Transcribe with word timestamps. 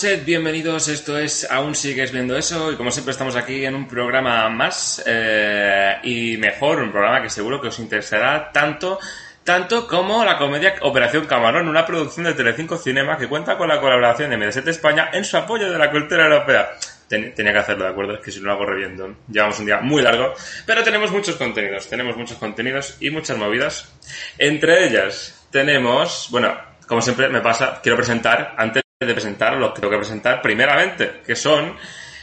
sed 0.00 0.24
bienvenidos. 0.24 0.88
Esto 0.88 1.18
es 1.18 1.46
Aún 1.50 1.74
sigues 1.74 2.10
viendo 2.10 2.34
eso 2.34 2.72
y 2.72 2.76
como 2.76 2.90
siempre 2.90 3.12
estamos 3.12 3.36
aquí 3.36 3.66
en 3.66 3.74
un 3.74 3.86
programa 3.86 4.48
más 4.48 5.02
eh, 5.06 5.96
y 6.04 6.38
mejor, 6.38 6.80
un 6.80 6.90
programa 6.90 7.20
que 7.20 7.28
seguro 7.28 7.60
que 7.60 7.68
os 7.68 7.78
interesará 7.80 8.50
tanto 8.50 8.98
tanto 9.44 9.86
como 9.86 10.24
la 10.24 10.38
comedia 10.38 10.76
Operación 10.80 11.26
Camarón, 11.26 11.68
una 11.68 11.84
producción 11.84 12.24
de 12.24 12.32
Telecinco 12.32 12.78
Cinema 12.78 13.18
que 13.18 13.28
cuenta 13.28 13.58
con 13.58 13.68
la 13.68 13.78
colaboración 13.78 14.30
de 14.30 14.38
Mediaset 14.38 14.66
España 14.68 15.10
en 15.12 15.22
su 15.22 15.36
apoyo 15.36 15.70
de 15.70 15.76
la 15.78 15.90
cultura 15.90 16.24
europea. 16.24 16.70
Ten- 17.06 17.34
tenía 17.34 17.52
que 17.52 17.58
hacerlo, 17.58 17.84
¿de 17.84 17.90
acuerdo? 17.90 18.14
Es 18.14 18.20
que 18.20 18.30
si 18.32 18.40
no 18.40 18.46
lo 18.46 18.52
hago 18.52 18.64
reviendo. 18.64 19.16
Llevamos 19.30 19.58
un 19.58 19.66
día 19.66 19.80
muy 19.82 20.00
largo, 20.00 20.32
pero 20.64 20.82
tenemos 20.82 21.10
muchos 21.10 21.36
contenidos, 21.36 21.88
tenemos 21.88 22.16
muchos 22.16 22.38
contenidos 22.38 22.96
y 23.00 23.10
muchas 23.10 23.36
movidas. 23.36 23.92
Entre 24.38 24.86
ellas 24.86 25.46
tenemos, 25.50 26.28
bueno, 26.30 26.56
como 26.86 27.02
siempre 27.02 27.28
me 27.28 27.40
pasa, 27.42 27.80
quiero 27.82 27.96
presentar, 27.96 28.54
antes 28.56 28.82
de 29.06 29.14
presentar 29.14 29.56
los 29.56 29.72
que 29.72 29.80
tengo 29.80 29.92
que 29.92 29.96
presentar 29.96 30.42
primeramente, 30.42 31.22
que 31.26 31.34
son 31.34 31.74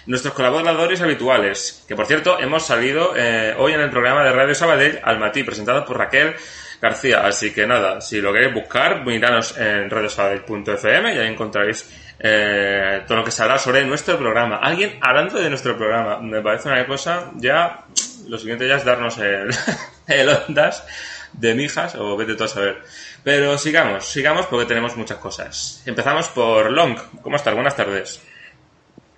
nuestros 0.05 0.35
colaboradores 0.35 1.01
habituales, 1.01 1.83
que 1.87 1.95
por 1.95 2.05
cierto 2.05 2.39
hemos 2.39 2.67
salido 2.67 3.13
eh, 3.15 3.55
hoy 3.57 3.73
en 3.73 3.81
el 3.81 3.89
programa 3.89 4.23
de 4.23 4.31
Radio 4.31 4.53
Sabadell 4.53 4.99
al 5.03 5.17
Matí, 5.17 5.43
presentado 5.43 5.83
por 5.83 5.97
Raquel 5.97 6.35
García. 6.79 7.25
Así 7.25 7.51
que 7.51 7.65
nada, 7.65 7.99
si 7.99 8.21
lo 8.21 8.31
queréis 8.31 8.53
buscar, 8.53 9.03
miranos 9.03 9.57
en 9.57 9.89
radiosabadell.fm 9.89 11.15
y 11.15 11.17
ahí 11.17 11.27
encontraréis 11.27 11.89
eh, 12.19 13.01
todo 13.07 13.17
lo 13.17 13.23
que 13.23 13.31
se 13.31 13.41
habla 13.41 13.57
sobre 13.57 13.83
nuestro 13.83 14.15
programa. 14.19 14.57
Alguien 14.57 14.99
hablando 15.01 15.39
de 15.39 15.49
nuestro 15.49 15.75
programa, 15.75 16.19
me 16.19 16.43
parece 16.43 16.69
una 16.69 16.85
cosa 16.85 17.31
ya, 17.37 17.85
lo 18.27 18.37
siguiente 18.37 18.67
ya 18.67 18.75
es 18.75 18.85
darnos 18.85 19.17
el, 19.17 19.49
el 20.07 20.29
ondas 20.29 20.85
de 21.33 21.53
mijas 21.55 21.95
o 21.95 22.15
vete 22.17 22.35
tú 22.35 22.43
a 22.43 22.47
saber. 22.47 22.83
Pero 23.23 23.57
sigamos, 23.57 24.05
sigamos 24.05 24.45
porque 24.47 24.65
tenemos 24.65 24.95
muchas 24.95 25.17
cosas. 25.17 25.81
Empezamos 25.85 26.27
por 26.29 26.71
Long. 26.71 26.97
¿Cómo 27.21 27.35
estás? 27.35 27.53
Buenas 27.53 27.75
tardes. 27.75 28.21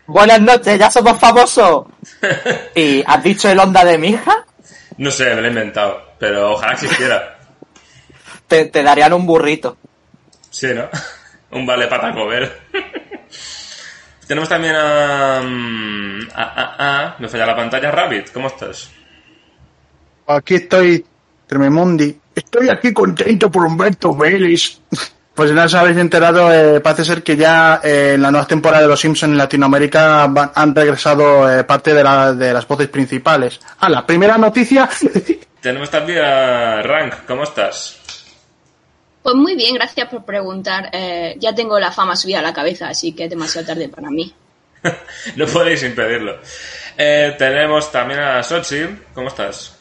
Buenas 0.08 0.42
noches, 0.42 0.80
ya 0.80 0.90
somos 0.90 1.20
famosos. 1.20 1.86
¿Y 2.76 3.04
has 3.06 3.24
dicho 3.24 3.50
el 3.50 3.60
onda 3.60 3.86
de 3.86 3.98
mi 3.98 4.10
hija? 4.10 4.46
No 4.98 5.12
sé, 5.12 5.34
me 5.36 5.42
lo 5.42 5.46
he 5.48 5.50
inventado, 5.50 6.14
pero 6.18 6.52
ojalá 6.54 6.74
existiera. 6.74 7.38
Te, 8.48 8.66
te 8.66 8.82
darían 8.84 9.14
un 9.14 9.26
burrito. 9.26 9.78
Sí, 10.50 10.68
¿no? 10.74 10.90
Un 11.52 11.66
vale 11.66 11.88
para 11.88 12.14
comer. 12.14 12.60
Tenemos 14.28 14.48
también 14.50 14.76
a, 14.76 15.42
mm, 15.44 16.28
a, 16.36 16.44
a- 16.44 16.76
a- 17.08 17.16
Me 17.20 17.28
falla 17.28 17.46
la 17.48 17.56
pantalla, 17.56 17.90
Rabbit. 17.90 18.32
¿Cómo 18.32 18.48
estás? 18.48 18.92
Aquí 20.28 20.56
estoy, 20.56 21.04
Trememundi. 21.50 22.16
Estoy 22.36 22.70
aquí 22.70 22.94
contento 22.94 23.52
por 23.52 23.66
Humberto 23.66 24.16
Vélez. 24.16 24.80
Pues 25.40 25.54
no 25.54 25.64
os 25.64 25.74
habéis 25.74 25.96
enterado, 25.98 26.52
eh, 26.52 26.82
parece 26.82 27.06
ser 27.06 27.24
que 27.24 27.38
ya 27.38 27.80
eh, 27.82 28.16
en 28.16 28.22
la 28.22 28.30
nueva 28.30 28.46
temporada 28.46 28.82
de 28.82 28.90
Los 28.90 29.00
Simpsons 29.00 29.32
en 29.32 29.38
Latinoamérica 29.38 30.28
van- 30.28 30.52
han 30.54 30.76
regresado 30.76 31.50
eh, 31.50 31.64
parte 31.64 31.94
de, 31.94 32.04
la- 32.04 32.34
de 32.34 32.52
las 32.52 32.68
voces 32.68 32.90
principales. 32.90 33.58
Ah, 33.80 33.88
la 33.88 34.06
primera 34.06 34.38
noticia. 34.38 34.90
Tenemos 35.62 35.90
también 35.90 36.20
a 36.26 36.82
Rank. 36.82 37.14
¿Cómo 37.26 37.44
estás? 37.44 38.02
Pues 39.24 39.34
muy 39.36 39.56
bien, 39.56 39.76
gracias 39.76 40.10
por 40.10 40.26
preguntar. 40.26 40.90
Eh, 40.92 41.36
ya 41.40 41.56
tengo 41.56 41.80
la 41.80 41.94
fama 41.94 42.18
subida 42.18 42.40
a 42.40 42.42
la 42.42 42.52
cabeza, 42.54 42.90
así 42.90 43.14
que 43.14 43.24
es 43.24 43.30
demasiado 43.30 43.66
tarde 43.68 43.88
para 43.88 44.10
mí. 44.10 44.34
no 45.38 45.46
podéis 45.46 45.82
impedirlo. 45.84 46.36
Eh, 46.98 47.34
tenemos 47.38 47.90
también 47.94 48.20
a 48.20 48.44
Sochi. 48.44 48.82
¿Cómo 49.14 49.30
estás? 49.30 49.79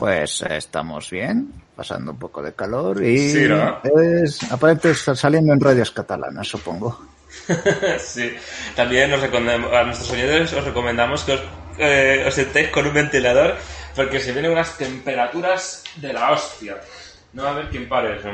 Pues 0.00 0.40
eh, 0.40 0.56
estamos 0.56 1.10
bien, 1.10 1.52
pasando 1.76 2.12
un 2.12 2.18
poco 2.18 2.42
de 2.42 2.54
calor 2.54 3.04
y 3.04 3.18
Sí, 3.32 3.46
¿no? 3.46 3.82
es, 4.00 4.50
aparente 4.50 4.92
estar 4.92 5.14
saliendo 5.14 5.52
en 5.52 5.60
radios 5.60 5.90
catalanas, 5.90 6.48
supongo. 6.48 7.04
sí. 7.98 8.34
También 8.74 9.12
os 9.12 9.20
recomendamos- 9.20 9.70
a 9.74 9.82
nuestros 9.84 10.10
oyentes 10.12 10.54
os 10.54 10.64
recomendamos 10.64 11.22
que 11.24 11.32
os, 11.34 11.40
eh, 11.76 12.24
os 12.26 12.32
sentéis 12.34 12.70
con 12.70 12.86
un 12.86 12.94
ventilador 12.94 13.56
porque 13.94 14.20
se 14.20 14.32
vienen 14.32 14.52
unas 14.52 14.74
temperaturas 14.78 15.84
de 15.96 16.14
la 16.14 16.30
hostia. 16.32 16.78
No 17.34 17.42
va 17.42 17.50
a 17.50 17.52
haber 17.52 17.68
quién 17.68 17.86
pare 17.86 18.16
eso. 18.16 18.30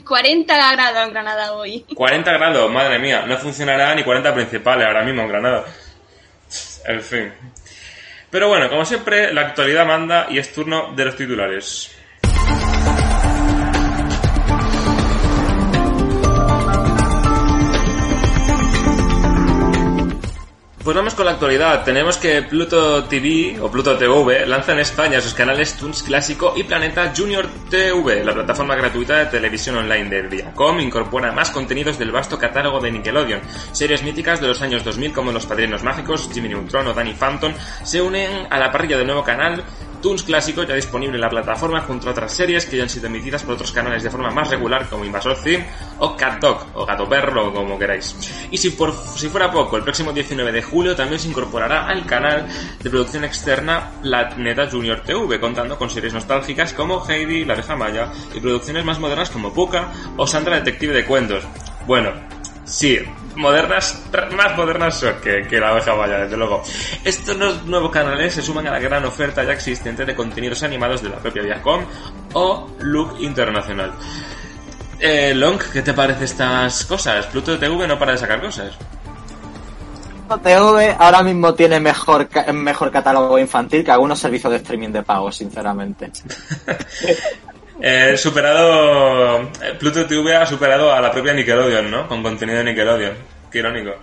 40 0.02 0.56
grados 0.56 1.06
en 1.08 1.12
Granada 1.12 1.52
hoy. 1.52 1.84
40 1.94 2.32
grados, 2.32 2.72
madre 2.72 2.98
mía. 2.98 3.26
No 3.26 3.36
funcionará 3.36 3.94
ni 3.94 4.02
40 4.02 4.32
principales 4.32 4.86
ahora 4.86 5.04
mismo 5.04 5.20
en 5.20 5.28
Granada. 5.28 5.64
En 6.86 7.02
fin. 7.02 7.32
Pero 8.30 8.48
bueno, 8.48 8.68
como 8.68 8.84
siempre, 8.84 9.32
la 9.32 9.42
actualidad 9.42 9.86
manda 9.86 10.26
y 10.30 10.38
es 10.38 10.52
turno 10.52 10.92
de 10.94 11.04
los 11.04 11.16
titulares. 11.16 11.95
Pues 20.86 20.96
vamos 20.96 21.14
con 21.14 21.26
la 21.26 21.32
actualidad. 21.32 21.82
Tenemos 21.82 22.16
que 22.16 22.42
Pluto 22.42 23.02
TV 23.06 23.58
o 23.60 23.68
Pluto 23.68 23.98
TV 23.98 24.46
lanza 24.46 24.72
en 24.72 24.78
España 24.78 25.20
sus 25.20 25.34
canales 25.34 25.74
Toons 25.74 26.04
Clásico 26.04 26.54
y 26.56 26.62
Planeta 26.62 27.12
Junior 27.12 27.44
TV. 27.68 28.22
La 28.22 28.32
plataforma 28.32 28.76
gratuita 28.76 29.18
de 29.18 29.26
televisión 29.26 29.78
online 29.78 30.08
de 30.08 30.22
Viacom 30.22 30.78
incorpora 30.78 31.32
más 31.32 31.50
contenidos 31.50 31.98
del 31.98 32.12
vasto 32.12 32.38
catálogo 32.38 32.78
de 32.78 32.92
Nickelodeon. 32.92 33.40
Series 33.72 34.04
míticas 34.04 34.40
de 34.40 34.46
los 34.46 34.62
años 34.62 34.84
2000 34.84 35.12
como 35.12 35.32
Los 35.32 35.44
Padrinos 35.44 35.82
Mágicos, 35.82 36.30
Jimmy 36.32 36.50
Neutron 36.50 36.86
o 36.86 36.94
Danny 36.94 37.14
Phantom 37.14 37.52
se 37.82 38.00
unen 38.00 38.46
a 38.48 38.56
la 38.56 38.70
parrilla 38.70 38.96
del 38.96 39.08
nuevo 39.08 39.24
canal 39.24 39.64
Toons 40.00 40.22
Clásico 40.22 40.62
ya 40.62 40.74
disponible 40.74 41.16
en 41.16 41.20
la 41.20 41.28
plataforma 41.28 41.80
junto 41.82 42.08
a 42.08 42.12
otras 42.12 42.32
series 42.32 42.66
que 42.66 42.76
ya 42.76 42.84
han 42.84 42.88
sido 42.88 43.06
emitidas 43.06 43.42
por 43.42 43.54
otros 43.54 43.72
canales 43.72 44.02
de 44.02 44.10
forma 44.10 44.30
más 44.30 44.50
regular 44.50 44.88
como 44.88 45.04
Invasor 45.04 45.36
Sim 45.36 45.62
o 45.98 46.16
Cat 46.16 46.40
Dog 46.40 46.66
o 46.74 46.86
Gato 46.86 47.08
Perro 47.08 47.48
o 47.48 47.54
como 47.54 47.78
queráis. 47.78 48.16
Y 48.50 48.58
si, 48.58 48.70
por, 48.70 48.94
si 48.94 49.28
fuera 49.28 49.50
poco, 49.50 49.76
el 49.76 49.82
próximo 49.82 50.12
19 50.12 50.52
de 50.52 50.62
julio 50.62 50.94
también 50.96 51.20
se 51.20 51.28
incorporará 51.28 51.86
al 51.86 52.06
canal 52.06 52.46
de 52.82 52.90
producción 52.90 53.24
externa 53.24 53.92
Planeta 54.02 54.68
Junior 54.70 55.00
TV 55.00 55.40
contando 55.40 55.76
con 55.78 55.90
series 55.90 56.12
nostálgicas 56.14 56.72
como 56.72 57.04
Heidi, 57.08 57.44
La 57.44 57.54
Abeja 57.54 57.76
Maya 57.76 58.12
y 58.34 58.40
producciones 58.40 58.84
más 58.84 58.98
modernas 58.98 59.30
como 59.30 59.52
Puka 59.52 59.92
o 60.16 60.26
Sandra 60.26 60.56
Detective 60.56 60.94
de 60.94 61.04
Cuentos. 61.04 61.44
Bueno, 61.86 62.12
Sí, 62.66 62.98
modernas, 63.36 64.02
más 64.36 64.56
modernas 64.56 65.04
que, 65.22 65.46
que 65.48 65.60
la 65.60 65.68
abeja 65.68 65.94
vaya, 65.94 66.18
desde 66.18 66.36
luego. 66.36 66.62
Estos 67.04 67.64
nuevos 67.64 67.90
canales 67.90 68.34
se 68.34 68.42
suman 68.42 68.66
a 68.66 68.72
la 68.72 68.78
gran 68.78 69.04
oferta 69.04 69.44
ya 69.44 69.52
existente 69.52 70.04
de 70.04 70.14
contenidos 70.14 70.62
animados 70.62 71.02
de 71.02 71.10
la 71.10 71.16
propia 71.16 71.42
Viacom 71.42 71.84
o 72.32 72.68
Look 72.80 73.16
Internacional. 73.20 73.92
Eh, 74.98 75.34
Long, 75.34 75.58
¿qué 75.72 75.82
te 75.82 75.92
parece 75.92 76.24
estas 76.24 76.84
cosas? 76.86 77.26
Pluto 77.26 77.58
TV 77.58 77.86
no 77.86 77.98
para 77.98 78.12
de 78.12 78.18
sacar 78.18 78.40
cosas. 78.40 78.72
TV 80.42 80.96
ahora 80.98 81.22
mismo 81.22 81.54
tiene 81.54 81.78
mejor, 81.78 82.28
mejor 82.52 82.90
catálogo 82.90 83.38
infantil 83.38 83.84
que 83.84 83.90
algunos 83.92 84.18
servicios 84.18 84.50
de 84.50 84.56
streaming 84.58 84.88
de 84.88 85.02
pago, 85.02 85.30
sinceramente. 85.30 86.10
Eh, 87.80 88.16
superado. 88.16 89.42
eh, 89.62 89.74
Pluto 89.78 90.06
TV 90.06 90.34
ha 90.34 90.46
superado 90.46 90.92
a 90.92 91.00
la 91.00 91.10
propia 91.10 91.34
Nickelodeon, 91.34 91.90
¿no? 91.90 92.08
Con 92.08 92.22
contenido 92.22 92.58
de 92.58 92.64
Nickelodeon. 92.64 93.14
Qué 93.50 93.58
irónico. 93.58 93.94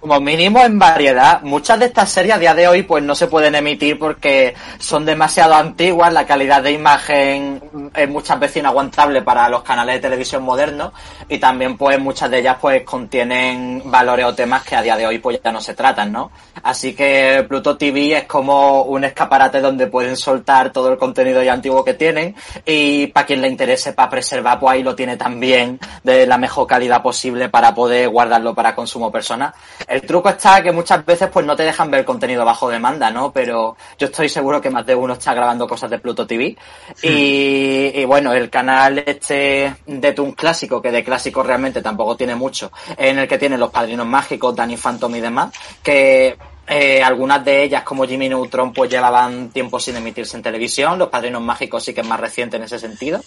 Como 0.00 0.18
mínimo 0.18 0.62
en 0.62 0.78
variedad. 0.78 1.42
Muchas 1.42 1.78
de 1.78 1.84
estas 1.84 2.10
series 2.10 2.34
a 2.34 2.38
día 2.38 2.54
de 2.54 2.66
hoy 2.66 2.84
pues 2.84 3.04
no 3.04 3.14
se 3.14 3.26
pueden 3.26 3.54
emitir 3.54 3.98
porque 3.98 4.54
son 4.78 5.04
demasiado 5.04 5.54
antiguas, 5.54 6.10
la 6.10 6.26
calidad 6.26 6.62
de 6.62 6.72
imagen 6.72 7.62
es 7.94 8.08
muchas 8.08 8.40
veces 8.40 8.56
inaguantable 8.58 9.20
para 9.20 9.46
los 9.50 9.62
canales 9.62 9.96
de 9.96 10.00
televisión 10.00 10.42
modernos 10.42 10.92
y 11.28 11.36
también 11.36 11.76
pues 11.76 12.00
muchas 12.00 12.30
de 12.30 12.38
ellas 12.38 12.56
pues 12.58 12.82
contienen 12.82 13.82
valores 13.84 14.24
o 14.24 14.34
temas 14.34 14.62
que 14.62 14.74
a 14.74 14.80
día 14.80 14.96
de 14.96 15.06
hoy 15.06 15.18
pues 15.18 15.38
ya 15.44 15.52
no 15.52 15.60
se 15.60 15.74
tratan, 15.74 16.12
¿no? 16.12 16.30
Así 16.62 16.94
que 16.94 17.44
Pluto 17.46 17.76
TV 17.76 18.16
es 18.16 18.24
como 18.24 18.84
un 18.84 19.04
escaparate 19.04 19.60
donde 19.60 19.86
pueden 19.86 20.16
soltar 20.16 20.72
todo 20.72 20.90
el 20.90 20.96
contenido 20.96 21.42
ya 21.42 21.52
antiguo 21.52 21.84
que 21.84 21.92
tienen 21.92 22.34
y 22.64 23.08
para 23.08 23.26
quien 23.26 23.42
le 23.42 23.48
interese 23.48 23.92
para 23.92 24.08
preservar 24.08 24.58
pues 24.60 24.72
ahí 24.72 24.82
lo 24.82 24.94
tiene 24.94 25.18
también 25.18 25.78
de 26.02 26.26
la 26.26 26.38
mejor 26.38 26.66
calidad 26.66 27.02
posible 27.02 27.50
para 27.50 27.74
poder 27.74 28.08
guardarlo 28.08 28.54
para 28.54 28.74
consumo 28.74 29.12
personal. 29.12 29.52
El 29.90 30.02
truco 30.02 30.28
está 30.28 30.62
que 30.62 30.70
muchas 30.70 31.04
veces 31.04 31.28
pues 31.32 31.44
no 31.44 31.56
te 31.56 31.64
dejan 31.64 31.90
ver 31.90 32.04
contenido 32.04 32.44
bajo 32.44 32.70
demanda, 32.70 33.10
¿no? 33.10 33.32
Pero 33.32 33.76
yo 33.98 34.06
estoy 34.06 34.28
seguro 34.28 34.60
que 34.60 34.70
más 34.70 34.86
de 34.86 34.94
uno 34.94 35.14
está 35.14 35.34
grabando 35.34 35.66
cosas 35.66 35.90
de 35.90 35.98
Pluto 35.98 36.28
TV. 36.28 36.56
Y, 37.02 37.90
y 37.94 38.04
bueno, 38.04 38.32
el 38.32 38.48
canal 38.50 39.02
este 39.04 39.74
de 39.86 40.12
Toon 40.12 40.30
Clásico, 40.32 40.80
que 40.80 40.92
de 40.92 41.02
clásico 41.02 41.42
realmente 41.42 41.82
tampoco 41.82 42.16
tiene 42.16 42.36
mucho, 42.36 42.70
en 42.96 43.18
el 43.18 43.26
que 43.26 43.36
tienen 43.36 43.58
los 43.58 43.70
padrinos 43.70 44.06
mágicos, 44.06 44.54
Danny 44.54 44.76
Phantom 44.76 45.12
y 45.16 45.20
demás, 45.20 45.52
que 45.82 46.38
eh, 46.72 47.02
algunas 47.02 47.44
de 47.44 47.64
ellas, 47.64 47.82
como 47.82 48.06
Jimmy 48.06 48.28
Neutron, 48.28 48.72
pues 48.72 48.88
llevaban 48.88 49.50
tiempo 49.50 49.80
sin 49.80 49.96
emitirse 49.96 50.36
en 50.36 50.42
televisión. 50.44 51.00
Los 51.00 51.08
Padrinos 51.08 51.42
Mágicos 51.42 51.82
sí 51.82 51.92
que 51.92 52.02
es 52.02 52.06
más 52.06 52.20
reciente 52.20 52.58
en 52.58 52.62
ese 52.62 52.78
sentido. 52.78 53.20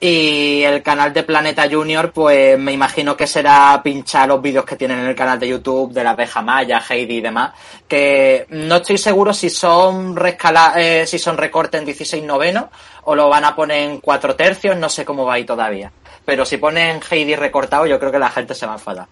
Y 0.00 0.64
el 0.64 0.82
canal 0.82 1.12
de 1.12 1.22
Planeta 1.22 1.70
Junior, 1.70 2.10
pues 2.10 2.58
me 2.58 2.72
imagino 2.72 3.16
que 3.16 3.28
será 3.28 3.80
pinchar 3.84 4.26
los 4.26 4.42
vídeos 4.42 4.64
que 4.64 4.74
tienen 4.74 4.98
en 4.98 5.06
el 5.06 5.14
canal 5.14 5.38
de 5.38 5.46
YouTube 5.46 5.92
de 5.92 6.02
la 6.02 6.10
abeja 6.10 6.42
Maya, 6.42 6.82
Heidi 6.90 7.18
y 7.18 7.20
demás. 7.20 7.52
Que 7.86 8.46
no 8.50 8.76
estoy 8.76 8.98
seguro 8.98 9.32
si 9.32 9.48
son 9.48 10.16
rescala 10.16 10.74
eh, 10.76 11.06
si 11.06 11.20
son 11.20 11.36
recortes 11.36 11.78
en 11.78 11.84
16 11.86 12.24
novenos 12.24 12.64
o 13.04 13.14
lo 13.14 13.28
van 13.28 13.44
a 13.44 13.54
poner 13.54 13.90
en 13.90 14.00
4 14.00 14.34
tercios, 14.34 14.76
no 14.76 14.88
sé 14.88 15.04
cómo 15.04 15.24
va 15.24 15.34
ahí 15.34 15.44
todavía. 15.44 15.92
Pero 16.24 16.44
si 16.44 16.56
ponen 16.56 17.00
Heidi 17.08 17.36
recortado, 17.36 17.86
yo 17.86 18.00
creo 18.00 18.10
que 18.10 18.18
la 18.18 18.30
gente 18.30 18.56
se 18.56 18.66
va 18.66 18.72
a 18.72 18.76
enfadar. 18.76 19.06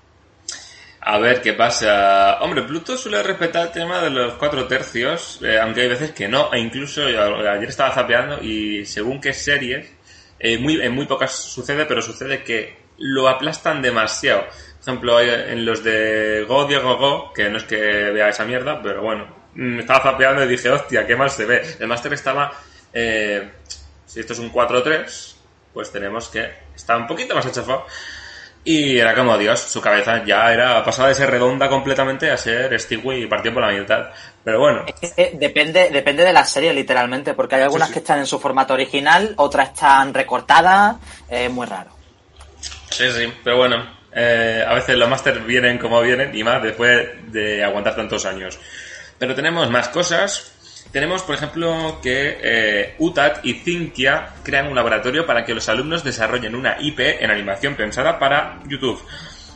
A 1.02 1.18
ver 1.18 1.40
qué 1.40 1.54
pasa. 1.54 2.38
Hombre, 2.40 2.62
Pluto 2.62 2.96
suele 2.96 3.22
respetar 3.22 3.68
el 3.68 3.72
tema 3.72 4.02
de 4.02 4.10
los 4.10 4.34
cuatro 4.34 4.66
tercios, 4.66 5.40
eh, 5.42 5.58
aunque 5.58 5.82
hay 5.82 5.88
veces 5.88 6.10
que 6.12 6.28
no. 6.28 6.52
E 6.52 6.58
incluso 6.58 7.04
ayer 7.04 7.68
estaba 7.68 7.92
zapeando 7.92 8.42
y 8.42 8.84
según 8.84 9.20
qué 9.20 9.32
series, 9.32 9.86
eh, 10.38 10.58
en 10.62 10.92
muy 10.94 11.06
pocas 11.06 11.34
sucede, 11.34 11.86
pero 11.86 12.02
sucede 12.02 12.42
que 12.42 12.76
lo 12.98 13.28
aplastan 13.28 13.82
demasiado. 13.82 14.42
Por 14.42 14.82
ejemplo, 14.82 15.16
hay 15.16 15.28
en 15.28 15.64
los 15.64 15.82
de 15.82 16.44
Go 16.46 16.66
Diego 16.66 16.96
Go, 16.96 17.32
que 17.32 17.48
no 17.50 17.58
es 17.58 17.64
que 17.64 17.76
vea 17.76 18.28
esa 18.28 18.44
mierda, 18.44 18.80
pero 18.82 19.02
bueno, 19.02 19.26
mm, 19.54 19.80
estaba 19.80 20.00
zapeando 20.00 20.44
y 20.44 20.48
dije, 20.48 20.70
hostia, 20.70 21.06
qué 21.06 21.16
mal 21.16 21.30
se 21.30 21.46
ve. 21.46 21.62
El 21.78 21.88
máster 21.88 22.12
estaba, 22.12 22.52
eh, 22.92 23.50
si 24.06 24.20
esto 24.20 24.32
es 24.34 24.38
un 24.38 24.50
4-3, 24.50 25.36
pues 25.72 25.90
tenemos 25.92 26.28
que, 26.28 26.50
está 26.74 26.96
un 26.96 27.06
poquito 27.06 27.34
más 27.34 27.46
achafado. 27.46 27.86
Y 28.62 28.98
era 28.98 29.14
como 29.14 29.38
Dios, 29.38 29.58
su 29.58 29.80
cabeza 29.80 30.22
ya 30.24 30.52
era 30.52 30.84
pasaba 30.84 31.08
de 31.08 31.14
ser 31.14 31.30
redonda 31.30 31.68
completamente 31.68 32.30
a 32.30 32.36
ser 32.36 32.78
Stewie 32.78 33.20
y 33.20 33.26
partió 33.26 33.54
por 33.54 33.62
la 33.66 33.72
mitad. 33.72 34.10
Pero 34.44 34.60
bueno, 34.60 34.84
Es 35.00 35.12
que 35.14 35.30
depende, 35.34 35.88
depende 35.90 36.24
de 36.24 36.32
la 36.32 36.44
serie, 36.44 36.72
literalmente, 36.74 37.32
porque 37.34 37.54
hay 37.56 37.62
algunas 37.62 37.88
Sí, 37.88 37.94
sí. 37.94 37.94
que 37.94 37.98
están 38.00 38.18
en 38.18 38.26
su 38.26 38.38
formato 38.38 38.74
original, 38.74 39.32
otras 39.36 39.70
están 39.70 40.12
recortadas, 40.12 40.96
es 41.28 41.50
muy 41.50 41.66
raro. 41.66 41.90
sí, 42.90 43.10
sí, 43.16 43.32
pero 43.42 43.56
bueno, 43.56 43.82
eh, 44.12 44.62
a 44.66 44.74
veces 44.74 44.96
los 44.96 45.08
máster 45.08 45.40
vienen 45.40 45.78
como 45.78 46.00
vienen 46.02 46.34
y 46.36 46.44
más 46.44 46.62
después 46.62 47.08
de 47.32 47.64
aguantar 47.64 47.96
tantos 47.96 48.26
años. 48.26 48.58
Pero 49.18 49.34
tenemos 49.34 49.70
más 49.70 49.88
cosas. 49.88 50.52
Tenemos, 50.92 51.22
por 51.22 51.36
ejemplo, 51.36 52.00
que 52.02 52.38
eh, 52.42 52.94
UTAT 52.98 53.44
y 53.44 53.54
Cintia 53.54 54.30
crean 54.42 54.66
un 54.66 54.74
laboratorio 54.74 55.24
para 55.24 55.44
que 55.44 55.54
los 55.54 55.68
alumnos 55.68 56.02
desarrollen 56.02 56.56
una 56.56 56.80
IP 56.80 57.00
en 57.20 57.30
animación 57.30 57.76
pensada 57.76 58.18
para 58.18 58.58
YouTube. 58.66 59.00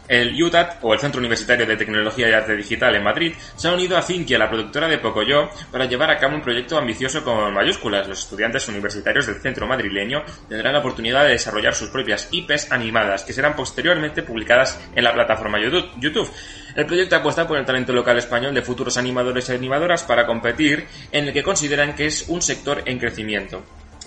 El 0.06 0.42
UTAT, 0.42 0.78
o 0.82 0.92
el 0.92 1.00
Centro 1.00 1.18
Universitario 1.18 1.66
de 1.66 1.76
Tecnología 1.76 2.28
y 2.28 2.32
Arte 2.32 2.54
Digital 2.54 2.94
en 2.94 3.02
Madrid, 3.02 3.34
se 3.56 3.68
ha 3.68 3.72
unido 3.72 3.96
a 3.96 4.02
Cintia, 4.02 4.38
la 4.38 4.50
productora 4.50 4.86
de 4.86 4.98
Pocoyo, 4.98 5.48
para 5.70 5.86
llevar 5.86 6.10
a 6.10 6.18
cabo 6.18 6.34
un 6.34 6.42
proyecto 6.42 6.76
ambicioso 6.76 7.24
con 7.24 7.54
mayúsculas. 7.54 8.06
Los 8.06 8.20
estudiantes 8.20 8.68
universitarios 8.68 9.26
del 9.26 9.40
centro 9.40 9.66
madrileño 9.66 10.22
tendrán 10.48 10.74
la 10.74 10.80
oportunidad 10.80 11.24
de 11.24 11.30
desarrollar 11.30 11.74
sus 11.74 11.88
propias 11.88 12.28
IPs 12.30 12.70
animadas, 12.70 13.24
que 13.24 13.32
serán 13.32 13.56
posteriormente 13.56 14.22
publicadas 14.22 14.78
en 14.94 15.04
la 15.04 15.14
plataforma 15.14 15.58
YouTube. 15.58 15.90
YouTube. 15.98 16.30
El 16.76 16.86
proyecto 16.86 17.16
apuesta 17.16 17.48
por 17.48 17.56
el 17.56 17.64
talento 17.64 17.92
local 17.92 18.18
español 18.18 18.52
de 18.52 18.62
futuros 18.62 18.96
animadores 18.98 19.48
y 19.48 19.52
animadoras 19.52 20.02
para 20.02 20.26
competir 20.26 20.86
en 21.12 21.28
el 21.28 21.32
que 21.32 21.42
consideran 21.42 21.94
que 21.94 22.06
es 22.06 22.28
un 22.28 22.42
sector 22.42 22.82
en 22.84 22.98
crecimiento. 22.98 23.64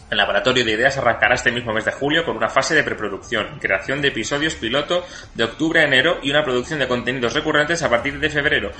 El 0.10 0.18
laboratorio 0.18 0.64
de 0.64 0.72
ideas 0.72 0.98
arrancará 0.98 1.36
este 1.36 1.52
mismo 1.52 1.74
mes 1.74 1.84
de 1.84 1.92
julio 1.92 2.24
con 2.24 2.38
una 2.38 2.48
fase 2.48 2.74
de 2.74 2.82
preproducción, 2.84 3.60
creación 3.60 4.02
de 4.02 4.08
episodios 4.08 4.56
piloto 4.56 5.06
de 5.34 5.44
octubre 5.44 5.82
a 5.82 5.84
enero 5.84 6.20
y 6.24 6.30
una 6.32 6.46
producción 6.46 6.80
de 6.80 6.88
contenidos 6.88 7.34
recurrentes 7.34 7.84
a 7.84 7.90
partir 7.90 8.18
de 8.18 8.30
febrero. 8.30 8.72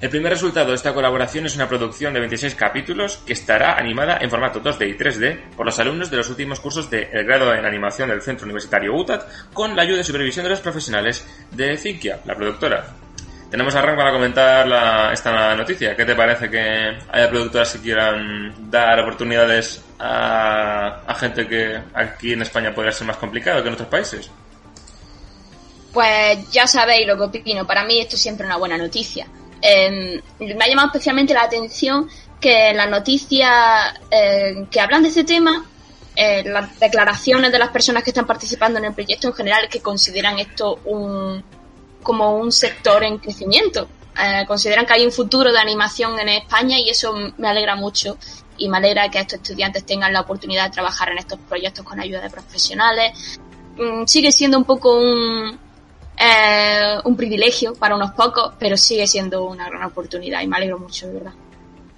El 0.00 0.10
primer 0.10 0.30
resultado 0.30 0.68
de 0.68 0.76
esta 0.76 0.94
colaboración 0.94 1.44
es 1.44 1.56
una 1.56 1.68
producción 1.68 2.14
de 2.14 2.20
26 2.20 2.54
capítulos 2.54 3.20
que 3.26 3.32
estará 3.32 3.76
animada 3.76 4.18
en 4.20 4.30
formato 4.30 4.62
2D 4.62 4.88
y 4.88 4.96
3D 4.96 5.56
por 5.56 5.66
los 5.66 5.76
alumnos 5.80 6.08
de 6.08 6.18
los 6.18 6.28
últimos 6.30 6.60
cursos 6.60 6.88
de 6.88 7.08
el 7.12 7.24
grado 7.26 7.52
en 7.52 7.64
animación 7.64 8.08
del 8.08 8.22
Centro 8.22 8.44
Universitario 8.44 8.94
UTAT 8.94 9.26
con 9.52 9.74
la 9.74 9.82
ayuda 9.82 10.02
y 10.02 10.04
supervisión 10.04 10.44
de 10.44 10.50
los 10.50 10.60
profesionales 10.60 11.26
de 11.50 11.76
Cinquia, 11.78 12.20
la 12.24 12.36
productora. 12.36 12.86
Tenemos 13.50 13.74
a 13.74 13.82
para 13.82 14.12
comentar 14.12 14.66
la- 14.66 15.12
esta 15.12 15.54
noticia. 15.56 15.96
¿Qué 15.96 16.04
te 16.04 16.14
parece 16.14 16.50
que 16.50 16.96
haya 17.12 17.28
productoras 17.30 17.72
que 17.72 17.80
quieran 17.80 18.70
dar 18.70 19.00
oportunidades 19.00 19.82
a, 19.98 21.16
gente 21.18 21.46
que 21.48 21.80
aquí 21.94 22.32
en 22.32 22.42
España 22.42 22.74
podría 22.74 22.92
ser 22.92 23.06
más 23.06 23.16
complicado 23.16 23.62
que 23.62 23.68
en 23.68 23.74
otros 23.74 23.88
países? 23.88 24.30
Pues 25.92 26.50
ya 26.50 26.66
sabéis 26.66 27.06
lo 27.06 27.16
que 27.16 27.38
opino. 27.38 27.66
Para 27.66 27.84
mí 27.84 27.98
esto 27.98 28.16
es 28.16 28.22
siempre 28.22 28.46
una 28.46 28.56
buena 28.56 28.76
noticia. 28.76 29.26
Eh, 29.62 30.20
me 30.38 30.64
ha 30.64 30.68
llamado 30.68 30.88
especialmente 30.88 31.32
la 31.32 31.44
atención 31.44 32.08
que 32.40 32.74
las 32.74 32.88
noticias 32.90 33.94
eh, 34.10 34.66
que 34.70 34.80
hablan 34.80 35.02
de 35.02 35.08
este 35.08 35.24
tema, 35.24 35.64
eh, 36.14 36.44
las 36.44 36.78
declaraciones 36.78 37.50
de 37.50 37.58
las 37.58 37.70
personas 37.70 38.02
que 38.02 38.10
están 38.10 38.26
participando 38.26 38.78
en 38.78 38.86
el 38.86 38.94
proyecto 38.94 39.28
en 39.28 39.34
general, 39.34 39.68
que 39.70 39.80
consideran 39.80 40.38
esto 40.38 40.80
un, 40.84 41.42
como 42.02 42.36
un 42.36 42.52
sector 42.52 43.02
en 43.02 43.18
crecimiento. 43.18 43.88
Eh, 44.18 44.44
consideran 44.46 44.86
que 44.86 44.94
hay 44.94 45.04
un 45.04 45.12
futuro 45.12 45.52
de 45.52 45.58
animación 45.58 46.18
en 46.18 46.28
España 46.30 46.78
y 46.78 46.88
eso 46.88 47.14
me 47.36 47.48
alegra 47.48 47.74
mucho 47.76 48.16
y 48.58 48.68
me 48.68 48.78
alegra 48.78 49.08
que 49.10 49.18
estos 49.20 49.40
estudiantes 49.40 49.84
tengan 49.84 50.12
la 50.12 50.20
oportunidad 50.22 50.64
de 50.66 50.70
trabajar 50.70 51.10
en 51.10 51.18
estos 51.18 51.38
proyectos 51.48 51.84
con 51.84 52.00
ayuda 52.00 52.20
de 52.20 52.30
profesionales. 52.30 53.12
Mm, 53.76 54.04
sigue 54.06 54.32
siendo 54.32 54.58
un 54.58 54.64
poco 54.64 54.98
un, 54.98 55.58
eh, 56.16 56.96
un 57.04 57.16
privilegio 57.16 57.74
para 57.74 57.94
unos 57.94 58.12
pocos, 58.12 58.54
pero 58.58 58.76
sigue 58.76 59.06
siendo 59.06 59.44
una 59.44 59.68
gran 59.68 59.82
oportunidad 59.84 60.40
y 60.42 60.46
me 60.48 60.56
alegro 60.56 60.78
mucho, 60.78 61.06
de 61.08 61.12
verdad. 61.14 61.32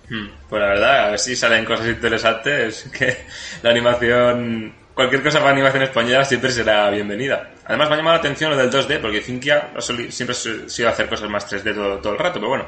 Hmm, 0.09 0.29
Pues 0.49 0.61
la 0.63 0.69
verdad, 0.69 1.07
a 1.07 1.11
ver 1.11 1.19
si 1.19 1.37
salen 1.37 1.65
cosas 1.65 1.87
interesantes, 1.89 2.85
que 2.93 3.27
la 3.63 3.71
animación, 3.71 4.75
cualquier 4.95 5.23
cosa 5.23 5.39
para 5.41 5.51
animación 5.53 5.83
española 5.85 6.25
siempre 6.25 6.51
será 6.51 6.89
bienvenida. 6.91 7.51
Además 7.67 7.89
me 7.89 7.95
ha 7.95 7.99
llamado 7.99 8.15
la 8.17 8.21
atención 8.21 8.51
lo 8.51 8.57
del 8.57 8.71
2D, 8.71 9.01
porque 9.01 9.21
Cinquia 9.21 9.71
siempre 10.11 10.35
ha 10.35 10.69
sido 10.69 10.89
hacer 10.89 11.09
cosas 11.09 11.29
más 11.29 11.47
3D 11.51 11.75
todo, 11.75 11.99
todo 11.99 12.13
el 12.15 12.19
rato, 12.19 12.39
pero 12.41 12.49
bueno, 12.49 12.65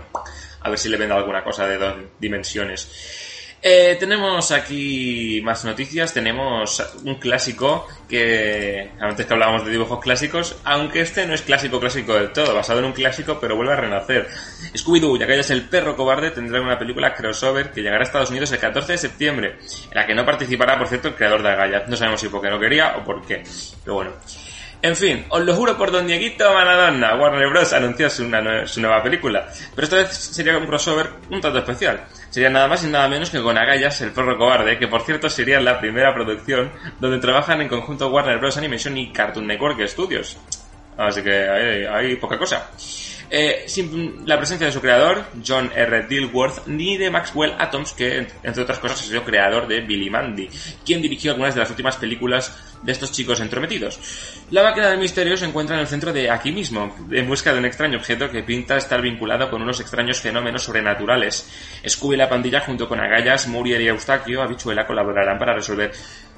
a 0.61 0.69
ver 0.69 0.79
si 0.79 0.89
le 0.91 0.99
vende 0.99 1.15
alguna 1.15 1.43
cosa 1.43 1.67
de 1.67 1.79
dos 1.79 1.95
dimensiones. 2.19 2.89
Eh, 3.63 3.97
tenemos 4.01 4.53
aquí 4.53 5.41
más 5.45 5.65
noticias. 5.65 6.15
Tenemos 6.15 6.83
un 7.05 7.17
clásico 7.17 7.87
que 8.09 8.91
antes 8.99 9.27
que 9.27 9.33
hablábamos 9.33 9.65
de 9.67 9.73
dibujos 9.73 10.01
clásicos, 10.01 10.57
aunque 10.65 11.03
este 11.03 11.27
no 11.27 11.35
es 11.35 11.43
clásico 11.43 11.79
clásico 11.79 12.15
del 12.15 12.33
todo, 12.33 12.55
basado 12.55 12.79
en 12.79 12.87
un 12.87 12.93
clásico, 12.93 13.39
pero 13.39 13.57
vuelve 13.57 13.75
a 13.75 13.77
renacer. 13.77 14.29
Scooby-Doo, 14.75 15.19
ya 15.19 15.27
que 15.27 15.39
es 15.39 15.51
el 15.51 15.69
perro 15.69 15.95
cobarde, 15.95 16.31
tendrá 16.31 16.61
una 16.61 16.79
película 16.79 17.15
crossover 17.15 17.71
que 17.71 17.83
llegará 17.83 18.01
a 18.01 18.07
Estados 18.07 18.31
Unidos 18.31 18.51
el 18.53 18.59
14 18.59 18.93
de 18.93 18.99
septiembre, 18.99 19.59
en 19.91 19.95
la 19.95 20.07
que 20.07 20.15
no 20.15 20.25
participará, 20.25 20.79
por 20.79 20.89
cierto, 20.89 21.09
el 21.09 21.15
creador 21.15 21.43
de 21.43 21.51
Agaya. 21.51 21.85
No 21.87 21.97
sabemos 21.97 22.21
si 22.21 22.29
porque 22.29 22.49
no 22.49 22.59
quería 22.59 22.97
o 22.97 23.05
por 23.05 23.25
qué, 23.27 23.43
pero 23.85 23.95
bueno. 23.95 24.13
En 24.83 24.97
fin, 24.97 25.27
os 25.29 25.45
lo 25.45 25.55
juro 25.55 25.77
por 25.77 25.91
Don 25.91 26.07
Dieguito 26.07 26.55
Maradona, 26.55 27.15
Warner 27.15 27.51
Bros. 27.51 27.75
anunció 27.75 28.09
su, 28.09 28.25
una 28.25 28.67
su 28.67 28.81
nueva 28.81 29.03
película, 29.03 29.47
pero 29.75 29.85
esta 29.85 29.97
vez 29.97 30.09
sería 30.09 30.57
un 30.57 30.67
crossover 30.67 31.11
un 31.29 31.39
tanto 31.39 31.59
especial. 31.59 32.07
Sería 32.31 32.49
nada 32.49 32.67
más 32.67 32.83
y 32.83 32.87
nada 32.87 33.07
menos 33.07 33.29
que 33.29 33.43
con 33.43 33.59
Agallas, 33.59 34.01
el 34.01 34.13
perro 34.13 34.39
cobarde, 34.39 34.79
que 34.79 34.89
por 34.89 35.03
cierto 35.03 35.29
sería 35.29 35.61
la 35.61 35.79
primera 35.79 36.15
producción 36.15 36.73
donde 36.99 37.19
trabajan 37.19 37.61
en 37.61 37.69
conjunto 37.69 38.09
Warner 38.09 38.39
Bros. 38.39 38.57
Animation 38.57 38.97
y 38.97 39.13
Cartoon 39.13 39.47
Network 39.47 39.87
Studios. 39.87 40.39
Así 40.97 41.23
que 41.23 41.87
hay 41.89 42.17
poca 42.17 42.39
cosa. 42.39 42.71
Eh, 43.33 43.63
sin 43.67 44.27
la 44.27 44.37
presencia 44.37 44.67
de 44.67 44.73
su 44.73 44.81
creador, 44.81 45.25
John 45.47 45.71
R. 45.73 46.07
Dilworth, 46.09 46.67
ni 46.67 46.97
de 46.97 47.11
Maxwell 47.11 47.55
Atoms, 47.59 47.93
que 47.93 48.27
entre 48.43 48.63
otras 48.63 48.81
cosas 48.81 49.01
ha 49.01 49.05
sido 49.05 49.23
creador 49.23 49.69
de 49.69 49.81
Billy 49.83 50.11
Mandy, 50.11 50.49
quien 50.85 51.01
dirigió 51.01 51.31
algunas 51.31 51.55
de 51.55 51.61
las 51.61 51.71
últimas 51.71 51.97
películas 51.97 52.53
de 52.83 52.91
estos 52.91 53.13
chicos 53.13 53.39
entrometidos. 53.41 54.01
La 54.51 54.65
máquina 54.65 54.89
del 54.89 54.99
misterio 54.99 55.37
se 55.37 55.45
encuentra 55.45 55.77
en 55.77 55.83
el 55.83 55.87
centro 55.87 56.13
de 56.13 56.29
aquí 56.29 56.51
mismo, 56.51 56.97
en 57.11 57.29
busca 57.29 57.53
de 57.53 57.61
un 57.61 57.67
extraño 57.67 57.99
objeto 57.99 58.31
que 58.31 58.43
pinta 58.43 58.77
estar 58.77 59.01
vinculado 59.01 59.49
con 59.49 59.63
unos 59.63 59.81
extraños 59.81 60.21
fenómenos 60.21 60.65
sobrenaturales. 60.65 61.49
Scooby 61.87 62.17
la 62.17 62.29
pandilla, 62.29 62.61
junto 62.61 62.89
con 62.89 62.99
Agallas, 62.99 63.47
Muriel 63.47 63.83
y 63.83 63.89
Eustaquio, 63.89 64.43
Habichuela, 64.43 64.87
colaborarán 64.87 65.39
para 65.39 65.55
resolver 65.55 65.93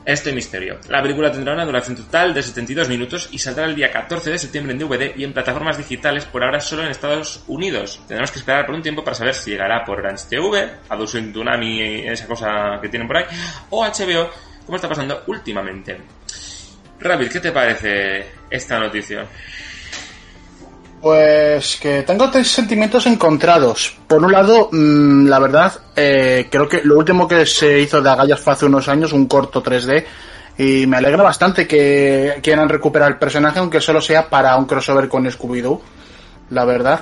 este 0.04 0.32
misterio. 0.32 0.78
La 0.88 1.02
película 1.02 1.30
tendrá 1.30 1.54
una 1.54 1.64
duración 1.64 1.97
total 1.97 2.35
de 2.35 2.42
72 2.42 2.88
minutos 2.88 3.28
y 3.32 3.38
saldrá 3.38 3.66
el 3.66 3.75
día 3.75 3.90
14 3.90 4.30
de 4.30 4.38
septiembre 4.38 4.73
en 4.73 4.78
DVD 4.78 5.12
y 5.16 5.25
en 5.25 5.32
plataformas 5.32 5.78
digitales 5.78 6.25
por 6.25 6.42
ahora 6.42 6.61
solo 6.61 6.82
en 6.82 6.88
Estados 6.88 7.44
Unidos. 7.47 7.99
Tendremos 8.09 8.30
que 8.30 8.38
esperar 8.38 8.66
por 8.66 8.75
un 8.75 8.82
tiempo 8.82 9.04
para 9.04 9.14
saber 9.14 9.35
si 9.35 9.50
llegará 9.50 9.85
por 9.85 9.99
Orange 9.99 10.25
TV, 10.28 10.71
Adult 10.88 11.11
Tsunami, 11.11 12.09
esa 12.09 12.26
cosa 12.26 12.78
que 12.80 12.88
tienen 12.88 13.06
por 13.06 13.18
ahí, 13.18 13.25
o 13.71 13.85
HBO, 13.85 14.30
como 14.64 14.76
está 14.76 14.88
pasando 14.88 15.23
últimamente. 15.26 15.99
Rabbit, 17.00 17.32
¿qué 17.32 17.40
te 17.40 17.52
parece 17.52 18.26
esta 18.49 18.78
noticia? 18.78 19.26
Pues 21.02 21.78
que 21.82 22.04
tengo 22.04 22.30
tres 22.30 22.47
sentimientos 22.49 23.06
encontrados. 23.06 23.92
Por 24.06 24.23
un 24.25 24.30
lado, 24.30 24.68
mmm, 24.71 25.26
la 25.26 25.40
verdad, 25.40 25.73
eh, 25.97 26.47
creo 26.49 26.68
que 26.68 26.82
lo 26.85 26.97
último 26.97 27.26
que 27.26 27.44
se 27.44 27.80
hizo 27.80 28.00
de 28.00 28.09
Agallas 28.09 28.38
fue 28.38 28.52
hace 28.52 28.66
unos 28.66 28.87
años, 28.87 29.12
un 29.12 29.26
corto 29.26 29.61
3D, 29.61 30.04
y 30.59 30.87
me 30.87 30.99
alegra 30.99 31.25
bastante 31.25 31.66
que 31.66 32.38
quieran 32.40 32.68
recuperar 32.68 33.11
el 33.11 33.18
personaje, 33.18 33.59
aunque 33.59 33.80
solo 33.80 34.00
sea 34.00 34.30
para 34.30 34.56
un 34.56 34.66
crossover 34.66 35.09
con 35.09 35.26
Scooby-Doo, 35.26 35.80
la 36.50 36.64
verdad. 36.64 37.00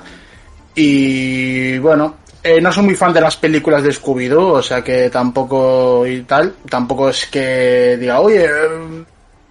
Y 0.74 1.76
bueno, 1.78 2.14
eh, 2.42 2.58
no 2.58 2.72
soy 2.72 2.84
muy 2.84 2.94
fan 2.94 3.12
de 3.12 3.20
las 3.20 3.36
películas 3.36 3.82
de 3.82 3.90
Scooby-Doo, 3.90 4.52
o 4.54 4.62
sea 4.62 4.82
que 4.82 5.10
tampoco 5.10 6.06
y 6.06 6.22
tal, 6.22 6.54
tampoco 6.70 7.10
es 7.10 7.26
que 7.26 7.98
diga, 7.98 8.20
oye, 8.20 8.48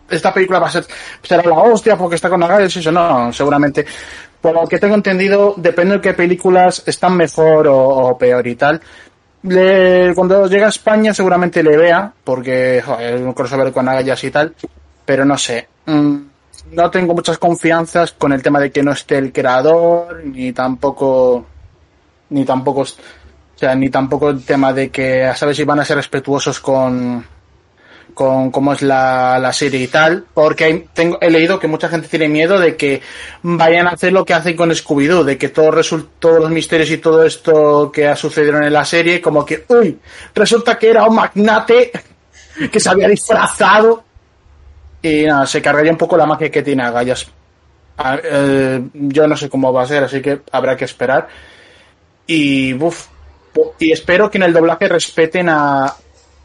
esta 0.10 0.34
película 0.34 0.58
va 0.58 0.68
a 0.68 0.72
ser 0.72 0.88
será 1.22 1.44
la 1.44 1.53
hostia 1.53 1.96
porque 1.96 2.15
está 2.15 2.29
con 2.29 2.41
Agallas, 2.41 2.75
eso 2.75 2.91
no, 2.91 3.32
seguramente 3.32 3.86
por 4.41 4.53
lo 4.53 4.67
que 4.67 4.79
tengo 4.79 4.96
entendido, 4.96 5.53
depende 5.58 5.96
de 5.96 6.01
qué 6.01 6.13
películas 6.13 6.84
están 6.86 7.15
mejor 7.15 7.67
o, 7.69 8.17
peor 8.17 8.46
y 8.48 8.55
tal. 8.55 8.81
Le, 9.43 10.13
cuando 10.15 10.48
llegue 10.48 10.65
a 10.65 10.69
España 10.69 11.13
seguramente 11.13 11.63
le 11.63 11.77
vea, 11.77 12.12
porque 12.24 12.81
joder, 12.86 13.15
es 13.15 13.22
un 13.22 13.34
crossover 13.34 13.72
con 13.72 13.88
Agallas 13.88 14.24
y 14.24 14.31
tal, 14.31 14.53
pero 15.05 15.25
no 15.25 15.38
sé. 15.38 15.67
Mm, 15.86 16.17
no 16.72 16.91
tengo 16.91 17.13
muchas 17.13 17.38
confianzas 17.38 18.12
con 18.13 18.34
el 18.34 18.41
tema 18.41 18.60
de 18.60 18.72
que 18.72 18.84
no 18.84 18.91
esté 18.91 19.17
el 19.17 19.31
creador, 19.31 20.24
ni 20.25 20.51
tampoco, 20.51 21.46
ni 22.29 22.46
tampoco, 22.46 22.81
o 22.81 22.88
sea, 23.55 23.75
ni 23.75 23.89
tampoco 23.89 24.29
el 24.29 24.43
tema 24.43 24.74
de 24.74 24.89
que 24.89 25.25
a 25.25 25.36
saber 25.36 25.55
si 25.55 25.63
van 25.63 25.79
a 25.79 25.86
ser 25.86 25.98
respetuosos 25.98 26.60
con, 26.60 27.25
con 28.20 28.52
cómo 28.52 28.74
es 28.74 28.82
la, 28.82 29.40
la 29.40 29.54
serie 29.54 29.80
y 29.80 29.88
tal, 29.88 30.26
porque 30.34 30.88
tengo, 30.94 31.18
he 31.22 31.32
leído 31.32 31.58
que 31.58 31.70
mucha 31.70 31.88
gente 31.88 32.10
tiene 32.10 32.28
miedo 32.28 32.60
de 32.60 32.76
que 32.76 33.02
vayan 33.44 33.88
a 33.88 33.92
hacer 33.92 34.12
lo 34.12 34.26
que 34.26 34.34
hacen 34.34 34.58
con 34.58 34.72
Scooby-Doo, 34.72 35.24
de 35.24 35.38
que 35.38 35.48
todo 35.48 35.72
todos 36.20 36.42
los 36.42 36.52
misterios 36.52 36.92
y 36.92 36.98
todo 36.98 37.24
esto 37.24 37.90
que 37.94 38.10
ha 38.10 38.18
sucedido 38.18 38.58
en 38.58 38.74
la 38.74 38.84
serie, 38.84 39.22
como 39.22 39.46
que, 39.46 39.64
uy, 39.70 39.98
resulta 40.36 40.78
que 40.78 40.90
era 40.90 41.06
un 41.06 41.16
magnate 41.16 41.94
que 42.70 42.80
se 42.82 42.90
había 42.90 43.08
disfrazado 43.08 44.04
y 45.02 45.24
nada, 45.24 45.48
se 45.48 45.62
cargaría 45.62 45.94
un 45.94 45.98
poco 45.98 46.18
la 46.18 46.26
magia 46.26 46.52
que 46.52 46.62
tiene 46.62 46.84
Agallas. 46.84 47.26
Eh, 48.22 48.82
yo 48.96 49.28
no 49.30 49.38
sé 49.38 49.50
cómo 49.50 49.72
va 49.72 49.84
a 49.84 49.88
ser, 49.88 50.04
así 50.04 50.22
que 50.22 50.42
habrá 50.52 50.76
que 50.76 50.84
esperar. 50.84 51.30
Y, 52.28 52.74
uf, 52.74 53.06
y 53.80 53.94
espero 53.94 54.30
que 54.30 54.40
en 54.40 54.44
el 54.44 54.52
doblaje 54.52 54.90
respeten 54.90 55.48
a, 55.48 55.96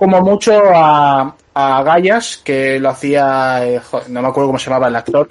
como 0.04 0.20
mucho 0.20 0.52
a, 0.74 1.34
a 1.54 1.82
Gallas, 1.82 2.40
que 2.44 2.78
lo 2.78 2.90
hacía, 2.90 3.64
eh, 3.66 3.80
joder, 3.80 4.10
no 4.10 4.20
me 4.20 4.28
acuerdo 4.28 4.48
cómo 4.48 4.58
se 4.58 4.66
llamaba 4.66 4.88
el 4.88 4.96
actor. 4.96 5.28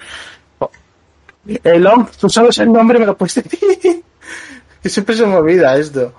Elon, 1.62 2.08
tú 2.18 2.28
sabes 2.28 2.58
el 2.58 2.72
nombre, 2.72 2.98
me 2.98 3.06
lo 3.06 3.16
puedes 3.16 3.36
decir. 3.36 4.02
y 4.82 4.88
siempre 4.88 5.14
se 5.14 5.26
me 5.26 5.36
olvida 5.36 5.76
esto. 5.76 6.12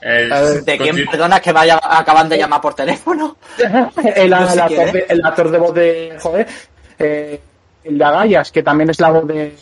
El, 0.00 0.64
¿De 0.64 0.78
quién, 0.78 1.04
perdona, 1.10 1.40
que 1.40 1.52
vaya, 1.52 1.80
acaban 1.82 2.28
de 2.28 2.38
llamar 2.38 2.60
por 2.60 2.74
teléfono? 2.74 3.36
el, 3.58 4.30
No 4.30 4.48
sé 4.48 4.60
el 4.60 4.66
quién 4.68 4.80
actor 4.80 4.92
de, 4.92 5.06
el 5.08 5.26
actor 5.26 5.50
de 5.50 5.58
voz 5.58 5.74
de, 5.74 6.16
joder, 6.20 6.46
eh, 6.98 7.40
el 7.84 7.98
de 7.98 8.04
Agallas, 8.04 8.52
que 8.52 8.62
también 8.62 8.90
es 8.90 9.00
la 9.00 9.10
voz 9.10 9.26
de... 9.26 9.56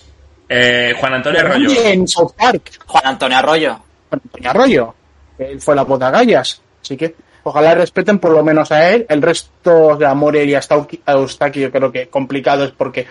eh, 0.50 0.94
Juan 1.00 1.14
Antonio 1.14 1.40
Arroyo. 1.40 1.70
En 1.82 2.06
South 2.06 2.32
Park. 2.37 2.73
Juan 2.87 3.06
Antonio 3.06 3.38
Arroyo. 3.38 3.78
Juan 4.11 4.20
Antonio 4.23 4.50
Arroyo. 4.50 4.94
Él 5.38 5.61
fue 5.61 5.75
la 5.75 5.82
voz 5.85 5.99
de 5.99 6.04
Agallas. 6.06 6.61
Así 6.82 6.97
que 6.97 7.14
ojalá 7.49 7.75
respeten 7.75 8.19
por 8.19 8.33
lo 8.33 8.43
menos 8.43 8.71
a 8.73 8.90
él. 8.90 9.07
El 9.09 9.23
resto 9.23 9.97
de 9.97 10.07
Amore 10.07 10.45
y 10.45 10.55
a 10.55 10.61
Stauki- 10.61 11.00
a 11.07 11.12
Eustaki 11.12 11.61
yo 11.61 11.71
creo 11.71 11.90
que 11.93 12.09
complicado 12.09 12.64
es 12.64 12.71
porque 12.73 13.07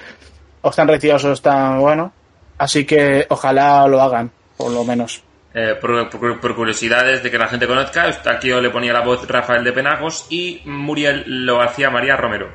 o 0.62 0.70
están 0.70 0.88
retirados 0.88 1.26
o 1.26 1.32
están, 1.34 1.80
bueno. 1.80 2.12
Así 2.58 2.86
que 2.86 3.26
ojalá 3.30 3.88
lo 3.88 4.02
hagan, 4.02 4.32
por 4.58 4.72
lo 4.72 4.84
menos. 4.84 5.22
Eh, 5.54 5.76
por 5.80 6.56
curiosidades 6.56 7.24
de 7.24 7.32
que 7.32 7.38
la 7.38 7.48
gente 7.48 7.66
conozca, 7.68 8.06
aquí 8.26 8.50
le 8.50 8.70
ponía 8.70 8.94
la 8.94 9.02
voz 9.02 9.28
Rafael 9.28 9.64
de 9.64 9.72
Penagos 9.74 10.28
y 10.30 10.62
Muriel 10.66 11.24
lo 11.46 11.62
hacía 11.62 11.90
María 11.90 12.16
Romero. 12.16 12.50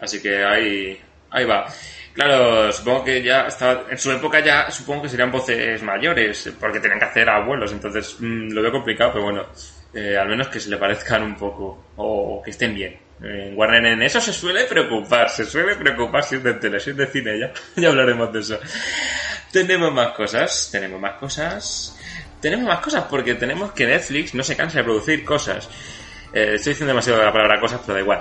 Así 0.00 0.20
que 0.22 0.44
ahí, 0.44 1.00
ahí 1.30 1.44
va. 1.44 1.66
Claro, 2.12 2.72
supongo 2.72 3.04
que 3.04 3.22
ya 3.22 3.46
estaba, 3.46 3.84
en 3.88 3.96
su 3.96 4.10
época 4.10 4.40
ya 4.40 4.70
supongo 4.70 5.02
que 5.02 5.08
serían 5.08 5.30
voces 5.30 5.82
mayores, 5.82 6.52
porque 6.58 6.80
tenían 6.80 6.98
que 6.98 7.04
hacer 7.04 7.28
abuelos, 7.28 7.72
entonces 7.72 8.16
mm, 8.18 8.50
lo 8.50 8.62
veo 8.62 8.72
complicado, 8.72 9.12
pero 9.12 9.24
bueno, 9.24 9.46
eh, 9.94 10.16
al 10.16 10.28
menos 10.28 10.48
que 10.48 10.58
se 10.58 10.70
le 10.70 10.76
parezcan 10.76 11.22
un 11.22 11.36
poco, 11.36 11.92
o 11.96 12.42
que 12.44 12.50
estén 12.50 12.74
bien. 12.74 12.98
Eh, 13.22 13.52
Warner 13.54 13.84
en 13.84 14.02
eso 14.02 14.20
se 14.20 14.32
suele 14.32 14.64
preocupar, 14.64 15.28
se 15.28 15.44
suele 15.44 15.76
preocupar 15.76 16.24
si 16.24 16.36
es 16.36 16.42
de 16.42 16.54
tele, 16.54 16.80
si 16.80 16.90
es 16.90 16.96
de 16.96 17.06
cine, 17.06 17.38
ya, 17.38 17.52
ya 17.76 17.88
hablaremos 17.88 18.32
de 18.32 18.40
eso. 18.40 18.58
Tenemos 19.52 19.92
más 19.92 20.08
cosas, 20.12 20.68
tenemos 20.72 21.00
más 21.00 21.14
cosas, 21.14 21.96
tenemos 22.40 22.66
más 22.66 22.80
cosas 22.80 23.04
porque 23.04 23.34
tenemos 23.34 23.72
que 23.72 23.86
Netflix 23.86 24.34
no 24.34 24.42
se 24.42 24.56
cansa 24.56 24.78
de 24.78 24.84
producir 24.84 25.24
cosas. 25.24 25.68
Eh, 26.32 26.54
estoy 26.54 26.72
diciendo 26.72 26.92
demasiado 26.92 27.22
la 27.22 27.32
palabra 27.32 27.60
cosas, 27.60 27.80
pero 27.84 27.94
da 27.94 28.00
igual. 28.00 28.20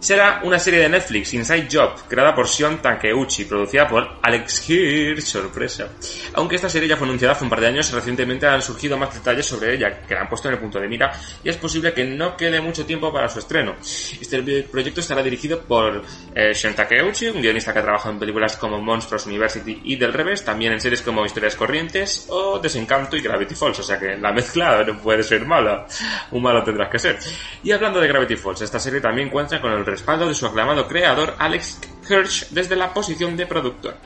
Será 0.00 0.42
una 0.44 0.60
serie 0.60 0.78
de 0.78 0.88
Netflix, 0.88 1.34
Inside 1.34 1.66
Job, 1.70 2.06
creada 2.08 2.32
por 2.32 2.46
Shion 2.46 2.80
Takeuchi, 2.80 3.46
producida 3.46 3.88
por 3.88 4.08
Alex 4.22 4.70
Hirsch, 4.70 5.22
sorpresa. 5.22 5.88
Aunque 6.34 6.54
esta 6.54 6.68
serie 6.68 6.88
ya 6.88 6.96
fue 6.96 7.08
anunciada 7.08 7.34
hace 7.34 7.42
un 7.42 7.50
par 7.50 7.60
de 7.60 7.66
años, 7.66 7.90
recientemente 7.92 8.46
han 8.46 8.62
surgido 8.62 8.96
más 8.96 9.12
detalles 9.12 9.44
sobre 9.44 9.74
ella, 9.74 10.02
que 10.06 10.14
la 10.14 10.20
han 10.20 10.28
puesto 10.28 10.46
en 10.46 10.54
el 10.54 10.60
punto 10.60 10.78
de 10.78 10.86
mira, 10.86 11.10
y 11.42 11.48
es 11.48 11.56
posible 11.56 11.92
que 11.92 12.04
no 12.04 12.36
quede 12.36 12.60
mucho 12.60 12.86
tiempo 12.86 13.12
para 13.12 13.28
su 13.28 13.40
estreno. 13.40 13.74
Este 13.80 14.62
proyecto 14.70 15.00
estará 15.00 15.20
dirigido 15.20 15.62
por 15.62 16.00
eh, 16.32 16.52
Shion 16.54 16.74
Takeuchi, 16.74 17.26
un 17.26 17.42
guionista 17.42 17.72
que 17.72 17.80
ha 17.80 17.82
trabajado 17.82 18.12
en 18.12 18.20
películas 18.20 18.56
como 18.56 18.80
Monsters 18.80 19.26
University 19.26 19.80
y 19.82 19.96
Del 19.96 20.12
Revés, 20.12 20.44
también 20.44 20.74
en 20.74 20.80
series 20.80 21.02
como 21.02 21.26
Historias 21.26 21.56
Corrientes 21.56 22.26
o 22.28 22.60
Desencanto 22.60 23.16
y 23.16 23.20
Gravity 23.20 23.56
Falls, 23.56 23.80
o 23.80 23.82
sea 23.82 23.98
que 23.98 24.16
la 24.16 24.32
mezcla 24.32 24.84
no 24.86 24.96
puede 25.00 25.24
ser 25.24 25.44
mala. 25.44 25.88
Un 26.30 26.40
malo 26.40 26.62
tendrás 26.62 26.88
que 26.88 27.00
ser. 27.00 27.18
Y 27.64 27.72
hablando 27.72 27.98
de 27.98 28.06
Gravity 28.06 28.36
Falls, 28.36 28.62
esta 28.62 28.78
serie 28.78 29.00
también 29.00 29.28
cuenta 29.28 29.60
con 29.60 29.72
el 29.72 29.87
respaldo 29.90 30.26
de 30.26 30.34
su 30.34 30.46
aclamado 30.46 30.86
creador 30.86 31.34
Alex 31.38 31.80
Hirsch 32.08 32.48
desde 32.50 32.76
la 32.76 32.92
posición 32.92 33.36
de 33.36 33.46
productor. 33.46 33.96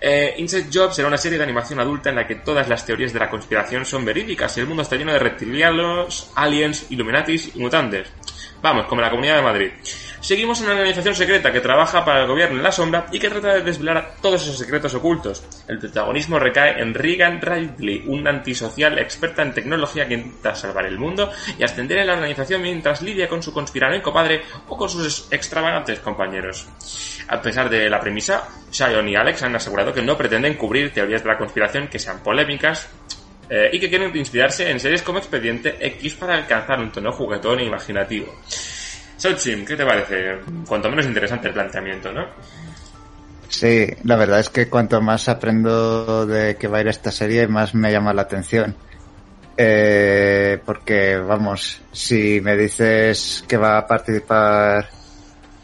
Eh, 0.00 0.34
Inside 0.38 0.68
Job 0.72 0.92
será 0.92 1.08
una 1.08 1.18
serie 1.18 1.38
de 1.38 1.44
animación 1.44 1.80
adulta 1.80 2.10
en 2.10 2.16
la 2.16 2.26
que 2.26 2.36
todas 2.36 2.68
las 2.68 2.86
teorías 2.86 3.12
de 3.12 3.18
la 3.18 3.28
conspiración 3.28 3.84
son 3.84 4.04
verídicas 4.04 4.56
y 4.56 4.60
el 4.60 4.66
mundo 4.66 4.82
está 4.82 4.96
lleno 4.96 5.12
de 5.12 5.18
reptilianos, 5.18 6.30
aliens, 6.36 6.86
illuminatis 6.90 7.56
y 7.56 7.58
mutantes. 7.58 8.08
Vamos, 8.62 8.86
como 8.86 9.00
la 9.00 9.10
Comunidad 9.10 9.36
de 9.36 9.42
Madrid. 9.42 9.70
Seguimos 10.20 10.60
una 10.60 10.72
organización 10.72 11.14
secreta 11.14 11.52
que 11.52 11.60
trabaja 11.60 12.04
para 12.04 12.22
el 12.22 12.26
gobierno 12.26 12.56
en 12.56 12.62
la 12.64 12.72
sombra 12.72 13.06
y 13.12 13.18
que 13.20 13.30
trata 13.30 13.54
de 13.54 13.62
desvelar 13.62 14.16
todos 14.20 14.42
esos 14.42 14.58
secretos 14.58 14.92
ocultos. 14.94 15.44
El 15.68 15.78
protagonismo 15.78 16.38
recae 16.38 16.80
en 16.82 16.92
Regan 16.92 17.40
Ridley, 17.40 18.02
un 18.06 18.26
antisocial 18.26 18.98
experta 18.98 19.42
en 19.42 19.54
tecnología 19.54 20.08
que 20.08 20.14
intenta 20.14 20.56
salvar 20.56 20.86
el 20.86 20.98
mundo 20.98 21.30
y 21.56 21.62
ascender 21.62 21.98
en 21.98 22.08
la 22.08 22.14
organización 22.14 22.62
mientras 22.62 23.00
lidia 23.00 23.28
con 23.28 23.42
su 23.42 23.52
conspiranoico 23.52 24.12
padre 24.12 24.42
o 24.66 24.76
con 24.76 24.90
sus 24.90 25.28
extravagantes 25.30 26.00
compañeros. 26.00 26.66
A 27.28 27.40
pesar 27.40 27.70
de 27.70 27.88
la 27.88 28.00
premisa, 28.00 28.48
Shion 28.72 29.08
y 29.08 29.14
Alex 29.14 29.44
han 29.44 29.54
asegurado 29.54 29.92
que 29.92 30.02
no 30.02 30.16
pretenden 30.16 30.54
cubrir 30.54 30.92
teorías 30.92 31.22
de 31.22 31.28
la 31.28 31.38
conspiración 31.38 31.86
que 31.88 31.98
sean 32.00 32.22
polémicas 32.22 32.88
eh, 33.48 33.70
y 33.72 33.78
que 33.78 33.88
quieren 33.88 34.14
inspirarse 34.16 34.68
en 34.68 34.80
series 34.80 35.02
como 35.02 35.18
Expediente 35.18 35.76
X 35.80 36.14
para 36.14 36.34
alcanzar 36.34 36.80
un 36.80 36.90
tono 36.90 37.12
juguetón 37.12 37.60
e 37.60 37.64
imaginativo. 37.64 38.34
Sochim, 39.18 39.64
¿qué 39.64 39.76
te 39.76 39.84
parece? 39.84 40.38
Cuanto 40.66 40.88
menos 40.88 41.04
interesante 41.04 41.48
el 41.48 41.54
planteamiento, 41.54 42.12
¿no? 42.12 42.24
Sí, 43.48 43.86
la 44.04 44.16
verdad 44.16 44.40
es 44.40 44.48
que 44.48 44.68
cuanto 44.68 45.00
más 45.00 45.28
aprendo 45.28 46.24
de 46.24 46.56
que 46.56 46.68
va 46.68 46.78
a 46.78 46.80
ir 46.82 46.88
esta 46.88 47.10
serie, 47.10 47.48
más 47.48 47.74
me 47.74 47.90
llama 47.90 48.14
la 48.14 48.22
atención. 48.22 48.76
Eh, 49.56 50.60
porque, 50.64 51.16
vamos, 51.16 51.82
si 51.90 52.40
me 52.40 52.56
dices 52.56 53.44
que 53.48 53.56
va 53.56 53.78
a 53.78 53.86
participar 53.86 54.88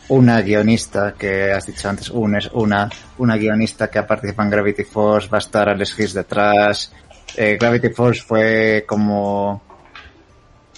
una 0.08 0.40
guionista 0.42 1.14
que 1.16 1.52
has 1.52 1.66
dicho 1.66 1.88
antes, 1.88 2.11
un, 2.11 2.37
es 2.37 2.50
una, 2.52 2.90
una 3.18 3.37
guionista 3.37 3.88
que 3.88 4.00
ha 4.00 4.06
participado 4.06 4.46
en 4.46 4.50
Gravity 4.50 4.82
Force, 4.82 5.28
va 5.28 5.38
a 5.38 5.40
estar 5.40 5.68
Alex 5.68 5.96
Higgs 5.96 6.14
detrás. 6.14 6.92
Eh, 7.37 7.56
Gravity 7.58 7.90
Force 7.90 8.23
fue 8.23 8.84
como 8.87 9.62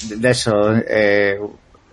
de 0.02 0.30
eso, 0.30 0.75
eh, 0.76 1.40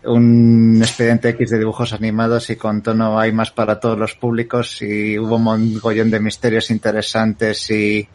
un 0.06 0.80
expediente 0.82 1.30
X 1.30 1.52
de 1.52 1.60
dibujos 1.60 1.94
animados 1.94 2.50
y 2.50 2.56
con 2.56 2.82
tono 2.82 3.20
hay 3.20 3.32
más 3.32 3.52
para 3.52 3.80
todos 3.80 3.98
los 3.98 4.16
públicos 4.16 4.82
y 4.82 5.18
hubo 5.18 5.38
un 5.38 5.44
montón 5.44 6.12
de 6.12 6.20
misterios 6.20 6.72
interesantes 6.72 7.70
y 7.72 8.08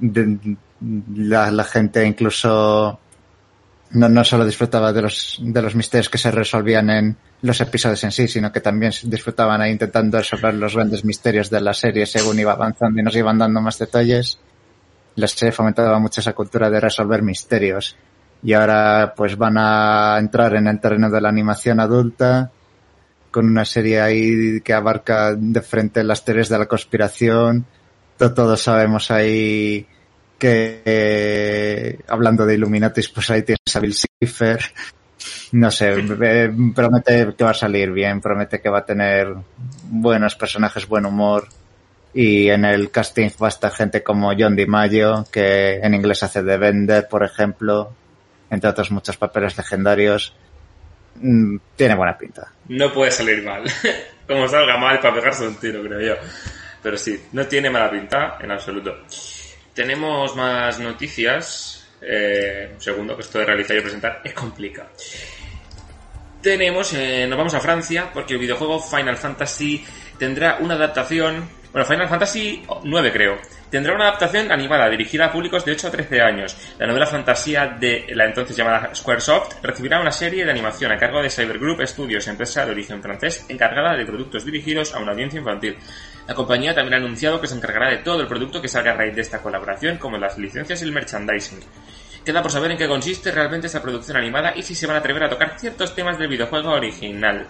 la 0.00 1.64
gente 1.64 2.06
incluso 2.06 3.00
no, 3.92 4.08
no 4.08 4.24
solo 4.24 4.44
disfrutaba 4.44 4.92
de 4.92 5.02
los, 5.02 5.38
de 5.40 5.62
los 5.62 5.74
misterios 5.74 6.08
que 6.08 6.18
se 6.18 6.30
resolvían 6.30 6.90
en 6.90 7.16
los 7.42 7.60
episodios 7.60 8.02
en 8.04 8.12
sí, 8.12 8.26
sino 8.26 8.50
que 8.50 8.60
también 8.60 8.92
disfrutaban 9.04 9.60
ahí 9.60 9.72
intentando 9.72 10.18
resolver 10.18 10.54
los 10.54 10.74
grandes 10.74 11.04
misterios 11.04 11.50
de 11.50 11.60
la 11.60 11.74
serie 11.74 12.06
según 12.06 12.38
iba 12.38 12.52
avanzando 12.52 13.00
y 13.00 13.02
nos 13.02 13.16
iban 13.16 13.38
dando 13.38 13.60
más 13.60 13.78
detalles. 13.78 14.38
La 15.16 15.28
serie 15.28 15.52
fomentaba 15.52 15.98
mucho 15.98 16.20
esa 16.20 16.32
cultura 16.32 16.70
de 16.70 16.80
resolver 16.80 17.22
misterios. 17.22 17.96
Y 18.42 18.52
ahora 18.54 19.14
pues 19.16 19.36
van 19.36 19.56
a 19.58 20.16
entrar 20.18 20.54
en 20.56 20.66
el 20.66 20.80
terreno 20.80 21.10
de 21.10 21.20
la 21.20 21.28
animación 21.28 21.78
adulta 21.80 22.50
con 23.30 23.46
una 23.46 23.64
serie 23.64 24.00
ahí 24.00 24.60
que 24.60 24.74
abarca 24.74 25.34
de 25.34 25.60
frente 25.62 26.02
las 26.04 26.24
teorías 26.24 26.48
de 26.48 26.58
la 26.58 26.66
conspiración. 26.66 27.64
To- 28.18 28.34
Todos 28.34 28.60
sabemos 28.62 29.10
ahí 29.10 29.86
que 30.38 30.82
eh, 30.84 31.98
hablando 32.08 32.44
de 32.44 32.54
Illuminatis, 32.54 33.08
pues 33.10 33.30
ahí 33.30 33.42
tienes 33.42 33.74
a 33.76 33.80
Bill 33.80 33.94
Cipher. 33.94 34.60
No 35.52 35.70
sé, 35.70 35.94
eh, 36.22 36.52
promete 36.74 37.32
que 37.36 37.44
va 37.44 37.50
a 37.50 37.54
salir 37.54 37.92
bien, 37.92 38.20
promete 38.20 38.60
que 38.60 38.68
va 38.68 38.78
a 38.80 38.84
tener 38.84 39.32
buenos 39.84 40.34
personajes, 40.34 40.88
buen 40.88 41.06
humor. 41.06 41.46
Y 42.12 42.48
en 42.50 42.64
el 42.64 42.90
casting 42.90 43.30
va 43.40 43.46
a 43.46 43.50
estar 43.50 43.70
gente 43.72 44.02
como 44.02 44.32
John 44.36 44.56
DiMaggio, 44.56 45.24
que 45.30 45.76
en 45.76 45.94
inglés 45.94 46.22
hace 46.24 46.42
de 46.42 46.56
Bender, 46.58 47.06
por 47.08 47.22
ejemplo, 47.22 47.92
entre 48.52 48.68
otros 48.68 48.90
muchos 48.90 49.16
papeles 49.16 49.56
legendarios. 49.56 50.34
Mm, 51.16 51.56
Tiene 51.74 51.94
buena 51.94 52.16
pinta. 52.18 52.52
No 52.68 52.92
puede 52.92 53.10
salir 53.10 53.42
mal. 53.42 53.64
Como 54.28 54.46
salga 54.46 54.76
mal 54.76 55.00
para 55.00 55.14
pegarse 55.14 55.46
un 55.46 55.56
tiro, 55.56 55.82
creo 55.82 56.00
yo. 56.00 56.14
Pero 56.82 56.98
sí, 56.98 57.28
no 57.32 57.46
tiene 57.46 57.70
mala 57.70 57.90
pinta 57.90 58.36
en 58.40 58.50
absoluto. 58.50 59.04
Tenemos 59.74 60.36
más 60.36 60.78
noticias. 60.78 61.88
Eh, 62.02 62.72
un 62.74 62.80
segundo, 62.80 63.16
que 63.16 63.22
esto 63.22 63.38
de 63.38 63.46
realizar 63.46 63.76
y 63.76 63.80
presentar 63.80 64.20
es 64.22 64.34
complicado. 64.34 64.90
Tenemos, 66.42 66.92
eh, 66.92 67.26
nos 67.26 67.38
vamos 67.38 67.54
a 67.54 67.60
Francia, 67.60 68.10
porque 68.12 68.34
el 68.34 68.40
videojuego 68.40 68.80
Final 68.80 69.16
Fantasy 69.16 69.84
tendrá 70.18 70.58
una 70.60 70.74
adaptación. 70.74 71.48
Bueno, 71.72 71.86
Final 71.86 72.06
Fantasy 72.06 72.62
9 72.84 73.12
creo. 73.12 73.38
Tendrá 73.70 73.94
una 73.94 74.08
adaptación 74.08 74.52
animada 74.52 74.90
dirigida 74.90 75.24
a 75.24 75.32
públicos 75.32 75.64
de 75.64 75.72
8 75.72 75.88
a 75.88 75.90
13 75.90 76.20
años. 76.20 76.54
La 76.78 76.86
novela 76.86 77.06
fantasía 77.06 77.66
de 77.66 78.08
la 78.10 78.26
entonces 78.26 78.54
llamada 78.54 78.94
Squaresoft 78.94 79.54
recibirá 79.62 79.98
una 79.98 80.12
serie 80.12 80.44
de 80.44 80.50
animación 80.50 80.92
a 80.92 80.98
cargo 80.98 81.22
de 81.22 81.30
Cybergroup 81.30 81.80
Studios, 81.86 82.28
empresa 82.28 82.66
de 82.66 82.72
origen 82.72 83.00
francés 83.00 83.46
encargada 83.48 83.96
de 83.96 84.04
productos 84.04 84.44
dirigidos 84.44 84.94
a 84.94 84.98
una 84.98 85.12
audiencia 85.12 85.38
infantil. 85.38 85.78
La 86.28 86.34
compañía 86.34 86.74
también 86.74 86.92
ha 86.92 86.96
anunciado 86.98 87.40
que 87.40 87.46
se 87.46 87.54
encargará 87.54 87.88
de 87.88 88.02
todo 88.02 88.20
el 88.20 88.28
producto 88.28 88.60
que 88.60 88.68
salga 88.68 88.90
a 88.90 88.96
raíz 88.96 89.14
de 89.14 89.22
esta 89.22 89.40
colaboración, 89.40 89.96
como 89.96 90.18
las 90.18 90.36
licencias 90.36 90.82
y 90.82 90.84
el 90.84 90.92
merchandising. 90.92 91.60
Queda 92.22 92.42
por 92.42 92.52
saber 92.52 92.72
en 92.72 92.76
qué 92.76 92.86
consiste 92.86 93.32
realmente 93.32 93.66
esta 93.66 93.80
producción 93.80 94.18
animada 94.18 94.52
y 94.54 94.62
si 94.62 94.74
se 94.74 94.86
van 94.86 94.96
a 94.96 94.98
atrever 94.98 95.24
a 95.24 95.30
tocar 95.30 95.58
ciertos 95.58 95.94
temas 95.94 96.18
del 96.18 96.28
videojuego 96.28 96.72
original. 96.72 97.46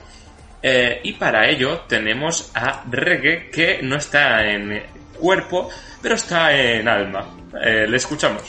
Eh, 0.62 1.00
y 1.02 1.12
para 1.14 1.48
ello 1.50 1.80
tenemos 1.88 2.50
a 2.54 2.84
Reggae, 2.88 3.50
que 3.50 3.80
no 3.82 3.96
está 3.96 4.44
en 4.52 4.82
cuerpo, 5.18 5.68
pero 6.00 6.14
está 6.14 6.52
en 6.56 6.86
alma. 6.88 7.26
Eh, 7.62 7.86
le 7.88 7.96
escuchamos. 7.96 8.42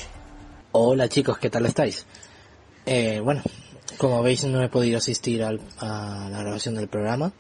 Hola 0.74 1.08
chicos, 1.10 1.38
¿qué 1.40 1.50
tal 1.50 1.66
estáis? 1.66 2.06
Eh, 2.86 3.20
bueno, 3.24 3.42
como 3.98 4.22
veis 4.22 4.44
no 4.46 4.62
he 4.64 4.70
podido 4.70 4.98
asistir 4.98 5.44
al- 5.44 5.62
a 5.80 6.28
la 6.32 6.40
grabación 6.40 6.76
del 6.76 6.88
programa 6.88 7.32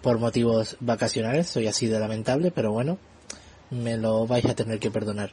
por 0.00 0.18
motivos 0.18 0.76
vacacionales, 0.80 1.46
soy 1.48 1.66
así 1.66 1.86
de 1.86 1.98
lamentable, 2.00 2.50
pero 2.50 2.72
bueno, 2.72 2.98
me 3.70 3.96
lo 3.96 4.26
vais 4.26 4.44
a 4.46 4.54
tener 4.54 4.78
que 4.78 4.90
perdonar. 4.90 5.32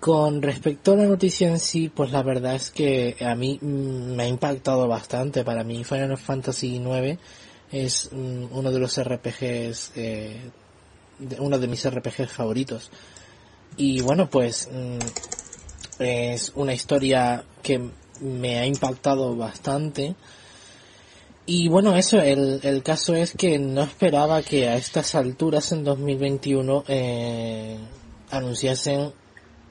Con 0.00 0.42
respecto 0.42 0.92
a 0.92 0.96
la 0.96 1.06
noticia 1.06 1.48
en 1.48 1.58
sí, 1.58 1.88
pues 1.88 2.12
la 2.12 2.22
verdad 2.22 2.54
es 2.54 2.70
que 2.70 3.16
a 3.20 3.34
mí 3.34 3.58
mm, 3.60 4.14
me 4.14 4.22
ha 4.24 4.28
impactado 4.28 4.86
bastante. 4.86 5.42
Para 5.42 5.64
mí 5.64 5.82
Final 5.82 6.16
Fantasy 6.16 6.76
IX 6.76 7.18
es 7.70 8.10
mm, 8.12 8.46
uno 8.50 8.70
de 8.72 8.78
los 8.78 9.02
RPGs, 9.02 9.92
eh, 9.96 10.50
uno 11.38 11.58
de 11.58 11.66
mis 11.66 11.88
RPGs 11.88 12.30
favoritos. 12.32 12.90
Y 13.76 14.00
bueno, 14.00 14.28
pues 14.28 14.68
mm, 14.72 14.98
es 15.98 16.52
una 16.54 16.74
historia 16.74 17.44
que 17.62 17.80
me 18.20 18.58
ha 18.58 18.66
impactado 18.66 19.36
bastante. 19.36 20.14
Y 21.46 21.68
bueno, 21.68 21.96
eso, 21.96 22.20
el, 22.20 22.60
el 22.62 22.82
caso 22.82 23.14
es 23.14 23.32
que 23.32 23.58
no 23.58 23.82
esperaba 23.82 24.42
que 24.42 24.68
a 24.68 24.76
estas 24.76 25.14
alturas 25.14 25.72
en 25.72 25.82
2021 25.82 26.84
eh, 26.88 27.78
anunciasen 28.30 29.12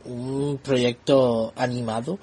un 0.05 0.57
proyecto 0.63 1.53
animado 1.55 2.17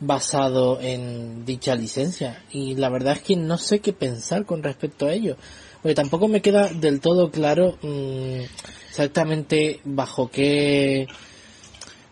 basado 0.00 0.80
en 0.80 1.44
dicha 1.44 1.74
licencia. 1.74 2.42
Y 2.50 2.74
la 2.74 2.88
verdad 2.88 3.16
es 3.16 3.22
que 3.22 3.36
no 3.36 3.58
sé 3.58 3.80
qué 3.80 3.92
pensar 3.92 4.44
con 4.44 4.62
respecto 4.62 5.06
a 5.06 5.12
ello. 5.12 5.36
Porque 5.82 5.94
tampoco 5.94 6.28
me 6.28 6.42
queda 6.42 6.68
del 6.68 7.00
todo 7.00 7.30
claro 7.30 7.78
mm, 7.82 8.40
exactamente 8.88 9.80
bajo 9.84 10.28
qué 10.30 11.06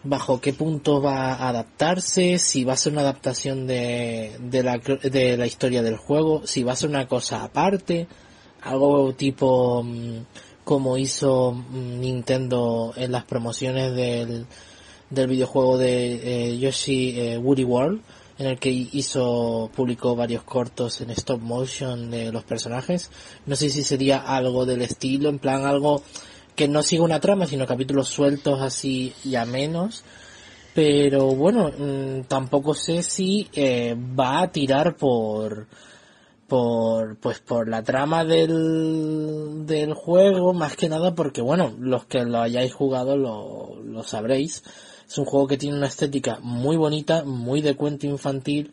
bajo 0.05 0.41
qué 0.41 0.53
punto 0.53 1.03
va 1.03 1.33
a 1.33 1.49
adaptarse, 1.49 2.39
si 2.39 2.63
va 2.63 2.75
a 2.75 2.77
ser 2.77 2.93
una 2.93 3.01
adaptación 3.03 3.67
de, 3.67 4.37
de, 4.39 4.63
la, 4.63 4.79
de 4.79 5.37
la 5.37 5.47
historia 5.47 5.83
del 5.83 5.97
juego, 5.97 6.43
si 6.47 6.63
va 6.63 6.75
a 6.75 6.77
ser 6.77 6.91
una 6.91 7.09
cosa 7.09 7.43
aparte, 7.43 8.07
algo 8.63 9.15
tipo 9.15 9.83
mm, 9.83 10.19
como 10.65 10.97
hizo 10.97 11.53
mm, 11.53 12.01
Nintendo 12.01 12.93
en 12.97 13.13
las 13.13 13.25
promociones 13.25 13.95
del, 13.95 14.47
del 15.11 15.29
videojuego 15.29 15.79
de 15.79 16.51
eh, 16.51 16.59
Yoshi 16.59 17.19
eh, 17.19 17.39
Woody 17.39 17.65
World, 17.65 18.01
en 18.39 18.47
el 18.47 18.59
que 18.59 18.71
hizo, 18.71 19.71
publicó 19.75 20.15
varios 20.15 20.43
cortos 20.43 21.01
en 21.01 21.11
stop 21.11 21.41
motion 21.41 22.11
de 22.11 22.33
los 22.33 22.45
personajes. 22.45 23.11
No 23.47 23.57
sé 23.57 23.71
si 23.71 23.83
sería 23.83 24.19
algo 24.19 24.67
del 24.67 24.83
estilo, 24.83 25.29
en 25.29 25.39
plan 25.39 25.65
algo 25.65 26.03
que 26.55 26.69
no 26.69 26.83
siga 26.83 27.05
una 27.05 27.21
trama, 27.21 27.47
sino 27.47 27.67
capítulos 27.67 28.09
sueltos 28.09 28.61
así 28.61 29.13
y 29.25 29.37
a 29.37 29.45
menos. 29.45 30.05
Pero 30.75 31.29
bueno, 31.29 31.71
mm, 31.71 32.25
tampoco 32.29 32.75
sé 32.75 33.03
si 33.03 33.49
eh, 33.55 33.97
va 33.97 34.43
a 34.43 34.53
tirar 34.53 34.97
por 34.97 35.67
por 36.47 37.17
pues 37.17 37.41
por 37.41 37.69
la 37.69 37.83
trama 37.83 38.25
del, 38.25 39.67
del 39.67 39.95
juego 39.95 40.53
más 40.53 40.77
que 40.77 40.89
nada 40.89 41.13
porque 41.13 41.41
bueno 41.41 41.75
los 41.81 42.05
que 42.05 42.25
lo 42.25 42.41
hayáis 42.41 42.73
jugado 42.73 43.17
lo, 43.17 43.83
lo 43.83 44.05
sabréis 44.05 44.63
es 45.09 45.19
un 45.19 45.25
juego 45.25 45.47
que 45.47 45.59
tiene 45.59 45.77
una 45.77 45.87
estética 45.87 46.39
muy 46.43 46.77
bonita 46.77 47.25
muy 47.25 47.63
de 47.63 47.77
cuento 47.77 48.07
infantil 48.07 48.73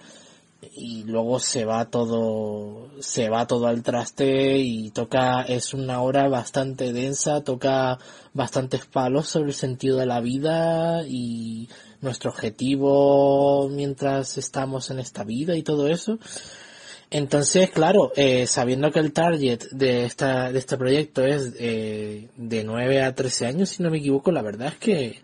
y 0.75 1.03
luego 1.03 1.39
se 1.39 1.65
va 1.65 1.85
todo 1.85 2.89
se 2.99 3.29
va 3.29 3.47
todo 3.47 3.67
al 3.67 3.83
traste 3.83 4.57
y 4.57 4.91
toca 4.91 5.41
es 5.43 5.73
una 5.73 6.01
obra 6.01 6.27
bastante 6.29 6.93
densa 6.93 7.43
toca 7.43 7.99
bastantes 8.33 8.85
palos 8.85 9.27
sobre 9.27 9.49
el 9.49 9.55
sentido 9.55 9.97
de 9.97 10.05
la 10.05 10.21
vida 10.21 11.03
y 11.07 11.67
nuestro 12.03 12.29
objetivo 12.29 13.69
mientras 13.69 14.37
estamos 14.37 14.91
en 14.91 14.99
esta 14.99 15.23
vida 15.23 15.55
y 15.55 15.63
todo 15.63 15.87
eso. 15.87 16.19
Entonces, 17.09 17.69
claro, 17.69 18.11
eh, 18.15 18.45
sabiendo 18.47 18.91
que 18.91 18.99
el 18.99 19.13
target 19.13 19.69
de 19.71 20.05
esta 20.05 20.51
de 20.51 20.59
este 20.59 20.77
proyecto 20.77 21.23
es 21.23 21.53
eh, 21.59 22.27
de 22.35 22.63
9 22.63 23.03
a 23.03 23.15
13 23.15 23.45
años, 23.47 23.69
si 23.69 23.83
no 23.83 23.89
me 23.89 23.99
equivoco, 23.99 24.31
la 24.31 24.41
verdad 24.41 24.69
es 24.69 24.77
que 24.77 25.21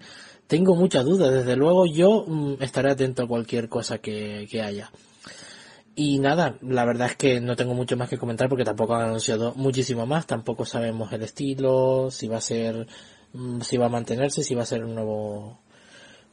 tengo 0.49 0.75
muchas 0.75 1.05
dudas. 1.05 1.31
Desde 1.31 1.55
luego, 1.55 1.85
yo 1.85 2.25
mm, 2.27 2.55
estaré 2.62 2.91
atento 2.91 3.23
a 3.23 3.27
cualquier 3.27 3.69
cosa 3.69 3.99
que, 3.99 4.47
que 4.49 4.62
haya. 4.62 4.91
Y 5.95 6.19
nada, 6.19 6.57
la 6.62 6.85
verdad 6.85 7.09
es 7.12 7.15
que 7.17 7.39
no 7.39 7.55
tengo 7.55 7.73
mucho 7.75 7.95
más 7.97 8.09
que 8.09 8.17
comentar 8.17 8.49
porque 8.49 8.63
tampoco 8.65 8.95
han 8.95 9.03
anunciado 9.03 9.53
muchísimo 9.55 10.05
más. 10.07 10.25
Tampoco 10.25 10.65
sabemos 10.65 11.13
el 11.13 11.21
estilo, 11.21 12.09
si 12.09 12.27
va 12.27 12.38
a 12.38 12.41
ser, 12.41 12.88
mm, 13.33 13.62
si 13.62 13.77
va 13.77 13.85
a 13.85 13.89
mantenerse, 13.89 14.43
si 14.43 14.55
va 14.55 14.63
a 14.63 14.65
ser 14.65 14.83
un 14.83 14.95
nuevo 14.95 15.59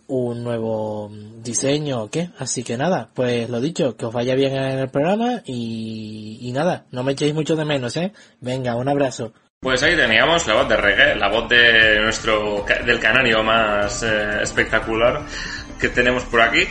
un 0.08 0.44
nuevo 0.44 1.10
diseño 1.42 2.04
o 2.04 2.10
qué. 2.10 2.30
Así 2.38 2.62
que 2.64 2.76
nada, 2.78 3.10
pues 3.14 3.50
lo 3.50 3.60
dicho, 3.60 3.96
que 3.96 4.06
os 4.06 4.14
vaya 4.14 4.34
bien 4.34 4.54
en 4.56 4.78
el 4.78 4.88
programa 4.88 5.42
y, 5.44 6.38
y 6.40 6.52
nada, 6.52 6.86
no 6.90 7.02
me 7.02 7.12
echéis 7.12 7.34
mucho 7.34 7.56
de 7.56 7.64
menos, 7.64 7.96
¿eh? 7.96 8.12
Venga, 8.40 8.76
un 8.76 8.88
abrazo. 8.88 9.32
Pues 9.60 9.82
ahí 9.82 9.96
teníamos 9.96 10.46
la 10.46 10.54
voz 10.54 10.68
de 10.68 10.76
Reggae, 10.76 11.14
la 11.16 11.28
voz 11.28 11.48
de 11.48 11.98
nuestro 12.00 12.64
del 12.84 13.00
canario 13.00 13.42
más 13.42 14.02
eh, 14.02 14.42
espectacular 14.42 15.22
que 15.80 15.88
tenemos 15.88 16.24
por 16.24 16.42
aquí. 16.42 16.68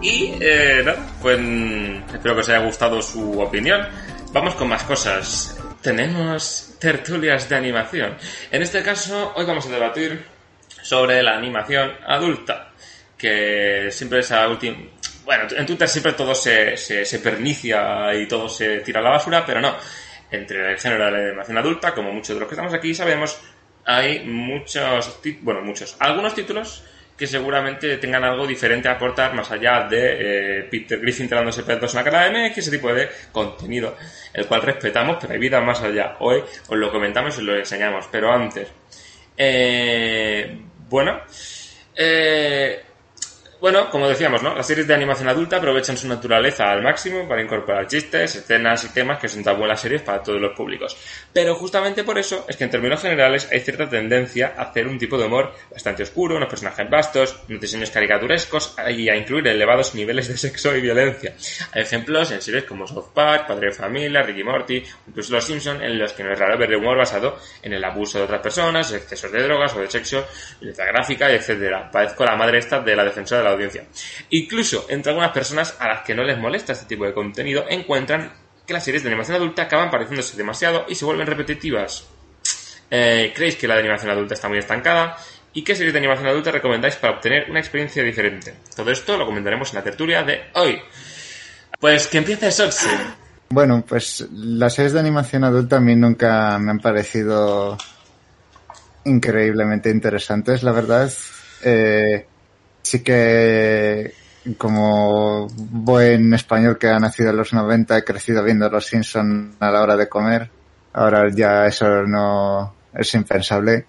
Y 0.00 0.32
eh, 0.40 0.82
nada, 0.84 1.06
pues 1.20 1.38
mm, 1.38 2.14
espero 2.14 2.34
que 2.34 2.40
os 2.40 2.48
haya 2.48 2.64
gustado 2.64 3.02
su 3.02 3.38
opinión. 3.38 3.86
Vamos 4.32 4.54
con 4.54 4.68
más 4.68 4.82
cosas. 4.84 5.58
tenemos 5.82 6.74
tertulias 6.80 7.48
de 7.48 7.56
animación. 7.56 8.16
En 8.50 8.62
este 8.62 8.82
caso, 8.82 9.32
hoy 9.36 9.44
vamos 9.44 9.66
a 9.66 9.70
debatir 9.70 10.24
sobre 10.82 11.22
la 11.22 11.36
animación 11.36 11.92
adulta, 12.06 12.72
que 13.16 13.88
siempre 13.90 14.20
es 14.20 14.30
la 14.30 14.48
última... 14.48 14.78
Bueno, 15.24 15.44
en 15.54 15.66
Twitter 15.66 15.88
siempre 15.88 16.14
todo 16.14 16.34
se 16.34 17.20
pernicia 17.22 18.14
y 18.14 18.26
todo 18.26 18.48
se 18.48 18.78
tira 18.78 19.00
a 19.00 19.02
la 19.02 19.10
basura, 19.10 19.44
pero 19.44 19.60
no. 19.60 19.76
Entre 20.32 20.72
el 20.72 20.78
género 20.78 21.04
de 21.04 21.10
la 21.10 21.18
animación 21.18 21.58
adulta, 21.58 21.94
como 21.94 22.12
muchos 22.12 22.34
de 22.34 22.40
los 22.40 22.48
que 22.48 22.54
estamos 22.54 22.74
aquí 22.74 22.94
sabemos, 22.94 23.40
hay 23.84 24.24
muchos, 24.24 25.20
bueno, 25.42 25.60
muchos, 25.62 25.96
algunos 26.00 26.34
títulos 26.34 26.84
que 27.16 27.26
seguramente 27.26 27.98
tengan 27.98 28.24
algo 28.24 28.46
diferente 28.46 28.88
a 28.88 28.92
aportar 28.92 29.34
más 29.34 29.50
allá 29.50 29.86
de 29.88 30.58
eh, 30.58 30.62
Peter 30.64 30.98
Griffin 30.98 31.28
tirándose 31.28 31.62
pedos 31.62 31.92
en 31.92 31.98
la 31.98 32.04
cara 32.04 32.24
de 32.24 32.48
MX, 32.48 32.58
ese 32.58 32.70
tipo 32.70 32.92
de 32.92 33.08
contenido, 33.30 33.96
el 34.32 34.46
cual 34.46 34.62
respetamos, 34.62 35.18
pero 35.20 35.32
hay 35.32 35.38
vida 35.38 35.60
más 35.60 35.82
allá. 35.82 36.16
Hoy 36.20 36.42
os 36.68 36.76
lo 36.76 36.90
comentamos 36.90 37.38
y 37.38 37.42
lo 37.42 37.56
enseñamos, 37.56 38.08
pero 38.10 38.32
antes. 38.32 38.68
Eh, 39.36 40.58
bueno, 40.88 41.20
eh, 41.94 42.82
bueno, 43.62 43.88
como 43.90 44.08
decíamos, 44.08 44.42
¿no? 44.42 44.56
Las 44.56 44.66
series 44.66 44.88
de 44.88 44.94
animación 44.94 45.28
adulta 45.28 45.58
aprovechan 45.58 45.96
su 45.96 46.08
naturaleza 46.08 46.68
al 46.68 46.82
máximo 46.82 47.28
para 47.28 47.40
incorporar 47.40 47.86
chistes, 47.86 48.34
escenas 48.34 48.82
y 48.82 48.88
temas 48.88 49.20
que 49.20 49.28
son 49.28 49.44
tan 49.44 49.56
buenas 49.56 49.80
series 49.80 50.02
para 50.02 50.20
todos 50.20 50.40
los 50.40 50.50
públicos. 50.56 50.96
Pero 51.32 51.54
justamente 51.54 52.02
por 52.02 52.18
eso 52.18 52.44
es 52.48 52.56
que 52.56 52.64
en 52.64 52.70
términos 52.70 53.00
generales 53.00 53.48
hay 53.52 53.60
cierta 53.60 53.88
tendencia 53.88 54.54
a 54.56 54.62
hacer 54.62 54.88
un 54.88 54.98
tipo 54.98 55.16
de 55.16 55.26
humor 55.26 55.54
bastante 55.70 56.02
oscuro, 56.02 56.38
unos 56.38 56.48
personajes 56.48 56.90
vastos, 56.90 57.38
unos 57.48 57.60
diseños 57.60 57.92
caricaturescos 57.92 58.74
y 58.90 59.08
a 59.08 59.14
incluir 59.14 59.46
elevados 59.46 59.94
niveles 59.94 60.26
de 60.26 60.36
sexo 60.36 60.74
y 60.76 60.80
violencia. 60.80 61.36
Hay 61.70 61.82
ejemplos 61.82 62.32
en 62.32 62.42
series 62.42 62.64
como 62.64 62.88
South 62.88 63.12
Park, 63.14 63.46
Padre 63.46 63.68
de 63.68 63.74
Familia, 63.74 64.22
Ricky 64.22 64.42
Morty, 64.42 64.82
incluso 65.06 65.34
Los 65.34 65.44
Simpson, 65.44 65.80
en 65.80 66.00
los 66.00 66.12
que 66.14 66.24
no 66.24 66.32
es 66.32 66.38
raro 66.40 66.58
ver 66.58 66.74
humor 66.74 66.98
basado 66.98 67.38
en 67.62 67.72
el 67.72 67.84
abuso 67.84 68.18
de 68.18 68.24
otras 68.24 68.40
personas, 68.40 68.92
excesos 68.92 69.30
de 69.30 69.40
drogas 69.40 69.72
o 69.76 69.78
de 69.78 69.88
sexo, 69.88 70.26
violencia 70.58 70.86
gráfica, 70.86 71.30
etc. 71.30 71.92
Parezco 71.92 72.24
la 72.24 72.34
madre 72.34 72.58
esta 72.58 72.80
de 72.80 72.96
la 72.96 73.04
defensora 73.04 73.40
de 73.40 73.44
la 73.44 73.51
audiencia. 73.52 73.84
Incluso 74.30 74.86
entre 74.88 75.10
algunas 75.10 75.32
personas 75.32 75.76
a 75.78 75.88
las 75.88 76.02
que 76.02 76.14
no 76.14 76.24
les 76.24 76.38
molesta 76.38 76.72
este 76.72 76.86
tipo 76.86 77.04
de 77.04 77.12
contenido 77.12 77.64
encuentran 77.68 78.32
que 78.66 78.72
las 78.72 78.84
series 78.84 79.02
de 79.02 79.08
animación 79.08 79.36
adulta 79.36 79.62
acaban 79.62 79.90
pareciéndose 79.90 80.36
demasiado 80.36 80.86
y 80.88 80.94
se 80.94 81.04
vuelven 81.04 81.26
repetitivas. 81.26 82.06
Eh, 82.90 83.32
¿Creéis 83.34 83.56
que 83.56 83.66
la 83.66 83.74
de 83.74 83.80
animación 83.80 84.10
adulta 84.10 84.34
está 84.34 84.48
muy 84.48 84.58
estancada? 84.58 85.16
¿Y 85.54 85.62
qué 85.62 85.74
series 85.74 85.92
de 85.92 85.98
animación 85.98 86.28
adulta 86.28 86.50
recomendáis 86.50 86.96
para 86.96 87.14
obtener 87.14 87.50
una 87.50 87.60
experiencia 87.60 88.02
diferente? 88.02 88.54
Todo 88.74 88.90
esto 88.90 89.16
lo 89.16 89.26
comentaremos 89.26 89.70
en 89.70 89.76
la 89.76 89.84
tertulia 89.84 90.22
de 90.22 90.42
hoy. 90.54 90.80
Pues 91.78 92.06
que 92.06 92.18
empiece 92.18 92.50
Sochi. 92.50 92.86
Bueno, 93.50 93.84
pues 93.86 94.26
las 94.32 94.74
series 94.74 94.94
de 94.94 95.00
animación 95.00 95.44
adulta 95.44 95.76
a 95.76 95.80
mí 95.80 95.94
nunca 95.94 96.58
me 96.58 96.70
han 96.70 96.78
parecido 96.78 97.76
increíblemente 99.04 99.90
interesantes, 99.90 100.62
la 100.62 100.72
verdad. 100.72 101.12
Eh, 101.62 102.26
sí 102.82 103.02
que 103.02 104.14
como 104.58 105.46
buen 105.48 106.34
español 106.34 106.78
que 106.78 106.88
ha 106.88 106.98
nacido 106.98 107.30
en 107.30 107.36
los 107.36 107.52
90 107.52 107.98
he 107.98 108.04
crecido 108.04 108.42
viendo 108.42 108.68
Los 108.68 108.86
Simpson 108.86 109.54
a 109.60 109.70
la 109.70 109.82
hora 109.82 109.96
de 109.96 110.08
comer. 110.08 110.50
Ahora 110.92 111.28
ya 111.32 111.66
eso 111.66 112.02
no 112.02 112.74
es 112.92 113.14
impensable. 113.14 113.86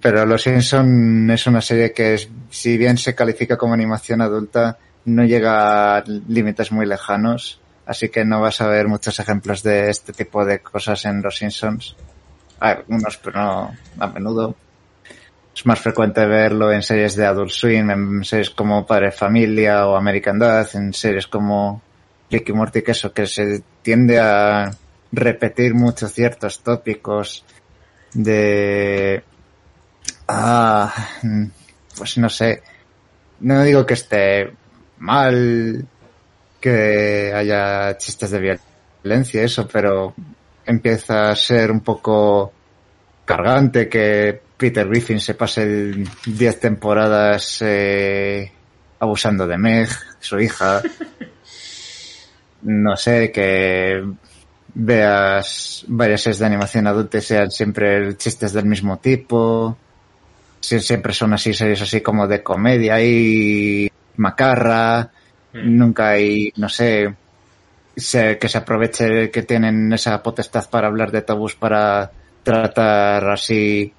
Pero 0.00 0.26
Los 0.26 0.42
Simpson 0.42 1.30
es 1.30 1.46
una 1.46 1.60
serie 1.60 1.92
que 1.92 2.18
si 2.50 2.76
bien 2.76 2.98
se 2.98 3.14
califica 3.14 3.56
como 3.56 3.74
animación 3.74 4.20
adulta, 4.20 4.78
no 5.04 5.24
llega 5.24 5.96
a 5.96 6.04
límites 6.06 6.70
muy 6.72 6.86
lejanos. 6.86 7.60
Así 7.86 8.08
que 8.08 8.24
no 8.24 8.40
vas 8.40 8.60
a 8.60 8.68
ver 8.68 8.86
muchos 8.86 9.18
ejemplos 9.18 9.62
de 9.62 9.90
este 9.90 10.12
tipo 10.12 10.44
de 10.44 10.60
cosas 10.60 11.04
en 11.04 11.20
Los 11.20 11.36
Simpsons. 11.36 11.96
Algunos, 12.60 13.16
pero 13.16 13.40
no 13.40 13.76
a 13.98 14.06
menudo. 14.06 14.54
Es 15.54 15.66
más 15.66 15.80
frecuente 15.80 16.24
verlo 16.26 16.72
en 16.72 16.82
series 16.82 17.14
de 17.14 17.26
Adult 17.26 17.50
Swim, 17.50 17.90
en 17.90 18.24
series 18.24 18.50
como 18.50 18.86
Padre 18.86 19.12
Familia 19.12 19.86
o 19.86 19.96
American 19.96 20.38
Dad, 20.38 20.66
en 20.74 20.94
series 20.94 21.26
como 21.26 21.82
Ricky 22.30 22.52
Morty, 22.52 22.82
que 22.82 22.92
eso, 22.92 23.12
que 23.12 23.26
se 23.26 23.62
tiende 23.82 24.18
a 24.18 24.70
repetir 25.12 25.74
mucho 25.74 26.08
ciertos 26.08 26.62
tópicos 26.62 27.44
de... 28.14 29.22
Ah, 30.26 30.92
pues 31.98 32.16
no 32.16 32.30
sé. 32.30 32.62
No 33.40 33.62
digo 33.62 33.84
que 33.84 33.94
esté 33.94 34.52
mal 34.98 35.86
que 36.60 37.32
haya 37.34 37.98
chistes 37.98 38.30
de 38.30 38.58
violencia, 39.02 39.42
eso, 39.42 39.68
pero 39.68 40.14
empieza 40.64 41.30
a 41.30 41.36
ser 41.36 41.70
un 41.70 41.80
poco 41.80 42.52
cargante 43.24 43.88
que 43.88 44.40
Peter 44.62 44.86
Griffin 44.86 45.18
se 45.18 45.34
pase 45.34 46.06
10 46.24 46.60
temporadas 46.60 47.58
eh, 47.62 48.48
abusando 49.00 49.44
de 49.44 49.58
Meg, 49.58 49.88
su 50.20 50.38
hija. 50.38 50.80
No 52.64 52.96
sé, 52.96 53.32
que 53.32 54.04
veas 54.72 55.84
varias 55.88 56.20
series 56.20 56.38
de 56.38 56.46
animación 56.46 56.86
adulta 56.86 57.18
y 57.18 57.20
sean 57.20 57.50
siempre 57.50 58.16
chistes 58.16 58.52
del 58.52 58.66
mismo 58.66 58.98
tipo. 58.98 59.76
Si 60.60 60.78
siempre 60.78 61.12
son 61.12 61.32
así 61.32 61.52
series 61.52 61.82
así 61.82 62.00
como 62.00 62.28
de 62.28 62.40
comedia 62.40 63.02
y 63.02 63.90
macarra. 64.14 65.10
Nunca 65.54 66.10
hay, 66.10 66.52
no 66.54 66.68
sé, 66.68 67.12
se, 67.96 68.38
que 68.38 68.48
se 68.48 68.58
aproveche 68.58 69.28
que 69.32 69.42
tienen 69.42 69.92
esa 69.92 70.22
potestad 70.22 70.70
para 70.70 70.86
hablar 70.86 71.10
de 71.10 71.22
tabús 71.22 71.56
para 71.56 72.12
tratar 72.44 73.28
así 73.28 73.92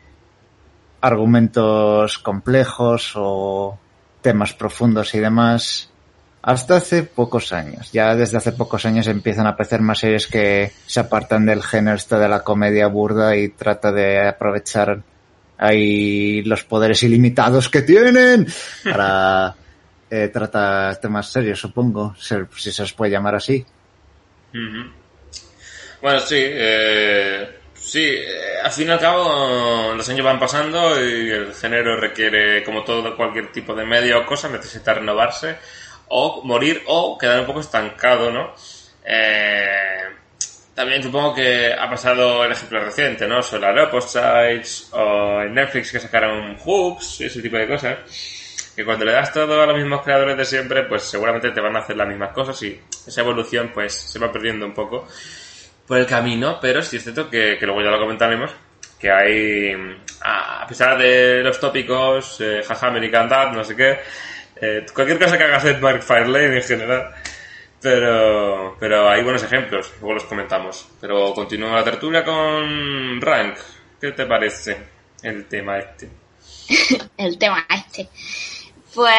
argumentos 1.03 2.17
complejos 2.17 3.11
o 3.15 3.77
temas 4.21 4.53
profundos 4.53 5.13
y 5.13 5.19
demás 5.19 5.89
hasta 6.41 6.77
hace 6.77 7.03
pocos 7.03 7.51
años. 7.51 7.91
Ya 7.91 8.15
desde 8.15 8.37
hace 8.37 8.53
pocos 8.53 8.85
años 8.85 9.07
empiezan 9.07 9.45
a 9.45 9.49
aparecer 9.49 9.81
más 9.81 9.99
series 9.99 10.27
que 10.27 10.71
se 10.85 11.01
apartan 11.01 11.45
del 11.45 11.61
género 11.61 11.97
este 11.97 12.15
de 12.15 12.29
la 12.29 12.41
comedia 12.41 12.87
burda 12.87 13.35
y 13.35 13.49
trata 13.49 13.91
de 13.91 14.29
aprovechar 14.29 15.01
ahí 15.57 16.41
los 16.43 16.63
poderes 16.63 17.03
ilimitados 17.03 17.67
que 17.67 17.81
tienen 17.81 18.47
para 18.85 19.55
eh, 20.09 20.29
tratar 20.29 20.95
temas 21.01 21.29
serios, 21.29 21.59
supongo, 21.59 22.15
si 22.17 22.71
se 22.71 22.83
os 22.83 22.93
puede 22.93 23.11
llamar 23.11 23.35
así. 23.35 23.65
Bueno, 26.01 26.19
sí, 26.19 26.39
eh, 26.39 27.59
sí, 27.83 28.03
eh, 28.03 28.59
al 28.63 28.71
fin 28.71 28.87
y 28.87 28.91
al 28.91 28.99
cabo 28.99 29.93
los 29.93 30.07
años 30.09 30.25
van 30.25 30.39
pasando 30.39 30.99
y 30.99 31.29
el 31.29 31.53
género 31.53 31.99
requiere, 31.99 32.63
como 32.63 32.83
todo 32.83 33.15
cualquier 33.15 33.51
tipo 33.51 33.75
de 33.75 33.85
medio 33.85 34.19
o 34.19 34.25
cosa, 34.25 34.49
necesita 34.49 34.93
renovarse 34.93 35.57
o 36.09 36.41
morir 36.43 36.83
o 36.87 37.17
quedar 37.17 37.39
un 37.39 37.45
poco 37.45 37.59
estancado, 37.59 38.31
¿no? 38.31 38.53
Eh, 39.05 39.93
también 40.73 41.03
supongo 41.03 41.35
que 41.35 41.71
ha 41.71 41.89
pasado 41.89 42.43
el 42.43 42.51
ejemplo 42.51 42.83
reciente, 42.83 43.27
¿no? 43.27 43.43
Solar 43.43 43.77
Opposites 43.79 44.89
o 44.93 45.41
en 45.41 45.53
Netflix 45.53 45.91
que 45.91 45.99
sacaron 45.99 46.57
Hooks, 46.57 47.21
ese 47.21 47.41
tipo 47.41 47.57
de 47.57 47.67
cosas. 47.67 47.99
Que 48.75 48.83
cuando 48.83 49.05
le 49.05 49.11
das 49.11 49.31
todo 49.31 49.61
a 49.61 49.67
los 49.67 49.77
mismos 49.77 50.01
creadores 50.01 50.35
de 50.35 50.45
siempre, 50.45 50.83
pues 50.83 51.03
seguramente 51.03 51.51
te 51.51 51.61
van 51.61 51.75
a 51.75 51.79
hacer 51.79 51.95
las 51.95 52.07
mismas 52.07 52.33
cosas 52.33 52.59
y 52.63 52.79
esa 53.05 53.21
evolución 53.21 53.69
pues 53.71 53.93
se 53.93 54.17
va 54.17 54.31
perdiendo 54.31 54.65
un 54.65 54.73
poco 54.73 55.07
por 55.87 55.97
el 55.97 56.05
camino, 56.05 56.59
pero 56.61 56.81
sí 56.81 56.97
es 56.97 57.03
cierto 57.03 57.29
que, 57.29 57.57
que 57.59 57.65
luego 57.65 57.81
ya 57.81 57.91
lo 57.91 57.99
comentaremos, 57.99 58.51
que 58.99 59.11
hay, 59.11 59.75
a 60.23 60.65
pesar 60.67 60.97
de 60.97 61.41
los 61.43 61.59
tópicos, 61.59 62.39
eh, 62.41 62.63
jaja, 62.65 62.87
American 62.87 63.27
Dad, 63.27 63.51
no 63.51 63.63
sé 63.63 63.75
qué, 63.75 63.99
eh, 64.55 64.85
cualquier 64.93 65.19
cosa 65.19 65.37
que 65.37 65.43
hagas 65.43 65.63
de 65.63 65.77
Mark 65.77 66.01
Firelane 66.01 66.55
en 66.55 66.63
general, 66.63 67.13
pero, 67.81 68.77
pero 68.79 69.09
hay 69.09 69.21
buenos 69.23 69.43
ejemplos, 69.43 69.91
luego 69.99 70.13
los 70.13 70.23
comentamos. 70.23 70.87
Pero 71.01 71.33
continúa 71.33 71.75
la 71.75 71.83
tertulia 71.83 72.23
con 72.23 73.19
Rank. 73.19 73.57
¿Qué 73.99 74.13
te 74.13 74.25
parece 74.25 74.77
el 75.21 75.45
tema 75.47 75.79
este? 75.79 76.09
el 77.17 77.37
tema 77.37 77.67
este. 77.69 78.07
Pues 78.93 79.11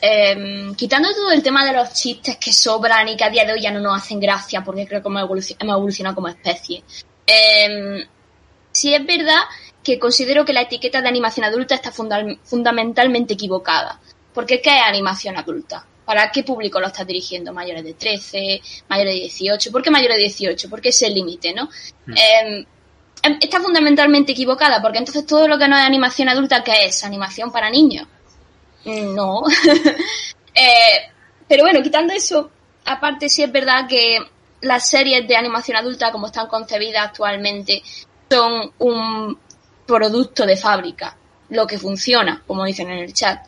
eh, 0.00 0.72
quitando 0.76 1.12
todo 1.12 1.30
el 1.30 1.42
tema 1.42 1.64
de 1.64 1.72
los 1.72 1.92
chistes 1.92 2.36
que 2.38 2.52
sobran 2.52 3.08
y 3.08 3.16
que 3.16 3.24
a 3.24 3.30
día 3.30 3.44
de 3.44 3.52
hoy 3.52 3.60
ya 3.60 3.70
no 3.70 3.78
nos 3.78 3.96
hacen 3.96 4.18
gracia 4.18 4.64
porque 4.64 4.86
creo 4.86 5.00
que 5.00 5.08
hemos, 5.08 5.22
evolucion 5.22 5.58
hemos 5.60 5.76
evolucionado 5.76 6.14
como 6.16 6.28
especie. 6.28 6.82
Eh, 7.26 8.04
sí 8.72 8.94
es 8.94 9.06
verdad 9.06 9.42
que 9.82 9.98
considero 9.98 10.44
que 10.44 10.52
la 10.52 10.62
etiqueta 10.62 11.00
de 11.00 11.08
animación 11.08 11.44
adulta 11.44 11.74
está 11.74 11.92
funda 11.92 12.24
fundamentalmente 12.42 13.34
equivocada. 13.34 14.00
Porque 14.34 14.60
¿qué 14.60 14.70
es 14.70 14.82
animación 14.84 15.36
adulta? 15.36 15.86
¿Para 16.04 16.30
qué 16.32 16.42
público 16.42 16.80
lo 16.80 16.88
estás 16.88 17.06
dirigiendo? 17.06 17.52
¿Mayores 17.52 17.84
de 17.84 17.94
13? 17.94 18.60
¿Mayores 18.88 19.14
de 19.14 19.20
18? 19.20 19.70
¿Por 19.70 19.82
qué 19.82 19.90
mayores 19.90 20.16
de 20.16 20.22
18? 20.22 20.68
¿Por 20.68 20.80
qué 20.80 20.88
ese 20.88 21.08
límite, 21.10 21.52
no? 21.52 21.68
Mm. 22.06 22.12
Eh, 22.16 22.66
está 23.40 23.60
fundamentalmente 23.60 24.32
equivocada 24.32 24.82
porque 24.82 24.98
entonces 24.98 25.24
todo 25.26 25.46
lo 25.46 25.58
que 25.58 25.68
no 25.68 25.76
es 25.76 25.84
animación 25.84 26.28
adulta, 26.28 26.64
¿qué 26.64 26.86
es? 26.86 27.04
¿Animación 27.04 27.52
para 27.52 27.70
niños? 27.70 28.08
No. 28.84 29.42
eh, 30.54 31.10
pero 31.48 31.64
bueno, 31.64 31.82
quitando 31.82 32.12
eso, 32.12 32.50
aparte 32.84 33.28
sí 33.28 33.42
es 33.42 33.52
verdad 33.52 33.86
que 33.88 34.18
las 34.62 34.88
series 34.88 35.26
de 35.26 35.36
animación 35.36 35.76
adulta 35.76 36.12
como 36.12 36.26
están 36.26 36.46
concebidas 36.46 37.06
actualmente 37.06 37.82
son 38.30 38.72
un 38.78 39.38
producto 39.86 40.46
de 40.46 40.56
fábrica, 40.56 41.16
lo 41.50 41.66
que 41.66 41.78
funciona, 41.78 42.42
como 42.46 42.64
dicen 42.64 42.90
en 42.90 42.98
el 42.98 43.12
chat. 43.12 43.46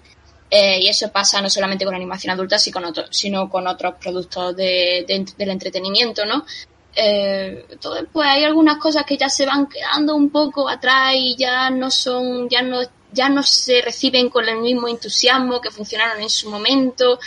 Eh, 0.51 0.81
y 0.83 0.89
eso 0.89 1.11
pasa 1.11 1.41
no 1.41 1.49
solamente 1.49 1.85
con 1.85 1.95
animación 1.95 2.33
adulta, 2.33 2.59
sino 2.59 2.81
con, 2.81 2.95
sino 3.11 3.49
con 3.49 3.67
otros 3.67 3.95
productos 4.01 4.55
de, 4.55 5.05
de, 5.09 5.25
del 5.37 5.51
entretenimiento, 5.51 6.25
¿no? 6.27 6.45
Eh, 6.95 7.67
entonces, 7.71 8.07
pues 8.13 8.29
hay 8.29 8.45
algunas 8.45 8.79
cosas 8.79 9.05
que 9.05 9.17
ya 9.17 9.29
se 9.29 9.47
van 9.47 9.67
quedando 9.67 10.15
un 10.15 10.31
poco 10.31 10.69
atrás 10.69 11.15
y 11.17 11.35
ya 11.37 11.71
no 11.71 11.91
son, 11.91 12.49
ya 12.49 12.63
no, 12.63 12.81
ya 13.15 13.29
no 13.29 13.43
se 13.43 13.81
reciben 13.81 14.29
con 14.29 14.49
el 14.49 14.59
mismo 14.59 14.89
entusiasmo 14.89 15.61
que 15.61 15.71
funcionaron 15.71 16.21
en 16.21 16.29
su 16.29 16.51
momento. 16.51 17.19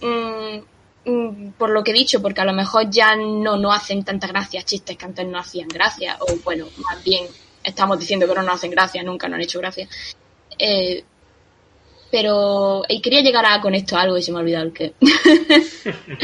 Mm, 0.00 0.58
mm, 1.04 1.52
por 1.52 1.70
lo 1.70 1.82
que 1.82 1.92
he 1.92 1.94
dicho, 1.94 2.20
porque 2.20 2.40
a 2.40 2.44
lo 2.44 2.52
mejor 2.52 2.90
ya 2.90 3.16
no, 3.16 3.56
no 3.56 3.72
hacen 3.72 4.04
tanta 4.04 4.26
gracia 4.26 4.62
chistes 4.62 4.96
que 4.96 5.04
antes 5.04 5.26
no 5.26 5.38
hacían 5.38 5.68
gracia, 5.68 6.18
o 6.20 6.36
bueno, 6.44 6.66
más 6.78 7.02
bien 7.02 7.26
estamos 7.62 7.98
diciendo 7.98 8.26
que 8.26 8.34
no 8.34 8.42
nos 8.42 8.56
hacen 8.56 8.70
gracia, 8.70 9.02
nunca 9.02 9.28
nos 9.28 9.36
han 9.36 9.42
hecho 9.42 9.58
gracia. 9.58 9.88
Eh, 10.58 11.04
pero 12.10 12.82
y 12.88 13.00
quería 13.00 13.20
llegar 13.20 13.44
a 13.46 13.60
con 13.60 13.74
esto 13.74 13.96
algo 13.96 14.16
y 14.16 14.22
se 14.22 14.32
me 14.32 14.38
ha 14.38 14.40
olvidado 14.40 14.66
el 14.66 14.94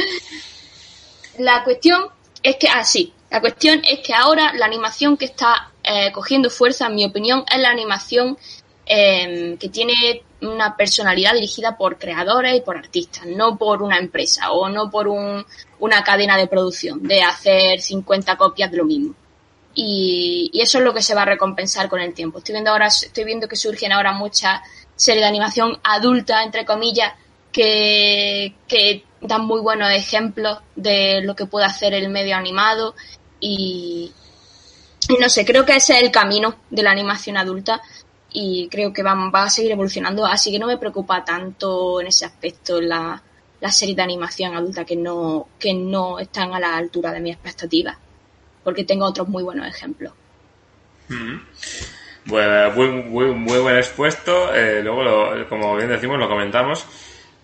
la 1.38 1.64
cuestión 1.64 2.06
es 2.42 2.56
que, 2.56 2.68
ah, 2.68 2.84
la 3.30 3.40
cuestión 3.40 3.82
es 3.88 4.00
que 4.00 4.14
ahora 4.14 4.52
la 4.54 4.66
animación 4.66 5.16
que 5.16 5.26
está 5.26 5.72
eh, 5.84 6.12
cogiendo 6.12 6.50
fuerza, 6.50 6.86
en 6.86 6.94
mi 6.94 7.04
opinión, 7.04 7.44
es 7.52 7.60
la 7.60 7.70
animación 7.70 8.38
eh, 8.86 9.56
que 9.60 9.68
tiene 9.68 10.22
una 10.40 10.76
personalidad 10.76 11.34
dirigida 11.34 11.76
por 11.76 11.98
creadores 11.98 12.56
y 12.56 12.60
por 12.60 12.76
artistas, 12.76 13.26
no 13.26 13.56
por 13.56 13.82
una 13.82 13.98
empresa 13.98 14.50
o 14.50 14.68
no 14.68 14.90
por 14.90 15.08
un, 15.08 15.44
una 15.78 16.02
cadena 16.02 16.36
de 16.36 16.48
producción, 16.48 17.02
de 17.02 17.22
hacer 17.22 17.80
50 17.80 18.36
copias 18.36 18.70
de 18.70 18.76
lo 18.76 18.84
mismo. 18.84 19.14
Y, 19.74 20.50
eso 20.54 20.78
es 20.78 20.84
lo 20.84 20.92
que 20.92 21.02
se 21.02 21.14
va 21.14 21.22
a 21.22 21.26
recompensar 21.26 21.88
con 21.88 22.00
el 22.00 22.12
tiempo. 22.12 22.38
Estoy 22.38 22.54
viendo 22.54 22.70
ahora, 22.70 22.88
estoy 22.88 23.24
viendo 23.24 23.48
que 23.48 23.56
surgen 23.56 23.92
ahora 23.92 24.12
muchas 24.12 24.60
series 24.96 25.22
de 25.22 25.28
animación 25.28 25.78
adulta, 25.82 26.42
entre 26.42 26.64
comillas, 26.64 27.14
que, 27.52 28.54
que 28.66 29.04
dan 29.20 29.44
muy 29.46 29.60
buenos 29.60 29.90
ejemplos 29.90 30.58
de 30.74 31.20
lo 31.22 31.36
que 31.36 31.46
puede 31.46 31.66
hacer 31.66 31.94
el 31.94 32.08
medio 32.08 32.36
animado 32.36 32.94
y 33.40 34.12
no 35.20 35.28
sé, 35.28 35.44
creo 35.44 35.64
que 35.64 35.76
ese 35.76 35.96
es 35.96 36.02
el 36.02 36.10
camino 36.10 36.54
de 36.70 36.82
la 36.82 36.92
animación 36.92 37.36
adulta 37.36 37.82
y 38.32 38.68
creo 38.70 38.92
que 38.92 39.02
va, 39.02 39.14
va, 39.30 39.44
a 39.44 39.50
seguir 39.50 39.72
evolucionando, 39.72 40.26
así 40.26 40.50
que 40.50 40.58
no 40.58 40.66
me 40.66 40.78
preocupa 40.78 41.24
tanto 41.24 42.00
en 42.00 42.06
ese 42.06 42.24
aspecto 42.24 42.80
la, 42.80 43.22
la 43.60 43.70
serie 43.70 43.94
de 43.94 44.02
animación 44.02 44.54
adulta 44.54 44.84
que 44.84 44.96
no, 44.96 45.48
que 45.58 45.74
no 45.74 46.18
están 46.18 46.52
a 46.52 46.60
la 46.60 46.76
altura 46.76 47.12
de 47.12 47.20
mis 47.20 47.34
expectativas, 47.34 47.96
porque 48.64 48.84
tengo 48.84 49.06
otros 49.06 49.28
muy 49.28 49.42
buenos 49.42 49.66
ejemplos. 49.66 50.12
Mm. 51.08 51.36
Bueno, 52.24 52.70
muy, 52.72 52.88
muy, 52.88 53.26
muy 53.34 53.58
buen 53.58 53.76
expuesto, 53.76 54.54
eh, 54.54 54.80
luego, 54.82 55.02
lo, 55.02 55.48
como 55.48 55.76
bien 55.76 55.88
decimos, 55.88 56.18
lo 56.18 56.28
comentamos. 56.28 56.86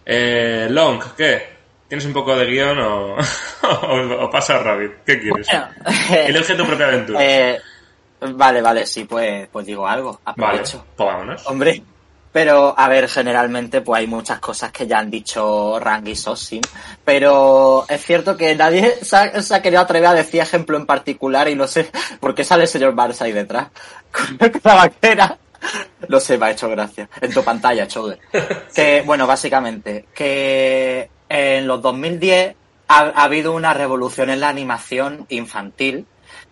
Eh, 0.04 0.68
Long, 0.70 1.02
¿qué? 1.16 1.58
¿Tienes 1.88 2.04
un 2.04 2.12
poco 2.12 2.36
de 2.36 2.46
guion 2.46 2.78
o, 2.78 3.16
o, 3.62 4.24
o 4.24 4.30
pasa 4.30 4.58
Rabbit? 4.58 5.04
¿Qué 5.06 5.20
quieres? 5.20 5.46
Bueno, 5.46 5.68
Elige 6.26 6.54
tu 6.54 6.64
propia 6.64 6.88
aventura. 6.88 7.18
Eh, 7.22 7.60
vale, 8.20 8.62
vale, 8.62 8.86
sí, 8.86 9.04
pues, 9.04 9.48
pues 9.48 9.66
digo 9.66 9.86
algo. 9.86 10.20
Aprovecho. 10.24 10.78
Vale, 10.78 10.90
pues 10.96 11.06
vámonos. 11.08 11.46
Hombre, 11.46 11.82
pero, 12.32 12.74
a 12.76 12.88
ver, 12.88 13.08
generalmente 13.08 13.80
pues 13.80 14.00
hay 14.00 14.06
muchas 14.06 14.38
cosas 14.38 14.70
que 14.70 14.86
ya 14.86 14.98
han 14.98 15.10
dicho 15.10 15.80
Rang 15.80 16.06
y 16.06 16.14
Sosin, 16.14 16.60
pero 17.04 17.86
es 17.88 18.04
cierto 18.04 18.36
que 18.36 18.54
nadie 18.54 18.98
se 19.02 19.16
ha, 19.16 19.42
se 19.42 19.54
ha, 19.54 19.62
querido 19.62 19.80
atrever 19.80 20.10
a 20.10 20.14
decir 20.14 20.40
ejemplo 20.40 20.76
en 20.76 20.86
particular 20.86 21.48
y 21.48 21.54
no 21.54 21.66
sé 21.66 21.90
por 22.20 22.34
qué 22.34 22.44
sale 22.44 22.64
el 22.64 22.68
señor 22.68 22.94
Barça 22.94 23.22
ahí 23.22 23.32
detrás, 23.32 23.68
con 24.12 24.38
la 24.62 24.74
vaquera. 24.74 25.38
No 26.08 26.20
sé, 26.20 26.38
me 26.38 26.46
ha 26.46 26.50
hecho 26.52 26.68
gracia. 26.68 27.08
En 27.20 27.32
tu 27.32 27.42
pantalla, 27.42 27.88
Choder. 27.88 28.20
Que, 28.74 29.02
bueno, 29.04 29.26
básicamente, 29.26 30.06
que 30.14 31.10
en 31.28 31.66
los 31.66 31.82
2010 31.82 32.54
ha, 32.86 32.98
ha 33.00 33.24
habido 33.24 33.52
una 33.52 33.74
revolución 33.74 34.30
en 34.30 34.38
la 34.40 34.48
animación 34.48 35.26
infantil 35.28 36.06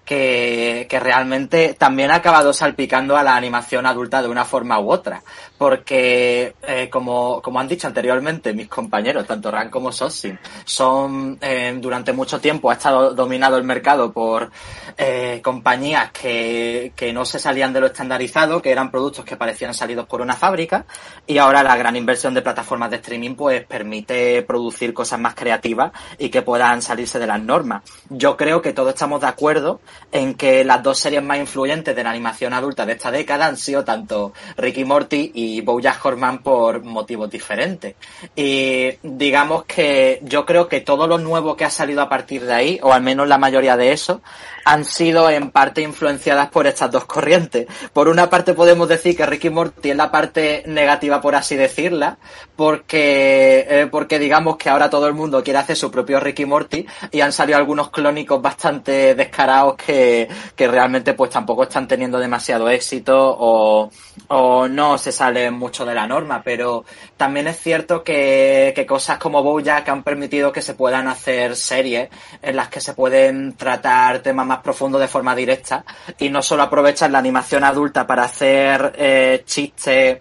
que, 0.06 0.86
que, 0.88 1.00
realmente 1.00 1.74
también 1.74 2.10
ha 2.10 2.16
acabado 2.16 2.52
salpicando 2.52 3.16
a 3.16 3.22
la 3.22 3.36
animación 3.36 3.84
adulta 3.84 4.22
de 4.22 4.28
una 4.28 4.44
forma 4.44 4.78
u 4.78 4.90
otra. 4.90 5.22
Porque, 5.58 6.54
eh, 6.62 6.88
como, 6.90 7.40
como 7.40 7.58
han 7.58 7.68
dicho 7.68 7.86
anteriormente 7.86 8.52
mis 8.52 8.68
compañeros, 8.68 9.26
tanto 9.26 9.50
Ran 9.50 9.70
como 9.70 9.90
Sosin, 9.90 10.38
son, 10.64 11.38
eh, 11.40 11.76
durante 11.80 12.12
mucho 12.12 12.40
tiempo 12.40 12.70
ha 12.70 12.74
estado 12.74 13.14
dominado 13.14 13.56
el 13.56 13.64
mercado 13.64 14.12
por 14.12 14.50
eh, 14.98 15.40
compañías 15.42 16.10
que, 16.10 16.92
que 16.94 17.12
no 17.12 17.24
se 17.24 17.38
salían 17.38 17.72
de 17.72 17.80
lo 17.80 17.86
estandarizado, 17.86 18.60
que 18.60 18.70
eran 18.70 18.90
productos 18.90 19.24
que 19.24 19.36
parecían 19.36 19.72
salidos 19.72 20.06
por 20.06 20.20
una 20.20 20.34
fábrica, 20.34 20.84
y 21.26 21.38
ahora 21.38 21.62
la 21.62 21.76
gran 21.76 21.96
inversión 21.96 22.34
de 22.34 22.42
plataformas 22.42 22.90
de 22.90 22.96
streaming 22.96 23.34
pues 23.34 23.64
permite 23.64 24.42
producir 24.42 24.92
cosas 24.92 25.18
más 25.18 25.34
creativas 25.34 25.92
y 26.18 26.28
que 26.28 26.42
puedan 26.42 26.82
salirse 26.82 27.18
de 27.18 27.26
las 27.26 27.40
normas. 27.40 27.82
Yo 28.10 28.36
creo 28.36 28.60
que 28.60 28.72
todos 28.72 28.90
estamos 28.90 29.20
de 29.20 29.28
acuerdo 29.28 29.80
en 30.12 30.34
que 30.34 30.64
las 30.64 30.82
dos 30.82 30.98
series 30.98 31.22
más 31.22 31.38
influyentes 31.38 31.96
de 31.96 32.04
la 32.04 32.10
animación 32.10 32.52
adulta 32.52 32.84
de 32.84 32.92
esta 32.92 33.10
década 33.10 33.46
han 33.46 33.56
sido 33.56 33.84
tanto 33.84 34.32
Ricky 34.56 34.84
Morty 34.84 35.32
y 35.34 35.45
Bojack 35.61 36.04
Horseman 36.04 36.38
por 36.38 36.82
motivos 36.82 37.30
diferentes. 37.30 37.94
Y 38.35 38.90
digamos 39.02 39.64
que 39.64 40.20
yo 40.22 40.44
creo 40.44 40.68
que 40.68 40.80
todo 40.80 41.06
lo 41.06 41.18
nuevo 41.18 41.56
que 41.56 41.64
ha 41.64 41.70
salido 41.70 42.02
a 42.02 42.09
partir 42.09 42.44
de 42.44 42.54
ahí, 42.54 42.80
o 42.82 42.92
al 42.92 43.02
menos 43.02 43.28
la 43.28 43.38
mayoría 43.38 43.76
de 43.76 43.92
eso, 43.92 44.20
han 44.66 44.85
sido 44.85 45.31
en 45.31 45.52
parte 45.52 45.81
influenciadas 45.81 46.48
por 46.48 46.66
estas 46.66 46.90
dos 46.90 47.05
corrientes. 47.05 47.68
Por 47.92 48.09
una 48.09 48.29
parte 48.29 48.52
podemos 48.52 48.88
decir 48.88 49.16
que 49.16 49.24
Ricky 49.24 49.48
Morty 49.48 49.90
es 49.90 49.96
la 49.96 50.11
parte 50.11 50.64
negativa, 50.66 51.20
por 51.20 51.37
así 51.37 51.55
decirla, 51.55 52.18
porque, 52.57 53.64
eh, 53.68 53.87
porque 53.88 54.18
digamos 54.18 54.57
que 54.57 54.68
ahora 54.68 54.90
todo 54.90 55.07
el 55.07 55.14
mundo 55.14 55.44
quiere 55.44 55.61
hacer 55.61 55.76
su 55.76 55.88
propio 55.88 56.18
Ricky 56.18 56.46
Morty 56.46 56.85
y 57.12 57.20
han 57.20 57.33
salido 57.33 57.59
algunos 57.59 57.90
clónicos 57.90 58.42
bastante 58.42 59.14
descarados 59.14 59.76
que, 59.76 60.29
que 60.57 60.66
realmente 60.66 61.14
pues 61.14 61.31
tampoco 61.31 61.62
están 61.62 61.87
teniendo 61.87 62.18
demasiado 62.18 62.68
éxito 62.68 63.14
o, 63.38 63.88
o 64.29 64.66
no 64.66 64.98
se 64.98 65.12
salen 65.12 65.55
mucho 65.55 65.87
de 65.87 65.94
la 65.94 66.09
norma, 66.09 66.42
pero 66.44 66.85
también 67.16 67.46
es 67.46 67.61
cierto 67.61 68.02
que, 68.02 68.72
que 68.74 68.85
cosas 68.85 69.18
como 69.18 69.44
Bojack 69.44 69.88
han 69.90 70.02
permitido 70.02 70.50
que 70.50 70.61
se 70.61 70.74
puedan 70.74 71.07
hacer 71.07 71.55
series 71.55 72.09
en 72.42 72.57
las 72.57 72.68
que 72.68 72.81
se 72.81 72.94
pueden 72.94 73.52
tratar 73.52 74.18
temas 74.20 74.44
más 74.44 74.55
profundo 74.62 74.98
de 74.98 75.08
forma 75.08 75.34
directa 75.34 75.84
y 76.18 76.28
no 76.28 76.42
solo 76.42 76.62
aprovechan 76.62 77.12
la 77.12 77.18
animación 77.18 77.64
adulta 77.64 78.06
para 78.06 78.24
hacer 78.24 78.92
eh, 78.96 79.42
chistes, 79.44 80.18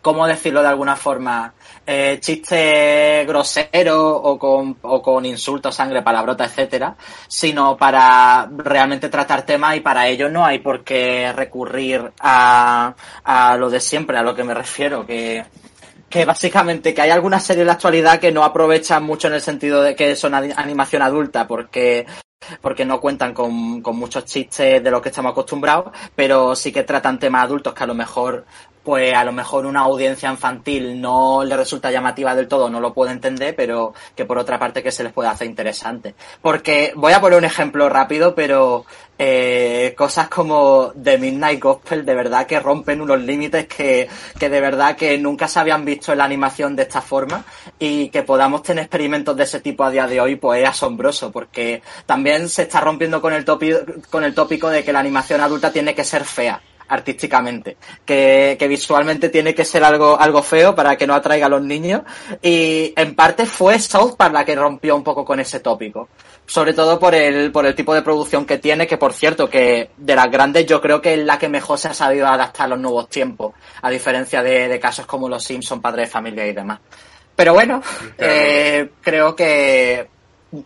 ¿cómo 0.00 0.26
decirlo 0.26 0.62
de 0.62 0.68
alguna 0.68 0.96
forma? 0.96 1.54
Eh, 1.86 2.18
chistes 2.20 3.26
groseros 3.26 4.20
o 4.22 4.38
con, 4.38 4.78
o 4.82 5.02
con 5.02 5.26
insultos, 5.26 5.74
sangre, 5.74 6.02
palabrota, 6.02 6.44
etcétera, 6.46 6.96
sino 7.28 7.76
para 7.76 8.48
realmente 8.56 9.10
tratar 9.10 9.42
temas 9.42 9.76
y 9.76 9.80
para 9.80 10.08
ello 10.08 10.30
no 10.30 10.46
hay 10.46 10.60
por 10.60 10.82
qué 10.82 11.30
recurrir 11.32 12.12
a, 12.20 12.94
a 13.22 13.56
lo 13.56 13.68
de 13.68 13.80
siempre, 13.80 14.16
a 14.16 14.22
lo 14.22 14.34
que 14.34 14.44
me 14.44 14.54
refiero, 14.54 15.06
que 15.06 15.44
que 16.14 16.24
básicamente 16.24 16.94
que 16.94 17.02
hay 17.02 17.10
algunas 17.10 17.42
series 17.42 17.62
en 17.62 17.66
la 17.66 17.72
actualidad 17.72 18.20
que 18.20 18.30
no 18.30 18.44
aprovechan 18.44 19.02
mucho 19.02 19.26
en 19.26 19.34
el 19.34 19.40
sentido 19.40 19.82
de 19.82 19.96
que 19.96 20.14
son 20.14 20.32
animación 20.32 21.02
adulta 21.02 21.48
porque 21.48 22.06
porque 22.60 22.84
no 22.84 23.00
cuentan 23.00 23.34
con, 23.34 23.80
con, 23.82 23.96
muchos 23.96 24.24
chistes 24.24 24.82
de 24.82 24.90
los 24.90 25.00
que 25.00 25.08
estamos 25.08 25.32
acostumbrados, 25.32 25.92
pero 26.14 26.54
sí 26.54 26.72
que 26.72 26.84
tratan 26.84 27.18
temas 27.18 27.44
adultos 27.44 27.74
que 27.74 27.84
a 27.84 27.86
lo 27.86 27.94
mejor 27.94 28.44
pues 28.84 29.14
a 29.14 29.24
lo 29.24 29.32
mejor 29.32 29.64
una 29.66 29.80
audiencia 29.80 30.30
infantil 30.30 31.00
no 31.00 31.42
le 31.42 31.56
resulta 31.56 31.90
llamativa 31.90 32.34
del 32.34 32.46
todo, 32.48 32.68
no 32.68 32.80
lo 32.80 32.92
puede 32.92 33.12
entender, 33.12 33.56
pero 33.56 33.94
que 34.14 34.26
por 34.26 34.38
otra 34.38 34.58
parte 34.58 34.82
que 34.82 34.92
se 34.92 35.02
les 35.02 35.12
puede 35.12 35.30
hacer 35.30 35.46
interesante. 35.46 36.14
Porque 36.42 36.92
voy 36.94 37.14
a 37.14 37.20
poner 37.20 37.38
un 37.38 37.44
ejemplo 37.46 37.88
rápido, 37.88 38.34
pero 38.34 38.84
eh, 39.18 39.94
cosas 39.96 40.28
como 40.28 40.92
The 41.02 41.18
Midnight 41.18 41.62
Gospel 41.62 42.04
de 42.04 42.14
verdad 42.14 42.46
que 42.46 42.60
rompen 42.60 43.00
unos 43.00 43.20
límites 43.20 43.66
que, 43.66 44.08
que 44.38 44.48
de 44.50 44.60
verdad 44.60 44.96
que 44.96 45.16
nunca 45.18 45.48
se 45.48 45.60
habían 45.60 45.84
visto 45.84 46.12
en 46.12 46.18
la 46.18 46.24
animación 46.24 46.76
de 46.76 46.82
esta 46.82 47.00
forma 47.00 47.44
y 47.78 48.08
que 48.08 48.22
podamos 48.22 48.62
tener 48.62 48.82
experimentos 48.84 49.36
de 49.36 49.44
ese 49.44 49.60
tipo 49.60 49.84
a 49.84 49.90
día 49.90 50.06
de 50.06 50.20
hoy 50.20 50.36
pues 50.36 50.62
es 50.62 50.68
asombroso 50.68 51.30
porque 51.30 51.80
también 52.06 52.48
se 52.48 52.62
está 52.62 52.80
rompiendo 52.80 53.22
con 53.22 53.32
el 53.32 53.44
con 54.10 54.24
el 54.24 54.34
tópico 54.34 54.68
de 54.68 54.82
que 54.82 54.92
la 54.92 54.98
animación 54.98 55.40
adulta 55.40 55.72
tiene 55.72 55.94
que 55.94 56.02
ser 56.02 56.24
fea 56.24 56.60
artísticamente, 56.88 57.76
que, 58.04 58.56
que, 58.58 58.68
visualmente 58.68 59.28
tiene 59.28 59.54
que 59.54 59.64
ser 59.64 59.84
algo, 59.84 60.18
algo 60.20 60.42
feo 60.42 60.74
para 60.74 60.96
que 60.96 61.06
no 61.06 61.14
atraiga 61.14 61.46
a 61.46 61.48
los 61.48 61.62
niños 61.62 62.02
y 62.42 62.92
en 62.96 63.14
parte 63.14 63.46
fue 63.46 63.78
South 63.78 64.16
Park 64.16 64.34
la 64.34 64.44
que 64.44 64.54
rompió 64.54 64.96
un 64.96 65.02
poco 65.02 65.24
con 65.24 65.40
ese 65.40 65.60
tópico, 65.60 66.08
sobre 66.46 66.74
todo 66.74 66.98
por 66.98 67.14
el, 67.14 67.50
por 67.52 67.66
el 67.66 67.74
tipo 67.74 67.94
de 67.94 68.02
producción 68.02 68.44
que 68.44 68.58
tiene, 68.58 68.86
que 68.86 68.98
por 68.98 69.12
cierto 69.12 69.48
que 69.48 69.90
de 69.96 70.14
las 70.14 70.30
grandes 70.30 70.66
yo 70.66 70.80
creo 70.80 71.00
que 71.00 71.14
es 71.14 71.24
la 71.24 71.38
que 71.38 71.48
mejor 71.48 71.78
se 71.78 71.88
ha 71.88 71.94
sabido 71.94 72.26
adaptar 72.26 72.66
a 72.66 72.68
los 72.68 72.80
nuevos 72.80 73.08
tiempos, 73.08 73.54
a 73.82 73.90
diferencia 73.90 74.42
de, 74.42 74.68
de 74.68 74.80
casos 74.80 75.06
como 75.06 75.28
Los 75.28 75.44
Simpson, 75.44 75.80
Padre 75.80 76.02
de 76.02 76.08
Familia 76.08 76.46
y 76.46 76.52
demás. 76.52 76.80
Pero 77.36 77.54
bueno, 77.54 77.82
eh, 78.18 78.90
creo 79.00 79.34
que 79.34 80.08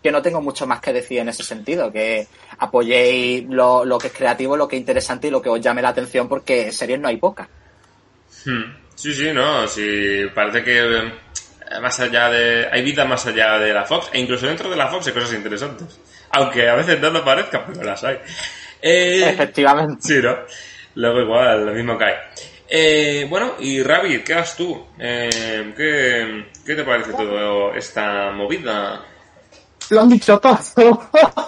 que 0.03 0.13
no 0.13 0.23
tengo 0.23 0.41
mucho 0.41 0.67
más 0.67 0.81
que 0.81 0.93
decir 0.93 1.19
en 1.19 1.29
ese 1.29 1.43
sentido, 1.43 1.93
que 1.93 2.27
apoyéis 2.59 3.45
lo, 3.49 3.85
lo 3.85 3.99
que 3.99 4.09
es 4.09 4.13
creativo, 4.13 4.57
lo 4.57 4.69
que 4.69 4.77
es 4.77 4.81
interesante 4.81 5.29
y 5.29 5.31
lo 5.31 5.43
que 5.43 5.49
os 5.49 5.61
llame 5.61 5.83
la 5.83 5.91
atención, 5.91 6.29
porque 6.29 6.73
series 6.73 7.01
no 7.01 7.09
hay 7.09 7.17
pocas. 7.17 7.49
Hmm. 8.45 8.75
Sí, 8.95 9.15
sí, 9.15 9.33
no, 9.33 9.67
sí, 9.69 10.27
parece 10.35 10.65
que 10.65 10.79
eh, 10.79 11.13
más 11.81 12.01
allá 12.01 12.31
de... 12.31 12.69
Hay 12.71 12.83
vida 12.83 13.05
más 13.05 13.27
allá 13.27 13.59
de 13.59 13.73
la 13.73 13.85
Fox, 13.85 14.11
e 14.13 14.21
incluso 14.21 14.47
dentro 14.47 14.69
de 14.69 14.77
la 14.77 14.89
Fox 14.89 15.07
hay 15.07 15.13
cosas 15.13 15.35
interesantes. 15.35 16.01
Aunque 16.31 16.69
a 16.69 16.75
veces 16.75 17.01
no 17.01 17.11
lo 17.11 17.25
parezca, 17.25 17.65
pero 17.65 17.85
las 17.85 18.03
hay. 18.05 18.19
Eh, 18.83 19.23
Efectivamente. 19.29 19.97
Sí, 20.01 20.21
¿no? 20.21 20.37
Luego 20.97 21.21
igual, 21.21 21.67
lo 21.67 21.73
mismo 21.73 21.97
cae. 21.97 22.17
Eh, 22.69 23.27
bueno, 23.31 23.55
y 23.61 23.83
Rabbit, 23.83 24.25
¿qué 24.25 24.35
haces 24.35 24.57
tú? 24.57 24.87
Eh, 24.99 25.73
¿qué, 25.77 26.47
¿Qué 26.67 26.75
te 26.75 26.85
parece 26.85 27.13
todo 27.13 27.75
esta 27.75 28.31
movida? 28.31 29.05
Lo 29.91 30.01
han 30.03 30.09
dicho 30.09 30.39
todo. 30.39 30.59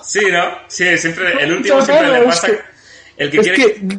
Sí, 0.02 0.20
¿no? 0.30 0.44
Sí, 0.68 0.96
siempre, 0.98 1.42
el 1.42 1.52
último 1.52 1.80
siempre 1.82 2.08
le 2.10 2.18
Es 2.20 2.24
pasa... 2.24 2.46
que- 2.48 2.60
El 3.16 3.30
que 3.30 3.36
es 3.40 3.48
quiere... 3.48 3.74
que... 3.74 3.98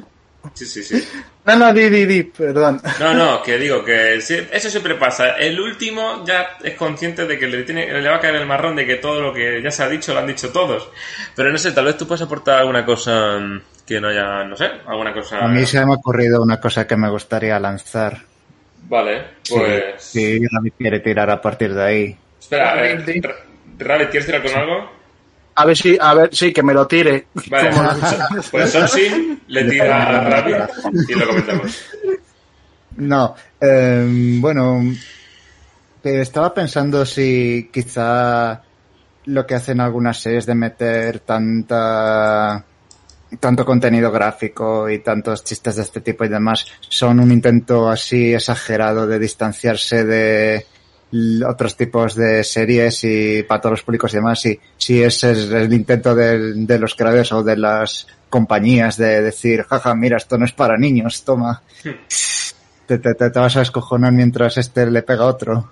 Sí, 0.56 0.66
sí, 0.66 0.84
sí. 0.84 1.08
No, 1.46 1.56
no, 1.56 1.72
di, 1.74 1.88
di, 1.90 2.06
di, 2.06 2.24
perdón. 2.24 2.82
No, 3.00 3.14
no, 3.14 3.44
que 3.44 3.58
digo 3.60 3.84
que 3.86 4.20
sí, 4.22 4.38
eso 4.52 4.70
siempre 4.72 4.96
pasa. 4.96 5.38
El 5.38 5.60
último 5.60 6.26
ya 6.26 6.58
es 6.64 6.74
consciente 6.76 7.26
de 7.28 7.38
que 7.38 7.46
le, 7.48 7.62
tiene, 7.64 8.02
le 8.02 8.10
va 8.10 8.16
a 8.16 8.20
caer 8.20 8.36
el 8.36 8.48
marrón 8.48 8.76
de 8.76 8.86
que 8.88 8.96
todo 8.96 9.22
lo 9.22 9.32
que 9.34 9.62
ya 9.62 9.70
se 9.70 9.84
ha 9.84 9.88
dicho 9.90 10.14
lo 10.14 10.20
han 10.20 10.28
dicho 10.28 10.50
todos. 10.52 10.90
Pero 11.36 11.52
no 11.52 11.58
sé, 11.60 11.72
tal 11.74 11.86
vez 11.86 11.96
tú 11.98 12.08
puedes 12.08 12.24
aportar 12.24 12.60
alguna 12.60 12.84
cosa 12.84 13.40
que 13.86 14.02
no 14.02 14.08
haya, 14.08 14.44
no 14.44 14.56
sé, 14.56 14.66
alguna 14.88 15.14
cosa. 15.14 15.40
A 15.46 15.48
mí 15.48 15.64
se 15.68 15.84
me 15.86 15.92
ha 15.94 15.96
ocurrido 15.96 16.42
una 16.42 16.60
cosa 16.60 16.88
que 16.88 16.98
me 16.98 17.10
gustaría 17.10 17.60
lanzar. 17.60 18.18
Vale, 18.90 19.26
Sí, 19.44 19.54
pues. 19.56 20.04
Si 20.04 20.40
Rabbit 20.48 20.74
quiere 20.78 21.00
tirar 21.02 21.30
a 21.30 21.40
partir 21.40 21.74
de 21.74 21.84
ahí. 21.84 22.18
Espera, 22.40 22.72
a 22.72 22.76
ver, 22.82 23.06
Rabbit, 23.82 23.82
di. 23.82 23.88
Ra- 23.88 23.96
Rabbit, 23.96 24.10
¿quieres 24.10 24.26
tirar 24.26 24.44
con 24.44 24.52
algo? 24.56 24.92
A 25.56 25.66
ver 25.66 25.78
si, 25.78 25.98
a 26.00 26.14
ver, 26.14 26.30
sí, 26.34 26.54
que 26.54 26.64
me 26.64 26.74
lo 26.74 26.88
tire. 26.88 27.28
Vale, 27.50 27.72
pues 28.52 28.72
Sonsi 28.72 29.40
le 29.48 29.64
tira 29.66 30.20
a 30.20 30.30
Rabbit 30.30 31.10
y 31.10 31.14
lo 31.14 31.28
comentamos. 31.28 31.86
No, 32.98 33.36
eh, 33.60 34.06
bueno, 34.40 34.82
que 36.02 36.22
estaba 36.22 36.54
pensando 36.54 37.06
si 37.06 37.70
quizá 37.72 38.62
lo 39.26 39.46
que 39.46 39.56
hacen 39.56 39.80
algunas 39.80 40.20
series 40.20 40.46
de 40.46 40.56
meter 40.56 41.20
tanta 41.20 42.64
tanto 43.40 43.64
contenido 43.64 44.12
gráfico 44.12 44.90
y 44.90 45.00
tantos 45.00 45.44
chistes 45.46 45.78
de 45.78 45.84
este 45.84 46.02
tipo 46.02 46.26
y 46.26 46.28
demás 46.28 46.66
son 46.90 47.20
un 47.20 47.32
intento 47.32 47.90
así 47.90 48.34
exagerado 48.34 49.08
de 49.08 49.20
distanciarse 49.20 50.04
de 50.04 50.66
otros 51.48 51.76
tipos 51.76 52.16
de 52.16 52.44
series 52.44 53.04
y 53.04 53.44
para 53.44 53.60
todos 53.62 53.72
los 53.74 53.84
públicos 53.84 54.14
y 54.14 54.18
demás 54.18 54.46
y 54.46 54.60
si 54.78 55.02
ese 55.04 55.32
es 55.32 55.50
el 55.52 55.72
intento 55.74 56.16
de, 56.16 56.80
los 56.80 56.96
creadores 56.96 57.32
o 57.34 57.44
de 57.44 57.58
las 57.58 58.08
compañías 58.30 58.96
de 58.98 59.22
decir 59.22 59.64
jaja 59.64 59.94
mira 59.96 60.18
esto 60.18 60.38
no 60.38 60.46
es 60.46 60.54
para 60.54 60.78
niños 60.78 61.24
toma 61.26 61.62
te, 62.88 62.98
te, 62.98 63.14
te- 63.14 63.30
te 63.30 63.40
vas 63.40 63.58
a 63.58 63.62
escojonar 63.62 64.12
mientras 64.14 64.58
este 64.58 64.86
le 64.90 65.02
pega 65.04 65.24
a 65.24 65.28
otro 65.28 65.72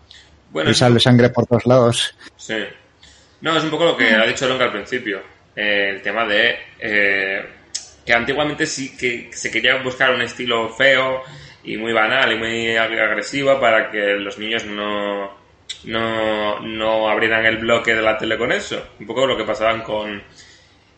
Bueno, 0.52 0.70
y 0.72 0.74
sale 0.74 1.00
sangre 1.00 1.30
por 1.30 1.46
todos 1.46 1.66
lados 1.66 2.16
Sí. 2.36 2.56
No, 3.42 3.56
es 3.58 3.64
un 3.64 3.70
poco 3.70 3.86
lo 3.86 3.96
que 3.96 4.10
ha 4.14 4.26
dicho 4.26 4.46
Longa 4.50 4.66
al 4.66 4.72
principio. 4.74 5.22
Eh, 5.56 5.92
el 5.96 6.02
tema 6.02 6.26
de 6.26 6.56
eh, 6.80 7.46
que 8.06 8.14
antiguamente 8.14 8.66
sí 8.66 8.98
que 8.98 9.30
se 9.34 9.50
quería 9.50 9.82
buscar 9.82 10.14
un 10.14 10.22
estilo 10.22 10.68
feo 10.70 11.22
y 11.64 11.78
muy 11.78 11.94
banal 11.94 12.32
y 12.32 12.38
muy 12.38 12.66
ag- 12.76 13.00
agresivo 13.00 13.60
para 13.60 13.90
que 13.92 14.16
los 14.16 14.38
niños 14.40 14.66
no, 14.66 15.32
no, 15.86 16.60
no 16.62 17.10
abrieran 17.10 17.46
el 17.46 17.58
bloque 17.58 17.94
de 17.96 18.02
la 18.02 18.18
tele 18.18 18.38
con 18.38 18.52
eso. 18.52 18.82
Un 19.00 19.08
poco 19.08 19.26
lo 19.28 19.38
que 19.38 19.44
pasaban 19.44 19.82
con... 19.82 20.18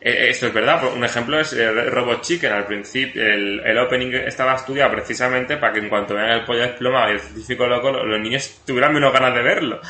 eh, 0.01 0.29
Esto 0.29 0.47
es 0.47 0.53
verdad, 0.53 0.83
un 0.95 1.03
ejemplo 1.03 1.39
es 1.39 1.53
eh, 1.53 1.71
Robot 1.71 2.21
Chicken. 2.21 2.51
Al 2.51 2.65
principio, 2.65 3.23
el, 3.25 3.59
el 3.65 3.77
opening 3.79 4.13
estaba 4.13 4.55
estudiado 4.55 4.91
precisamente 4.91 5.57
para 5.57 5.73
que 5.73 5.79
en 5.79 5.89
cuanto 5.89 6.15
vean 6.15 6.31
el 6.31 6.45
pollo 6.45 6.61
desplomado 6.61 7.09
y 7.09 7.13
el 7.13 7.19
científico 7.19 7.67
loco, 7.67 7.91
lo- 7.91 8.05
los 8.05 8.19
niños 8.19 8.61
tuvieran 8.65 8.93
menos 8.93 9.13
ganas 9.13 9.33
de 9.35 9.41
verlo. 9.41 9.81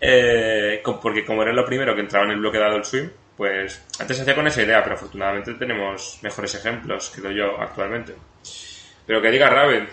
Eh, 0.00 0.82
porque 1.02 1.24
como 1.24 1.42
era 1.42 1.52
lo 1.52 1.64
primero 1.64 1.94
que 1.94 2.00
entraba 2.02 2.24
en 2.26 2.32
el 2.32 2.38
bloque 2.38 2.58
de 2.58 2.64
Adult 2.64 2.84
Swim, 2.84 3.10
pues 3.36 3.84
antes 4.00 4.16
se 4.16 4.22
hacía 4.22 4.34
con 4.34 4.46
esa 4.46 4.62
idea, 4.62 4.82
pero 4.82 4.96
afortunadamente 4.96 5.54
tenemos 5.54 6.18
mejores 6.22 6.54
ejemplos, 6.54 7.12
creo 7.14 7.30
yo, 7.32 7.60
actualmente. 7.60 8.14
Pero 9.08 9.22
que 9.22 9.30
diga 9.30 9.48
Raven. 9.48 9.88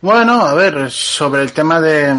Bueno, 0.00 0.44
a 0.44 0.54
ver, 0.54 0.90
sobre 0.90 1.42
el 1.42 1.52
tema 1.52 1.80
de... 1.80 2.12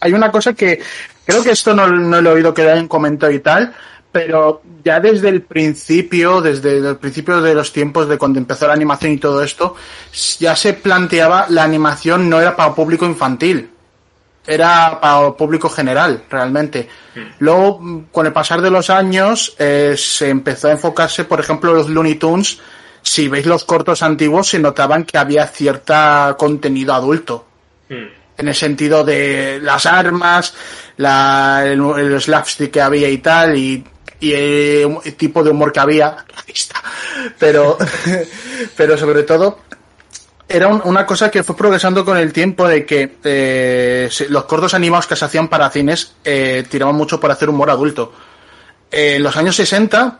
Hay 0.00 0.12
una 0.12 0.30
cosa 0.30 0.54
que 0.54 0.80
creo 1.26 1.42
que 1.42 1.50
esto 1.50 1.74
no, 1.74 1.88
no 1.88 2.22
lo 2.22 2.30
he 2.30 2.34
oído 2.34 2.54
que 2.54 2.62
hayan 2.62 2.86
comentado 2.86 3.32
y 3.32 3.40
tal, 3.40 3.74
pero 4.12 4.62
ya 4.84 5.00
desde 5.00 5.28
el 5.28 5.42
principio, 5.42 6.40
desde 6.40 6.78
el 6.78 6.96
principio 6.98 7.42
de 7.42 7.52
los 7.52 7.72
tiempos 7.72 8.08
de 8.08 8.16
cuando 8.16 8.38
empezó 8.38 8.68
la 8.68 8.74
animación 8.74 9.10
y 9.10 9.18
todo 9.18 9.42
esto, 9.42 9.74
ya 10.38 10.54
se 10.54 10.72
planteaba 10.72 11.46
la 11.48 11.64
animación 11.64 12.30
no 12.30 12.40
era 12.40 12.54
para 12.54 12.76
público 12.76 13.06
infantil, 13.06 13.68
era 14.46 15.00
para 15.00 15.32
público 15.32 15.68
general, 15.68 16.24
realmente. 16.30 16.88
Luego, 17.40 17.80
mm, 17.80 18.04
con 18.12 18.24
el 18.24 18.32
pasar 18.32 18.62
de 18.62 18.70
los 18.70 18.88
años, 18.88 19.56
eh, 19.58 19.94
se 19.96 20.30
empezó 20.30 20.68
a 20.68 20.72
enfocarse, 20.72 21.24
por 21.24 21.40
ejemplo, 21.40 21.74
los 21.74 21.90
Looney 21.90 22.14
Tunes. 22.14 22.60
Si 23.08 23.26
veis 23.28 23.46
los 23.46 23.64
cortos 23.64 24.02
antiguos, 24.02 24.48
se 24.48 24.58
notaban 24.58 25.04
que 25.04 25.16
había 25.16 25.46
cierta 25.46 26.36
contenido 26.38 26.92
adulto. 26.92 27.46
Hmm. 27.88 28.06
En 28.36 28.48
el 28.48 28.54
sentido 28.54 29.02
de 29.02 29.58
las 29.62 29.86
armas, 29.86 30.52
la, 30.98 31.62
el, 31.64 31.80
el 31.98 32.20
slapstick 32.20 32.70
que 32.70 32.80
había 32.82 33.08
y 33.08 33.18
tal, 33.18 33.56
y, 33.56 33.82
y 34.20 34.32
eh, 34.32 34.82
el 35.04 35.14
tipo 35.14 35.42
de 35.42 35.50
humor 35.50 35.72
que 35.72 35.80
había. 35.80 36.16
Pero, 37.38 37.76
pero 38.76 38.96
sobre 38.96 39.22
todo, 39.24 39.58
era 40.48 40.68
un- 40.68 40.82
una 40.84 41.04
cosa 41.04 41.30
que 41.30 41.42
fue 41.42 41.56
progresando 41.56 42.04
con 42.04 42.16
el 42.16 42.32
tiempo 42.32 42.66
de 42.68 42.84
que 42.86 43.16
eh, 43.24 44.08
los 44.28 44.44
cortos 44.44 44.74
animados 44.74 45.06
que 45.06 45.16
se 45.16 45.24
hacían 45.24 45.48
para 45.48 45.68
cines 45.70 46.14
eh, 46.24 46.64
tiraban 46.70 46.94
mucho 46.94 47.18
por 47.18 47.30
hacer 47.30 47.48
humor 47.48 47.70
adulto. 47.70 48.12
Eh, 48.90 49.14
en 49.16 49.22
los 49.22 49.36
años 49.36 49.56
60, 49.56 50.18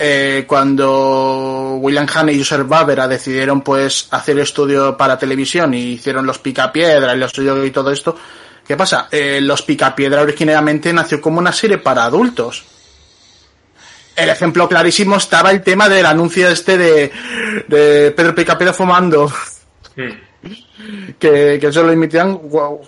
eh, 0.00 0.44
cuando 0.46 1.76
William 1.80 2.06
Hanna 2.12 2.32
y 2.32 2.38
Joseph 2.38 2.66
Barbera 2.66 3.06
decidieron 3.06 3.60
pues 3.60 4.08
hacer 4.10 4.38
estudio 4.38 4.96
para 4.96 5.18
televisión 5.18 5.74
y 5.74 5.92
hicieron 5.92 6.26
los 6.26 6.38
Picapiedra 6.38 7.14
y 7.14 7.18
los 7.18 7.30
estudios 7.30 7.66
y 7.66 7.70
todo 7.70 7.90
esto, 7.92 8.16
¿qué 8.66 8.76
pasa? 8.76 9.08
Eh, 9.10 9.40
los 9.42 9.62
Picapiedra 9.62 10.22
originalmente 10.22 10.92
nació 10.92 11.20
como 11.20 11.38
una 11.38 11.52
serie 11.52 11.78
para 11.78 12.04
adultos. 12.04 12.64
El 14.16 14.28
ejemplo 14.28 14.68
clarísimo 14.68 15.16
estaba 15.16 15.50
el 15.50 15.62
tema 15.62 15.88
del 15.88 16.06
anuncio 16.06 16.48
este 16.48 16.76
de, 16.76 17.12
de 17.68 18.10
Pedro 18.16 18.34
Picapiedra 18.34 18.72
fumando 18.72 19.30
Hmm. 19.96 21.12
que, 21.18 21.58
que 21.60 21.66
eso 21.66 21.82
lo 21.82 21.92
emitían 21.92 22.38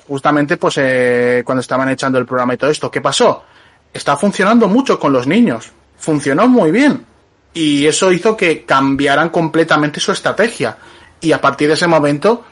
justamente 0.09 0.57
pues 0.57 0.79
eh, 0.79 1.43
cuando 1.45 1.61
estaban 1.61 1.89
echando 1.89 2.19
el 2.19 2.27
programa 2.27 2.55
y 2.55 2.57
todo 2.57 2.71
esto. 2.71 2.91
¿Qué 2.91 3.01
pasó? 3.01 3.45
Está 3.93 4.17
funcionando 4.17 4.69
mucho 4.69 4.99
con 4.99 5.13
los 5.13 5.27
niños. 5.27 5.71
Funcionó 6.03 6.49
muy 6.49 6.73
bien. 6.73 7.07
Y 7.55 7.87
eso 7.87 8.11
hizo 8.11 8.37
que 8.37 8.65
cambiaran 8.65 9.29
completamente 9.29 10.01
su 10.01 10.11
estrategia. 10.11 10.77
Y 11.21 11.31
a 11.31 11.41
partir 11.41 11.69
de 11.69 11.75
ese 11.75 11.87
momento, 11.87 12.45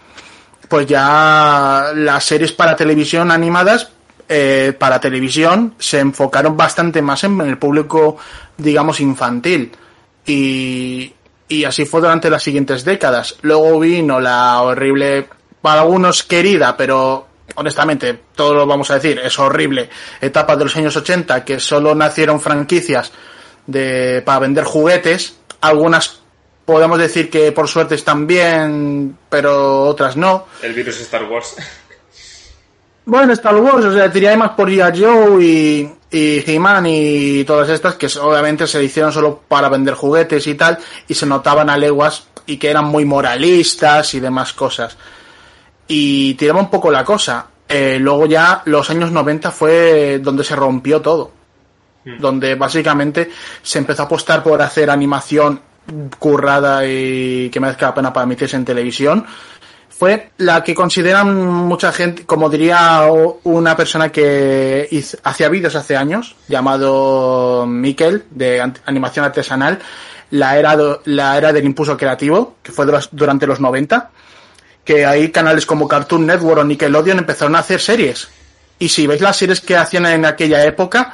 pues 0.69 0.87
ya 0.87 1.91
las 1.93 2.25
series 2.25 2.53
para 2.53 2.77
televisión 2.77 3.33
animadas, 3.33 3.91
eh, 4.29 4.73
para 4.79 5.01
televisión, 5.01 5.75
se 5.81 5.99
enfocaron 5.99 6.57
bastante 6.57 7.03
más 7.03 7.25
en 7.25 7.41
el 7.41 7.59
público, 7.59 8.19
digamos, 8.57 9.01
infantil. 9.01 9.73
Y, 10.25 11.13
y 11.49 11.65
así 11.65 11.87
fue 11.87 12.03
durante 12.03 12.31
las 12.31 12.45
siguientes 12.45 12.85
décadas. 12.85 13.35
Luego 13.43 13.81
vino 13.81 14.21
la 14.21 14.63
horrible, 14.63 15.29
para 15.61 15.81
algunos 15.81 16.23
querida, 16.23 16.77
pero 16.77 17.27
honestamente, 17.57 18.17
todo 18.37 18.55
lo 18.55 18.65
vamos 18.65 18.93
a 18.93 18.95
decir, 18.95 19.21
es 19.25 19.37
horrible, 19.41 19.91
etapa 20.21 20.55
de 20.55 20.65
los 20.65 20.77
años 20.77 20.97
80, 20.97 21.45
que 21.45 21.59
solo 21.59 21.97
nacieron 21.97 22.41
franquicias 22.41 23.11
de, 23.71 24.23
para 24.25 24.41
vender 24.41 24.65
juguetes. 24.65 25.37
Algunas 25.61 26.21
podemos 26.65 26.99
decir 26.99 27.29
que 27.31 27.53
por 27.53 27.69
suerte 27.69 27.95
están 27.95 28.27
bien, 28.27 29.17
pero 29.29 29.83
otras 29.83 30.17
no. 30.17 30.47
El 30.63 30.73
virus 30.73 31.01
Star 31.01 31.25
Wars. 31.25 31.57
Bueno, 33.05 33.33
Star 33.33 33.57
Wars, 33.57 33.85
o 33.85 33.93
sea, 33.93 34.09
diría 34.09 34.37
más 34.37 34.51
por 34.51 34.71
G.I. 34.71 35.03
Joe 35.03 35.43
y, 35.43 35.93
y 36.11 36.45
He-Man 36.47 36.87
y 36.87 37.45
todas 37.45 37.69
estas 37.71 37.97
que 37.97 38.07
obviamente 38.21 38.67
se 38.67 38.83
hicieron 38.85 39.13
solo 39.13 39.41
para 39.49 39.69
vender 39.69 39.95
juguetes 39.95 40.47
y 40.47 40.55
tal, 40.55 40.79
y 41.09 41.15
se 41.15 41.27
notaban 41.27 41.71
a 41.71 41.77
leguas 41.77 42.25
y 42.47 42.57
que 42.57 42.71
eran 42.71 42.85
muy 42.85 43.05
moralistas 43.05 44.15
y 44.15 44.21
demás 44.21 44.53
cosas. 44.53 44.97
Y 45.89 46.35
tiraba 46.35 46.61
un 46.61 46.71
poco 46.71 46.91
la 46.91 47.05
cosa. 47.05 47.47
Eh, 47.69 47.99
luego 48.01 48.27
ya 48.27 48.63
los 48.67 48.91
años 48.91 49.11
90 49.11 49.51
fue 49.51 50.19
donde 50.21 50.45
se 50.45 50.55
rompió 50.55 51.01
todo. 51.01 51.39
Donde 52.05 52.55
básicamente 52.55 53.31
se 53.62 53.79
empezó 53.79 54.03
a 54.03 54.05
apostar 54.07 54.43
por 54.43 54.61
hacer 54.62 54.89
animación 54.91 55.61
currada 56.18 56.87
y 56.87 57.51
que 57.51 57.61
merezca 57.61 57.87
la 57.87 57.95
pena 57.95 58.12
para 58.12 58.24
emitirse 58.24 58.57
en 58.57 58.64
televisión. 58.64 59.27
Fue 59.89 60.31
la 60.39 60.64
que 60.64 60.74
consideran 60.74 61.37
mucha 61.45 61.93
gente, 61.93 62.24
como 62.24 62.49
diría 62.49 63.03
una 63.45 63.77
persona 63.77 64.11
que 64.11 64.89
hacía 65.24 65.49
vídeos 65.51 65.74
hace 65.77 65.95
años, 65.95 66.37
llamado 66.49 67.66
Mikel, 67.66 68.24
de 68.31 68.72
animación 68.87 69.27
artesanal, 69.27 69.79
la 70.31 70.57
era, 70.59 70.74
la 71.05 71.37
era 71.37 71.53
del 71.53 71.66
impulso 71.66 71.99
creativo, 71.99 72.57
que 72.62 72.72
fue 72.72 72.87
dura- 72.87 73.03
durante 73.12 73.47
los 73.47 73.61
90, 73.61 74.11
que 74.85 75.05
ahí 75.05 75.31
canales 75.31 75.66
como 75.66 75.87
Cartoon 75.87 76.24
Network 76.24 76.61
o 76.61 76.64
Nickelodeon 76.64 77.18
empezaron 77.18 77.55
a 77.57 77.59
hacer 77.59 77.81
series. 77.81 78.29
Y 78.79 78.89
si 78.89 79.07
veis 79.07 79.20
las 79.20 79.37
series 79.37 79.61
que 79.61 79.77
hacían 79.77 80.07
en 80.07 80.24
aquella 80.24 80.64
época, 80.64 81.12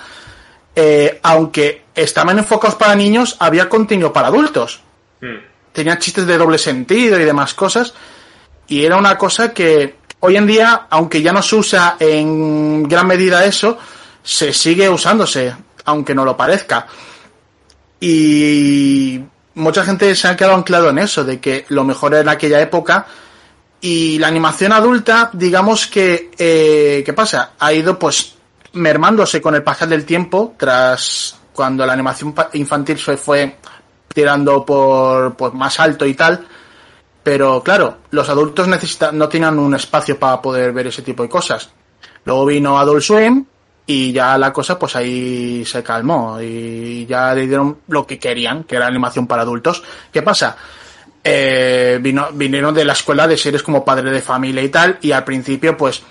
eh, 0.77 1.19
aunque 1.25 1.87
estaban 1.95 2.39
enfocados 2.39 2.77
para 2.77 2.95
niños, 2.95 3.37
había 3.41 3.69
contenido 3.69 4.13
para 4.13 4.29
adultos 4.29 4.83
Hmm. 5.21 5.39
tenía 5.73 5.99
chistes 5.99 6.27
de 6.27 6.37
doble 6.37 6.59
sentido 6.59 7.19
y 7.19 7.25
demás 7.25 7.55
cosas. 7.55 7.95
Y 8.69 8.85
era 8.85 8.97
una 8.97 9.17
cosa 9.17 9.53
que 9.53 9.97
hoy 10.21 10.37
en 10.37 10.47
día, 10.47 10.87
aunque 10.91 11.23
ya 11.23 11.33
no 11.33 11.43
se 11.43 11.57
usa 11.57 11.97
en 11.99 12.83
gran 12.85 13.07
medida 13.07 13.45
eso, 13.45 13.79
se 14.23 14.53
sigue 14.53 14.89
usándose, 14.89 15.55
aunque 15.85 16.15
no 16.15 16.25
lo 16.25 16.37
parezca. 16.37 16.87
Y 18.01 19.21
mucha 19.55 19.85
gente 19.85 20.15
se 20.15 20.29
ha 20.29 20.37
quedado 20.37 20.55
anclado 20.55 20.91
en 20.91 20.99
eso, 20.99 21.25
de 21.25 21.41
que 21.41 21.65
lo 21.69 21.85
mejor 21.85 22.13
era 22.13 22.23
en 22.23 22.29
aquella 22.29 22.61
época. 22.61 23.07
Y 23.81 24.19
la 24.19 24.29
animación 24.29 24.73
adulta, 24.73 25.31
digamos 25.33 25.87
que, 25.87 26.31
eh, 26.37 27.03
¿qué 27.05 27.13
pasa? 27.13 27.53
Ha 27.59 27.73
ido 27.73 27.99
pues 27.99 28.36
mermándose 28.77 29.41
con 29.41 29.55
el 29.55 29.63
pasar 29.63 29.89
del 29.89 30.05
tiempo, 30.05 30.55
tras 30.57 31.37
cuando 31.53 31.85
la 31.85 31.95
animación 31.95 32.35
infantil 32.53 32.99
se 32.99 33.17
fue 33.17 33.57
tirando 34.09 34.65
por, 34.65 35.35
por 35.37 35.55
más 35.55 35.81
alto 35.81 36.07
y 36.07 36.15
tal. 36.15 36.47
Pero 37.23 37.63
claro, 37.63 37.99
los 38.11 38.29
adultos 38.29 38.69
necesitan, 38.69 39.19
no 39.19 39.29
tenían 39.29 39.59
un 39.59 39.75
espacio 39.75 40.19
para 40.19 40.41
poder 40.41 40.73
ver 40.73 40.87
ese 40.87 41.03
tipo 41.03 41.23
de 41.23 41.29
cosas. 41.29 41.71
Luego 42.25 42.47
vino 42.47 42.79
Adult 42.79 43.03
Swim 43.03 43.45
y 43.87 44.13
ya 44.13 44.37
la 44.39 44.53
cosa 44.53 44.79
pues 44.79 44.97
ahí 44.97 45.65
se 45.65 45.83
calmó 45.83 46.41
y 46.41 47.07
ya 47.07 47.35
le 47.35 47.47
dieron 47.47 47.79
lo 47.89 48.07
que 48.07 48.19
querían, 48.19 48.65
que 48.65 48.77
era 48.77 48.87
animación 48.87 49.27
para 49.27 49.43
adultos. 49.43 49.83
¿Qué 50.13 50.23
pasa? 50.23 50.57
Eh, 51.23 51.99
vino, 52.01 52.29
vinieron 52.33 52.73
de 52.73 52.85
la 52.85 52.93
escuela 52.93 53.27
de 53.27 53.37
series 53.37 53.63
como 53.63 53.85
Padre 53.85 54.11
de 54.13 54.23
Familia 54.23 54.63
y 54.63 54.69
tal 54.69 54.99
y 55.03 55.11
al 55.11 55.25
principio 55.25 55.77
pues 55.77 56.03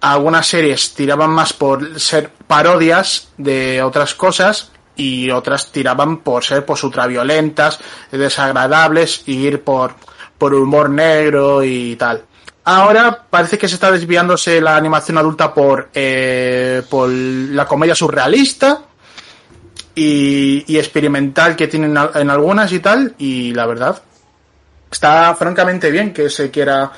algunas 0.00 0.46
series 0.46 0.94
tiraban 0.94 1.30
más 1.30 1.52
por 1.52 1.98
ser 2.00 2.30
parodias 2.46 3.28
de 3.36 3.82
otras 3.82 4.14
cosas 4.14 4.70
y 4.96 5.30
otras 5.30 5.70
tiraban 5.70 6.18
por 6.18 6.44
ser 6.44 6.64
pues 6.64 6.82
ultraviolentas, 6.82 7.78
desagradables 8.10 9.22
y 9.26 9.46
ir 9.46 9.62
por, 9.62 9.94
por 10.36 10.54
humor 10.54 10.90
negro 10.90 11.62
y 11.62 11.96
tal. 11.96 12.24
Ahora 12.64 13.24
parece 13.30 13.56
que 13.56 13.68
se 13.68 13.74
está 13.74 13.90
desviándose 13.90 14.60
la 14.60 14.76
animación 14.76 15.18
adulta 15.18 15.54
por, 15.54 15.88
eh, 15.94 16.82
por 16.90 17.08
la 17.08 17.64
comedia 17.64 17.94
surrealista 17.94 18.82
y, 19.94 20.64
y 20.66 20.78
experimental 20.78 21.56
que 21.56 21.68
tienen 21.68 21.96
en 21.96 22.30
algunas 22.30 22.70
y 22.72 22.80
tal, 22.80 23.14
y 23.18 23.54
la 23.54 23.66
verdad, 23.66 24.02
está 24.90 25.34
francamente 25.34 25.90
bien 25.90 26.12
que 26.12 26.28
se 26.28 26.50
quiera 26.50 26.92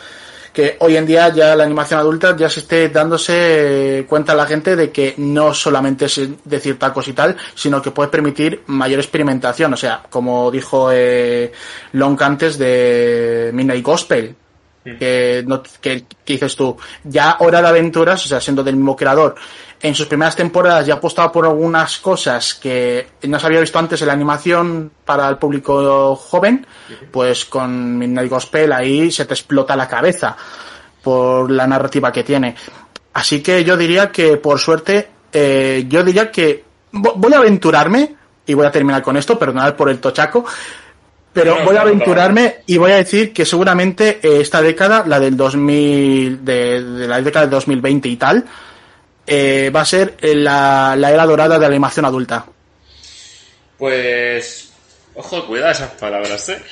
que 0.52 0.76
hoy 0.80 0.96
en 0.96 1.06
día 1.06 1.28
ya 1.28 1.54
la 1.54 1.64
animación 1.64 2.00
adulta 2.00 2.36
ya 2.36 2.48
se 2.48 2.60
esté 2.60 2.88
dándose 2.88 4.04
cuenta 4.08 4.32
a 4.32 4.36
la 4.36 4.46
gente 4.46 4.76
de 4.76 4.90
que 4.90 5.14
no 5.18 5.54
solamente 5.54 6.06
es 6.06 6.20
decir 6.44 6.78
tacos 6.78 7.08
y 7.08 7.12
tal, 7.12 7.36
sino 7.54 7.80
que 7.80 7.90
puede 7.90 8.10
permitir 8.10 8.62
mayor 8.66 9.00
experimentación. 9.00 9.72
O 9.74 9.76
sea, 9.76 10.02
como 10.10 10.50
dijo 10.50 10.90
eh, 10.92 11.52
Long 11.92 12.20
antes 12.22 12.58
de 12.58 13.50
Midnight 13.52 13.84
Gospel, 13.84 14.34
que, 14.82 15.44
no, 15.46 15.62
que, 15.62 16.04
que 16.24 16.32
dices 16.32 16.56
tú, 16.56 16.76
ya 17.04 17.36
Hora 17.40 17.60
de 17.60 17.68
Aventuras, 17.68 18.24
o 18.24 18.28
sea, 18.28 18.40
siendo 18.40 18.64
del 18.64 18.76
mismo 18.76 18.96
creador, 18.96 19.34
en 19.82 19.94
sus 19.94 20.06
primeras 20.06 20.36
temporadas 20.36 20.86
ya 20.86 20.94
apostaba 20.94 21.32
por 21.32 21.46
algunas 21.46 21.98
cosas 21.98 22.54
que 22.54 23.08
no 23.22 23.38
se 23.38 23.46
había 23.46 23.60
visto 23.60 23.78
antes 23.78 24.00
en 24.02 24.08
la 24.08 24.12
animación 24.12 24.90
para 25.04 25.28
el 25.28 25.36
público 25.38 26.14
joven, 26.16 26.66
pues 27.10 27.44
con 27.46 27.96
Midnight 27.98 28.30
Gospel 28.30 28.72
ahí 28.72 29.10
se 29.10 29.24
te 29.24 29.34
explota 29.34 29.74
la 29.76 29.88
cabeza 29.88 30.36
por 31.02 31.50
la 31.50 31.66
narrativa 31.66 32.12
que 32.12 32.22
tiene. 32.24 32.54
Así 33.14 33.42
que 33.42 33.64
yo 33.64 33.76
diría 33.76 34.10
que, 34.12 34.36
por 34.36 34.58
suerte, 34.58 35.08
eh, 35.32 35.86
yo 35.88 36.04
diría 36.04 36.30
que 36.30 36.62
vo- 36.92 37.14
voy 37.16 37.32
a 37.32 37.38
aventurarme, 37.38 38.14
y 38.46 38.54
voy 38.54 38.66
a 38.66 38.70
terminar 38.70 39.02
con 39.02 39.16
esto, 39.16 39.38
perdonad 39.38 39.74
por 39.76 39.88
el 39.90 39.98
tochaco, 39.98 40.44
pero 41.32 41.56
No, 41.58 41.64
voy 41.64 41.76
a 41.76 41.78
no, 41.80 41.84
no. 41.84 41.90
aventurarme 41.90 42.56
y 42.66 42.76
voy 42.76 42.90
a 42.92 42.96
decir 42.96 43.32
que 43.32 43.44
seguramente 43.46 44.18
eh, 44.22 44.40
esta 44.40 44.60
década, 44.60 45.04
la 45.06 45.18
del 45.20 45.36
2000, 45.36 46.44
de, 46.44 46.82
de 46.82 47.08
la 47.08 47.22
década 47.22 47.46
del 47.46 47.50
2020 47.50 48.08
y 48.08 48.16
tal, 48.16 48.44
eh, 49.30 49.70
va 49.74 49.80
a 49.82 49.84
ser 49.86 50.16
eh, 50.20 50.34
la, 50.34 50.94
la 50.98 51.10
era 51.10 51.24
dorada 51.24 51.54
de 51.54 51.60
la 51.60 51.66
animación 51.68 52.04
adulta. 52.04 52.44
Pues. 53.78 54.72
Ojo, 55.14 55.46
cuidado 55.46 55.72
esas 55.72 55.90
palabras, 55.92 56.48
¿eh? 56.50 56.62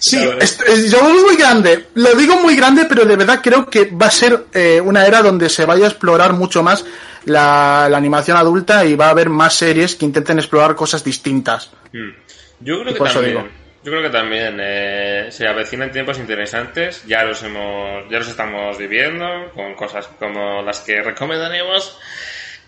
Sí, 0.00 0.16
es, 0.40 0.60
es- 0.66 0.90
yo 0.90 0.98
es 0.98 1.22
muy 1.22 1.36
grande. 1.36 1.86
Lo 1.94 2.14
digo 2.14 2.36
muy 2.40 2.54
grande, 2.56 2.84
pero 2.88 3.04
de 3.04 3.16
verdad 3.16 3.40
creo 3.42 3.66
que 3.68 3.86
va 3.86 4.06
a 4.06 4.10
ser 4.10 4.46
eh, 4.52 4.80
una 4.80 5.06
era 5.06 5.22
donde 5.22 5.48
se 5.48 5.64
vaya 5.64 5.86
a 5.86 5.88
explorar 5.88 6.32
mucho 6.34 6.62
más 6.62 6.84
la, 7.24 7.88
la 7.90 7.96
animación 7.96 8.36
adulta 8.36 8.84
y 8.84 8.94
va 8.96 9.06
a 9.06 9.10
haber 9.10 9.28
más 9.28 9.54
series 9.54 9.94
que 9.96 10.04
intenten 10.04 10.38
explorar 10.38 10.74
cosas 10.76 11.02
distintas. 11.04 11.70
Mm. 11.92 12.10
Yo 12.60 12.80
creo 12.80 12.90
Y 12.90 12.94
que 12.94 13.00
también. 13.04 13.26
digo. 13.26 13.48
Yo 13.88 13.92
creo 13.92 14.02
que 14.02 14.10
también 14.10 14.58
eh, 14.60 15.28
se 15.30 15.48
avecinan 15.48 15.90
tiempos 15.90 16.18
interesantes. 16.18 17.06
Ya 17.06 17.24
los 17.24 17.42
hemos, 17.42 18.06
ya 18.10 18.18
los 18.18 18.28
estamos 18.28 18.76
viviendo 18.76 19.50
con 19.54 19.74
cosas 19.74 20.06
como 20.18 20.60
las 20.60 20.80
que 20.80 21.00
recomendaremos. 21.00 21.98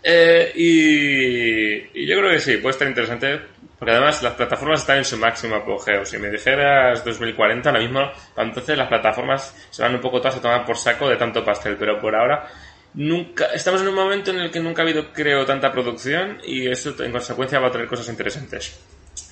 Eh, 0.03 0.51
y, 0.55 2.07
yo 2.07 2.17
creo 2.17 2.31
que 2.31 2.39
sí, 2.39 2.57
puede 2.57 2.71
estar 2.71 2.89
interesante. 2.89 3.39
Porque 3.79 3.93
además 3.93 4.23
las 4.23 4.33
plataformas 4.33 4.81
están 4.81 4.97
en 4.97 5.05
su 5.05 5.19
máximo 5.19 5.57
apogeo. 5.57 6.07
Si 6.07 6.17
me 6.17 6.31
dijeras 6.31 7.05
2040, 7.05 7.69
ahora 7.69 7.83
mismo, 7.83 8.11
entonces 8.39 8.79
las 8.79 8.89
plataformas 8.89 9.55
se 9.69 9.83
van 9.83 9.95
un 9.95 10.01
poco 10.01 10.23
todas 10.23 10.39
a 10.39 10.41
tomar 10.41 10.65
por 10.65 10.79
saco 10.79 11.07
de 11.07 11.17
tanto 11.17 11.45
pastel. 11.45 11.77
Pero 11.79 12.01
por 12.01 12.15
ahora, 12.17 12.49
nunca, 12.95 13.45
estamos 13.53 13.83
en 13.83 13.89
un 13.89 13.95
momento 13.95 14.31
en 14.31 14.41
el 14.41 14.51
que 14.51 14.61
nunca 14.61 14.81
ha 14.81 14.87
habido, 14.87 15.13
creo, 15.13 15.45
tanta 15.45 15.71
producción 15.71 16.39
y 16.47 16.67
eso 16.67 16.95
en 17.05 17.13
consecuencia 17.13 17.61
va 17.61 17.69
a 17.69 17.73
traer 17.73 17.89
cosas 17.89 18.09
interesantes. 18.09 18.81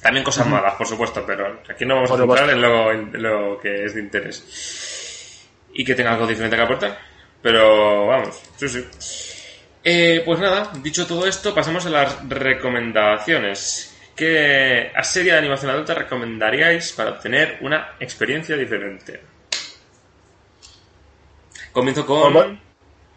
También 0.03 0.25
cosas 0.25 0.47
malas, 0.47 0.75
por 0.75 0.87
supuesto, 0.87 1.25
pero 1.27 1.61
aquí 1.69 1.85
no 1.85 1.97
vamos 1.97 2.11
a 2.11 2.17
Por 2.17 2.39
centrar 2.39 2.51
en 2.51 2.63
lo, 2.63 2.93
en 2.93 3.23
lo 3.23 3.59
que 3.61 3.85
es 3.85 3.95
de 3.95 4.01
interés. 4.01 5.47
Y 5.75 5.85
que 5.85 5.95
tenga 5.95 6.13
algo 6.13 6.27
diferente 6.27 6.57
que 6.57 6.63
aportar. 6.63 6.99
Pero 7.43 8.07
vamos, 8.07 8.41
sí, 8.57 8.69
sí. 8.69 8.85
Eh, 9.85 10.23
pues 10.25 10.39
nada, 10.41 10.71
dicho 10.83 11.07
todo 11.07 11.27
esto, 11.27 11.55
pasamos 11.55 11.87
a 11.87 11.91
las 11.91 12.29
recomendaciones. 12.29 13.95
¿Qué 14.15 14.91
serie 15.03 15.33
de 15.33 15.39
animación 15.39 15.71
adulta 15.71 15.95
recomendaríais 15.95 16.93
para 16.93 17.11
obtener 17.11 17.59
una 17.61 17.93
experiencia 18.01 18.57
diferente? 18.57 19.21
Comienzo 21.73 22.05
con... 22.07 22.33
Voy- 22.33 22.59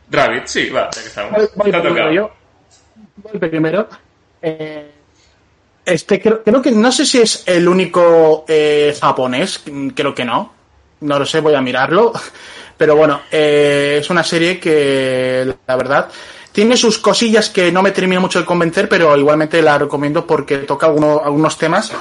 Rabbit, 0.09 0.45
sí, 0.45 0.69
va, 0.69 0.89
ya 0.91 1.01
que 1.01 1.07
estamos. 1.07 1.32
Voy, 1.32 1.47
voy 1.55 1.71
primero 1.71 1.89
tocado. 1.89 2.11
yo. 2.11 2.32
Voy 3.15 3.39
primero. 3.39 3.89
Eh, 4.41 4.91
este 5.86 6.21
creo, 6.21 6.43
creo 6.43 6.61
que 6.61 6.71
no 6.71 6.91
sé 6.91 7.05
si 7.05 7.19
es 7.19 7.43
el 7.47 7.67
único 7.67 8.45
eh, 8.47 8.95
japonés, 8.99 9.61
creo 9.95 10.13
que 10.15 10.25
no. 10.25 10.53
No 11.01 11.17
lo 11.17 11.25
sé, 11.25 11.39
voy 11.41 11.55
a 11.55 11.61
mirarlo. 11.61 12.13
Pero 12.77 12.95
bueno, 12.95 13.21
eh, 13.32 13.97
es 14.01 14.09
una 14.09 14.23
serie 14.23 14.59
que 14.59 15.53
la 15.67 15.75
verdad 15.75 16.09
tiene 16.51 16.75
sus 16.75 16.97
cosillas 16.97 17.49
que 17.49 17.71
no 17.71 17.82
me 17.84 17.91
termina 17.91 18.19
mucho 18.19 18.39
de 18.39 18.45
convencer, 18.45 18.89
pero 18.89 19.15
igualmente 19.15 19.61
la 19.61 19.77
recomiendo 19.77 20.25
porque 20.27 20.57
toca 20.59 20.88
alguno- 20.88 21.21
algunos 21.23 21.57
temas 21.57 21.91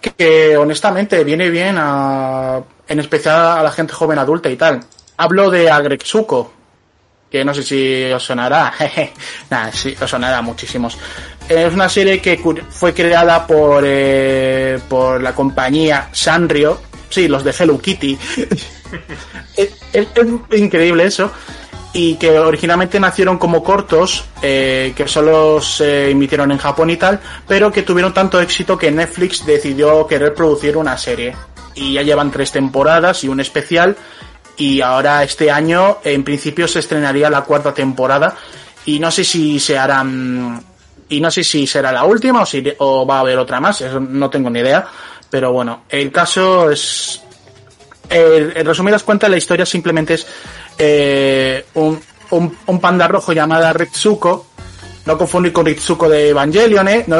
que, 0.00 0.10
que, 0.12 0.56
honestamente 0.56 1.22
viene 1.22 1.50
bien 1.50 1.76
a, 1.78 2.60
en 2.88 2.98
especial 3.00 3.58
a 3.58 3.62
la 3.62 3.70
gente 3.70 3.92
joven 3.92 4.18
adulta 4.18 4.48
y 4.50 4.56
tal. 4.56 4.80
Hablo 5.18 5.50
de 5.50 5.70
Agretsuko, 5.70 6.50
que 7.32 7.44
no 7.44 7.54
sé 7.54 7.62
si 7.62 8.04
os 8.12 8.22
sonará. 8.22 8.72
Nada, 9.50 9.72
sí, 9.72 9.96
os 10.00 10.08
sonará 10.10 10.42
muchísimos. 10.42 10.96
Es 11.48 11.72
una 11.72 11.88
serie 11.88 12.20
que 12.20 12.40
fue 12.70 12.92
creada 12.94 13.46
por, 13.46 13.82
eh, 13.86 14.78
por 14.88 15.20
la 15.22 15.34
compañía 15.34 16.10
Sanrio, 16.12 16.80
sí, 17.08 17.26
los 17.28 17.42
de 17.42 17.54
Hello 17.58 17.80
Kitty. 17.80 18.18
es, 19.56 19.70
es- 19.92 20.08
es 20.50 20.60
increíble 20.60 21.04
eso. 21.04 21.32
Y 21.94 22.14
que 22.16 22.38
originalmente 22.38 22.98
nacieron 22.98 23.36
como 23.36 23.62
cortos, 23.62 24.24
eh, 24.40 24.94
que 24.96 25.06
solo 25.06 25.60
se 25.60 26.10
emitieron 26.10 26.50
en 26.50 26.56
Japón 26.56 26.88
y 26.88 26.96
tal, 26.96 27.20
pero 27.46 27.70
que 27.70 27.82
tuvieron 27.82 28.14
tanto 28.14 28.40
éxito 28.40 28.78
que 28.78 28.90
Netflix 28.90 29.44
decidió 29.44 30.06
querer 30.06 30.32
producir 30.32 30.76
una 30.78 30.96
serie. 30.96 31.34
Y 31.74 31.94
ya 31.94 32.02
llevan 32.02 32.30
tres 32.30 32.50
temporadas 32.50 33.24
y 33.24 33.28
un 33.28 33.40
especial, 33.40 33.94
y 34.56 34.80
ahora 34.80 35.22
este 35.22 35.50
año 35.50 35.98
en 36.04 36.24
principio 36.24 36.68
se 36.68 36.80
estrenaría 36.80 37.30
la 37.30 37.42
cuarta 37.42 37.72
temporada 37.72 38.36
y 38.84 38.98
no 38.98 39.10
sé 39.10 39.24
si 39.24 39.58
se 39.58 39.78
harán 39.78 40.62
y 41.08 41.20
no 41.20 41.30
sé 41.30 41.44
si 41.44 41.66
será 41.66 41.92
la 41.92 42.04
última 42.04 42.42
o 42.42 42.46
si 42.46 42.62
o 42.78 43.06
va 43.06 43.18
a 43.18 43.20
haber 43.20 43.38
otra 43.38 43.60
más 43.60 43.80
eso 43.80 44.00
no 44.00 44.28
tengo 44.30 44.50
ni 44.50 44.60
idea 44.60 44.86
pero 45.30 45.52
bueno 45.52 45.84
el 45.88 46.10
caso 46.10 46.70
es 46.70 47.22
eh, 48.12 48.52
en 48.56 48.66
resumidas 48.66 49.02
cuentas, 49.02 49.30
la 49.30 49.38
historia 49.38 49.64
simplemente 49.64 50.14
es 50.14 50.26
eh, 50.76 51.64
un, 51.74 51.98
un, 52.30 52.80
panda 52.80 53.08
rojo 53.08 53.32
llamado 53.32 53.72
Ritsuko, 53.72 54.48
no 55.06 55.16
confundir 55.16 55.52
con 55.52 55.64
Ritsuko 55.64 56.08
de 56.08 56.28
Evangelion, 56.28 56.88
¿eh? 56.88 57.06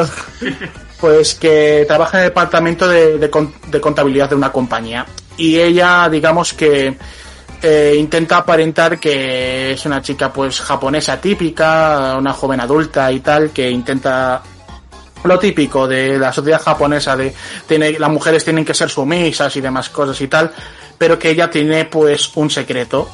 Pues 0.99 1.35
que 1.35 1.83
trabaja 1.85 2.19
en 2.19 2.23
el 2.23 2.29
departamento 2.29 2.87
de, 2.87 3.17
de 3.17 3.29
de 3.67 3.81
contabilidad 3.81 4.29
de 4.29 4.35
una 4.35 4.53
compañía. 4.53 5.05
Y 5.37 5.59
ella, 5.59 6.07
digamos 6.09 6.53
que 6.53 6.97
eh, 7.61 7.95
intenta 7.97 8.37
aparentar 8.37 8.99
que 8.99 9.71
es 9.71 9.85
una 9.85 10.01
chica 10.01 10.31
pues 10.31 10.59
japonesa 10.59 11.19
típica, 11.19 12.15
una 12.17 12.33
joven 12.33 12.59
adulta 12.59 13.11
y 13.11 13.21
tal, 13.21 13.51
que 13.51 13.69
intenta 13.69 14.41
lo 15.23 15.39
típico 15.39 15.87
de 15.87 16.19
la 16.19 16.33
sociedad 16.33 16.61
japonesa 16.61 17.15
de 17.15 17.33
tiene, 17.65 17.97
las 17.97 18.11
mujeres 18.11 18.43
tienen 18.43 18.65
que 18.65 18.73
ser 18.73 18.89
sumisas 18.89 19.55
y 19.55 19.61
demás 19.61 19.89
cosas 19.89 20.19
y 20.19 20.27
tal, 20.27 20.51
pero 20.97 21.17
que 21.17 21.29
ella 21.29 21.49
tiene 21.49 21.85
pues 21.85 22.35
un 22.35 22.49
secreto 22.49 23.09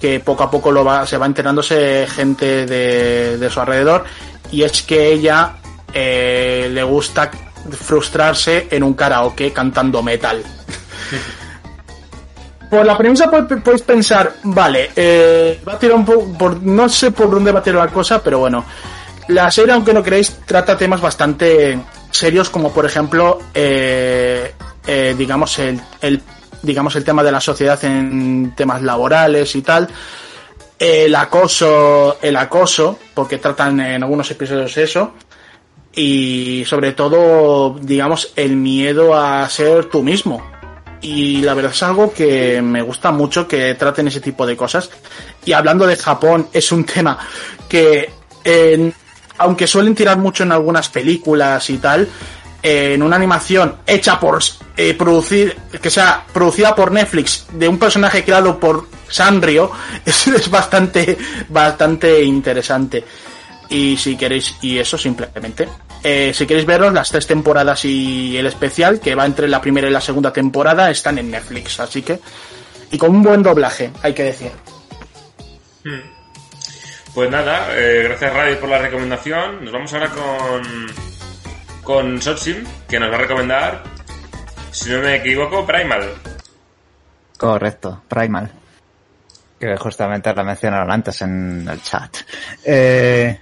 que 0.00 0.20
poco 0.20 0.44
a 0.44 0.50
poco 0.50 0.72
lo 0.72 0.82
va, 0.82 1.06
se 1.06 1.18
va 1.18 1.26
enterándose 1.26 2.06
gente 2.08 2.64
de, 2.64 3.36
de 3.36 3.50
su 3.50 3.60
alrededor 3.60 4.04
y 4.50 4.62
es 4.62 4.82
que 4.82 5.12
ella 5.12 5.56
eh, 5.92 6.70
le 6.72 6.82
gusta 6.82 7.30
frustrarse 7.70 8.68
en 8.70 8.82
un 8.82 8.94
karaoke 8.94 9.52
cantando 9.52 10.02
metal. 10.02 10.42
Por 12.70 12.86
la 12.86 12.96
premisa 12.96 13.28
podéis 13.28 13.82
pensar, 13.82 14.32
vale, 14.44 14.90
eh, 14.94 15.60
va 15.68 15.72
a 15.72 15.78
tirar 15.78 15.96
un 15.96 16.04
poco, 16.04 16.56
no 16.62 16.88
sé 16.88 17.10
por 17.10 17.28
dónde 17.28 17.50
va 17.50 17.58
a 17.58 17.62
tirar 17.62 17.84
la 17.84 17.92
cosa, 17.92 18.22
pero 18.22 18.38
bueno, 18.38 18.64
la 19.26 19.50
serie, 19.50 19.72
aunque 19.72 19.92
no 19.92 20.04
creéis, 20.04 20.38
trata 20.46 20.78
temas 20.78 21.00
bastante 21.00 21.76
serios, 22.12 22.48
como 22.48 22.72
por 22.72 22.86
ejemplo, 22.86 23.40
eh, 23.52 24.54
eh, 24.86 25.14
digamos, 25.18 25.58
el, 25.58 25.80
el, 26.00 26.22
digamos, 26.62 26.94
el 26.96 27.04
tema 27.04 27.22
de 27.24 27.32
la 27.32 27.40
sociedad 27.40 27.82
en 27.84 28.54
temas 28.56 28.82
laborales 28.82 29.54
y 29.56 29.62
tal. 29.62 29.88
El 30.78 31.14
acoso, 31.14 32.18
el 32.22 32.36
acoso, 32.36 32.98
porque 33.14 33.38
tratan 33.38 33.80
en 33.80 34.02
algunos 34.02 34.30
episodios 34.30 34.76
eso. 34.76 35.12
Y 35.92 36.64
sobre 36.66 36.92
todo, 36.92 37.78
digamos, 37.80 38.32
el 38.36 38.56
miedo 38.56 39.14
a 39.14 39.48
ser 39.48 39.86
tú 39.86 40.02
mismo. 40.02 40.42
Y 41.02 41.40
la 41.42 41.54
verdad 41.54 41.72
es 41.72 41.82
algo 41.82 42.12
que 42.12 42.60
me 42.60 42.82
gusta 42.82 43.10
mucho 43.10 43.48
que 43.48 43.74
traten 43.74 44.08
ese 44.08 44.20
tipo 44.20 44.46
de 44.46 44.56
cosas. 44.56 44.90
Y 45.44 45.52
hablando 45.52 45.86
de 45.86 45.96
Japón, 45.96 46.48
es 46.52 46.70
un 46.72 46.84
tema 46.84 47.18
que, 47.68 48.12
aunque 49.38 49.66
suelen 49.66 49.94
tirar 49.94 50.18
mucho 50.18 50.42
en 50.42 50.52
algunas 50.52 50.88
películas 50.88 51.70
y 51.70 51.78
tal, 51.78 52.08
en 52.62 53.02
una 53.02 53.16
animación 53.16 53.76
hecha 53.86 54.20
por 54.20 54.40
eh, 54.76 54.94
producir, 54.94 55.56
que 55.80 55.90
sea 55.90 56.24
producida 56.32 56.74
por 56.74 56.92
Netflix 56.92 57.46
de 57.52 57.66
un 57.66 57.78
personaje 57.78 58.24
creado 58.24 58.60
por 58.60 58.86
Sanrio, 59.08 59.70
es, 60.04 60.26
es 60.26 60.50
bastante, 60.50 61.16
bastante 61.48 62.22
interesante. 62.22 63.04
Y 63.70 63.96
si 63.96 64.16
queréis, 64.16 64.56
y 64.60 64.78
eso 64.78 64.98
simplemente. 64.98 65.68
Eh, 66.02 66.32
si 66.34 66.46
queréis 66.46 66.66
veros, 66.66 66.92
las 66.92 67.10
tres 67.10 67.26
temporadas 67.26 67.84
y 67.84 68.36
el 68.36 68.46
especial, 68.46 69.00
que 69.00 69.14
va 69.14 69.26
entre 69.26 69.48
la 69.48 69.60
primera 69.60 69.88
y 69.88 69.90
la 69.90 70.00
segunda 70.00 70.32
temporada, 70.32 70.90
están 70.90 71.18
en 71.18 71.30
Netflix, 71.30 71.80
así 71.80 72.02
que. 72.02 72.20
Y 72.90 72.98
con 72.98 73.10
un 73.10 73.22
buen 73.22 73.42
doblaje, 73.42 73.90
hay 74.02 74.14
que 74.14 74.24
decir. 74.24 74.50
Pues 77.14 77.30
nada, 77.30 77.68
eh, 77.72 78.02
gracias 78.04 78.32
Radio 78.32 78.58
por 78.60 78.68
la 78.68 78.78
recomendación. 78.78 79.64
Nos 79.64 79.72
vamos 79.72 79.92
ahora 79.92 80.08
con 80.10 81.10
con 81.82 82.22
Sotsim, 82.22 82.64
que 82.88 83.00
nos 83.00 83.10
va 83.10 83.16
a 83.16 83.18
recomendar, 83.18 83.82
si 84.70 84.90
no 84.90 85.00
me 85.00 85.16
equivoco, 85.16 85.66
Primal. 85.66 86.08
Correcto, 87.36 88.02
Primal. 88.06 88.50
Que 89.58 89.76
justamente 89.76 90.32
la 90.32 90.44
mencionaron 90.44 90.90
antes 90.90 91.20
en 91.22 91.68
el 91.68 91.82
chat. 91.82 92.18
Eh, 92.64 93.40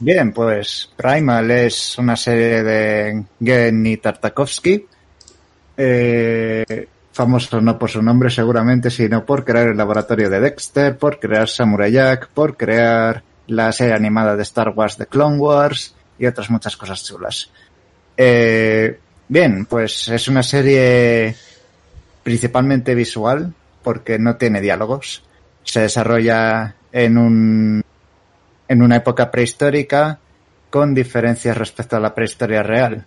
bien, 0.00 0.32
pues 0.32 0.90
Primal 0.96 1.50
es 1.50 1.96
una 1.98 2.16
serie 2.16 2.62
de 2.62 3.24
Genny 3.42 3.96
Tartakovsky. 3.98 4.86
Eh, 5.76 6.88
famoso 7.12 7.60
no 7.60 7.78
por 7.78 7.90
su 7.90 8.02
nombre 8.02 8.30
seguramente, 8.30 8.90
sino 8.90 9.24
por 9.24 9.44
crear 9.44 9.68
el 9.68 9.76
laboratorio 9.76 10.30
de 10.30 10.40
Dexter, 10.40 10.96
por 10.96 11.18
crear 11.18 11.48
Samurai 11.48 11.92
Jack, 11.92 12.28
por 12.28 12.56
crear 12.56 13.22
la 13.46 13.72
serie 13.72 13.94
animada 13.94 14.36
de 14.36 14.42
Star 14.42 14.70
Wars 14.70 14.96
de 14.96 15.06
Clone 15.06 15.38
Wars 15.38 15.94
y 16.18 16.26
otras 16.26 16.50
muchas 16.50 16.76
cosas 16.76 17.04
chulas. 17.04 17.50
Eh, 18.16 18.98
bien, 19.28 19.66
pues 19.66 20.08
es 20.08 20.28
una 20.28 20.42
serie 20.42 21.34
principalmente 22.22 22.94
visual 22.94 23.52
porque 23.82 24.18
no 24.18 24.36
tiene 24.36 24.60
diálogos. 24.60 25.24
Se 25.64 25.80
desarrolla 25.80 26.74
en 26.92 27.18
un 27.18 27.84
en 28.70 28.82
una 28.82 28.96
época 28.96 29.32
prehistórica 29.32 30.20
con 30.70 30.94
diferencias 30.94 31.58
respecto 31.58 31.96
a 31.96 32.00
la 32.00 32.14
prehistoria 32.14 32.62
real. 32.62 33.04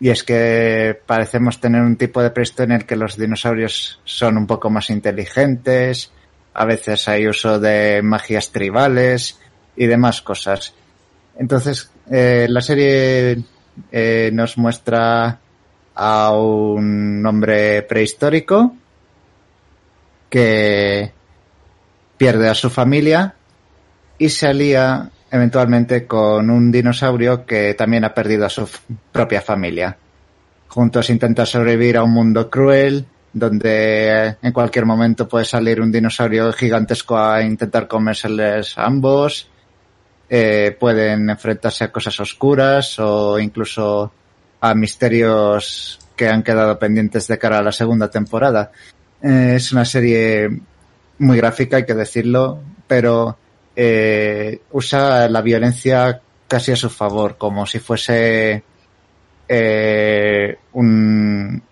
Y 0.00 0.08
es 0.08 0.24
que 0.24 0.98
parecemos 1.04 1.60
tener 1.60 1.82
un 1.82 1.96
tipo 1.96 2.22
de 2.22 2.30
prehistoria 2.30 2.76
en 2.76 2.80
el 2.80 2.86
que 2.86 2.96
los 2.96 3.18
dinosaurios 3.18 4.00
son 4.04 4.38
un 4.38 4.46
poco 4.46 4.70
más 4.70 4.88
inteligentes, 4.88 6.10
a 6.54 6.64
veces 6.64 7.06
hay 7.08 7.28
uso 7.28 7.60
de 7.60 8.00
magias 8.02 8.52
tribales 8.52 9.38
y 9.76 9.84
demás 9.84 10.22
cosas. 10.22 10.72
Entonces, 11.38 11.90
eh, 12.10 12.46
la 12.48 12.62
serie 12.62 13.44
eh, 13.92 14.30
nos 14.32 14.56
muestra 14.56 15.40
a 15.94 16.32
un 16.32 17.22
hombre 17.26 17.82
prehistórico 17.82 18.74
que 20.30 21.12
pierde 22.16 22.48
a 22.48 22.54
su 22.54 22.70
familia 22.70 23.34
y 24.20 24.28
se 24.28 24.46
alía 24.46 25.10
eventualmente 25.30 26.06
con 26.06 26.50
un 26.50 26.70
dinosaurio 26.70 27.46
que 27.46 27.72
también 27.72 28.04
ha 28.04 28.12
perdido 28.12 28.44
a 28.44 28.50
su 28.50 28.68
propia 29.10 29.40
familia. 29.40 29.96
Juntos 30.68 31.08
intentan 31.08 31.46
sobrevivir 31.46 31.96
a 31.96 32.02
un 32.04 32.12
mundo 32.12 32.50
cruel 32.50 33.06
donde 33.32 34.26
eh, 34.28 34.36
en 34.42 34.52
cualquier 34.52 34.84
momento 34.84 35.26
puede 35.26 35.46
salir 35.46 35.80
un 35.80 35.90
dinosaurio 35.90 36.52
gigantesco 36.52 37.16
a 37.16 37.42
intentar 37.42 37.88
comérseles 37.88 38.76
a 38.76 38.84
ambos. 38.84 39.48
Eh, 40.28 40.76
pueden 40.78 41.30
enfrentarse 41.30 41.84
a 41.84 41.90
cosas 41.90 42.20
oscuras 42.20 42.98
o 42.98 43.38
incluso 43.38 44.12
a 44.60 44.74
misterios 44.74 45.98
que 46.14 46.28
han 46.28 46.42
quedado 46.42 46.78
pendientes 46.78 47.26
de 47.26 47.38
cara 47.38 47.58
a 47.58 47.62
la 47.62 47.72
segunda 47.72 48.10
temporada. 48.10 48.70
Eh, 49.22 49.54
es 49.56 49.72
una 49.72 49.86
serie 49.86 50.60
muy 51.18 51.38
gráfica, 51.38 51.78
hay 51.78 51.86
que 51.86 51.94
decirlo, 51.94 52.60
pero 52.86 53.38
eh, 53.76 54.60
usa 54.72 55.28
la 55.28 55.42
violencia 55.42 56.20
casi 56.48 56.72
a 56.72 56.76
su 56.76 56.90
favor, 56.90 57.36
como 57.38 57.66
si 57.66 57.78
fuese 57.78 58.62
eh, 59.48 60.58
un 60.72 61.62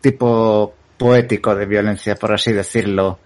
tipo 0.00 0.74
poético 0.96 1.54
de 1.54 1.66
violencia, 1.66 2.14
por 2.14 2.32
así 2.32 2.52
decirlo. 2.52 3.18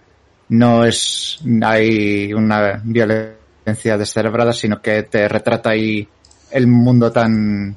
No 0.49 0.85
es 0.85 1.39
hay 1.61 2.33
una 2.33 2.81
violencia 2.83 3.97
descerebrada, 3.97 4.53
sino 4.53 4.81
que 4.81 5.03
te 5.03 5.27
retrata 5.27 5.71
ahí 5.71 6.07
el 6.51 6.67
mundo 6.67 7.11
tan 7.11 7.75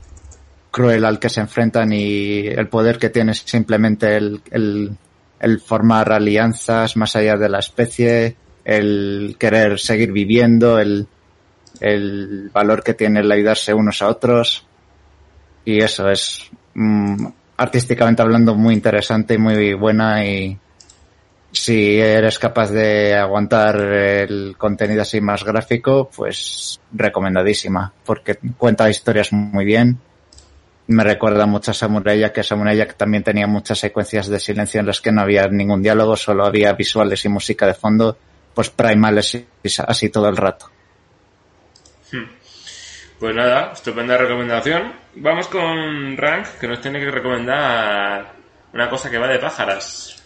cruel 0.70 1.04
al 1.04 1.18
que 1.18 1.28
se 1.28 1.40
enfrentan 1.40 1.92
y 1.92 2.46
el 2.46 2.68
poder 2.68 2.98
que 2.98 3.10
tiene 3.10 3.34
simplemente 3.34 4.16
el, 4.16 4.40
el, 4.50 4.96
el 5.40 5.60
formar 5.60 6.12
alianzas 6.12 6.96
más 6.96 7.16
allá 7.16 7.36
de 7.36 7.48
la 7.48 7.58
especie, 7.58 8.36
el 8.64 9.36
querer 9.38 9.78
seguir 9.78 10.12
viviendo, 10.12 10.78
el, 10.78 11.06
el 11.80 12.50
valor 12.52 12.82
que 12.82 12.94
tiene 12.94 13.20
el 13.20 13.32
ayudarse 13.32 13.74
unos 13.74 14.02
a 14.02 14.08
otros. 14.08 14.66
Y 15.64 15.82
eso 15.82 16.08
es 16.08 16.50
mm, 16.74 17.26
artísticamente 17.56 18.22
hablando 18.22 18.54
muy 18.54 18.74
interesante 18.74 19.34
y 19.34 19.38
muy 19.38 19.74
buena 19.74 20.24
y 20.24 20.58
si 21.52 21.98
eres 21.98 22.38
capaz 22.38 22.70
de 22.70 23.14
aguantar 23.14 23.76
el 23.76 24.54
contenido 24.56 25.02
así 25.02 25.20
más 25.20 25.44
gráfico, 25.44 26.08
pues 26.14 26.80
recomendadísima, 26.92 27.92
porque 28.04 28.38
cuenta 28.56 28.88
historias 28.88 29.32
muy 29.32 29.64
bien. 29.64 29.98
Me 30.86 31.04
recuerda 31.04 31.46
mucho 31.46 31.70
a 31.70 31.74
Samurai 31.74 32.18
Jack, 32.18 32.34
que 32.34 32.42
Samurai 32.42 32.76
Jack 32.76 32.96
también 32.96 33.22
tenía 33.22 33.46
muchas 33.46 33.78
secuencias 33.78 34.28
de 34.28 34.40
silencio 34.40 34.80
en 34.80 34.86
las 34.86 35.00
que 35.00 35.12
no 35.12 35.22
había 35.22 35.46
ningún 35.48 35.82
diálogo, 35.82 36.16
solo 36.16 36.44
había 36.44 36.72
visuales 36.72 37.24
y 37.24 37.28
música 37.28 37.66
de 37.66 37.74
fondo. 37.74 38.16
Pues 38.60 38.68
Primal 38.68 39.16
es 39.16 39.80
así 39.80 40.10
todo 40.10 40.28
el 40.28 40.36
rato. 40.36 40.70
Pues 43.18 43.34
nada, 43.34 43.72
estupenda 43.72 44.18
recomendación. 44.18 44.92
Vamos 45.14 45.48
con 45.48 46.14
Rank, 46.14 46.46
que 46.60 46.68
nos 46.68 46.78
tiene 46.82 47.00
que 47.00 47.10
recomendar 47.10 48.34
una 48.74 48.90
cosa 48.90 49.10
que 49.10 49.16
va 49.16 49.28
de 49.28 49.38
pájaras. 49.38 50.22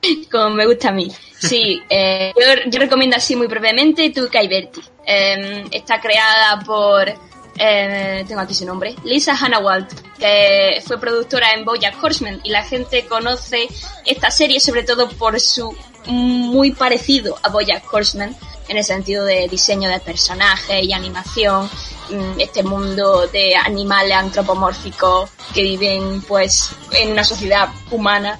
Como 0.30 0.50
me 0.50 0.66
gusta 0.66 0.90
a 0.90 0.92
mí. 0.92 1.10
Sí, 1.10 1.82
eh, 1.90 2.32
yo, 2.38 2.70
yo 2.70 2.78
recomiendo 2.78 3.16
así 3.16 3.34
muy 3.34 3.48
brevemente 3.48 4.10
Tuca 4.10 4.40
y 4.40 4.46
Berti. 4.46 4.80
Eh, 5.04 5.64
está 5.72 6.00
creada 6.00 6.60
por 6.64 7.12
eh, 7.58 8.24
tengo 8.26 8.40
aquí 8.40 8.54
su 8.54 8.64
nombre, 8.64 8.94
Lisa 9.04 9.34
Hannah 9.38 9.58
Walt, 9.58 9.92
que 10.18 10.82
fue 10.86 10.98
productora 10.98 11.52
en 11.52 11.64
Bojack 11.64 12.02
Horseman 12.02 12.40
y 12.44 12.50
la 12.50 12.64
gente 12.64 13.06
conoce 13.06 13.68
esta 14.04 14.30
serie 14.30 14.60
sobre 14.60 14.84
todo 14.84 15.08
por 15.08 15.38
su 15.40 15.76
muy 16.06 16.72
parecido 16.72 17.36
a 17.42 17.48
Bojack 17.48 17.92
Horseman 17.92 18.34
en 18.68 18.76
el 18.76 18.84
sentido 18.84 19.24
de 19.24 19.48
diseño 19.48 19.88
de 19.88 19.98
personajes 20.00 20.82
y 20.82 20.92
animación, 20.92 21.68
mm, 22.10 22.38
este 22.38 22.62
mundo 22.62 23.26
de 23.26 23.56
animales 23.56 24.14
antropomórficos 24.14 25.30
que 25.54 25.62
viven 25.62 26.22
pues 26.22 26.70
en 26.92 27.12
una 27.12 27.24
sociedad 27.24 27.68
humana. 27.90 28.38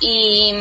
Y, 0.00 0.52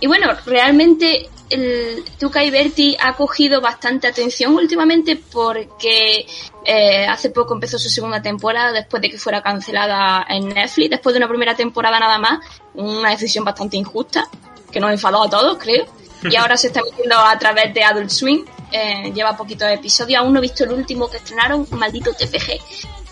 y 0.00 0.06
bueno, 0.06 0.34
realmente 0.46 1.28
el 1.54 2.04
Tuca 2.18 2.44
y 2.44 2.50
Berti 2.50 2.96
ha 3.00 3.14
cogido 3.14 3.60
bastante 3.60 4.06
atención 4.06 4.54
últimamente 4.54 5.16
porque 5.16 6.26
eh, 6.64 7.06
hace 7.06 7.30
poco 7.30 7.54
empezó 7.54 7.78
su 7.78 7.88
segunda 7.88 8.20
temporada 8.20 8.72
después 8.72 9.00
de 9.02 9.10
que 9.10 9.18
fuera 9.18 9.42
cancelada 9.42 10.26
en 10.28 10.48
Netflix, 10.48 10.90
después 10.90 11.14
de 11.14 11.18
una 11.18 11.28
primera 11.28 11.54
temporada 11.54 11.98
nada 11.98 12.18
más, 12.18 12.44
una 12.74 13.10
decisión 13.10 13.44
bastante 13.44 13.76
injusta 13.76 14.28
que 14.70 14.80
nos 14.80 14.90
enfadó 14.90 15.22
a 15.22 15.30
todos, 15.30 15.58
creo. 15.58 15.86
Y 16.22 16.36
ahora 16.36 16.56
se 16.56 16.68
está 16.68 16.80
emitiendo 16.80 17.18
a 17.18 17.38
través 17.38 17.72
de 17.74 17.84
Adult 17.84 18.08
Swim. 18.08 18.44
Eh, 18.72 19.12
lleva 19.14 19.36
poquitos 19.36 19.68
episodios. 19.68 20.20
Aún 20.20 20.32
no 20.32 20.38
he 20.38 20.42
visto 20.42 20.64
el 20.64 20.72
último 20.72 21.08
que 21.08 21.18
estrenaron, 21.18 21.66
maldito 21.72 22.12
TPG. 22.12 22.60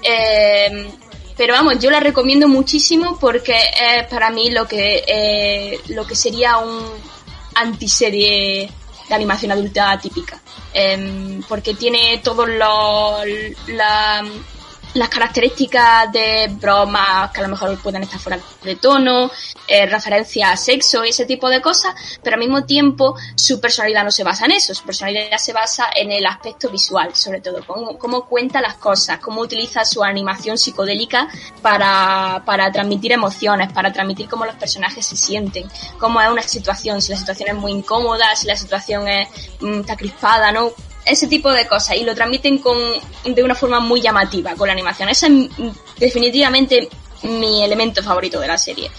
Eh, 0.03 0.91
pero 1.37 1.53
vamos, 1.53 1.79
yo 1.79 1.91
la 1.91 2.01
recomiendo 2.01 2.49
muchísimo 2.49 3.19
porque 3.21 3.55
es 3.55 4.07
para 4.09 4.31
mí 4.31 4.51
lo 4.51 4.67
que, 4.67 5.79
lo 5.89 6.07
que 6.07 6.17
sería 6.17 6.57
un 6.57 6.81
antiserie 7.55 8.71
de 9.09 9.15
animación 9.15 9.53
adulta 9.53 9.99
típica. 10.01 10.41
Em, 10.73 11.43
porque 11.43 11.75
tiene 11.75 12.21
todos 12.25 12.49
los, 12.49 13.27
la, 13.69 14.25
las 14.95 15.09
características 15.09 16.13
de 16.13 16.49
bromas 16.53 17.31
que 17.31 17.41
a 17.41 17.45
lo 17.45 17.49
mejor 17.49 17.81
pueden 17.81 18.03
estar 18.03 18.21
fuera 18.21 18.39
de 18.63 18.77
tono, 18.77 19.31
eh, 19.67 19.87
referencia 19.87 20.51
a 20.51 20.57
sexo 20.57 21.05
y 21.05 21.11
ese 21.11 21.25
tipo 21.25 21.49
de 21.49 21.63
cosas, 21.63 21.95
pero 22.23 22.35
al 22.35 22.41
mismo 22.41 22.65
tiempo 22.65 23.17
su 23.35 23.61
personalidad 23.61 24.05
no 24.05 24.11
se 24.11 24.25
basa 24.25 24.45
en 24.45 24.53
eso, 24.53 24.75
su 24.75 24.85
personalidad 24.85 25.39
se 25.39 25.53
basa 25.53 25.87
en 25.95 26.13
el 26.13 26.27
aspecto 26.27 26.69
visual, 26.69 27.15
sobre 27.15 27.41
todo, 27.41 27.65
cómo, 27.67 27.99
cómo 27.99 28.27
cuenta 28.27 28.61
las 28.61 28.75
cosas, 28.75 29.19
cómo 29.19 29.41
utiliza 29.41 29.85
su 29.85 30.03
animación 30.05 30.59
psicodélica 30.59 31.29
para, 31.63 32.43
para 32.45 32.71
transmitir 32.71 33.13
emociones, 33.13 33.73
para 33.73 33.93
transmitir 33.93 34.29
cómo 34.29 34.45
los 34.45 34.57
personajes 34.57 35.07
se 35.07 35.17
sienten, 35.17 35.69
cómo 35.99 36.21
es 36.21 36.29
una 36.29 36.43
situación, 36.43 37.01
si 37.01 37.13
la 37.13 37.19
situación 37.19 37.49
es 37.51 37.55
muy 37.55 37.73
incómoda, 37.73 38.37
si 38.37 38.47
la 38.47 38.57
situación 38.57 39.09
es, 39.09 39.29
mm, 39.61 39.81
está 39.81 39.97
crispada, 39.97 40.53
¿no? 40.53 40.73
Ese 41.05 41.27
tipo 41.27 41.51
de 41.51 41.67
cosas 41.67 41.97
y 41.97 42.05
lo 42.05 42.15
transmiten 42.15 42.59
con, 42.59 42.77
de 43.25 43.43
una 43.43 43.55
forma 43.55 43.81
muy 43.81 44.01
llamativa 44.01 44.55
con 44.55 44.67
la 44.67 44.73
animación. 44.73 45.09
Ese 45.09 45.27
es 45.27 45.33
definitivamente 45.99 46.89
mi 47.23 47.63
elemento 47.63 48.03
favorito 48.03 48.41
de 48.41 48.49
la 48.49 48.59
serie. 48.59 48.91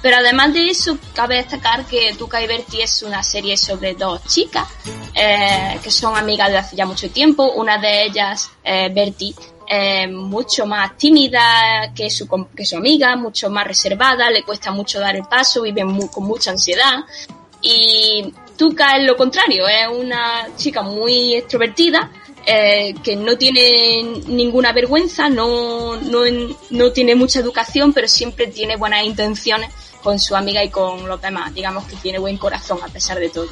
Pero 0.00 0.16
además 0.16 0.52
de 0.52 0.70
eso, 0.70 0.96
cabe 1.12 1.36
destacar 1.36 1.84
que 1.84 2.14
Tuca 2.14 2.40
y 2.40 2.46
Bertie 2.46 2.84
es 2.84 3.02
una 3.02 3.22
serie 3.22 3.56
sobre 3.56 3.94
dos 3.94 4.24
chicas 4.26 4.68
eh, 5.14 5.78
que 5.82 5.90
son 5.90 6.16
amigas 6.16 6.50
de 6.50 6.58
hace 6.58 6.76
ya 6.76 6.86
mucho 6.86 7.10
tiempo. 7.10 7.50
Una 7.52 7.78
de 7.78 8.04
ellas, 8.04 8.50
eh, 8.62 8.90
Bertie, 8.94 9.34
es 9.66 10.08
mucho 10.08 10.66
más 10.66 10.96
tímida 10.96 11.92
que 11.94 12.08
su, 12.10 12.28
que 12.56 12.64
su 12.64 12.76
amiga, 12.76 13.16
mucho 13.16 13.50
más 13.50 13.66
reservada, 13.66 14.30
le 14.30 14.44
cuesta 14.44 14.70
mucho 14.70 15.00
dar 15.00 15.16
el 15.16 15.24
paso, 15.24 15.62
vive 15.62 15.82
con 16.12 16.24
mucha 16.24 16.52
ansiedad. 16.52 17.00
Y 17.60 18.32
Tuca 18.58 18.96
es 18.96 19.04
lo 19.04 19.16
contrario, 19.16 19.68
es 19.68 19.86
una 19.88 20.48
chica 20.56 20.82
muy 20.82 21.36
extrovertida, 21.36 22.10
eh, 22.44 22.92
que 23.04 23.14
no 23.14 23.38
tiene 23.38 24.02
ninguna 24.26 24.72
vergüenza, 24.72 25.28
no, 25.28 25.94
no, 25.96 26.20
no 26.70 26.92
tiene 26.92 27.14
mucha 27.14 27.38
educación, 27.38 27.92
pero 27.92 28.08
siempre 28.08 28.48
tiene 28.48 28.76
buenas 28.76 29.04
intenciones 29.04 29.72
con 30.02 30.18
su 30.18 30.34
amiga 30.34 30.64
y 30.64 30.70
con 30.70 31.06
los 31.06 31.20
demás. 31.20 31.54
Digamos 31.54 31.84
que 31.84 31.96
tiene 31.96 32.18
buen 32.18 32.36
corazón 32.36 32.78
a 32.82 32.88
pesar 32.88 33.20
de 33.20 33.28
todo. 33.28 33.50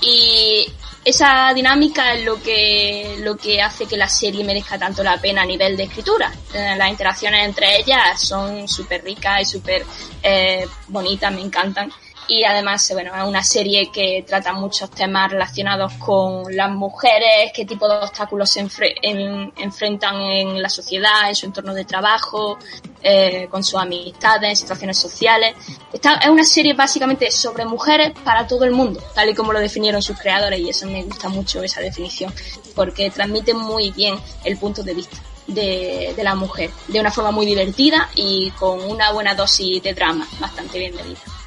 Y 0.00 0.66
esa 1.04 1.52
dinámica 1.52 2.14
es 2.14 2.24
lo 2.24 2.40
que, 2.40 3.16
lo 3.20 3.36
que 3.36 3.60
hace 3.60 3.86
que 3.86 3.96
la 3.96 4.08
serie 4.08 4.44
merezca 4.44 4.78
tanto 4.78 5.02
la 5.02 5.20
pena 5.20 5.42
a 5.42 5.46
nivel 5.46 5.76
de 5.76 5.84
escritura. 5.84 6.32
Eh, 6.54 6.74
las 6.76 6.88
interacciones 6.88 7.44
entre 7.44 7.80
ellas 7.80 8.20
son 8.20 8.66
súper 8.68 9.04
ricas 9.04 9.42
y 9.42 9.44
súper 9.44 9.84
eh, 10.22 10.66
bonitas, 10.88 11.32
me 11.32 11.40
encantan 11.40 11.92
y 12.28 12.44
además 12.44 12.88
bueno 12.92 13.14
es 13.16 13.24
una 13.24 13.42
serie 13.42 13.90
que 13.90 14.24
trata 14.26 14.52
muchos 14.52 14.90
temas 14.90 15.32
relacionados 15.32 15.94
con 15.94 16.54
las 16.54 16.70
mujeres 16.70 17.50
qué 17.54 17.64
tipo 17.64 17.88
de 17.88 17.96
obstáculos 17.96 18.50
se 18.50 18.60
enfrentan 18.60 20.20
en 20.20 20.62
la 20.62 20.68
sociedad 20.68 21.28
en 21.28 21.34
su 21.34 21.46
entorno 21.46 21.74
de 21.74 21.84
trabajo 21.84 22.58
eh, 23.02 23.46
con 23.48 23.62
sus 23.62 23.80
amistades 23.80 24.50
en 24.50 24.56
situaciones 24.56 24.98
sociales. 24.98 25.54
Esta, 25.92 26.14
es 26.14 26.28
una 26.28 26.42
serie 26.42 26.74
básicamente 26.74 27.30
sobre 27.30 27.64
mujeres 27.64 28.12
para 28.24 28.44
todo 28.46 28.64
el 28.64 28.72
mundo 28.72 29.00
tal 29.14 29.28
y 29.28 29.34
como 29.34 29.52
lo 29.52 29.60
definieron 29.60 30.02
sus 30.02 30.18
creadores 30.18 30.58
y 30.58 30.68
eso 30.68 30.86
me 30.86 31.04
gusta 31.04 31.28
mucho 31.28 31.62
esa 31.62 31.80
definición 31.80 32.34
porque 32.74 33.10
transmite 33.10 33.54
muy 33.54 33.92
bien 33.92 34.16
el 34.44 34.56
punto 34.58 34.82
de 34.82 34.94
vista 34.94 35.16
de, 35.46 36.12
de 36.16 36.24
la 36.24 36.34
mujer 36.34 36.70
de 36.88 37.00
una 37.00 37.10
forma 37.10 37.30
muy 37.30 37.46
divertida 37.46 38.10
y 38.16 38.50
con 38.58 38.82
una 38.90 39.12
buena 39.12 39.34
dosis 39.34 39.82
de 39.82 39.94
drama 39.94 40.26
bastante 40.40 40.78
bien 40.78 40.94
medida 40.96 41.37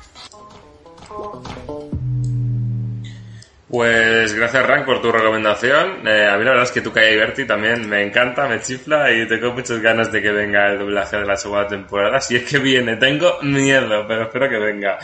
pues 3.70 4.34
gracias 4.34 4.66
Rank 4.66 4.86
por 4.86 5.02
tu 5.02 5.12
recomendación. 5.12 6.08
Eh, 6.08 6.28
a 6.28 6.38
mí 6.38 6.44
la 6.44 6.52
verdad 6.52 6.64
es 6.64 6.72
que 6.72 6.82
tu 6.82 6.92
calle 6.92 7.16
Berti 7.16 7.46
también 7.46 7.88
me 7.90 8.04
encanta, 8.04 8.48
me 8.48 8.60
chifla 8.60 9.12
y 9.12 9.26
tengo 9.28 9.54
muchas 9.54 9.80
ganas 9.80 10.12
de 10.12 10.22
que 10.22 10.32
venga 10.32 10.72
el 10.72 10.80
doblaje 10.80 11.18
de 11.18 11.26
la 11.26 11.38
segunda 11.38 11.68
temporada. 11.68 12.20
Si 12.20 12.36
es 12.36 12.44
que 12.44 12.60
viene, 12.60 12.98
tengo 12.98 13.40
miedo, 13.42 14.06
pero 14.08 14.24
espero 14.24 14.50
que 14.50 14.58
venga. 14.58 15.00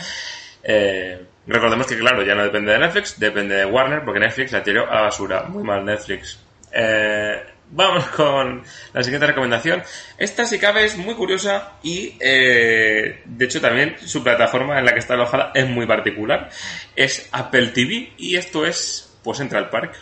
Eh, 0.62 1.18
recordemos 1.46 1.86
que 1.86 1.96
claro, 1.96 2.22
ya 2.22 2.34
no 2.34 2.44
depende 2.44 2.72
de 2.72 2.78
Netflix, 2.78 3.18
depende 3.18 3.56
de 3.56 3.64
Warner, 3.64 4.04
porque 4.04 4.20
Netflix 4.20 4.52
la 4.52 4.62
tiró 4.62 4.90
a 4.92 5.00
basura. 5.00 5.44
Muy 5.44 5.64
mal 5.64 5.84
Netflix. 5.84 6.38
Eh, 6.70 7.42
Vamos 7.70 8.04
con 8.16 8.62
la 8.92 9.02
siguiente 9.02 9.26
recomendación. 9.26 9.82
Esta, 10.16 10.44
si 10.44 10.58
cabe, 10.58 10.84
es 10.84 10.96
muy 10.96 11.14
curiosa 11.14 11.72
y, 11.82 12.16
eh, 12.20 13.22
de 13.24 13.44
hecho, 13.44 13.60
también 13.60 13.96
su 14.04 14.22
plataforma 14.22 14.78
en 14.78 14.84
la 14.84 14.92
que 14.92 15.00
está 15.00 15.14
alojada 15.14 15.52
es 15.54 15.68
muy 15.68 15.86
particular. 15.86 16.50
Es 16.96 17.28
Apple 17.32 17.68
TV 17.68 18.12
y 18.16 18.36
esto 18.36 18.64
es, 18.66 19.16
pues, 19.22 19.38
Central 19.38 19.70
Park. 19.70 19.94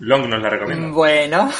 Long 0.00 0.28
nos 0.28 0.40
la 0.40 0.50
recomienda. 0.50 0.88
Bueno. 0.90 1.52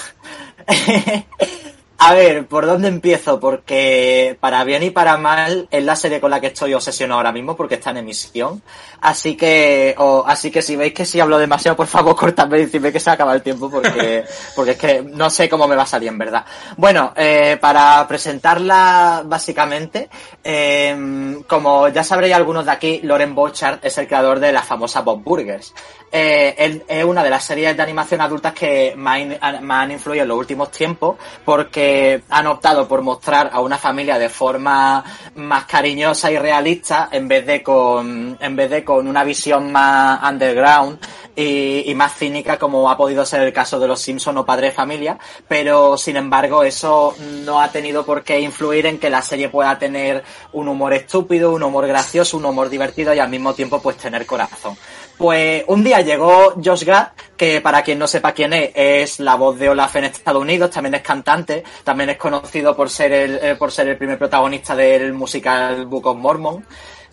A 2.01 2.14
ver, 2.14 2.46
¿por 2.46 2.64
dónde 2.64 2.86
empiezo? 2.86 3.40
Porque 3.40 4.36
para 4.38 4.62
bien 4.62 4.84
y 4.84 4.90
para 4.90 5.16
mal 5.16 5.66
es 5.68 5.82
la 5.82 5.96
serie 5.96 6.20
con 6.20 6.30
la 6.30 6.40
que 6.40 6.46
estoy 6.46 6.72
obsesionado 6.72 7.18
ahora 7.18 7.32
mismo 7.32 7.57
porque 7.57 7.74
está 7.74 7.90
en 7.90 7.96
emisión. 7.96 8.62
Así 9.01 9.36
que, 9.36 9.96
así 10.26 10.53
que 10.53 10.62
si 10.62 10.76
veis 10.76 10.94
que 10.94 11.05
si 11.05 11.18
hablo 11.18 11.38
demasiado, 11.38 11.76
por 11.76 11.88
favor, 11.88 12.14
cortadme 12.16 12.59
y 12.59 12.66
decidme 12.66 12.92
que 12.92 13.01
se 13.01 13.11
acaba 13.11 13.34
el 13.34 13.42
tiempo 13.42 13.68
porque, 13.68 14.24
porque 14.55 14.70
es 14.72 14.78
que 14.78 15.03
no 15.03 15.28
sé 15.28 15.49
cómo 15.49 15.66
me 15.66 15.74
va 15.74 15.82
a 15.82 15.86
salir 15.86 16.12
verdad. 16.12 16.44
Bueno, 16.76 17.12
eh, 17.16 17.59
para 17.61 18.07
presentarla 18.07 19.24
básicamente, 19.26 20.09
eh, 20.44 21.42
como 21.49 21.88
ya 21.88 22.05
sabréis 22.05 22.34
algunos 22.34 22.64
de 22.64 22.70
aquí, 22.70 23.01
Loren 23.03 23.34
Bochard 23.34 23.80
es 23.82 23.99
el 23.99 24.07
creador 24.07 24.38
de 24.38 24.53
la 24.53 24.62
famosa 24.62 25.01
Bob 25.01 25.24
Burgers. 25.24 25.74
Eh, 26.11 26.82
es 26.88 27.05
una 27.05 27.22
de 27.22 27.28
las 27.28 27.44
series 27.44 27.76
de 27.76 27.82
animación 27.82 28.20
adultas 28.22 28.55
que 28.55 28.94
más, 28.96 29.20
han 29.40 29.90
influido 29.90 30.22
en 30.22 30.28
los 30.28 30.38
últimos 30.38 30.70
tiempos 30.70 31.16
porque 31.44 31.88
han 32.30 32.47
optado 32.47 32.89
por 32.89 33.03
mostrar 33.03 33.51
a 33.53 33.61
una 33.61 33.78
familia 33.78 34.18
de 34.18 34.28
forma 34.28 35.05
más 35.36 35.64
cariñosa 35.64 36.30
y 36.30 36.39
realista 36.39 37.09
en 37.12 37.28
vez 37.28 37.47
de 37.47 37.62
con, 37.62 38.36
en 38.41 38.57
vez 38.57 38.70
de 38.70 38.84
con 38.84 39.07
una 39.07 39.24
visión 39.24 39.70
más 39.72 40.22
underground 40.28 40.99
y, 41.41 41.95
más 41.95 42.16
cínica 42.16 42.59
como 42.59 42.91
ha 42.91 42.97
podido 42.97 43.24
ser 43.24 43.43
el 43.43 43.53
caso 43.53 43.78
de 43.78 43.86
los 43.86 44.01
Simpson 44.01 44.36
o 44.39 44.45
Padre 44.45 44.72
Familia, 44.72 45.18
pero 45.47 45.97
sin 45.97 46.16
embargo 46.16 46.64
eso 46.64 47.14
no 47.45 47.61
ha 47.61 47.70
tenido 47.70 48.05
por 48.05 48.24
qué 48.24 48.41
influir 48.41 48.86
en 48.86 48.99
que 48.99 49.09
la 49.09 49.22
serie 49.22 49.49
pueda 49.49 49.78
tener 49.78 50.24
un 50.53 50.68
humor 50.68 50.95
estúpido, 50.95 51.53
un 51.53 51.62
humor 51.62 51.86
gracioso, 51.86 52.36
un 52.36 52.45
humor 52.45 52.68
divertido 52.68 53.14
y 53.14 53.20
al 53.20 53.28
mismo 53.28 53.55
tiempo 53.55 53.80
pues 53.80 53.97
tener 53.97 54.26
corazón. 54.26 54.76
Pues 55.18 55.64
un 55.66 55.82
día 55.82 56.00
llegó 56.00 56.54
Josh 56.64 56.84
Gad, 56.84 57.08
que 57.36 57.60
para 57.60 57.82
quien 57.82 57.98
no 57.98 58.06
sepa 58.06 58.30
quién 58.30 58.52
es, 58.52 58.70
es 58.72 59.18
la 59.18 59.34
voz 59.34 59.58
de 59.58 59.68
Olaf 59.68 59.96
en 59.96 60.04
Estados 60.04 60.40
Unidos, 60.40 60.70
también 60.70 60.94
es 60.94 61.02
cantante, 61.02 61.64
también 61.82 62.10
es 62.10 62.16
conocido 62.16 62.76
por 62.76 62.88
ser 62.88 63.12
el, 63.12 63.34
eh, 63.42 63.56
por 63.56 63.72
ser 63.72 63.88
el 63.88 63.96
primer 63.96 64.16
protagonista 64.16 64.76
del 64.76 65.12
musical 65.12 65.86
Book 65.86 66.06
of 66.06 66.16
Mormon. 66.18 66.64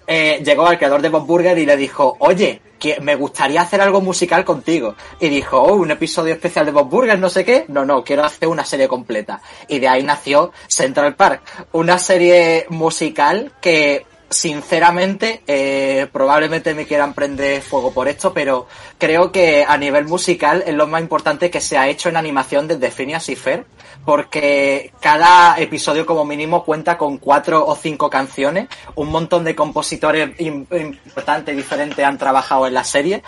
Eh, 0.06 0.39
llegó 0.45 0.68
al 0.68 0.78
creador 0.78 1.01
de 1.01 1.10
Bob 1.10 1.26
Burger 1.26 1.58
y 1.58 1.66
le 1.66 1.76
dijo, 1.76 2.16
oye, 2.20 2.62
que 2.78 2.99
me 2.99 3.16
gustaría 3.16 3.62
hacer 3.62 3.82
algo 3.82 4.01
musical 4.01 4.45
contigo. 4.45 4.95
Y 5.20 5.30
dijo, 5.30 5.60
oh, 5.60 5.74
un 5.74 5.89
episodio 5.89 6.34
especial 6.34 6.68
de 6.68 6.74
Bob 6.74 6.88
Burger, 6.88 7.18
no 7.18 7.30
sé 7.30 7.43
qué. 7.43 7.66
No, 7.70 7.86
no, 7.86 8.03
quiero 8.03 8.24
hacer 8.24 8.47
una 8.47 8.66
serie 8.66 8.88
completa. 8.88 9.41
Y 9.68 9.80
de 9.80 9.88
ahí 9.88 10.03
nació 10.03 10.51
Central 10.68 11.16
Park, 11.16 11.41
una 11.72 11.97
serie 11.97 12.68
musical 12.70 13.53
que 13.60 14.06
sinceramente, 14.30 15.42
eh, 15.48 16.08
probablemente 16.12 16.74
me 16.74 16.86
quieran 16.86 17.14
prender 17.14 17.62
fuego 17.62 17.92
por 17.92 18.08
esto, 18.08 18.34
pero 18.34 18.68
creo 18.98 19.32
que 19.32 19.66
a 19.68 19.78
nivel 19.78 20.06
musical 20.06 20.64
es 20.66 20.74
lo 20.74 20.88
más 20.88 21.02
importante 21.02 21.50
que 21.50 21.62
se 21.62 21.78
ha 21.78 21.88
hecho 21.88 22.10
en 22.10 22.18
animación 22.18 22.68
desde 22.68 22.91
Phineas 22.91 23.28
y 23.30 23.36
Fer, 23.36 23.66
porque 24.06 24.91
cada 25.02 25.58
episodio 25.60 26.06
como 26.06 26.26
mínimo 26.26 26.64
cuenta 26.64 26.98
con 26.98 27.18
cuatro 27.18 27.66
o 27.66 27.76
cinco 27.76 28.10
canciones, 28.10 28.68
un 28.96 29.10
montón 29.10 29.43
de 29.43 29.56
compositores 29.56 30.38
im- 30.38 30.66
importantes, 30.72 31.56
diferentes 31.56 32.06
han 32.06 32.18
trabajado 32.18 32.68
en 32.68 32.74
la 32.74 32.84
serie, 32.84 33.24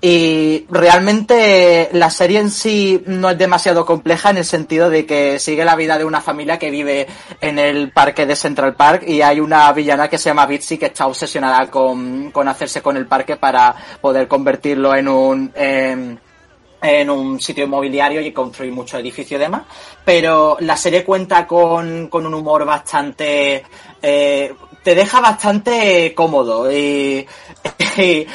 y 0.00 0.66
realmente 0.70 1.88
la 1.92 2.10
serie 2.10 2.38
en 2.38 2.50
sí 2.50 3.02
no 3.06 3.30
es 3.30 3.38
demasiado 3.38 3.84
compleja 3.84 4.30
en 4.30 4.38
el 4.38 4.44
sentido 4.44 4.88
de 4.88 5.04
que 5.04 5.38
sigue 5.38 5.64
la 5.64 5.76
vida 5.76 5.98
de 5.98 6.04
una 6.04 6.20
familia 6.20 6.58
que 6.58 6.70
vive 6.70 7.06
en 7.40 7.58
el 7.58 7.90
parque 7.90 8.26
de 8.26 8.36
Central 8.36 8.74
Park 8.74 9.02
y 9.06 9.22
hay 9.22 9.40
una 9.40 9.72
villana 9.72 10.08
que 10.08 10.18
se 10.18 10.30
llama 10.30 10.46
Bitsy 10.46 10.78
que 10.78 10.86
está 10.86 11.06
obsesionada 11.06 11.70
con, 11.70 12.30
con 12.30 12.46
hacerse 12.48 12.82
con 12.82 12.96
el 12.96 13.06
parque 13.06 13.36
para 13.36 13.74
poder 14.00 14.28
convertirlo 14.28 14.94
en 14.94 15.08
un... 15.10 15.52
em, 15.54 16.16
en 16.82 17.10
un 17.10 17.38
sitio 17.38 17.64
inmobiliario 17.64 18.22
y 18.22 18.32
construir 18.32 18.72
muchos 18.72 19.00
edificios 19.00 19.38
y 19.38 19.42
demás. 19.42 19.62
Pero 20.04 20.56
la 20.60 20.76
serie 20.76 21.04
cuenta 21.04 21.46
con, 21.46 22.08
con 22.08 22.26
un 22.26 22.34
humor 22.34 22.64
bastante... 22.64 23.62
eh, 24.00 24.54
te 24.82 24.94
deja 24.94 25.20
bastante 25.20 26.14
cómodo 26.14 26.72
y, 26.72 27.26
y 27.98 28.26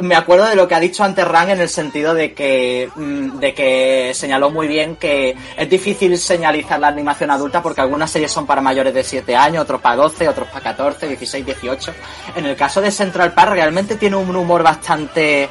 me 0.00 0.16
acuerdo 0.16 0.46
de 0.46 0.56
lo 0.56 0.66
que 0.66 0.74
ha 0.74 0.80
dicho 0.80 1.04
antes 1.04 1.26
Ran 1.26 1.50
en 1.50 1.60
el 1.60 1.68
sentido 1.68 2.12
de 2.12 2.32
que 2.32 2.90
mm, 2.94 3.38
de 3.38 3.54
que 3.54 4.12
señaló 4.14 4.50
muy 4.50 4.66
bien 4.66 4.96
que 4.96 5.36
es 5.56 5.70
difícil 5.70 6.18
señalizar 6.18 6.80
la 6.80 6.88
animación 6.88 7.30
adulta 7.30 7.62
porque 7.62 7.80
algunas 7.80 8.10
series 8.10 8.32
son 8.32 8.46
para 8.46 8.60
mayores 8.60 8.92
de 8.94 9.04
7 9.04 9.36
años, 9.36 9.62
otros 9.62 9.80
para 9.80 9.96
12, 9.96 10.28
otros 10.28 10.48
para 10.48 10.64
14, 10.64 11.08
16, 11.08 11.46
18. 11.46 11.94
En 12.36 12.46
el 12.46 12.56
caso 12.56 12.80
de 12.80 12.90
Central 12.90 13.32
Park 13.32 13.52
realmente 13.52 13.94
tiene 13.96 14.16
un 14.16 14.34
humor 14.34 14.62
bastante 14.62 15.48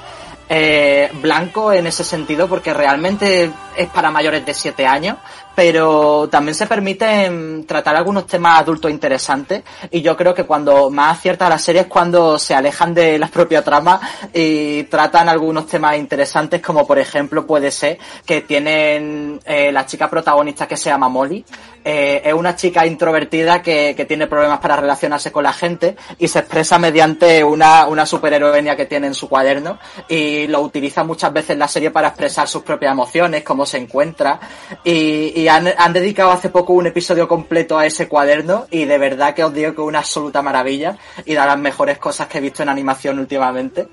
eh, 0.54 1.10
blanco 1.14 1.72
en 1.72 1.88
ese 1.88 2.04
sentido 2.04 2.50
porque 2.50 2.74
realmente 2.74 3.50
es 3.74 3.88
para 3.88 4.12
mayores 4.12 4.46
de 4.46 4.54
7 4.54 4.86
años, 4.86 5.16
pero 5.56 6.30
también 6.30 6.56
se 6.56 6.68
permite 6.68 7.30
mm, 7.30 7.64
tratar 7.66 7.96
algunos 7.96 8.26
temas 8.26 8.60
adultos 8.60 8.92
interesantes 8.92 9.64
y 9.90 10.02
yo 10.02 10.16
creo 10.16 10.34
que 10.34 10.46
cuando 10.46 10.90
más 10.90 11.18
acierta 11.18 11.50
la 11.50 11.58
serie 11.58 11.82
es 11.82 11.88
cuando 11.88 12.40
se 12.40 12.56
alejan 12.56 12.94
de 12.94 13.20
la 13.20 13.28
propia 13.28 13.64
trama 13.64 14.00
y 14.34 14.84
tratan 14.84 15.30
algunos 15.30 15.68
temas 15.68 15.98
interesantes 15.98 16.62
como 16.62 16.88
por 16.88 17.00
ejemplo 17.00 17.46
puede 17.46 17.72
ser 17.72 17.98
que 18.26 18.42
tienen 18.42 19.40
eh, 19.46 19.72
la 19.72 19.86
chica 19.86 20.10
protagonista 20.10 20.68
que 20.68 20.78
se 20.78 20.90
llama 20.90 21.10
Molly, 21.10 21.44
eh, 21.84 22.22
es 22.24 22.34
una 22.34 22.56
chica 22.56 22.86
introvertida 22.86 23.62
que, 23.62 23.94
que 23.96 24.06
tiene 24.06 24.28
problemas 24.28 24.60
para 24.60 24.76
relacionarse 24.76 25.32
con 25.32 25.44
la 25.44 25.54
gente 25.54 25.96
y 26.20 26.28
se 26.28 26.40
expresa 26.40 26.78
mediante 26.78 27.44
una, 27.44 27.88
una 27.88 28.06
superheroína 28.06 28.76
que 28.76 28.86
tiene 28.86 29.08
en 29.08 29.14
su 29.14 29.28
cuaderno 29.28 29.80
y 30.08 30.48
lo 30.48 30.62
utiliza 30.62 31.04
muchas 31.04 31.34
veces 31.34 31.52
en 31.52 31.60
la 31.60 31.68
serie 31.68 31.92
para 31.92 32.10
expresar 32.10 32.48
sus 32.48 32.64
propias 32.64 32.92
emociones, 32.92 33.44
cómo 33.44 33.66
se 33.66 33.78
encuentra 33.78 34.40
y 34.84 35.41
han, 35.48 35.70
han 35.78 35.94
dedicado 35.94 36.32
hace 36.32 36.50
poco 36.50 36.74
un 36.74 36.88
episodio 36.88 37.28
completo 37.28 37.78
a 37.78 37.86
ese 37.86 38.08
cuaderno 38.08 38.68
y 38.72 38.86
de 38.86 38.98
verdad 38.98 39.34
que 39.34 39.44
os 39.44 39.54
digo 39.54 39.74
que 39.74 39.82
es 39.82 39.88
una 39.88 40.00
absoluta 40.00 40.42
maravilla 40.42 40.98
y 41.26 41.34
de 41.34 41.40
las 41.40 41.58
mejores 41.58 41.98
cosas 41.98 42.28
que 42.28 42.38
he 42.38 42.42
visto 42.42 42.64
en 42.64 42.70
animación 42.70 43.20
últimamente. 43.20 43.88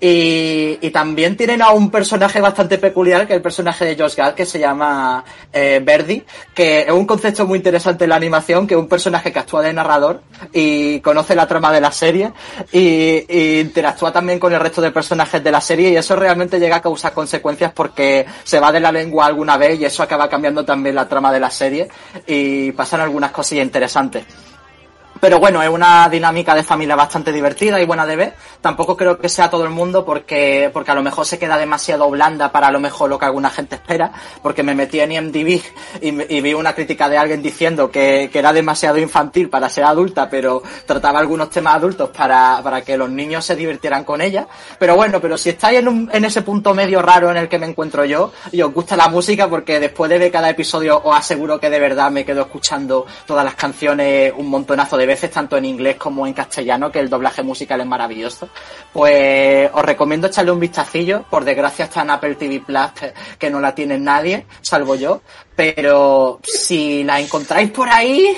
Y, 0.00 0.78
y 0.80 0.90
también 0.90 1.36
tienen 1.36 1.62
a 1.62 1.70
un 1.70 1.90
personaje 1.90 2.40
bastante 2.40 2.78
peculiar 2.78 3.26
que 3.26 3.34
es 3.34 3.36
el 3.36 3.42
personaje 3.42 3.84
de 3.84 3.96
Josh 3.96 4.16
Gad 4.16 4.34
que 4.34 4.46
se 4.46 4.58
llama 4.58 5.24
eh, 5.52 5.80
Verdi 5.84 6.24
que 6.54 6.80
es 6.80 6.90
un 6.90 7.06
concepto 7.06 7.46
muy 7.46 7.58
interesante 7.58 8.04
en 8.04 8.10
la 8.10 8.16
animación 8.16 8.66
que 8.66 8.74
es 8.74 8.80
un 8.80 8.88
personaje 8.88 9.32
que 9.32 9.38
actúa 9.38 9.62
de 9.62 9.72
narrador 9.72 10.22
y 10.52 11.00
conoce 11.00 11.34
la 11.34 11.46
trama 11.46 11.72
de 11.72 11.80
la 11.80 11.92
serie 11.92 12.32
y, 12.72 13.24
y 13.28 13.60
interactúa 13.60 14.12
también 14.12 14.38
con 14.38 14.52
el 14.52 14.60
resto 14.60 14.80
de 14.80 14.90
personajes 14.90 15.42
de 15.42 15.50
la 15.50 15.60
serie 15.60 15.90
y 15.90 15.96
eso 15.96 16.16
realmente 16.16 16.58
llega 16.58 16.76
a 16.76 16.82
causar 16.82 17.12
consecuencias 17.12 17.72
porque 17.72 18.26
se 18.44 18.60
va 18.60 18.72
de 18.72 18.80
la 18.80 18.92
lengua 18.92 19.26
alguna 19.26 19.56
vez 19.56 19.80
y 19.80 19.84
eso 19.84 20.02
acaba 20.02 20.28
cambiando 20.28 20.64
también 20.64 20.91
la 20.92 21.08
trama 21.08 21.32
de 21.32 21.40
la 21.40 21.50
serie 21.50 21.88
y 22.26 22.72
pasan 22.72 23.00
algunas 23.00 23.30
cosillas 23.30 23.64
interesantes. 23.64 24.24
Pero 25.22 25.38
bueno, 25.38 25.62
es 25.62 25.68
una 25.68 26.08
dinámica 26.08 26.52
de 26.52 26.64
familia 26.64 26.96
bastante 26.96 27.30
divertida 27.32 27.80
y 27.80 27.84
buena 27.86 28.04
de 28.04 28.16
ver. 28.16 28.34
Tampoco 28.60 28.96
creo 28.96 29.16
que 29.18 29.28
sea 29.28 29.48
todo 29.48 29.62
el 29.62 29.70
mundo 29.70 30.04
porque, 30.04 30.68
porque 30.72 30.90
a 30.90 30.96
lo 30.96 31.02
mejor 31.04 31.24
se 31.24 31.38
queda 31.38 31.56
demasiado 31.56 32.10
blanda 32.10 32.50
para 32.50 32.66
a 32.66 32.70
lo 32.72 32.80
mejor 32.80 33.08
lo 33.08 33.20
que 33.20 33.26
alguna 33.26 33.48
gente 33.48 33.76
espera. 33.76 34.10
Porque 34.42 34.64
me 34.64 34.74
metí 34.74 34.98
en 34.98 35.12
IMDb 35.12 35.62
y, 36.00 36.08
y 36.36 36.40
vi 36.40 36.54
una 36.54 36.74
crítica 36.74 37.08
de 37.08 37.18
alguien 37.18 37.40
diciendo 37.40 37.88
que, 37.88 38.30
que 38.32 38.38
era 38.40 38.52
demasiado 38.52 38.98
infantil 38.98 39.48
para 39.48 39.68
ser 39.68 39.84
adulta, 39.84 40.28
pero 40.28 40.60
trataba 40.86 41.20
algunos 41.20 41.50
temas 41.50 41.76
adultos 41.76 42.10
para, 42.10 42.58
para 42.60 42.82
que 42.82 42.96
los 42.96 43.08
niños 43.08 43.44
se 43.44 43.54
divirtieran 43.54 44.02
con 44.02 44.20
ella. 44.20 44.48
Pero 44.80 44.96
bueno, 44.96 45.20
pero 45.20 45.38
si 45.38 45.50
estáis 45.50 45.78
en, 45.78 45.86
un- 45.86 46.10
en 46.12 46.24
ese 46.24 46.42
punto 46.42 46.74
medio 46.74 47.00
raro 47.00 47.30
en 47.30 47.36
el 47.36 47.48
que 47.48 47.60
me 47.60 47.66
encuentro 47.66 48.04
yo 48.04 48.32
y 48.50 48.60
os 48.60 48.74
gusta 48.74 48.96
la 48.96 49.06
música, 49.06 49.46
porque 49.48 49.78
después 49.78 50.10
de 50.10 50.18
ver 50.18 50.32
cada 50.32 50.50
episodio 50.50 51.00
os 51.04 51.14
aseguro 51.16 51.60
que 51.60 51.70
de 51.70 51.78
verdad 51.78 52.10
me 52.10 52.24
quedo 52.24 52.40
escuchando 52.40 53.06
todas 53.24 53.44
las 53.44 53.54
canciones 53.54 54.32
un 54.36 54.48
montonazo 54.50 54.96
de 54.96 55.06
veces, 55.06 55.11
tanto 55.16 55.56
en 55.56 55.64
inglés 55.64 55.96
como 55.96 56.26
en 56.26 56.32
castellano, 56.34 56.90
que 56.90 56.98
el 57.00 57.08
doblaje 57.08 57.42
musical 57.42 57.80
es 57.80 57.86
maravilloso. 57.86 58.48
Pues 58.92 59.70
os 59.72 59.84
recomiendo 59.84 60.26
echarle 60.26 60.50
un 60.52 60.60
vistacillo. 60.60 61.24
Por 61.30 61.44
desgracia 61.44 61.84
está 61.86 62.02
en 62.02 62.10
Apple 62.10 62.34
TV 62.34 62.60
Plus, 62.60 62.92
que- 62.92 63.12
que 63.38 63.50
no 63.50 63.60
la 63.60 63.74
tiene 63.74 63.98
nadie, 63.98 64.46
salvo 64.60 64.94
yo. 64.94 65.22
Pero 65.54 66.40
si 66.42 67.04
la 67.04 67.20
encontráis 67.20 67.70
por 67.70 67.88
ahí, 67.88 68.34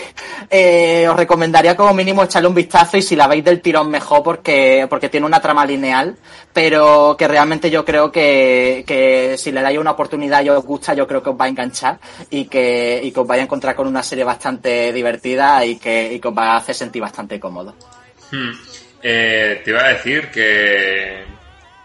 eh, 0.51 1.07
os 1.09 1.17
recomendaría 1.17 1.77
como 1.77 1.95
mínimo 1.95 2.25
echarle 2.25 2.49
un 2.49 2.55
vistazo 2.55 2.97
y 2.97 3.03
si 3.03 3.15
la 3.15 3.29
veis 3.29 3.45
del 3.45 3.61
tirón 3.61 3.89
mejor 3.89 4.23
porque, 4.23 4.87
porque 4.91 5.09
tiene 5.09 5.27
una 5.27 5.41
trama 5.41 5.65
lineal, 5.65 6.17
pero 6.53 7.15
que 7.17 7.29
realmente 7.29 7.71
yo 7.71 7.85
creo 7.85 8.11
que, 8.11 8.85
que 8.87 9.37
si 9.39 9.53
le 9.53 9.63
dais 9.63 9.79
una 9.79 9.93
oportunidad 9.93 10.43
y 10.43 10.49
os 10.49 10.65
gusta, 10.65 10.95
yo 10.95 11.07
creo 11.07 11.23
que 11.23 11.31
os 11.31 11.41
va 11.41 11.45
a 11.45 11.49
enganchar 11.49 11.99
y 12.31 12.47
que, 12.47 13.01
y 13.03 13.13
os 13.17 13.27
vais 13.27 13.41
a 13.41 13.45
encontrar 13.45 13.77
con 13.77 13.87
una 13.87 14.03
serie 14.03 14.25
bastante 14.25 14.93
divertida 14.93 15.65
y 15.65 15.77
que, 15.77 16.15
y 16.15 16.27
os 16.27 16.37
va 16.37 16.53
a 16.53 16.57
hacer 16.57 16.75
sentir 16.75 17.01
bastante 17.01 17.39
cómodo. 17.39 17.75
Hmm. 18.33 18.53
Eh, 19.03 19.61
te 19.65 19.71
iba 19.71 19.85
a 19.85 19.89
decir 19.89 20.31
que, 20.31 21.25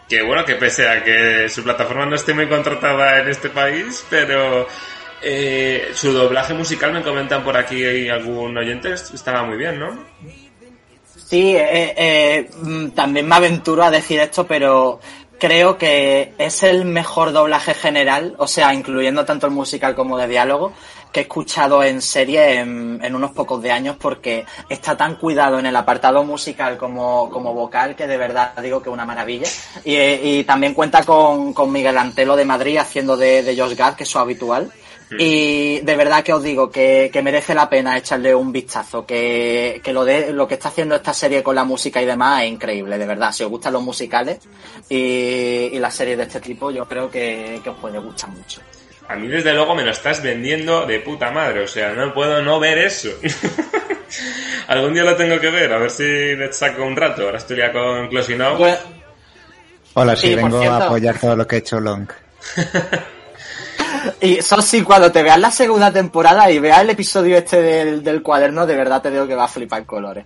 que 0.08 0.24
bueno, 0.24 0.44
que 0.44 0.56
pese 0.56 0.88
a 0.88 1.04
que 1.04 1.50
su 1.50 1.64
plataforma 1.64 2.06
no 2.06 2.16
esté 2.16 2.34
muy 2.34 2.48
contratada 2.48 3.20
en 3.20 3.30
este 3.30 3.50
país, 3.50 4.06
pero 4.10 4.68
eh, 5.22 5.92
su 5.94 6.12
doblaje 6.12 6.54
musical 6.54 6.94
me 6.94 7.02
comentan 7.02 7.44
por 7.44 7.58
aquí 7.58 8.10
algún 8.10 8.58
oyente 8.58 8.94
estaba 8.94 9.44
muy 9.44 9.58
bien, 9.58 9.80
¿no? 9.80 9.98
Sí, 11.30 11.56
eh, 11.56 11.94
eh, 11.96 12.50
mm, 12.62 12.90
también 12.90 13.28
me 13.28 13.36
aventuro 13.36 13.84
a 13.84 13.92
decir 13.92 14.20
esto, 14.20 14.48
pero 14.48 15.00
creo 15.40 15.78
que 15.78 16.34
es 16.38 16.64
el 16.64 16.86
mejor 16.86 17.32
doblaje 17.32 17.74
general, 17.74 18.36
o 18.38 18.48
sea, 18.48 18.74
incluyendo 18.74 19.26
tanto 19.26 19.48
el 19.48 19.54
musical 19.54 19.96
como 19.96 20.18
de 20.18 20.28
diálogo, 20.28 20.74
que 21.12 21.22
he 21.22 21.24
escuchado 21.24 21.84
en 21.84 22.02
serie 22.02 22.60
en, 22.60 23.16
unos 23.16 23.32
pocos 23.32 23.62
de 23.62 23.72
años, 23.72 23.96
porque 24.00 24.46
está 24.70 24.96
tan 24.96 25.16
cuidado 25.16 25.58
en 25.58 25.66
el 25.66 25.76
apartado 25.76 26.24
musical 26.24 26.78
como, 26.78 27.30
como 27.30 27.54
vocal, 27.54 27.96
que 27.96 28.06
de 28.06 28.18
verdad 28.18 28.54
digo 28.62 28.82
que 28.82 28.90
es 28.90 28.94
una 28.94 29.06
maravilla. 29.06 29.48
Y, 29.84 29.96
eh, 29.96 30.20
y 30.24 30.44
también 30.44 30.74
cuenta 30.74 31.04
con, 31.04 31.54
con 31.54 31.72
Miguel 31.72 31.98
Antelo 31.98 32.36
de 32.36 32.46
Madrid 32.46 32.78
haciendo 32.78 33.18
de, 33.18 33.42
de 33.42 33.58
Josh 33.58 33.76
Gad, 33.76 33.96
que 33.96 34.04
es 34.04 34.10
su 34.10 34.20
habitual. 34.20 34.72
Y 35.18 35.80
de 35.80 35.96
verdad 35.96 36.24
que 36.24 36.34
os 36.34 36.44
digo 36.44 36.70
que, 36.70 37.10
que 37.12 37.22
merece 37.24 37.56
la 37.56 37.70
pena 37.70 37.98
echarle 37.98 38.36
un 38.36 38.52
vistazo, 38.52 39.06
que, 39.06 39.82
que 39.84 39.92
lo 39.92 40.06
de 40.06 40.32
lo 40.32 40.48
que 40.48 40.54
está 40.54 40.70
haciendo 40.70 40.96
esta 40.96 41.14
serie 41.14 41.42
con 41.42 41.56
la 41.56 41.64
música 41.64 42.02
y 42.02 42.06
demás 42.06 42.44
es 42.44 42.50
increíble, 42.50 42.98
de 42.98 43.06
verdad. 43.06 43.32
Si 43.32 43.44
os 43.44 43.50
gustan 43.50 43.74
los 43.74 43.82
musicales 43.82 44.40
y, 44.88 44.96
y 44.96 45.80
las 45.80 45.96
series 45.96 46.18
de 46.18 46.24
este 46.26 46.40
tipo, 46.40 46.70
yo 46.70 46.86
creo 46.86 47.10
que, 47.10 47.60
que 47.64 47.70
os 47.70 47.78
puede 47.78 47.98
gustar 47.98 48.30
mucho. 48.30 48.62
A 49.08 49.16
mí 49.16 49.28
desde 49.28 49.54
luego 49.54 49.74
me 49.74 49.84
lo 49.84 49.90
estás 49.90 50.22
vendiendo 50.22 50.86
de 50.86 51.00
puta 51.00 51.32
madre, 51.32 51.62
o 51.64 51.68
sea, 51.68 51.94
no 51.94 52.14
puedo 52.14 52.44
no 52.44 52.60
ver 52.60 52.78
eso. 52.78 53.10
Algún 54.68 54.94
día 54.94 55.04
lo 55.04 55.16
tengo 55.16 55.40
que 55.40 55.50
ver, 55.50 55.74
a 55.74 55.80
ver 55.80 55.90
si 55.90 56.04
le 56.04 56.54
saco 56.54 56.84
un 56.84 56.96
rato. 56.96 57.24
Ahora 57.24 57.40
estoy 57.40 57.58
ya 57.58 57.72
con 57.72 58.08
Closing. 58.10 58.38
Bueno, 58.58 58.78
Hola, 59.96 60.16
sí, 60.16 60.36
vengo 60.36 60.60
cierto. 60.60 60.84
a 60.84 60.86
apoyar 60.86 61.20
todo 61.20 61.36
lo 61.36 61.48
que 61.48 61.56
ha 61.56 61.60
hecho 61.60 61.80
Long. 61.80 62.08
y 64.22 64.38
eso 64.38 64.62
sí, 64.62 64.84
cuando 64.84 65.12
te 65.12 65.24
veas 65.24 65.40
la 65.40 65.52
segunda 65.52 65.92
temporada 65.92 66.50
y 66.52 66.60
veas 66.60 66.82
el 66.82 66.90
episodio 66.90 67.38
este 67.38 67.62
del, 67.62 68.04
del 68.04 68.22
cuaderno, 68.22 68.66
de 68.66 68.76
verdad 68.76 69.02
te 69.02 69.12
digo 69.12 69.28
que 69.28 69.36
va 69.36 69.46
a 69.46 69.50
flipar 69.50 69.86
colores. 69.86 70.26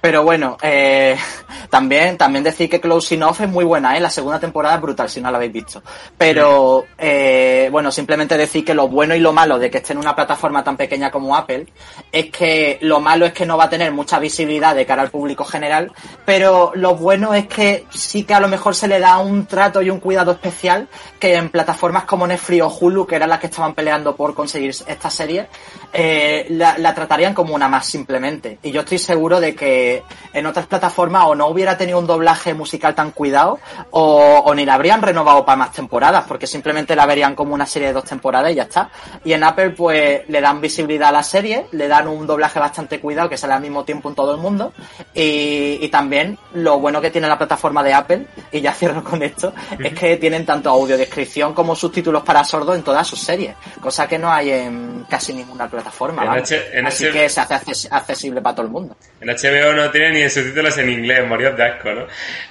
Pero 0.00 0.22
bueno, 0.22 0.56
eh, 0.62 1.16
también, 1.70 2.16
también 2.16 2.44
decir 2.44 2.70
que 2.70 2.80
Closing 2.80 3.22
Off 3.22 3.40
es 3.40 3.48
muy 3.48 3.64
buena, 3.64 3.96
¿eh? 3.96 4.00
La 4.00 4.10
segunda 4.10 4.38
temporada 4.38 4.76
es 4.76 4.80
brutal, 4.80 5.08
si 5.10 5.20
no 5.20 5.30
la 5.30 5.38
habéis 5.38 5.52
visto. 5.52 5.82
Pero, 6.16 6.86
eh, 6.96 7.68
bueno, 7.72 7.90
simplemente 7.90 8.36
decir 8.36 8.64
que 8.64 8.74
lo 8.74 8.88
bueno 8.88 9.14
y 9.14 9.20
lo 9.20 9.32
malo 9.32 9.58
de 9.58 9.70
que 9.70 9.78
esté 9.78 9.92
en 9.92 9.98
una 9.98 10.14
plataforma 10.14 10.62
tan 10.62 10.76
pequeña 10.76 11.10
como 11.10 11.36
Apple 11.36 11.66
es 12.12 12.30
que 12.30 12.78
lo 12.82 13.00
malo 13.00 13.26
es 13.26 13.32
que 13.32 13.46
no 13.46 13.56
va 13.56 13.64
a 13.64 13.70
tener 13.70 13.92
mucha 13.92 14.18
visibilidad 14.18 14.74
de 14.74 14.86
cara 14.86 15.02
al 15.02 15.10
público 15.10 15.44
general, 15.44 15.92
pero 16.24 16.72
lo 16.74 16.94
bueno 16.94 17.34
es 17.34 17.46
que 17.46 17.86
sí 17.90 18.24
que 18.24 18.34
a 18.34 18.40
lo 18.40 18.48
mejor 18.48 18.74
se 18.74 18.88
le 18.88 19.00
da 19.00 19.18
un 19.18 19.46
trato 19.46 19.82
y 19.82 19.90
un 19.90 20.00
cuidado 20.00 20.32
especial 20.32 20.88
que 21.18 21.34
en 21.34 21.48
plataformas 21.50 22.04
como 22.04 22.26
Netflix 22.26 22.62
o 22.62 22.68
Hulu, 22.68 23.06
que 23.06 23.16
eran 23.16 23.30
las 23.30 23.40
que 23.40 23.46
estaban 23.46 23.74
peleando 23.74 24.14
por 24.14 24.34
conseguir 24.34 24.70
esta 24.70 25.10
serie, 25.10 25.48
eh, 25.92 26.46
la, 26.50 26.78
la 26.78 26.94
tratarían 26.94 27.34
como 27.34 27.54
una 27.54 27.68
más 27.68 27.86
simplemente. 27.86 28.58
Y 28.62 28.70
yo 28.70 28.80
estoy 28.82 28.98
seguro 28.98 29.40
de 29.40 29.54
que 29.54 29.87
que 29.88 30.02
en 30.32 30.46
otras 30.46 30.66
plataformas 30.66 31.24
o 31.26 31.34
no 31.34 31.46
hubiera 31.48 31.76
tenido 31.78 31.98
un 31.98 32.06
doblaje 32.06 32.54
musical 32.54 32.94
tan 32.94 33.10
cuidado 33.12 33.58
o, 33.90 34.42
o 34.44 34.54
ni 34.54 34.64
la 34.66 34.74
habrían 34.74 35.00
renovado 35.02 35.44
para 35.44 35.56
más 35.56 35.72
temporadas, 35.72 36.24
porque 36.28 36.46
simplemente 36.46 36.94
la 36.94 37.06
verían 37.06 37.34
como 37.34 37.54
una 37.54 37.66
serie 37.66 37.88
de 37.88 37.94
dos 37.94 38.04
temporadas 38.04 38.52
y 38.52 38.56
ya 38.56 38.64
está. 38.64 38.90
Y 39.24 39.32
en 39.32 39.42
Apple 39.44 39.70
pues 39.70 40.28
le 40.28 40.40
dan 40.40 40.60
visibilidad 40.60 41.08
a 41.08 41.12
la 41.12 41.22
serie, 41.22 41.66
le 41.72 41.88
dan 41.88 42.08
un 42.08 42.26
doblaje 42.26 42.58
bastante 42.60 43.00
cuidado 43.00 43.28
que 43.28 43.36
sale 43.36 43.54
al 43.54 43.60
mismo 43.62 43.84
tiempo 43.84 44.08
en 44.08 44.14
todo 44.14 44.32
el 44.34 44.38
mundo 44.40 44.72
y, 45.14 45.78
y 45.80 45.88
también 45.88 46.38
lo 46.54 46.78
bueno 46.78 47.00
que 47.00 47.10
tiene 47.10 47.28
la 47.28 47.38
plataforma 47.38 47.82
de 47.82 47.94
Apple, 47.94 48.26
y 48.52 48.60
ya 48.60 48.72
cierro 48.72 49.02
con 49.02 49.22
esto, 49.22 49.52
es 49.78 49.94
que 49.94 50.16
tienen 50.16 50.44
tanto 50.44 50.70
audiodescripción 50.70 51.54
como 51.54 51.74
subtítulos 51.74 52.22
para 52.22 52.44
sordos 52.44 52.76
en 52.76 52.82
todas 52.82 53.06
sus 53.06 53.20
series, 53.20 53.54
cosa 53.80 54.06
que 54.06 54.18
no 54.18 54.30
hay 54.30 54.50
en 54.50 55.06
casi 55.08 55.32
ninguna 55.32 55.68
plataforma. 55.68 56.22
En 56.22 56.28
vamos. 56.28 56.42
H- 56.52 56.78
en 56.78 56.86
Así 56.86 57.04
H- 57.06 57.12
que 57.12 57.28
se 57.28 57.40
hace 57.40 57.54
acces- 57.54 57.88
accesible 57.90 58.40
para 58.42 58.56
todo 58.56 58.66
el 58.66 58.72
mundo. 58.72 58.96
En 59.20 59.28
HBO 59.28 59.72
no 59.78 59.90
tiene 59.90 60.10
ni 60.10 60.30
subtítulos 60.30 60.76
en 60.78 60.90
inglés, 60.90 61.26
moríos 61.26 61.56
de 61.56 61.64
asco, 61.64 61.90
¿no? 61.92 62.06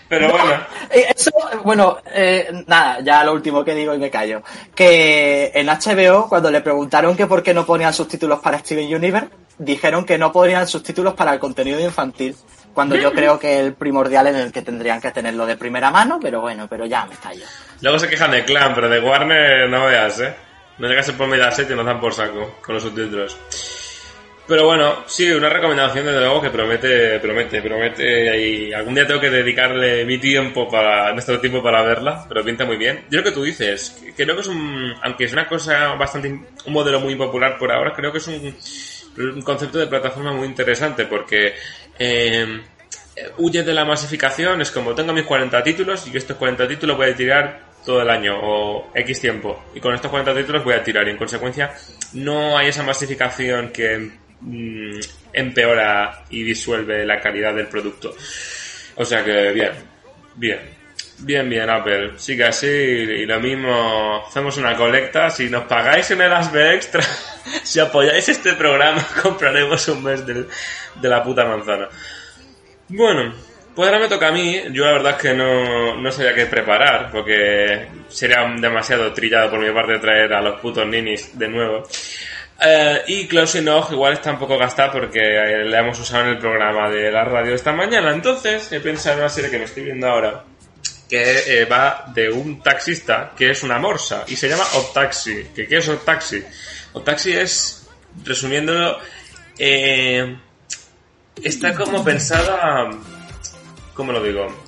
Pero 0.10 0.32
bueno, 0.32 0.66
Eh, 0.90 1.06
Eso, 1.16 1.32
bueno, 1.64 1.98
eh, 2.14 2.64
nada, 2.68 3.00
ya 3.02 3.24
lo 3.24 3.34
último 3.34 3.64
que 3.64 3.76
digo 3.76 3.94
y 3.94 3.98
me 3.98 4.10
callo. 4.10 4.42
Que 4.74 5.52
en 5.54 5.68
HBO, 5.68 6.28
cuando 6.30 6.50
le 6.50 6.62
preguntaron 6.62 7.16
que 7.16 7.28
por 7.28 7.44
qué 7.44 7.54
no 7.54 7.66
ponían 7.66 7.94
subtítulos 7.94 8.40
para 8.40 8.60
Steven 8.60 8.94
Universe, 8.96 9.30
dijeron 9.58 10.06
que 10.06 10.18
no 10.18 10.32
ponían 10.32 10.68
subtítulos 10.68 11.14
para 11.14 11.34
el 11.34 11.40
contenido 11.40 11.80
infantil. 11.80 12.36
Cuando 12.74 12.96
yo 12.96 13.12
creo 13.12 13.40
que 13.40 13.60
el 13.60 13.74
primordial 13.74 14.28
en 14.28 14.36
el 14.36 14.52
que 14.52 14.62
tendrían 14.62 15.02
que 15.02 15.12
tenerlo 15.12 15.48
de 15.48 15.58
primera 15.58 15.90
mano, 15.90 16.20
pero 16.22 16.42
bueno, 16.42 16.68
pero 16.70 16.86
ya 16.86 17.06
me 17.06 17.16
callo. 17.16 17.44
luego 17.82 17.98
se 17.98 18.08
quejan 18.08 18.30
de 18.32 18.46
Clan, 18.46 18.76
pero 18.76 18.88
de 18.88 19.00
Warner 19.00 19.68
no 19.68 19.86
veas, 19.88 20.20
¿eh? 20.20 20.34
No 20.78 20.88
llegas 20.88 21.10
a 21.10 21.14
por 21.14 21.28
Mediaset 21.28 21.72
y 21.72 21.74
nos 21.74 21.86
dan 21.88 22.00
por 22.00 22.14
saco 22.14 22.58
con 22.64 22.76
los 22.76 22.84
subtítulos. 22.84 23.36
Pero 24.48 24.66
bueno, 24.66 25.04
sí, 25.08 25.30
una 25.30 25.50
recomendación 25.50 26.06
desde 26.06 26.22
luego 26.22 26.42
que 26.42 26.50
promete, 26.50 27.20
promete, 27.20 27.62
promete 27.62 28.40
y 28.40 28.72
algún 28.72 28.96
día 28.96 29.06
tengo 29.06 29.20
que 29.20 29.30
dedicarle 29.30 30.06
mi 30.06 30.20
tiempo 30.20 30.70
para, 30.70 31.12
nuestro 31.12 31.38
tiempo 31.42 31.62
para 31.62 31.82
verla, 31.82 32.26
pero 32.30 32.46
pinta 32.46 32.64
muy 32.64 32.78
bien. 32.78 33.04
Yo 33.10 33.20
lo 33.20 33.26
que 33.26 33.34
tú 33.34 33.44
dices, 33.44 34.02
creo 34.16 34.36
que 34.36 34.42
es 34.42 34.48
un, 34.48 34.94
aunque 35.04 35.26
es 35.26 35.34
una 35.34 35.50
cosa 35.50 35.96
bastante, 35.96 36.30
un 36.30 36.74
modelo 36.74 37.02
muy 37.02 37.16
popular 37.16 37.58
por 37.58 37.74
ahora, 37.74 37.92
creo 37.94 38.10
que 38.14 38.20
es 38.20 38.28
un, 38.30 38.56
un 39.18 39.42
concepto 39.42 39.80
de 39.80 39.88
plataforma 39.88 40.32
muy 40.32 40.48
interesante 40.48 41.06
porque, 41.06 41.54
eh, 42.00 42.62
huye 43.40 43.64
de 43.64 43.74
la 43.74 43.84
masificación, 43.84 44.62
es 44.62 44.72
como 44.72 44.96
tengo 44.96 45.12
mis 45.12 45.26
40 45.26 45.62
títulos 45.62 46.08
y 46.08 46.16
estos 46.16 46.38
40 46.38 46.70
títulos 46.70 46.96
voy 46.96 47.10
a 47.10 47.16
tirar 47.16 47.68
todo 47.86 48.02
el 48.02 48.10
año 48.10 48.38
o 48.42 48.92
X 48.94 49.20
tiempo 49.20 49.66
y 49.74 49.82
con 49.82 49.94
estos 49.94 50.10
40 50.10 50.34
títulos 50.36 50.64
voy 50.64 50.74
a 50.74 50.84
tirar 50.84 51.06
y 51.08 51.12
en 51.12 51.18
consecuencia 51.18 51.74
no 52.14 52.58
hay 52.58 52.68
esa 52.68 52.84
masificación 52.84 53.70
que 53.70 54.27
mm, 54.42 55.00
empeora 55.34 56.26
y 56.30 56.44
disuelve 56.44 57.06
la 57.06 57.20
calidad 57.20 57.54
del 57.54 57.68
producto. 57.68 58.16
O 58.96 59.06
sea 59.06 59.24
que 59.24 59.52
bien, 59.52 59.72
bien. 60.36 60.78
Bien, 61.20 61.50
bien, 61.50 61.68
Apple. 61.68 62.14
Sigue 62.18 62.44
así 62.44 62.68
y 62.68 63.26
lo 63.26 63.40
mismo. 63.40 64.24
Hacemos 64.28 64.56
una 64.58 64.76
colecta. 64.76 65.32
Si 65.32 65.50
nos 65.50 65.64
pagáis 65.66 66.12
en 66.12 66.22
el 66.22 66.32
ASB 66.32 66.56
Extra, 66.74 67.04
si 67.64 67.80
apoyáis 67.80 68.30
este 68.30 68.54
programa, 68.54 69.04
compraremos 69.24 69.88
un 69.88 70.04
mes 70.04 70.24
de 70.26 70.46
la 71.02 71.24
puta 71.24 71.44
manzana. 71.46 71.90
Bueno, 72.90 73.34
pues 73.78 73.90
ahora 73.90 74.00
me 74.00 74.08
toca 74.08 74.30
a 74.30 74.32
mí. 74.32 74.60
Yo 74.72 74.86
la 74.86 74.94
verdad 74.94 75.12
es 75.14 75.22
que 75.22 75.34
no, 75.34 75.96
no 75.98 76.12
sabía 76.12 76.34
qué 76.34 76.46
preparar, 76.46 77.12
porque 77.12 77.88
sería 78.08 78.44
demasiado 78.60 79.12
trillado 79.14 79.52
por 79.52 79.60
mi 79.60 79.72
parte 79.72 80.00
traer 80.00 80.34
a 80.34 80.42
los 80.42 80.60
putos 80.60 80.88
ninis 80.88 81.38
de 81.38 81.48
nuevo. 81.48 81.84
Eh, 82.60 83.04
y 83.08 83.28
Close 83.28 83.60
Enough 83.60 83.92
igual 83.92 84.14
está 84.14 84.32
un 84.32 84.40
poco 84.40 84.58
gastada 84.58 84.92
porque 84.92 85.20
eh, 85.20 85.66
la 85.66 85.80
hemos 85.80 86.00
usado 86.00 86.24
en 86.24 86.30
el 86.30 86.38
programa 86.40 86.90
de 86.90 87.12
la 87.12 87.24
radio 87.24 87.54
esta 87.54 87.72
mañana. 87.72 88.12
Entonces 88.12 88.72
he 88.72 88.80
pensado 88.80 89.16
en 89.16 89.20
una 89.22 89.30
serie 89.30 89.52
que 89.52 89.60
me 89.60 89.66
estoy 89.66 89.84
viendo 89.84 90.08
ahora, 90.08 90.44
que 91.08 91.62
eh, 91.62 91.66
va 91.66 92.06
de 92.14 92.32
un 92.32 92.62
taxista 92.62 93.34
que 93.38 93.52
es 93.52 93.64
una 93.64 93.78
morsa 93.78 94.24
y 94.28 94.36
se 94.36 94.50
llama 94.50 94.64
Optaxi. 94.76 95.50
¿Que 95.56 95.68
¿Qué 95.68 95.78
es 95.78 95.88
Optaxi? 95.88 96.44
Optaxi 96.94 97.34
es, 97.34 97.88
resumiéndolo, 98.24 99.00
eh, 99.60 100.36
está 101.44 101.76
como 101.76 102.04
pensada. 102.04 102.90
¿Cómo 103.94 104.12
lo 104.12 104.24
digo? 104.24 104.67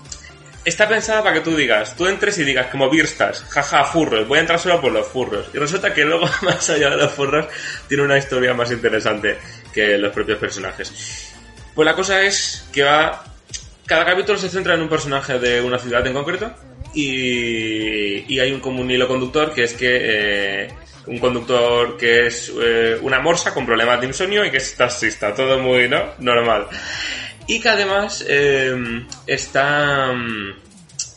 Está 0.70 0.88
pensada 0.88 1.24
para 1.24 1.34
que 1.34 1.42
tú 1.42 1.56
digas, 1.56 1.96
tú 1.96 2.06
entres 2.06 2.38
y 2.38 2.44
digas 2.44 2.68
como 2.68 2.92
Birstas, 2.92 3.44
jaja, 3.50 3.84
furros, 3.86 4.28
voy 4.28 4.38
a 4.38 4.42
entrar 4.42 4.60
solo 4.60 4.80
por 4.80 4.92
los 4.92 5.08
furros. 5.08 5.50
Y 5.52 5.58
resulta 5.58 5.92
que 5.92 6.06
luego, 6.06 6.30
más 6.44 6.70
allá 6.70 6.92
de 6.92 6.98
los 6.98 7.12
furros, 7.12 7.48
tiene 7.88 8.04
una 8.04 8.20
historia 8.20 8.54
más 8.54 8.72
interesante 8.72 9.40
que 9.74 9.98
los 9.98 10.14
propios 10.14 10.38
personajes. 10.38 11.34
Pues 11.74 11.86
la 11.88 11.96
cosa 11.96 12.22
es 12.22 12.68
que 12.72 12.84
va. 12.84 13.26
Cada 13.88 14.06
capítulo 14.06 14.38
se 14.38 14.48
centra 14.48 14.76
en 14.76 14.82
un 14.82 14.90
personaje 14.90 15.40
de 15.40 15.60
una 15.60 15.80
ciudad 15.80 16.06
en 16.06 16.14
concreto. 16.14 16.54
Y, 16.94 18.40
hay 18.40 18.52
un, 18.52 18.60
como 18.60 18.82
un 18.82 18.92
hilo 18.92 19.08
conductor 19.08 19.52
que 19.52 19.64
es 19.64 19.74
que. 19.74 19.98
eh, 20.00 20.68
un 21.08 21.18
conductor 21.18 21.98
que 21.98 22.28
es 22.28 22.54
eh, 22.62 23.00
una 23.02 23.20
morsa 23.20 23.56
con 23.56 23.66
problemas 23.66 24.00
de 24.00 24.06
insomnio 24.06 24.46
y 24.46 24.52
que 24.52 24.58
es 24.58 24.76
taxista. 24.76 25.34
Todo 25.34 25.58
muy, 25.58 25.90
¿no? 25.90 26.14
Normal. 26.20 26.68
Y 27.50 27.60
que 27.60 27.70
además 27.70 28.24
eh, 28.28 29.06
está. 29.26 30.12
mm, 30.14 30.54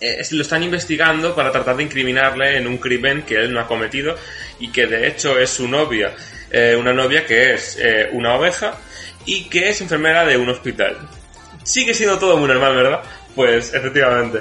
eh, 0.00 0.22
lo 0.30 0.40
están 0.40 0.62
investigando 0.62 1.34
para 1.34 1.52
tratar 1.52 1.76
de 1.76 1.82
incriminarle 1.82 2.56
en 2.56 2.66
un 2.66 2.78
crimen 2.78 3.22
que 3.22 3.34
él 3.34 3.52
no 3.52 3.60
ha 3.60 3.66
cometido 3.66 4.16
y 4.58 4.72
que 4.72 4.86
de 4.86 5.08
hecho 5.08 5.38
es 5.38 5.50
su 5.50 5.68
novia. 5.68 6.14
Eh, 6.50 6.74
una 6.74 6.94
novia 6.94 7.26
que 7.26 7.52
es 7.52 7.78
una 8.12 8.34
oveja 8.34 8.78
y 9.26 9.44
que 9.50 9.68
es 9.68 9.82
enfermera 9.82 10.24
de 10.24 10.38
un 10.38 10.48
hospital. 10.48 10.96
Sigue 11.64 11.92
siendo 11.92 12.18
todo 12.18 12.38
muy 12.38 12.48
normal, 12.48 12.76
¿verdad? 12.76 13.02
Pues 13.34 13.74
efectivamente. 13.74 14.40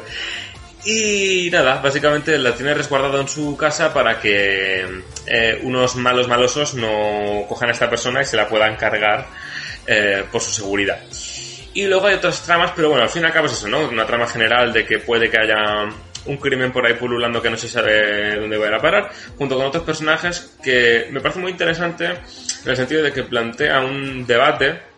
Y 0.85 1.49
nada, 1.51 1.81
básicamente 1.81 2.37
la 2.37 2.55
tiene 2.55 2.73
resguardado 2.73 3.19
en 3.19 3.27
su 3.27 3.57
casa 3.57 3.93
para 3.93 4.17
que 4.17 4.85
unos 5.63 5.97
malos 5.97 6.29
malosos 6.29 6.73
no 6.73 7.45
cojan 7.49 7.67
a 7.67 7.73
esta 7.73 7.89
persona 7.89 8.21
y 8.21 8.25
se 8.25 8.37
la 8.37 8.47
puedan 8.47 8.77
cargar 8.77 9.27
por 10.31 10.41
su 10.41 10.51
seguridad. 10.51 11.01
Y 11.73 11.87
luego 11.87 12.07
hay 12.07 12.15
otras 12.15 12.43
tramas, 12.43 12.71
pero 12.75 12.89
bueno, 12.89 13.03
al 13.03 13.09
fin 13.09 13.21
y 13.21 13.25
al 13.25 13.33
cabo 13.33 13.47
es 13.47 13.53
eso, 13.53 13.67
¿no? 13.67 13.87
Una 13.87 14.05
trama 14.05 14.27
general 14.27 14.73
de 14.73 14.85
que 14.85 14.99
puede 14.99 15.29
que 15.29 15.37
haya 15.37 15.89
un 16.25 16.37
crimen 16.37 16.71
por 16.71 16.85
ahí 16.85 16.93
pululando 16.93 17.41
que 17.41 17.49
no 17.49 17.57
se 17.57 17.67
sabe 17.67 18.35
dónde 18.35 18.57
va 18.57 18.65
a 18.65 18.69
ir 18.69 18.75
a 18.75 18.79
parar, 18.79 19.11
junto 19.37 19.55
con 19.55 19.65
otros 19.65 19.83
personajes 19.83 20.57
que 20.63 21.07
me 21.11 21.19
parece 21.21 21.39
muy 21.39 21.51
interesante 21.51 22.05
en 22.05 22.69
el 22.69 22.75
sentido 22.75 23.01
de 23.01 23.11
que 23.11 23.23
plantea 23.23 23.79
un 23.79 24.25
debate 24.27 24.91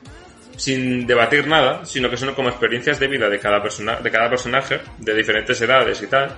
sin 0.56 1.08
debatir 1.08 1.48
nada, 1.48 1.86
sino 1.86 2.10
que 2.10 2.18
son 2.18 2.34
como 2.36 2.50
experiencias 2.50 3.00
de 3.00 3.08
vida 3.08 3.30
de 3.30 3.40
cada 3.40 3.62
persona, 3.62 3.98
de 3.98 4.12
cada 4.12 4.30
personaje, 4.30 4.82
de 4.98 5.14
diferentes 5.14 5.60
edades 5.62 6.02
y 6.02 6.08
tal, 6.08 6.36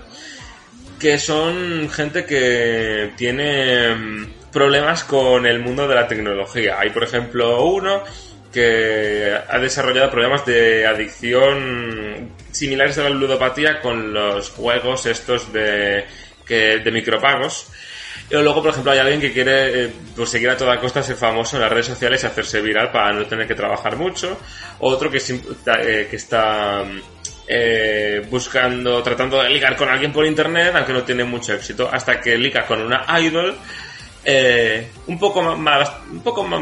que 0.99 1.17
son 1.17 1.89
gente 1.89 2.25
que 2.25 3.11
tiene 3.17 4.27
problemas 4.51 5.03
con 5.03 5.45
el 5.45 5.59
mundo 5.59 5.87
de 5.87 5.95
la 5.95 6.07
tecnología. 6.07 6.79
Hay, 6.79 6.91
por 6.91 7.03
ejemplo, 7.03 7.65
uno 7.65 8.03
que 8.55 9.37
ha 9.49 9.59
desarrollado 9.59 10.09
problemas 10.09 10.45
de 10.45 10.87
adicción 10.87 12.29
similares 12.51 12.97
a 12.97 13.03
la 13.03 13.09
ludopatía 13.09 13.81
con 13.81 14.13
los 14.13 14.49
juegos 14.51 15.05
estos 15.07 15.51
de, 15.51 16.05
que, 16.45 16.79
de 16.79 16.91
micropagos. 16.91 17.67
Y 18.29 18.35
luego, 18.35 18.61
por 18.61 18.71
ejemplo, 18.71 18.93
hay 18.93 18.99
alguien 18.99 19.19
que 19.19 19.33
quiere 19.33 19.83
eh, 19.83 19.91
pues, 20.15 20.33
a 20.33 20.55
toda 20.55 20.79
costa 20.79 21.03
ser 21.03 21.17
famoso 21.17 21.57
en 21.57 21.63
las 21.63 21.69
redes 21.69 21.87
sociales 21.87 22.23
y 22.23 22.27
hacerse 22.27 22.61
viral 22.61 22.93
para 22.93 23.11
no 23.11 23.25
tener 23.25 23.45
que 23.45 23.55
trabajar 23.55 23.97
mucho. 23.97 24.39
Otro 24.79 25.11
que, 25.11 25.17
eh, 25.17 26.07
que 26.09 26.15
está 26.15 26.85
eh, 27.49 28.25
buscando, 28.29 29.03
tratando 29.03 29.43
de 29.43 29.49
ligar 29.49 29.75
con 29.75 29.89
alguien 29.89 30.13
por 30.13 30.25
internet, 30.25 30.71
aunque 30.75 30.93
no 30.93 31.03
tiene 31.03 31.25
mucho 31.25 31.53
éxito, 31.53 31.89
hasta 31.91 32.21
que 32.21 32.37
liga 32.37 32.65
con 32.65 32.81
una 32.81 33.05
idol 33.19 33.53
un 35.07 35.19
poco 35.19 35.41
más, 35.43 35.91
un 36.09 36.21
poco 36.21 36.43
más, 36.43 36.61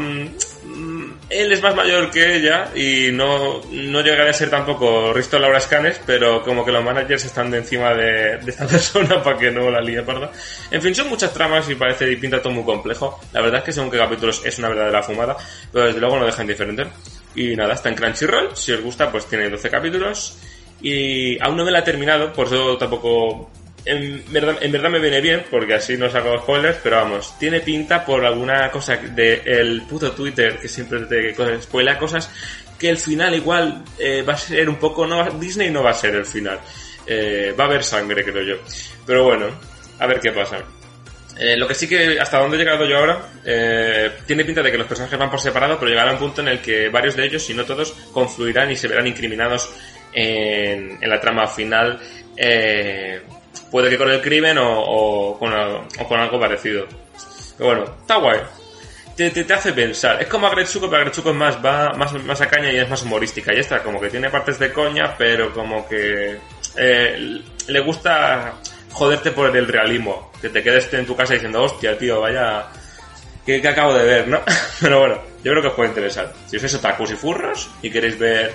él 1.30 1.52
es 1.52 1.62
más 1.62 1.74
mayor 1.74 2.10
que 2.10 2.36
ella 2.36 2.70
y 2.74 3.10
no, 3.12 3.60
no 3.70 4.00
llegaría 4.02 4.30
a 4.30 4.34
ser 4.34 4.50
tampoco 4.50 5.12
Risto 5.12 5.38
Laura 5.38 5.60
Scanes, 5.60 6.00
pero 6.06 6.42
como 6.42 6.64
que 6.64 6.72
los 6.72 6.84
managers 6.84 7.24
están 7.24 7.50
de 7.50 7.58
encima 7.58 7.94
de, 7.94 8.38
de 8.38 8.50
esta 8.50 8.66
persona 8.68 9.22
para 9.22 9.38
que 9.38 9.50
no 9.50 9.70
la 9.70 9.80
líe 9.80 10.02
parda. 10.02 10.30
En 10.70 10.82
fin, 10.82 10.94
son 10.94 11.08
muchas 11.08 11.32
tramas 11.32 11.68
y 11.68 11.74
parece 11.74 12.10
y 12.10 12.16
pinta 12.16 12.42
todo 12.42 12.52
muy 12.52 12.64
complejo. 12.64 13.20
La 13.32 13.40
verdad 13.40 13.58
es 13.58 13.64
que 13.64 13.72
según 13.72 13.90
qué 13.90 13.98
capítulos 13.98 14.42
es 14.44 14.58
una 14.58 14.68
verdadera 14.68 15.02
fumada, 15.02 15.36
pero 15.72 15.86
desde 15.86 16.00
luego 16.00 16.18
no 16.18 16.26
deja 16.26 16.42
indiferente. 16.42 16.86
Y 17.34 17.56
nada, 17.56 17.74
está 17.74 17.88
en 17.88 17.96
Crunchyroll, 17.96 18.56
si 18.56 18.72
os 18.72 18.80
gusta 18.80 19.10
pues 19.10 19.26
tiene 19.26 19.48
12 19.50 19.70
capítulos 19.70 20.38
y 20.80 21.42
aún 21.42 21.56
no 21.56 21.64
me 21.64 21.70
la 21.70 21.78
he 21.78 21.82
terminado, 21.82 22.32
por 22.32 22.46
eso 22.46 22.76
tampoco 22.76 23.50
en 23.84 24.24
verdad, 24.32 24.56
en 24.60 24.72
verdad 24.72 24.90
me 24.90 24.98
viene 24.98 25.20
bien, 25.20 25.44
porque 25.50 25.74
así 25.74 25.96
no 25.96 26.10
saco 26.10 26.38
spoilers, 26.38 26.78
pero 26.82 26.96
vamos, 26.96 27.38
tiene 27.38 27.60
pinta 27.60 28.04
por 28.04 28.24
alguna 28.24 28.70
cosa 28.70 28.96
de 28.96 29.42
el 29.44 29.82
puto 29.82 30.12
Twitter 30.12 30.58
que 30.58 30.68
siempre 30.68 31.00
te 31.00 31.34
spoilea 31.62 31.98
cosas 31.98 32.30
que 32.78 32.88
el 32.88 32.98
final 32.98 33.34
igual 33.34 33.84
eh, 33.98 34.22
va 34.22 34.32
a 34.32 34.38
ser 34.38 34.68
un 34.68 34.76
poco, 34.76 35.06
no 35.06 35.30
Disney 35.32 35.70
no 35.70 35.82
va 35.82 35.90
a 35.90 35.94
ser 35.94 36.14
el 36.14 36.24
final, 36.26 36.58
Eh, 37.06 37.52
va 37.58 37.64
a 37.64 37.66
haber 37.66 37.84
sangre 37.84 38.24
creo 38.24 38.42
yo, 38.42 38.56
pero 39.06 39.24
bueno, 39.24 39.46
a 39.98 40.06
ver 40.06 40.20
qué 40.20 40.32
pasa. 40.32 40.58
Eh, 41.38 41.56
lo 41.56 41.66
que 41.66 41.74
sí 41.74 41.86
que 41.88 42.18
hasta 42.18 42.38
donde 42.38 42.56
he 42.56 42.60
llegado 42.60 42.86
yo 42.86 42.96
ahora, 42.96 43.28
eh, 43.44 44.10
tiene 44.24 44.44
pinta 44.44 44.62
de 44.62 44.70
que 44.70 44.78
los 44.78 44.86
personajes 44.86 45.18
van 45.18 45.28
por 45.28 45.40
separado, 45.40 45.78
pero 45.78 45.90
llegará 45.90 46.12
un 46.12 46.18
punto 46.18 46.40
en 46.40 46.48
el 46.48 46.60
que 46.60 46.88
varios 46.88 47.16
de 47.16 47.26
ellos, 47.26 47.42
si 47.42 47.52
no 47.52 47.64
todos, 47.64 47.92
confluirán 48.12 48.70
y 48.70 48.76
se 48.76 48.88
verán 48.88 49.06
incriminados 49.06 49.70
en, 50.12 50.96
en 51.02 51.10
la 51.10 51.20
trama 51.20 51.46
final. 51.46 52.00
eh, 52.36 53.20
puede 53.70 53.90
que 53.90 53.98
con 53.98 54.10
el 54.10 54.20
crimen 54.20 54.56
o, 54.60 55.36
con, 55.38 55.52
algo 55.52 56.40
parecido. 56.40 56.86
Pero 57.56 57.68
bueno, 57.68 57.84
está 58.00 58.16
guay. 58.16 58.40
Te, 59.16 59.30
te, 59.30 59.54
hace 59.54 59.72
pensar. 59.72 60.20
Es 60.20 60.28
como 60.28 60.46
Agretsuko, 60.46 60.88
pero 60.88 61.02
Agretsuko 61.02 61.30
es 61.30 61.36
más, 61.36 61.64
va 61.64 61.92
más, 61.92 62.12
más 62.24 62.40
a 62.40 62.48
caña 62.48 62.72
y 62.72 62.78
es 62.78 62.88
más 62.88 63.02
humorística. 63.02 63.54
Y 63.54 63.60
esta 63.60 63.82
como 63.82 64.00
que 64.00 64.10
tiene 64.10 64.28
partes 64.30 64.58
de 64.58 64.72
coña, 64.72 65.14
pero 65.16 65.52
como 65.52 65.88
que 65.88 66.38
eh, 66.76 67.42
le 67.68 67.80
gusta 67.80 68.54
joderte 68.92 69.30
por 69.30 69.56
el 69.56 69.68
realismo. 69.68 70.32
Que 70.40 70.48
te 70.48 70.62
quedes 70.62 70.92
en 70.94 71.06
tu 71.06 71.14
casa 71.14 71.34
diciendo, 71.34 71.62
hostia, 71.62 71.96
tío, 71.98 72.20
vaya... 72.20 72.66
Que 73.44 73.66
acabo 73.68 73.92
de 73.92 74.04
ver, 74.04 74.28
¿no? 74.28 74.40
Pero 74.80 75.00
bueno, 75.00 75.20
yo 75.42 75.50
creo 75.50 75.60
que 75.60 75.68
os 75.68 75.74
puede 75.74 75.90
interesar. 75.90 76.32
Si 76.46 76.58
sois 76.58 76.74
otakus 76.76 77.10
y 77.10 77.14
furros 77.14 77.70
y 77.82 77.90
queréis 77.90 78.18
ver 78.18 78.54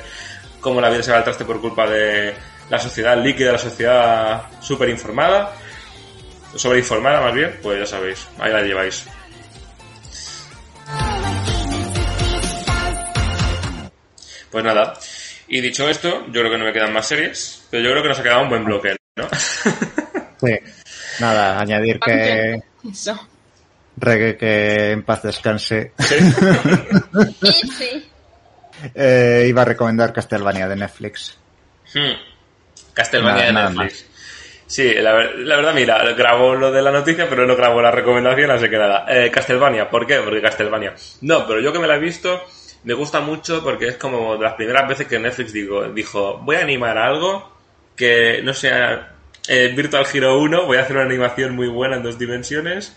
cómo 0.60 0.82
la 0.82 0.90
vida 0.90 1.04
se 1.04 1.12
va 1.12 1.18
al 1.18 1.24
traste 1.24 1.46
por 1.46 1.62
culpa 1.62 1.88
de 1.88 2.34
la 2.70 2.80
sociedad 2.80 3.18
líquida, 3.22 3.54
la 3.54 3.58
sociedad 3.58 4.44
súper 4.62 4.90
informada, 4.90 5.54
sobreinformada 6.56 7.22
más 7.22 7.34
bien, 7.34 7.60
pues 7.62 7.80
ya 7.80 7.86
sabéis, 7.86 8.28
ahí 8.40 8.52
la 8.52 8.62
lleváis. 8.62 9.06
Pues 14.52 14.64
nada, 14.64 14.94
y 15.48 15.62
dicho 15.62 15.88
esto, 15.90 16.26
yo 16.28 16.42
creo 16.42 16.52
que 16.52 16.58
no 16.58 16.66
me 16.66 16.74
quedan 16.74 16.94
más 16.94 17.08
series, 17.08 17.68
pero 17.70 17.84
yo 17.84 17.92
creo 17.92 18.04
que 18.04 18.10
nos 18.10 18.20
ha 18.20 18.24
quedado 18.24 18.44
un 18.44 18.50
buen 18.50 18.66
bloque, 18.66 18.96
¿no? 19.16 19.28
Sí. 20.40 20.58
Nada, 21.20 21.60
añadir 21.60 22.00
que 22.00 22.62
Eso. 22.90 23.28
Reggae 23.98 24.38
que 24.38 24.92
en 24.92 25.04
paz 25.04 25.24
descanse. 25.24 25.92
F. 25.98 28.04
Eh, 28.96 29.46
iba 29.50 29.64
a 29.64 29.66
recomendar 29.66 30.14
Castlevania 30.14 30.66
de 30.70 30.78
Netflix. 30.78 31.38
Hmm. 31.94 32.14
Castlevania 33.00 33.46
de 33.46 33.54
Netflix. 33.54 34.06
Sí, 34.68 34.94
la, 34.94 35.24
la 35.24 35.56
verdad, 35.56 35.74
mira, 35.74 36.04
grabo 36.14 36.54
lo 36.54 36.72
de 36.72 36.82
la 36.82 36.92
noticia, 36.92 37.28
pero 37.28 37.48
no 37.48 37.56
grabo 37.56 37.82
la 37.82 37.92
recomendación, 37.92 38.52
así 38.52 38.70
que 38.70 38.78
nada. 38.78 39.06
Eh, 39.08 39.32
Castlevania, 39.32 39.90
¿por 39.90 40.06
qué? 40.06 40.20
Porque 40.20 40.42
Castlevania. 40.42 40.94
No, 41.22 41.48
pero 41.48 41.60
yo 41.60 41.74
que 41.74 41.80
me 41.80 41.88
la 41.88 41.96
he 41.96 42.00
visto, 42.00 42.44
me 42.84 42.94
gusta 42.94 43.22
mucho 43.22 43.64
porque 43.64 43.88
es 43.88 43.96
como 43.96 44.36
de 44.38 44.44
las 44.44 44.54
primeras 44.54 44.88
veces 44.88 45.08
que 45.08 45.18
Netflix 45.18 45.54
digo, 45.54 45.86
dijo, 45.86 46.38
voy 46.44 46.58
a 46.58 46.62
animar 46.62 46.98
algo 46.98 47.58
que 47.96 48.42
no 48.44 48.54
sea 48.54 49.16
eh, 49.48 49.74
Virtual 49.76 50.06
Hero 50.14 50.40
1, 50.40 50.66
voy 50.66 50.78
a 50.78 50.82
hacer 50.82 50.98
una 50.98 51.06
animación 51.06 51.56
muy 51.56 51.68
buena 51.68 51.96
en 51.96 52.04
dos 52.04 52.20
dimensiones 52.20 52.96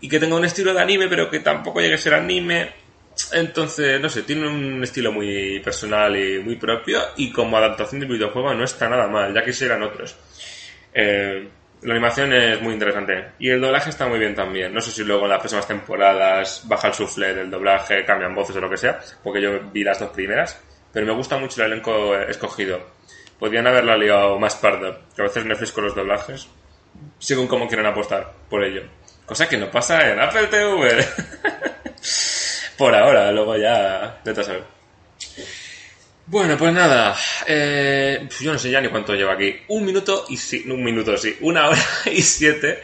y 0.00 0.08
que 0.08 0.18
tenga 0.18 0.36
un 0.36 0.44
estilo 0.44 0.72
de 0.72 0.80
anime, 0.80 1.08
pero 1.08 1.28
que 1.28 1.40
tampoco 1.40 1.80
llegue 1.80 1.94
a 1.94 1.98
ser 1.98 2.14
anime. 2.14 2.70
Entonces, 3.32 4.00
no 4.00 4.08
sé, 4.08 4.22
tiene 4.22 4.48
un 4.48 4.82
estilo 4.82 5.12
muy 5.12 5.60
personal 5.60 6.16
y 6.16 6.38
muy 6.38 6.56
propio 6.56 7.00
y 7.16 7.30
como 7.30 7.56
adaptación 7.56 8.00
del 8.00 8.08
videojuego 8.08 8.54
no 8.54 8.64
está 8.64 8.88
nada 8.88 9.06
mal, 9.06 9.34
ya 9.34 9.44
quisieran 9.44 9.82
otros. 9.82 10.16
Eh, 10.94 11.48
la 11.82 11.94
animación 11.94 12.32
es 12.32 12.60
muy 12.62 12.74
interesante 12.74 13.32
y 13.38 13.50
el 13.50 13.60
doblaje 13.60 13.90
está 13.90 14.06
muy 14.06 14.18
bien 14.18 14.34
también. 14.34 14.72
No 14.72 14.80
sé 14.80 14.90
si 14.90 15.04
luego 15.04 15.24
en 15.24 15.30
las 15.30 15.40
próximas 15.40 15.66
temporadas 15.66 16.62
baja 16.66 16.88
el 16.88 16.94
sufle 16.94 17.34
del 17.34 17.50
doblaje, 17.50 18.04
cambian 18.04 18.34
voces 18.34 18.56
o 18.56 18.60
lo 18.60 18.70
que 18.70 18.76
sea, 18.76 19.00
porque 19.22 19.42
yo 19.42 19.60
vi 19.72 19.84
las 19.84 19.98
dos 19.98 20.10
primeras, 20.10 20.60
pero 20.92 21.06
me 21.06 21.12
gusta 21.12 21.38
mucho 21.38 21.62
el 21.62 21.72
elenco 21.72 22.16
escogido. 22.16 22.80
Podrían 23.38 23.66
haberla 23.66 23.96
liado 23.96 24.38
más 24.38 24.54
parda, 24.56 25.00
que 25.14 25.22
a 25.22 25.24
veces 25.24 25.44
Netflix 25.44 25.72
con 25.72 25.84
los 25.84 25.94
doblajes, 25.94 26.48
según 27.18 27.48
cómo 27.48 27.66
quieren 27.66 27.86
apostar 27.86 28.32
por 28.48 28.62
ello. 28.62 28.82
Cosa 29.26 29.48
que 29.48 29.56
no 29.56 29.70
pasa 29.70 30.12
en 30.12 30.20
Apple 30.20 30.46
TV. 30.46 31.04
por 32.82 32.96
ahora, 32.96 33.30
luego 33.30 33.56
ya, 33.56 34.18
vete 34.24 34.40
a 34.40 34.42
saber. 34.42 34.64
Bueno, 36.26 36.56
pues 36.58 36.72
nada, 36.72 37.14
eh, 37.46 38.28
yo 38.40 38.52
no 38.52 38.58
sé 38.58 38.72
ya 38.72 38.80
ni 38.80 38.88
cuánto 38.88 39.14
lleva 39.14 39.34
aquí. 39.34 39.54
Un 39.68 39.84
minuto 39.84 40.26
y 40.28 40.36
sí, 40.36 40.64
un 40.68 40.82
minuto 40.82 41.16
sí, 41.16 41.36
una 41.42 41.68
hora 41.68 41.80
y 42.12 42.20
siete. 42.20 42.82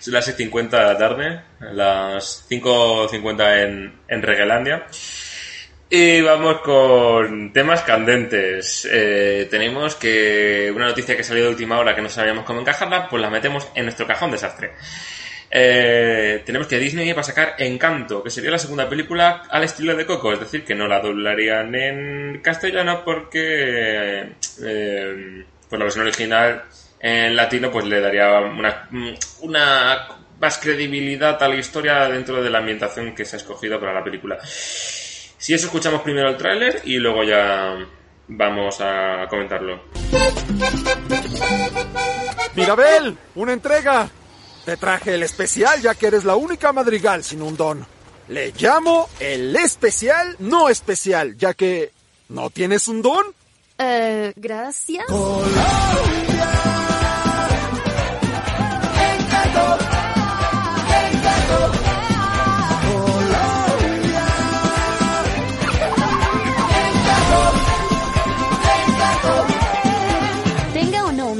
Son 0.00 0.14
las 0.14 0.26
6.50 0.36 0.70
de 0.70 0.76
la 0.78 0.98
tarde, 0.98 1.40
las 1.72 2.50
5.50 2.50 3.62
en, 3.62 3.92
en 4.08 4.22
Regelandia. 4.22 4.86
Y 5.88 6.20
vamos 6.20 6.60
con 6.62 7.52
temas 7.52 7.82
candentes. 7.82 8.88
Eh, 8.90 9.46
tenemos 9.48 9.94
que 9.94 10.72
una 10.74 10.86
noticia 10.86 11.16
que 11.16 11.22
salió 11.22 11.44
de 11.44 11.50
última 11.50 11.78
hora 11.78 11.94
que 11.94 12.02
no 12.02 12.08
sabíamos 12.08 12.44
cómo 12.44 12.60
encajarla, 12.60 13.08
pues 13.08 13.22
la 13.22 13.30
metemos 13.30 13.68
en 13.76 13.84
nuestro 13.84 14.04
cajón 14.04 14.32
desastre. 14.32 14.72
Eh, 15.50 16.42
tenemos 16.44 16.68
que 16.68 16.78
Disney 16.78 17.12
va 17.12 17.22
a 17.22 17.24
sacar 17.24 17.54
Encanto, 17.58 18.22
que 18.22 18.30
sería 18.30 18.50
la 18.50 18.58
segunda 18.58 18.88
película 18.88 19.44
al 19.48 19.64
estilo 19.64 19.96
de 19.96 20.04
Coco, 20.04 20.32
es 20.32 20.40
decir, 20.40 20.64
que 20.64 20.74
no 20.74 20.86
la 20.86 21.00
doblarían 21.00 21.74
en 21.74 22.40
castellano 22.42 23.02
porque 23.04 24.32
pues 24.56 25.78
la 25.78 25.84
versión 25.84 26.04
original 26.06 26.64
en 27.00 27.36
latino 27.36 27.70
pues 27.70 27.86
le 27.86 28.00
daría 28.00 28.40
una 29.40 30.08
más 30.40 30.58
credibilidad 30.58 31.42
a 31.42 31.48
la 31.48 31.56
historia 31.56 32.08
dentro 32.08 32.42
de 32.42 32.50
la 32.50 32.58
ambientación 32.58 33.14
que 33.14 33.24
se 33.24 33.36
ha 33.36 33.38
escogido 33.38 33.80
para 33.80 33.94
la 33.94 34.04
película. 34.04 34.38
Si 34.42 35.54
eso 35.54 35.66
escuchamos 35.66 36.02
primero 36.02 36.28
el 36.28 36.36
tráiler 36.36 36.82
y 36.84 36.98
luego 36.98 37.24
ya 37.24 37.76
vamos 38.28 38.80
a 38.80 39.26
comentarlo. 39.28 39.84
Mirabel, 42.54 43.16
una 43.34 43.52
entrega. 43.52 44.10
Te 44.68 44.76
traje 44.76 45.14
el 45.14 45.22
especial 45.22 45.80
ya 45.80 45.94
que 45.94 46.08
eres 46.08 46.24
la 46.24 46.36
única 46.36 46.74
madrigal 46.74 47.24
sin 47.24 47.40
un 47.40 47.56
don. 47.56 47.86
Le 48.28 48.52
llamo 48.52 49.08
el 49.18 49.56
especial 49.56 50.36
no 50.40 50.68
especial, 50.68 51.38
ya 51.38 51.54
que 51.54 51.90
no 52.28 52.50
tienes 52.50 52.86
un 52.86 53.00
don. 53.00 53.24
Eh, 53.78 54.34
gracias. 54.36 55.06
Tenga 55.06 56.57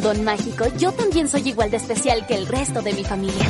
don 0.09 0.25
mágico, 0.25 0.65
yo 0.79 0.91
también 0.93 1.29
soy 1.29 1.51
igual 1.51 1.71
de 1.71 1.77
especial 1.77 2.27
que 2.27 2.35
el 2.35 2.47
resto 2.47 2.81
de 2.81 2.95
mi 2.95 3.05
familia. 3.05 3.45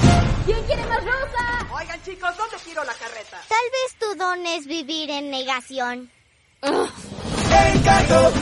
¿Quién 0.44 0.60
quiere 0.64 0.84
más 0.86 1.04
rosa? 1.04 1.68
Oigan, 1.72 2.02
chicos, 2.02 2.36
¿dónde 2.36 2.56
quiero 2.64 2.82
la 2.82 2.94
carreta? 2.94 3.40
Tal 3.48 3.66
vez 3.76 3.94
tu 4.00 4.18
don 4.18 4.44
es 4.44 4.66
vivir 4.66 5.08
en 5.08 5.30
negación. 5.30 6.10
Encanto, 6.60 8.32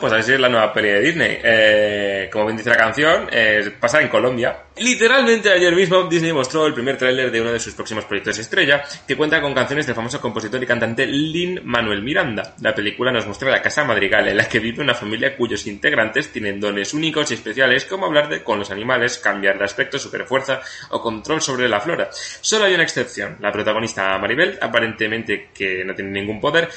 pues 0.00 0.12
así 0.12 0.32
es 0.32 0.40
la 0.40 0.48
nueva 0.48 0.72
peli 0.72 0.88
de 0.88 1.00
Disney. 1.00 1.38
Eh, 1.42 2.28
como 2.30 2.46
bien 2.46 2.56
dice 2.58 2.70
la 2.70 2.76
canción, 2.76 3.28
eh, 3.30 3.70
pasa 3.80 4.00
en 4.00 4.08
Colombia. 4.08 4.64
Literalmente 4.76 5.50
ayer 5.50 5.74
mismo 5.74 6.04
Disney 6.04 6.32
mostró 6.32 6.66
el 6.66 6.74
primer 6.74 6.96
tráiler 6.96 7.30
de 7.30 7.40
uno 7.40 7.52
de 7.52 7.58
sus 7.58 7.74
próximos 7.74 8.04
proyectos 8.04 8.38
estrella, 8.38 8.84
que 9.06 9.16
cuenta 9.16 9.40
con 9.40 9.54
canciones 9.54 9.86
del 9.86 9.96
famoso 9.96 10.20
compositor 10.20 10.62
y 10.62 10.66
cantante 10.66 11.06
Lin 11.06 11.60
Manuel 11.64 12.02
Miranda. 12.02 12.54
La 12.60 12.74
película 12.74 13.10
nos 13.10 13.26
muestra 13.26 13.50
la 13.50 13.62
casa 13.62 13.84
madrigal 13.84 14.28
en 14.28 14.36
la 14.36 14.48
que 14.48 14.60
vive 14.60 14.82
una 14.82 14.94
familia 14.94 15.36
cuyos 15.36 15.66
integrantes 15.66 16.30
tienen 16.30 16.60
dones 16.60 16.94
únicos 16.94 17.30
y 17.30 17.34
especiales 17.34 17.86
como 17.86 18.06
hablar 18.06 18.28
de, 18.28 18.44
con 18.44 18.58
los 18.58 18.70
animales, 18.70 19.18
cambiar 19.18 19.58
de 19.58 19.64
aspecto, 19.64 19.98
superfuerza 19.98 20.60
o 20.90 21.00
control 21.00 21.40
sobre 21.40 21.68
la 21.68 21.80
flora. 21.80 22.10
Solo 22.12 22.66
hay 22.66 22.74
una 22.74 22.84
excepción, 22.84 23.38
la 23.40 23.50
protagonista 23.50 24.16
Maribel, 24.18 24.58
aparentemente 24.60 25.48
que 25.52 25.84
no 25.84 25.94
tiene 25.94 26.10
ningún 26.10 26.40
poder, 26.40 26.68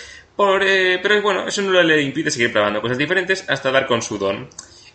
por, 0.41 0.63
eh, 0.63 0.97
pero 1.03 1.21
bueno, 1.21 1.47
eso 1.47 1.61
no 1.61 1.83
le 1.83 2.01
impide 2.01 2.31
seguir 2.31 2.51
probando 2.51 2.81
cosas 2.81 2.97
diferentes 2.97 3.47
hasta 3.47 3.69
dar 3.69 3.85
con 3.85 4.01
su 4.01 4.17
don. 4.17 4.47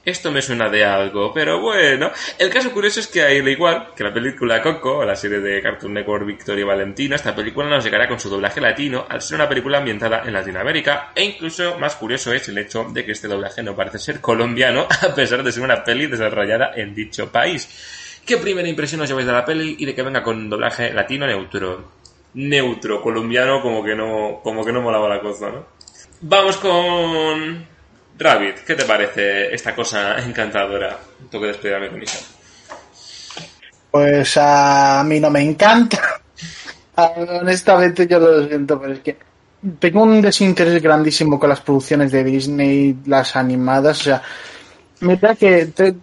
Esto 0.04 0.32
me 0.32 0.42
suena 0.42 0.68
de 0.68 0.84
algo, 0.84 1.32
pero 1.32 1.60
bueno. 1.60 2.10
El 2.36 2.50
caso 2.50 2.72
curioso 2.72 2.98
es 2.98 3.06
que 3.06 3.22
al 3.22 3.48
igual 3.48 3.90
que 3.94 4.02
la 4.02 4.12
película 4.12 4.60
Coco, 4.60 4.98
o 4.98 5.04
la 5.04 5.14
serie 5.14 5.38
de 5.38 5.62
Cartoon 5.62 5.94
Network 5.94 6.26
Victoria 6.26 6.66
Valentina, 6.66 7.14
esta 7.14 7.32
película 7.32 7.68
nos 7.68 7.84
llegará 7.84 8.08
con 8.08 8.18
su 8.18 8.28
doblaje 8.28 8.60
latino 8.60 9.06
al 9.08 9.22
ser 9.22 9.36
una 9.36 9.48
película 9.48 9.78
ambientada 9.78 10.24
en 10.26 10.32
Latinoamérica, 10.32 11.12
e 11.14 11.22
incluso 11.22 11.78
más 11.78 11.94
curioso 11.94 12.32
es 12.32 12.48
el 12.48 12.58
hecho 12.58 12.88
de 12.92 13.04
que 13.04 13.12
este 13.12 13.28
doblaje 13.28 13.62
no 13.62 13.76
parece 13.76 14.00
ser 14.00 14.20
colombiano, 14.20 14.88
a 15.00 15.14
pesar 15.14 15.44
de 15.44 15.52
ser 15.52 15.62
una 15.62 15.84
peli 15.84 16.08
desarrollada 16.08 16.72
en 16.74 16.92
dicho 16.92 17.30
país. 17.30 17.68
¿Qué 18.26 18.36
primera 18.38 18.68
impresión 18.68 19.00
os 19.00 19.08
lleváis 19.08 19.28
de 19.28 19.32
la 19.32 19.44
peli 19.44 19.76
y 19.78 19.86
de 19.86 19.94
que 19.94 20.02
venga 20.02 20.24
con 20.24 20.50
doblaje 20.50 20.92
latino 20.92 21.24
neutro? 21.24 21.95
Neutro, 22.36 23.00
colombiano, 23.02 23.60
como 23.62 23.82
que 23.82 23.94
no, 23.94 24.40
como 24.42 24.64
que 24.64 24.72
no 24.72 24.82
molaba 24.82 25.08
la 25.08 25.20
cosa, 25.20 25.50
¿no? 25.50 25.64
Vamos 26.20 26.56
con 26.58 27.66
Rabbit, 28.18 28.58
¿qué 28.66 28.74
te 28.74 28.84
parece 28.84 29.54
esta 29.54 29.74
cosa 29.74 30.18
encantadora? 30.18 30.96
Tengo 31.30 31.42
que 31.42 31.48
despedirme 31.48 31.88
con 31.90 32.02
Isa. 32.02 32.18
Pues 33.90 34.36
a 34.38 35.02
mí 35.06 35.18
no 35.20 35.30
me 35.30 35.40
encanta. 35.40 35.98
Honestamente 36.96 38.06
yo 38.06 38.18
lo 38.18 38.46
siento, 38.46 38.80
pero 38.80 38.92
es 38.92 39.00
que 39.00 39.16
tengo 39.78 40.02
un 40.02 40.20
desinterés 40.20 40.82
grandísimo 40.82 41.38
con 41.38 41.48
las 41.48 41.60
producciones 41.60 42.12
de 42.12 42.24
Disney, 42.24 42.96
las 43.06 43.36
animadas. 43.36 44.00
O 44.00 44.04
sea, 44.04 44.22
mira 45.00 45.34
que 45.34 45.66
te- 45.66 45.94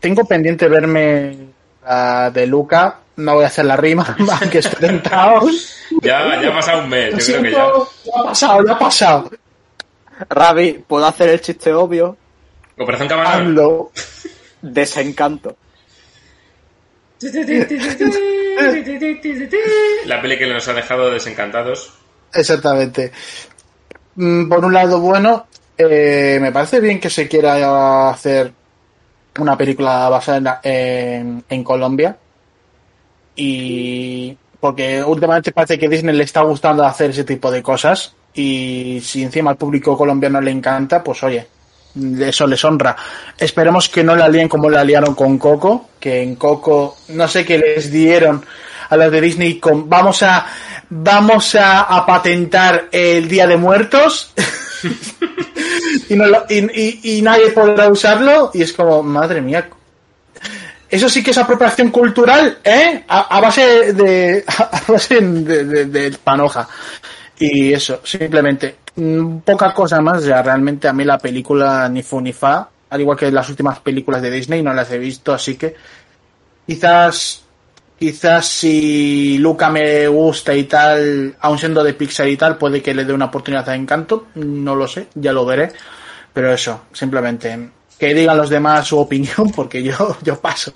tengo 0.00 0.24
pendiente 0.24 0.68
verme 0.68 1.36
la 1.84 2.30
de 2.30 2.46
Luca. 2.46 2.98
No 3.20 3.34
voy 3.34 3.44
a 3.44 3.48
hacer 3.48 3.64
la 3.66 3.76
rima, 3.76 4.16
aunque 4.40 4.58
estoy 4.58 4.80
tentado. 4.88 5.48
Ya, 6.02 6.40
ya 6.40 6.48
ha 6.48 6.54
pasado 6.54 6.82
un 6.84 6.88
mes, 6.88 7.26
yo 7.26 7.38
creo 7.38 7.42
que 7.42 7.50
ya. 7.50 7.58
ya 8.04 8.20
ha 8.20 8.24
pasado, 8.24 8.64
ya 8.66 8.72
ha 8.72 8.78
pasado. 8.78 9.30
Ravi, 10.28 10.84
¿puedo 10.86 11.06
hacer 11.06 11.30
el 11.30 11.40
chiste 11.40 11.72
obvio? 11.72 12.16
Operación 12.78 13.08
Camarón. 13.08 13.48
Hazlo. 13.48 13.92
Desencanto. 14.62 15.56
La 20.06 20.22
peli 20.22 20.38
que 20.38 20.46
nos 20.46 20.66
ha 20.68 20.72
dejado 20.74 21.10
desencantados. 21.10 21.92
Exactamente. 22.32 23.12
Mm, 24.14 24.48
Por 24.48 24.64
un 24.64 24.72
lado, 24.72 25.00
bueno, 25.00 25.46
eh, 25.76 26.38
me 26.40 26.52
parece 26.52 26.80
bien 26.80 26.98
que 27.00 27.10
se 27.10 27.28
quiera 27.28 28.10
hacer 28.10 28.52
una 29.38 29.56
película 29.56 30.08
basada 30.08 30.60
en, 30.62 31.44
en 31.48 31.64
Colombia. 31.64 32.16
Y 33.42 34.36
porque 34.60 35.02
últimamente 35.02 35.50
parece 35.52 35.78
que 35.78 35.88
Disney 35.88 36.14
le 36.14 36.24
está 36.24 36.42
gustando 36.42 36.84
hacer 36.84 37.08
ese 37.10 37.24
tipo 37.24 37.50
de 37.50 37.62
cosas. 37.62 38.14
Y 38.34 39.00
si 39.02 39.22
encima 39.22 39.52
al 39.52 39.56
público 39.56 39.96
colombiano 39.96 40.42
le 40.42 40.50
encanta, 40.50 41.02
pues 41.02 41.22
oye, 41.22 41.46
eso 42.20 42.46
les 42.46 42.62
honra. 42.66 42.94
Esperemos 43.38 43.88
que 43.88 44.04
no 44.04 44.14
la 44.14 44.28
líen 44.28 44.46
como 44.46 44.68
la 44.68 44.84
liaron 44.84 45.14
con 45.14 45.38
Coco, 45.38 45.88
que 45.98 46.22
en 46.22 46.36
Coco 46.36 46.98
no 47.08 47.26
sé 47.28 47.46
qué 47.46 47.56
les 47.56 47.90
dieron 47.90 48.44
a 48.90 48.96
los 48.96 49.10
de 49.10 49.20
Disney 49.22 49.58
con 49.58 49.88
vamos 49.88 50.22
a 50.22 50.44
vamos 50.90 51.56
a, 51.58 52.04
patentar 52.06 52.88
el 52.92 53.26
Día 53.26 53.46
de 53.46 53.56
Muertos 53.56 54.32
y, 56.10 56.14
no 56.14 56.26
lo- 56.26 56.44
y 56.48 57.20
nadie 57.22 57.50
podrá 57.52 57.88
usarlo 57.88 58.50
y 58.52 58.62
es 58.62 58.72
como 58.74 59.02
madre 59.02 59.40
mía 59.40 59.68
eso 60.90 61.08
sí 61.08 61.22
que 61.22 61.30
es 61.30 61.38
apropiación 61.38 61.90
cultural 61.90 62.58
¿eh? 62.64 63.04
a, 63.08 63.40
base 63.40 63.92
de 63.92 64.44
a 64.58 64.80
base 64.88 65.20
de, 65.20 65.64
de- 65.64 65.84
de 65.86 66.18
panoja 66.18 66.68
y 67.38 67.72
eso 67.72 68.00
simplemente 68.04 68.76
mm, 68.96 69.38
poca 69.38 69.72
cosa 69.72 70.00
más 70.00 70.24
ya 70.24 70.42
realmente 70.42 70.88
a 70.88 70.92
mí 70.92 71.04
la 71.04 71.18
película 71.18 71.88
ni 71.88 72.02
fu 72.02 72.20
ni 72.20 72.32
fa 72.32 72.68
al 72.90 73.00
igual 73.00 73.16
que 73.16 73.30
las 73.30 73.48
últimas 73.48 73.78
películas 73.80 74.20
de 74.22 74.30
Disney 74.30 74.62
no 74.62 74.72
las 74.74 74.90
he 74.90 74.98
visto 74.98 75.32
así 75.32 75.54
que 75.56 75.74
quizás 76.66 77.42
quizás 77.98 78.46
si 78.46 79.36
Luca 79.38 79.68
me 79.68 80.08
gusta 80.08 80.54
y 80.54 80.64
tal, 80.64 81.36
aun 81.40 81.58
siendo 81.58 81.84
de 81.84 81.92
Pixar 81.92 82.26
y 82.28 82.36
tal, 82.38 82.56
puede 82.56 82.80
que 82.80 82.94
le 82.94 83.04
dé 83.04 83.12
una 83.12 83.26
oportunidad 83.26 83.68
a 83.68 83.74
Encanto, 83.76 84.28
no 84.36 84.74
lo 84.74 84.88
sé, 84.88 85.08
ya 85.16 85.34
lo 85.34 85.44
veré, 85.44 85.70
pero 86.32 86.50
eso, 86.50 86.84
simplemente 86.94 87.68
que 88.00 88.14
digan 88.14 88.38
los 88.38 88.48
demás 88.48 88.88
su 88.88 88.98
opinión 88.98 89.52
porque 89.54 89.82
yo, 89.82 90.16
yo 90.22 90.40
paso. 90.40 90.72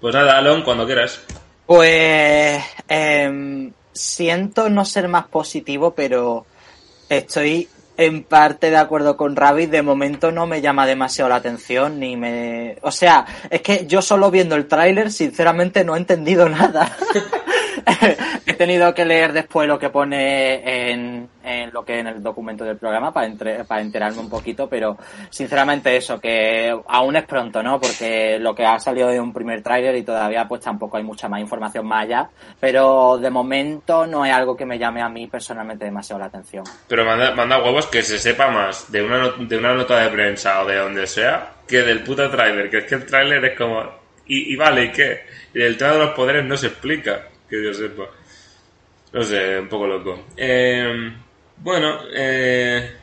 Pues 0.00 0.14
nada, 0.14 0.36
Alon, 0.36 0.62
cuando 0.62 0.84
quieras. 0.84 1.20
Pues 1.64 2.62
em, 2.86 3.72
siento 3.94 4.68
no 4.68 4.84
ser 4.84 5.08
más 5.08 5.26
positivo, 5.28 5.94
pero 5.94 6.44
estoy 7.08 7.66
en 7.96 8.24
parte 8.24 8.68
de 8.68 8.76
acuerdo 8.76 9.16
con 9.16 9.34
Rabbit. 9.34 9.70
De 9.70 9.80
momento 9.80 10.30
no 10.30 10.46
me 10.46 10.60
llama 10.60 10.86
demasiado 10.86 11.30
la 11.30 11.36
atención, 11.36 11.98
ni 11.98 12.18
me... 12.18 12.76
O 12.82 12.90
sea, 12.90 13.24
es 13.48 13.62
que 13.62 13.86
yo 13.86 14.02
solo 14.02 14.30
viendo 14.30 14.54
el 14.54 14.68
tráiler, 14.68 15.10
sinceramente 15.10 15.82
no 15.82 15.94
he 15.94 15.98
entendido 15.98 16.46
nada. 16.50 16.94
he 18.46 18.52
tenido 18.54 18.94
que 18.94 19.04
leer 19.04 19.32
después 19.32 19.66
lo 19.68 19.78
que 19.78 19.90
pone 19.90 20.90
en, 20.90 21.28
en 21.42 21.72
lo 21.72 21.84
que 21.84 21.98
en 21.98 22.06
el 22.06 22.22
documento 22.22 22.64
del 22.64 22.76
programa 22.76 23.12
para, 23.12 23.26
entre- 23.26 23.64
para 23.64 23.80
enterarme 23.80 24.18
un 24.20 24.30
poquito, 24.30 24.68
pero 24.68 24.96
sinceramente 25.30 25.96
eso, 25.96 26.20
que 26.20 26.74
aún 26.88 27.16
es 27.16 27.24
pronto, 27.24 27.62
¿no? 27.62 27.80
Porque 27.80 28.38
lo 28.38 28.54
que 28.54 28.64
ha 28.64 28.78
salido 28.78 29.08
de 29.08 29.20
un 29.20 29.32
primer 29.32 29.62
tráiler 29.62 29.96
y 29.96 30.02
todavía 30.02 30.46
pues 30.48 30.60
tampoco 30.62 30.96
hay 30.96 31.02
mucha 31.02 31.28
más 31.28 31.40
información 31.40 31.86
más 31.86 32.04
allá, 32.04 32.28
pero 32.60 33.18
de 33.18 33.30
momento 33.30 34.06
no 34.06 34.24
es 34.24 34.32
algo 34.32 34.56
que 34.56 34.66
me 34.66 34.78
llame 34.78 35.02
a 35.02 35.08
mí 35.08 35.26
personalmente 35.26 35.84
demasiado 35.84 36.20
la 36.20 36.26
atención. 36.26 36.64
Pero 36.88 37.04
manda, 37.04 37.62
huevos 37.62 37.86
que 37.86 38.02
se 38.02 38.18
sepa 38.18 38.48
más 38.50 38.90
de 38.90 39.02
una, 39.02 39.30
de 39.38 39.56
una 39.58 39.74
nota 39.74 39.98
de 40.00 40.10
prensa 40.10 40.62
o 40.62 40.66
de 40.66 40.76
donde 40.76 41.06
sea 41.06 41.52
que 41.66 41.82
del 41.82 42.02
puto 42.02 42.30
tráiler. 42.30 42.70
Que 42.70 42.78
es 42.78 42.84
que 42.84 42.94
el 42.96 43.06
tráiler 43.06 43.44
es 43.44 43.56
como... 43.58 43.82
Y, 44.26 44.52
y 44.52 44.56
vale, 44.56 44.84
¿y 44.84 44.92
qué? 44.92 45.20
Y 45.54 45.62
el 45.62 45.76
tema 45.76 45.92
de 45.92 45.98
los 45.98 46.10
poderes 46.10 46.44
no 46.44 46.56
se 46.56 46.68
explica, 46.68 47.28
que 47.60 47.64
yo 47.66 47.74
sepa. 47.74 48.04
No 49.12 49.22
sé, 49.22 49.58
un 49.58 49.68
poco 49.68 49.86
loco. 49.86 50.24
Eh, 50.36 51.12
bueno, 51.56 52.00
eh, 52.12 52.96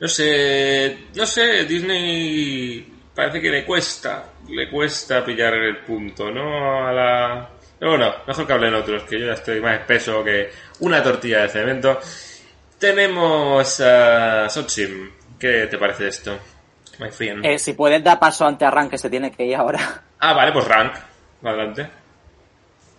no 0.00 0.08
sé, 0.08 0.98
no 1.14 1.26
sé, 1.26 1.64
Disney 1.64 2.92
parece 3.14 3.40
que 3.40 3.50
le 3.50 3.64
cuesta, 3.64 4.32
le 4.48 4.70
cuesta 4.70 5.24
pillar 5.24 5.54
el 5.54 5.78
punto, 5.78 6.30
¿no? 6.30 6.86
A 6.86 6.92
la... 6.92 7.50
Pero 7.78 7.92
bueno, 7.92 8.14
mejor 8.26 8.46
que 8.46 8.52
hablen 8.52 8.74
otros, 8.74 9.02
que 9.04 9.20
yo 9.20 9.26
ya 9.26 9.32
estoy 9.34 9.60
más 9.60 9.80
espeso 9.80 10.24
que 10.24 10.50
una 10.80 11.02
tortilla 11.02 11.42
de 11.42 11.48
cemento. 11.48 11.98
Tenemos 12.78 13.80
a 13.80 14.48
Sochim. 14.48 15.10
¿Qué 15.38 15.66
te 15.68 15.78
parece 15.78 16.08
esto? 16.08 16.38
My 16.98 17.10
friend. 17.10 17.44
Eh, 17.44 17.58
si 17.58 17.74
puedes 17.74 18.02
dar 18.02 18.18
paso 18.18 18.46
ante 18.46 18.64
a 18.64 18.70
Rank, 18.70 18.90
que 18.90 18.98
se 18.98 19.10
tiene 19.10 19.30
que 19.30 19.44
ir 19.44 19.56
ahora. 19.56 20.02
Ah, 20.20 20.32
vale, 20.32 20.52
pues 20.52 20.66
rank. 20.66 20.94
Adelante. 21.44 21.88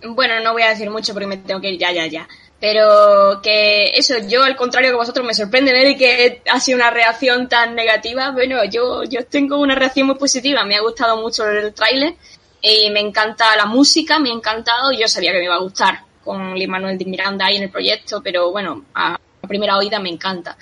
Bueno, 0.04 0.40
no 0.40 0.54
voy 0.54 0.64
a 0.64 0.70
decir 0.70 0.90
mucho 0.90 1.14
porque 1.14 1.28
me 1.28 1.38
tengo 1.38 1.60
que 1.60 1.72
ir 1.72 1.80
ya, 1.80 1.92
ya, 1.92 2.08
ya. 2.08 2.28
Pero 2.60 3.40
que 3.42 3.92
eso, 3.98 4.16
yo 4.28 4.44
al 4.44 4.56
contrario 4.56 4.90
que 4.90 4.98
vosotros 4.98 5.26
me 5.26 5.34
sorprende 5.34 5.72
ver 5.72 5.98
que 5.98 6.42
ha 6.52 6.60
sido 6.60 6.78
una 6.78 6.90
reacción 6.90 7.48
tan 7.48 7.76
negativa. 7.76 8.32
Bueno, 8.32 8.64
yo, 8.66 9.04
yo 9.04 9.26
tengo 9.26 9.60
una 9.60 9.76
reacción 9.76 10.08
muy 10.08 10.16
positiva. 10.16 10.66
Me 10.66 10.76
ha 10.76 10.82
gustado 10.82 11.22
mucho 11.22 11.48
el 11.48 11.74
tráiler 11.74 12.16
y 12.62 12.90
me 12.92 13.00
encanta 13.00 13.56
la 13.56 13.66
música, 13.66 14.20
me 14.20 14.30
ha 14.30 14.34
encantado. 14.34 14.92
Yo 14.92 15.08
sabía 15.08 15.32
que 15.32 15.40
me 15.40 15.46
iba 15.46 15.56
a 15.56 15.60
gustar 15.60 16.02
con 16.24 16.54
Lin 16.56 16.70
Manuel 16.70 16.98
de 16.98 17.06
Miranda 17.06 17.46
ahí 17.46 17.58
en 17.58 17.64
el 17.64 17.72
proyecto, 17.72 18.22
pero 18.22 18.52
bueno, 18.52 18.86
a 18.94 19.18
primera 19.48 19.78
oída 19.78 20.00
me 20.00 20.10
encanta. 20.10 20.58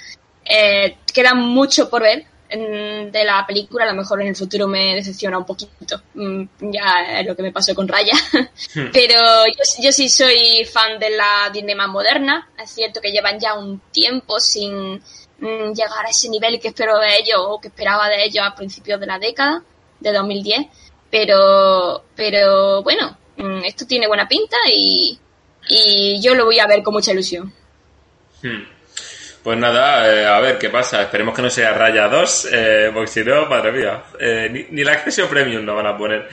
Eh, 0.46 0.98
queda 1.14 1.34
mucho 1.34 1.90
por 1.90 2.04
ver 2.04 2.26
de 2.50 3.24
la 3.26 3.46
película, 3.46 3.84
a 3.84 3.88
lo 3.88 3.94
mejor 3.94 4.22
en 4.22 4.28
el 4.28 4.36
futuro 4.36 4.68
me 4.68 4.96
decepciona 4.96 5.38
un 5.38 5.46
poquito. 5.46 6.02
Mm, 6.14 6.44
Ya 6.72 7.20
es 7.20 7.26
lo 7.26 7.36
que 7.36 7.44
me 7.44 7.52
pasó 7.52 7.76
con 7.76 7.88
Raya. 7.88 8.14
Pero 8.94 9.46
yo, 9.48 9.82
yo 9.82 9.92
sí 9.92 10.08
soy 10.10 10.66
fan 10.66 10.98
de 11.00 11.10
la 11.12 11.50
Disney 11.52 11.76
más 11.76 11.90
moderna. 11.90 12.50
Es 12.62 12.72
cierto 12.72 13.02
que 13.02 13.12
llevan 13.12 13.40
ya 13.40 13.54
un 13.56 13.80
tiempo 13.92 14.40
sin 14.40 14.96
mm, 15.40 15.74
llegar 15.74 16.06
a 16.06 16.10
ese 16.10 16.30
nivel 16.30 16.60
que 16.60 16.70
espero 16.70 16.98
de 17.00 17.18
ellos 17.18 17.38
o 17.40 17.60
que 17.60 17.68
esperaba 17.68 18.08
de 18.08 18.24
ellos 18.24 18.46
a 18.46 18.56
principios 18.56 19.00
de 19.00 19.08
la 19.08 19.20
década, 19.20 19.64
de 20.00 20.14
2010. 20.14 20.68
Pero, 21.12 22.04
pero 22.16 22.82
bueno, 22.84 23.18
mm, 23.38 23.66
esto 23.66 23.86
tiene 23.86 24.08
buena 24.08 24.28
pinta 24.28 24.58
y, 24.74 25.20
y 25.68 26.22
yo 26.22 26.34
lo 26.34 26.46
voy 26.46 26.60
a 26.60 26.68
ver 26.68 26.82
con 26.82 26.94
mucha 26.94 27.12
ilusión. 27.12 27.54
Hmm. 28.42 28.77
Pues 29.44 29.58
nada, 29.58 30.14
eh, 30.14 30.26
a 30.26 30.40
ver 30.40 30.58
qué 30.58 30.70
pasa. 30.70 31.04
Esperemos 31.04 31.36
que 31.36 31.42
no 31.42 31.50
sea 31.50 31.74
Raya 31.74 32.08
2, 32.08 32.50
eh, 32.52 32.92
porque 32.94 33.08
si 33.08 33.24
no, 33.24 33.46
madre 33.46 33.72
mía, 33.72 34.04
eh, 34.20 34.50
ni, 34.52 34.66
ni 34.72 34.84
la 34.84 34.94
Accession 34.94 35.30
Premium 35.30 35.64
no 35.64 35.76
van 35.76 35.88
a 35.88 35.98
poner. 35.98 36.28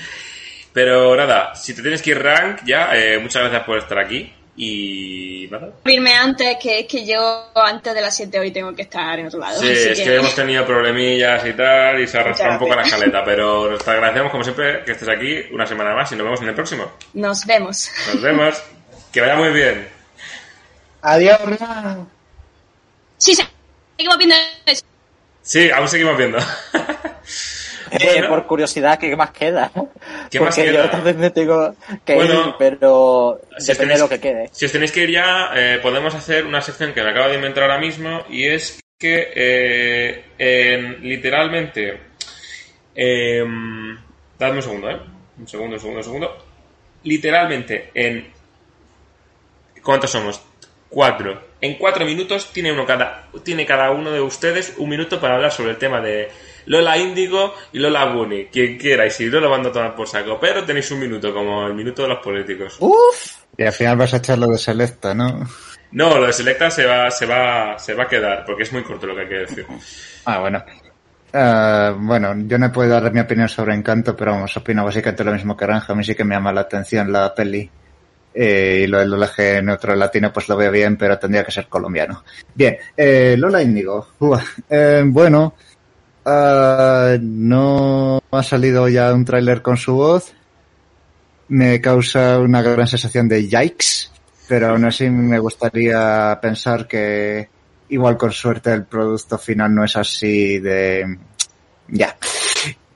Pero 0.74 1.14
nada, 1.14 1.54
si 1.54 1.72
te 1.72 1.82
tienes 1.82 2.02
que 2.02 2.10
ir 2.10 2.20
rank, 2.20 2.62
ya, 2.66 2.90
eh, 2.96 3.18
muchas 3.20 3.42
gracias 3.42 3.62
por 3.62 3.78
estar 3.78 3.96
aquí. 3.96 4.30
Y 4.56 5.48
nada. 5.50 5.70
Irme 5.84 6.12
antes, 6.14 6.56
que 6.60 6.80
es 6.80 6.86
que 6.86 7.06
yo 7.06 7.50
antes 7.54 7.94
de 7.94 8.00
las 8.00 8.16
7 8.16 8.40
hoy 8.40 8.50
tengo 8.50 8.74
que 8.74 8.82
estar 8.82 9.18
en 9.18 9.26
otro 9.26 9.38
lado. 9.38 9.60
Sí, 9.60 9.68
es 9.68 10.00
que 10.00 10.16
hemos 10.16 10.34
tenido 10.34 10.66
problemillas 10.66 11.46
y 11.46 11.52
tal, 11.52 12.00
y 12.00 12.08
se 12.08 12.18
arrastra 12.18 12.46
un 12.46 12.52
Muchas 12.54 12.68
poco 12.68 12.74
la 12.74 12.82
escaleta, 12.82 13.24
pero 13.24 13.70
nos 13.70 13.84
te 13.84 13.90
agradecemos 13.92 14.32
como 14.32 14.42
siempre 14.42 14.82
que 14.84 14.92
estés 14.92 15.08
aquí 15.08 15.44
una 15.52 15.66
semana 15.66 15.94
más 15.94 16.10
y 16.10 16.16
nos 16.16 16.24
vemos 16.24 16.40
en 16.42 16.48
el 16.48 16.54
próximo. 16.54 16.92
Nos 17.14 17.46
vemos. 17.46 17.90
Nos 18.12 18.20
vemos. 18.20 18.62
que 19.12 19.20
vaya 19.20 19.36
muy 19.36 19.50
bien. 19.50 19.88
Adiós, 21.02 21.38
Rank. 21.40 22.08
Sí, 23.24 23.34
seguimos 23.96 24.18
viendo 24.18 24.34
eso. 24.66 24.82
Sí, 25.42 25.70
aún 25.70 25.88
seguimos 25.88 26.16
viendo. 26.18 26.38
Eh, 27.96 28.24
por 28.28 28.44
curiosidad, 28.46 28.98
¿qué 28.98 29.14
más 29.14 29.30
queda? 29.30 29.70
¿Qué 30.28 30.38
Porque 30.40 30.40
más 30.40 30.54
queda? 30.56 31.04
yo 31.04 31.14
me 31.14 31.30
tengo 31.30 31.76
que 32.04 32.14
Bueno, 32.16 32.48
ir, 32.48 32.54
pero 32.58 33.40
si 33.58 33.66
depende 33.68 33.94
tenéis- 33.94 33.96
de 33.98 34.00
lo 34.02 34.08
que 34.08 34.20
quede. 34.20 34.50
Si 34.52 34.64
os 34.64 34.72
tenéis 34.72 34.90
que 34.90 35.00
ir 35.04 35.10
ya, 35.12 35.50
eh, 35.54 35.78
podemos 35.80 36.12
hacer 36.12 36.44
una 36.44 36.60
sección 36.60 36.92
que 36.92 37.02
me 37.04 37.10
acabo 37.10 37.28
de 37.28 37.36
inventar 37.36 37.62
ahora 37.64 37.78
mismo 37.78 38.24
y 38.28 38.46
es 38.48 38.80
que 38.98 39.30
eh, 39.36 40.24
en- 40.38 41.02
literalmente... 41.08 42.00
em, 42.96 43.96
dadme 44.40 44.56
un 44.56 44.62
segundo, 44.62 44.90
¿eh? 44.90 45.00
Un 45.38 45.46
segundo, 45.46 45.74
un 45.76 45.80
segundo, 45.80 45.98
un 46.00 46.04
segundo. 46.04 46.46
Literalmente 47.04 47.90
en... 47.94 48.32
¿Cuántos 49.84 50.10
somos? 50.10 50.42
Cuatro. 50.94 51.42
En 51.60 51.74
cuatro 51.74 52.04
minutos 52.04 52.52
tiene, 52.52 52.70
uno 52.70 52.86
cada, 52.86 53.24
tiene 53.42 53.66
cada 53.66 53.90
uno 53.90 54.12
de 54.12 54.20
ustedes 54.20 54.74
un 54.78 54.88
minuto 54.88 55.20
para 55.20 55.34
hablar 55.34 55.50
sobre 55.50 55.72
el 55.72 55.76
tema 55.76 56.00
de 56.00 56.28
Lola 56.66 56.96
Índigo 56.96 57.52
y 57.72 57.80
Lola 57.80 58.04
Bunny. 58.04 58.44
Quien 58.44 58.78
quiera, 58.78 59.04
y 59.04 59.10
si 59.10 59.26
no 59.26 59.40
lo 59.40 59.50
mando 59.50 59.70
a 59.70 59.72
tomar 59.72 59.96
por 59.96 60.06
saco. 60.06 60.38
Pero 60.40 60.62
tenéis 60.62 60.88
un 60.92 61.00
minuto, 61.00 61.34
como 61.34 61.66
el 61.66 61.74
minuto 61.74 62.02
de 62.02 62.08
los 62.10 62.20
políticos. 62.20 62.76
Uf. 62.78 63.38
Y 63.58 63.64
al 63.64 63.72
final 63.72 63.96
vas 63.96 64.14
a 64.14 64.18
echar 64.18 64.38
lo 64.38 64.46
de 64.46 64.56
Selecta, 64.56 65.14
¿no? 65.14 65.44
No, 65.90 66.16
lo 66.16 66.26
de 66.28 66.32
Selecta 66.32 66.70
se 66.70 66.86
va, 66.86 67.10
se 67.10 67.26
va, 67.26 67.76
se 67.76 67.94
va 67.94 68.04
a 68.04 68.08
quedar, 68.08 68.44
porque 68.46 68.62
es 68.62 68.72
muy 68.72 68.84
corto 68.84 69.08
lo 69.08 69.16
que 69.16 69.22
hay 69.22 69.28
que 69.28 69.34
decir. 69.34 69.66
Ah, 70.26 70.38
bueno. 70.38 70.62
Ah, 71.32 71.92
bueno, 71.98 72.36
yo 72.46 72.56
no 72.56 72.70
puedo 72.70 72.90
dar 72.90 73.12
mi 73.12 73.18
opinión 73.18 73.48
sobre 73.48 73.74
Encanto, 73.74 74.14
pero 74.14 74.30
vamos, 74.30 74.56
opino 74.56 74.84
básicamente 74.84 75.24
lo 75.24 75.32
mismo 75.32 75.56
que 75.56 75.66
Ranja. 75.66 75.92
A 75.92 75.96
mí 75.96 76.04
sí 76.04 76.14
que 76.14 76.22
me 76.22 76.36
llama 76.36 76.52
la 76.52 76.60
atención 76.60 77.10
la 77.10 77.34
peli. 77.34 77.68
Eh, 78.34 78.80
y 78.82 78.86
lo 78.88 78.98
del 78.98 79.10
doblaje 79.10 79.62
neutro 79.62 79.94
latino, 79.94 80.32
pues 80.32 80.48
lo 80.48 80.56
veo 80.56 80.72
bien, 80.72 80.96
pero 80.96 81.18
tendría 81.18 81.44
que 81.44 81.52
ser 81.52 81.68
colombiano. 81.68 82.24
Bien, 82.52 82.76
eh, 82.96 83.36
Lola 83.38 83.62
Índigo. 83.62 84.08
Eh, 84.68 85.02
bueno, 85.06 85.54
ah, 86.24 87.16
no 87.20 88.20
ha 88.30 88.42
salido 88.42 88.88
ya 88.88 89.12
un 89.12 89.24
tráiler 89.24 89.62
con 89.62 89.76
su 89.76 89.94
voz. 89.94 90.32
Me 91.48 91.80
causa 91.80 92.40
una 92.40 92.60
gran 92.62 92.88
sensación 92.88 93.28
de 93.28 93.46
yikes, 93.46 94.10
pero 94.48 94.70
aún 94.70 94.84
así 94.84 95.08
me 95.10 95.38
gustaría 95.38 96.36
pensar 96.42 96.88
que 96.88 97.48
igual 97.90 98.16
con 98.16 98.32
suerte 98.32 98.72
el 98.72 98.84
producto 98.84 99.38
final 99.38 99.72
no 99.74 99.84
es 99.84 99.96
así 99.96 100.58
de... 100.58 101.18
Ya. 101.86 102.16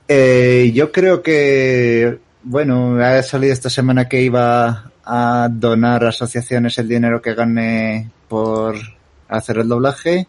Eh, 0.07 0.71
yo 0.73 0.91
creo 0.91 1.21
que, 1.21 2.17
bueno, 2.43 2.99
ha 3.01 3.21
salido 3.21 3.53
esta 3.53 3.69
semana 3.69 4.09
que 4.09 4.21
iba 4.21 4.88
a 5.11 5.49
donar 5.49 6.05
a 6.05 6.09
asociaciones 6.09 6.77
el 6.77 6.87
dinero 6.87 7.19
que 7.19 7.33
gane 7.33 8.11
por 8.27 8.75
hacer 9.27 9.57
el 9.57 9.67
doblaje. 9.67 10.27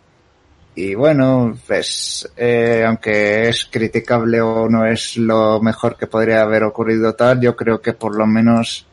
Y 0.75 0.95
bueno, 0.95 1.59
pues, 1.67 2.27
eh, 2.35 2.83
aunque 2.87 3.49
es 3.49 3.67
criticable 3.67 4.41
o 4.41 4.71
no 4.71 4.87
es 4.87 5.19
lo 5.19 5.61
mejor 5.61 5.99
que 5.99 6.07
podría 6.07 6.41
haber 6.41 6.65
ocurrido 6.65 7.15
tal, 7.15 7.43
yo 7.43 7.55
creo 7.55 7.83
que 7.83 7.93
por 7.93 8.17
lo 8.17 8.27
menos, 8.27 8.87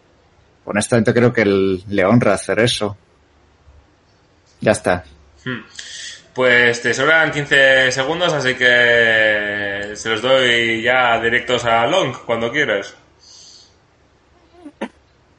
honestamente 0.66 1.14
creo 1.14 1.32
que 1.32 1.46
le 1.46 2.06
honra 2.06 2.34
hacer 2.34 2.60
eso. 2.60 2.98
Ya 4.60 4.72
está. 4.72 5.06
Hmm. 5.46 5.62
Pues 6.34 6.82
te 6.82 6.94
sobran 6.94 7.32
15 7.32 7.94
segundos, 7.94 8.34
así 8.34 8.56
que 8.56 9.92
se 9.94 10.10
los 10.10 10.22
doy 10.22 10.82
ya 10.82 11.18
directos 11.22 11.64
a 11.64 11.88
Long 11.88 12.14
cuando 12.26 12.52
quieras. 12.52 12.94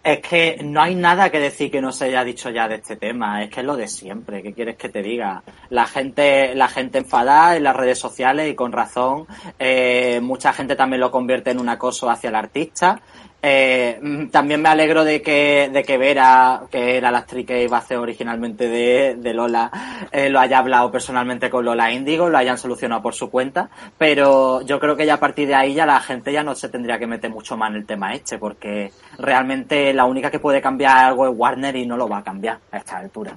Es 0.09 0.21
que 0.21 0.59
no 0.65 0.81
hay 0.81 0.95
nada 0.95 1.29
que 1.29 1.39
decir 1.39 1.71
que 1.71 1.83
no 1.83 1.93
se 1.93 2.07
haya 2.07 2.25
dicho 2.25 2.49
ya 2.49 2.67
de 2.67 2.77
este 2.77 2.97
tema. 2.97 3.43
Es 3.43 3.51
que 3.51 3.61
es 3.61 3.67
lo 3.67 3.77
de 3.77 3.87
siempre. 3.87 4.43
¿Qué 4.43 4.55
quieres 4.55 4.77
que 4.77 4.89
te 4.89 5.03
diga? 5.03 5.43
La 5.69 5.85
gente, 5.85 6.55
la 6.55 6.67
gente 6.69 6.97
enfadada 6.97 7.57
en 7.57 7.65
las 7.65 7.77
redes 7.77 7.99
sociales 7.99 8.51
y 8.51 8.55
con 8.55 8.73
razón. 8.73 9.27
Eh, 9.59 10.19
mucha 10.23 10.55
gente 10.55 10.77
también 10.77 11.01
lo 11.01 11.11
convierte 11.11 11.51
en 11.51 11.61
un 11.61 11.69
acoso 11.69 12.09
hacia 12.09 12.31
el 12.31 12.37
artista. 12.37 13.03
Eh, 13.41 13.99
mm, 14.03 14.29
también 14.29 14.61
me 14.61 14.69
alegro 14.69 15.05
de 15.05 15.23
que, 15.23 15.71
de 15.73 15.85
que 15.85 15.97
Vera, 15.97 16.63
que 16.71 16.97
era 16.97 17.13
la 17.13 17.19
actriz 17.19 17.47
que 17.47 17.63
iba 17.63 17.77
a 17.77 17.81
hacer 17.81 17.99
originalmente 17.99 18.69
de, 18.69 19.15
de 19.17 19.33
Lola, 19.33 19.71
eh, 20.11 20.29
lo 20.29 20.41
haya 20.41 20.59
hablado 20.59 20.91
personalmente 20.91 21.49
con 21.49 21.65
Lola 21.65 21.93
Índigo, 21.93 22.29
lo 22.29 22.39
hayan 22.39 22.59
solucionado 22.59 23.01
por 23.01 23.15
su 23.15 23.31
cuenta. 23.31 23.71
Pero 23.97 24.63
yo 24.63 24.81
creo 24.81 24.97
que 24.97 25.07
ya 25.07 25.15
a 25.15 25.21
partir 25.21 25.47
de 25.47 25.55
ahí 25.55 25.75
ya 25.75 25.87
la 25.87 26.01
gente 26.01 26.33
ya 26.33 26.43
no 26.43 26.55
se 26.57 26.69
tendría 26.69 26.99
que 26.99 27.07
meter 27.07 27.31
mucho 27.31 27.57
más 27.57 27.71
en 27.71 27.77
el 27.77 27.87
tema 27.87 28.13
este, 28.13 28.39
porque 28.39 28.91
realmente 29.19 29.93
la 29.95 30.05
única 30.05 30.31
que 30.31 30.41
puede 30.41 30.61
cambiar 30.61 30.99
algo 30.99 31.29
es 31.29 31.33
Warner 31.35 31.77
y 31.77 31.87
no 31.87 31.97
lo 31.97 32.09
va 32.09 32.19
a 32.19 32.25
cambiar 32.25 32.59
a 32.73 32.79
esta 32.79 32.99
altura. 32.99 33.37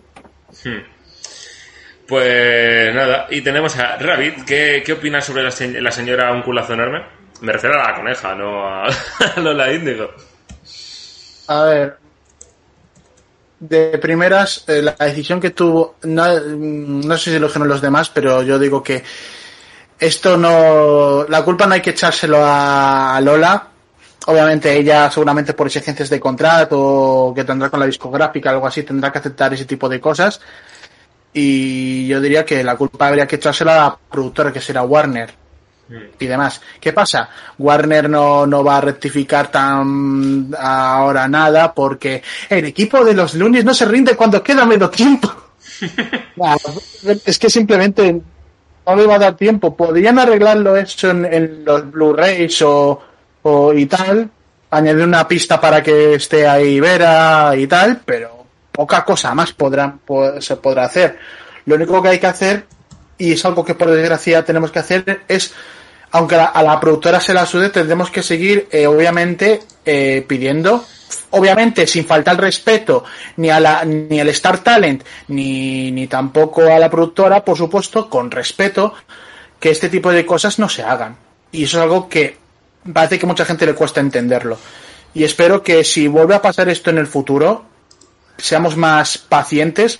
Hmm. 0.64 0.82
Pues 2.07 2.94
nada, 2.94 3.28
y 3.30 3.41
tenemos 3.41 3.78
a 3.78 3.98
Rabbit. 3.98 4.44
¿Qué, 4.45 4.82
qué 4.84 4.94
opinas 4.94 5.23
sobre 5.23 5.44
la, 5.44 5.52
la 5.80 5.91
señora 5.91 6.34
Un 6.34 6.41
culazo 6.41 6.73
enorme? 6.73 7.20
Me 7.42 7.52
refiero 7.52 7.82
a 7.82 7.90
la 7.90 7.96
coneja, 7.96 8.36
no 8.36 8.68
a, 8.68 8.88
Lola 9.38 9.74
Índigo. 9.74 10.12
A 11.48 11.64
ver. 11.64 11.98
De 13.60 13.98
primeras, 13.98 14.64
eh, 14.68 14.82
la 14.82 14.94
decisión 14.94 15.40
que 15.40 15.52
tuvo, 15.52 15.96
no, 16.04 16.24
mm, 16.24 17.12
sé 17.14 17.32
si 17.32 17.40
lo 17.40 17.48
dijeron 17.48 17.68
los 17.68 17.82
demás, 17.82 18.10
pero 18.10 18.42
yo 18.44 18.58
digo 18.58 18.82
que 18.82 19.04
esto 20.00 20.38
no, 20.38 21.26
la 21.28 21.44
culpa 21.44 21.68
no 21.68 21.76
hay 21.76 21.82
que 21.82 21.92
echárselo 21.92 22.38
a, 22.44 23.16
a 23.16 23.22
Lola. 23.22 23.68
Obviamente 24.28 24.76
ella 24.78 25.10
seguramente 25.10 25.54
por 25.54 25.66
exigencias 25.66 26.10
de 26.12 26.20
contrato 26.20 27.34
que 27.36 27.44
tendrá 27.44 27.72
con 27.72 27.80
la 27.80 27.88
discográfica, 27.88 28.52
algo 28.52 28.68
así, 28.68 28.84
tendrá 28.84 29.12
que 29.12 29.18
aceptar 29.18 29.54
ese 29.54 29.66
tipo 29.66 29.90
de 29.90 30.00
cosas. 30.00 30.42
Y 31.34 32.08
yo 32.08 32.22
diría 32.22 32.46
que 32.46 32.64
la 32.64 32.76
culpa 32.76 33.08
habría 33.08 33.28
que 33.28 33.38
echársela 33.38 33.74
a 33.74 33.90
la 33.90 33.98
productora, 34.12 34.54
que 34.54 34.62
será 34.62 34.84
Warner 34.84 35.41
y 36.20 36.26
demás. 36.26 36.62
¿Qué 36.80 36.94
pasa? 36.94 37.30
Warner 37.58 38.10
no, 38.10 38.46
no 38.46 38.64
va 38.64 38.78
a 38.78 38.82
rectificar 38.82 39.52
tan 39.52 40.52
ahora 40.58 41.28
nada 41.28 41.74
porque 41.74 42.22
el 42.50 42.66
equipo 42.66 43.04
de 43.04 43.14
los 43.14 43.34
lunes 43.36 43.66
no 43.66 43.74
se 43.74 43.86
rinde 43.86 44.16
cuando 44.16 44.42
queda 44.44 44.66
medio 44.66 44.90
tiempo. 44.90 45.32
Nah, 46.36 46.56
es 47.26 47.38
que 47.38 47.50
simplemente 47.50 48.22
no 48.86 48.96
le 48.96 49.06
va 49.06 49.16
a 49.16 49.20
dar 49.20 49.36
tiempo. 49.36 49.76
Podrían 49.76 50.18
arreglarlo 50.20 50.76
eso 50.76 51.10
en, 51.10 51.26
en 51.26 51.66
los 51.66 51.92
Blu-rays 51.92 52.62
o, 52.62 53.02
o 53.44 53.74
y 53.74 53.86
tal, 53.86 54.30
añadir 54.70 55.04
una 55.04 55.28
pista 55.28 55.60
para 55.60 55.82
que 55.84 56.16
esté 56.16 56.48
ahí 56.48 56.80
Vera 56.80 57.54
y 57.56 57.68
tal, 57.68 58.02
pero 58.06 58.46
poca 58.72 59.04
cosa 59.04 59.34
más 59.36 59.52
podrán, 59.54 60.00
po- 60.00 60.40
se 60.42 60.56
podrá 60.58 60.86
hacer. 60.86 61.18
Lo 61.66 61.76
único 61.76 62.02
que 62.02 62.10
hay 62.10 62.20
que 62.20 62.28
hacer, 62.28 62.66
y 63.18 63.34
es 63.34 63.46
algo 63.46 63.64
que 63.66 63.76
por 63.76 63.90
desgracia 63.92 64.44
tenemos 64.46 64.72
que 64.72 64.80
hacer, 64.80 65.22
es 65.28 65.54
aunque 66.12 66.36
a 66.36 66.62
la, 66.62 66.80
productora 66.80 67.22
se 67.22 67.34
la 67.34 67.46
sude, 67.46 67.70
tendremos 67.70 68.12
que 68.12 68.22
seguir, 68.22 68.68
eh, 68.72 68.86
obviamente, 68.86 69.62
eh, 69.86 70.26
pidiendo, 70.28 70.84
obviamente, 71.32 71.88
sin 71.88 72.06
faltar 72.06 72.40
respeto 72.40 73.06
ni 73.38 73.50
a 73.50 73.60
la, 73.60 73.86
ni 73.86 74.20
al 74.20 74.28
Star 74.30 74.60
Talent, 74.60 75.04
ni, 75.30 75.90
ni 75.92 76.08
tampoco 76.08 76.64
a 76.64 76.80
la 76.80 76.90
productora, 76.90 77.46
por 77.46 77.58
supuesto, 77.58 78.10
con 78.10 78.30
respeto, 78.30 78.94
que 79.60 79.70
este 79.70 79.88
tipo 79.88 80.12
de 80.12 80.26
cosas 80.26 80.60
no 80.60 80.68
se 80.68 80.84
hagan. 80.84 81.16
Y 81.52 81.64
eso 81.64 81.78
es 81.78 81.84
algo 81.84 82.10
que 82.10 82.38
parece 82.92 83.18
que 83.18 83.26
mucha 83.26 83.46
gente 83.46 83.66
le 83.66 83.74
cuesta 83.74 84.02
entenderlo. 84.02 84.58
Y 85.14 85.24
espero 85.24 85.64
que 85.64 85.84
si 85.86 86.08
vuelve 86.08 86.36
a 86.36 86.42
pasar 86.42 86.68
esto 86.68 86.90
en 86.90 86.98
el 86.98 87.08
futuro, 87.08 87.64
seamos 88.38 88.76
más 88.76 89.18
pacientes 89.18 90.00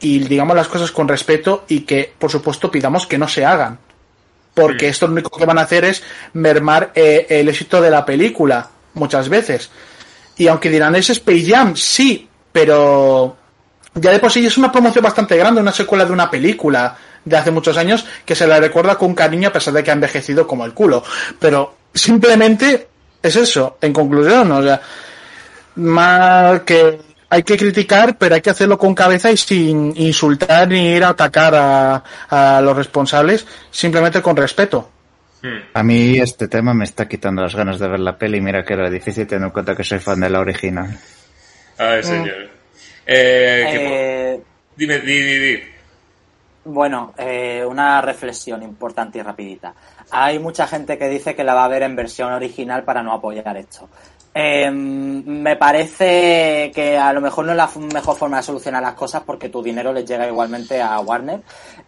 y 0.00 0.20
digamos 0.20 0.54
las 0.54 0.68
cosas 0.68 0.92
con 0.92 1.08
respeto 1.08 1.64
y 1.68 1.80
que, 1.80 2.12
por 2.16 2.30
supuesto, 2.30 2.70
pidamos 2.70 3.06
que 3.06 3.18
no 3.18 3.26
se 3.26 3.44
hagan 3.44 3.78
porque 4.58 4.88
esto 4.88 5.06
lo 5.06 5.12
único 5.12 5.30
que 5.30 5.46
van 5.46 5.58
a 5.58 5.62
hacer 5.62 5.84
es 5.84 6.02
mermar 6.32 6.90
eh, 6.96 7.26
el 7.30 7.48
éxito 7.48 7.80
de 7.80 7.92
la 7.92 8.04
película 8.04 8.68
muchas 8.94 9.28
veces. 9.28 9.70
Y 10.36 10.48
aunque 10.48 10.68
dirán, 10.68 10.96
es 10.96 11.10
Space 11.10 11.46
Jam, 11.46 11.76
sí, 11.76 12.28
pero 12.50 13.36
ya 13.94 14.10
de 14.10 14.18
por 14.18 14.32
sí 14.32 14.44
es 14.44 14.58
una 14.58 14.72
promoción 14.72 15.04
bastante 15.04 15.36
grande, 15.36 15.60
una 15.60 15.70
secuela 15.70 16.04
de 16.04 16.12
una 16.12 16.28
película 16.28 16.96
de 17.24 17.36
hace 17.36 17.52
muchos 17.52 17.76
años 17.76 18.04
que 18.24 18.34
se 18.34 18.48
la 18.48 18.58
recuerda 18.58 18.98
con 18.98 19.14
cariño 19.14 19.48
a 19.48 19.52
pesar 19.52 19.74
de 19.74 19.84
que 19.84 19.92
ha 19.92 19.94
envejecido 19.94 20.44
como 20.44 20.64
el 20.64 20.74
culo. 20.74 21.04
Pero 21.38 21.76
simplemente 21.94 22.88
es 23.22 23.36
eso, 23.36 23.78
en 23.80 23.92
conclusión, 23.92 24.50
o 24.50 24.62
sea, 24.62 24.80
más 25.76 26.62
que 26.62 26.98
hay 27.30 27.42
que 27.42 27.56
criticar, 27.56 28.16
pero 28.18 28.34
hay 28.34 28.40
que 28.40 28.50
hacerlo 28.50 28.78
con 28.78 28.94
cabeza 28.94 29.30
y 29.30 29.36
sin 29.36 29.92
insultar 29.96 30.68
ni 30.68 30.88
ir 30.94 31.04
a 31.04 31.10
atacar 31.10 31.54
a, 31.54 32.02
a 32.28 32.60
los 32.60 32.76
responsables, 32.76 33.46
simplemente 33.70 34.22
con 34.22 34.36
respeto. 34.36 34.90
A 35.74 35.82
mí 35.84 36.18
este 36.18 36.48
tema 36.48 36.74
me 36.74 36.84
está 36.84 37.06
quitando 37.06 37.42
las 37.42 37.54
ganas 37.54 37.78
de 37.78 37.86
ver 37.88 38.00
la 38.00 38.18
peli. 38.18 38.40
Mira 38.40 38.64
que 38.64 38.72
era 38.72 38.90
difícil 38.90 39.26
teniendo 39.26 39.46
en 39.46 39.52
cuenta 39.52 39.76
que 39.76 39.84
soy 39.84 40.00
fan 40.00 40.18
de 40.20 40.30
la 40.30 40.40
original. 40.40 40.98
Ay, 41.78 42.02
señor. 42.02 42.48
Eh, 43.06 43.68
¿qué 43.70 43.78
po- 43.78 43.94
Eh, 43.94 44.40
Dime, 44.76 44.98
di, 45.00 45.22
di, 45.22 45.38
di. 45.38 45.62
Bueno, 46.64 47.14
eh, 47.16 47.64
una 47.66 48.00
reflexión 48.00 48.62
importante 48.62 49.18
y 49.18 49.22
rapidita. 49.22 49.72
Hay 50.10 50.38
mucha 50.38 50.66
gente 50.66 50.98
que 50.98 51.08
dice 51.08 51.34
que 51.34 51.44
la 51.44 51.54
va 51.54 51.64
a 51.64 51.68
ver 51.68 51.82
en 51.84 51.94
versión 51.96 52.32
original 52.32 52.82
para 52.84 53.02
no 53.02 53.12
apoyar 53.12 53.56
esto. 53.56 53.88
Eh, 54.34 54.70
me 54.70 55.56
parece 55.56 56.70
que 56.74 56.96
a 56.96 57.12
lo 57.12 57.20
mejor 57.20 57.44
no 57.44 57.52
es 57.52 57.56
la 57.56 57.68
mejor 57.92 58.16
forma 58.16 58.36
de 58.38 58.42
solucionar 58.42 58.82
las 58.82 58.94
cosas 58.94 59.22
porque 59.24 59.48
tu 59.48 59.62
dinero 59.62 59.92
les 59.92 60.04
llega 60.04 60.26
igualmente 60.28 60.80
a 60.80 60.98
Warner 61.00 61.40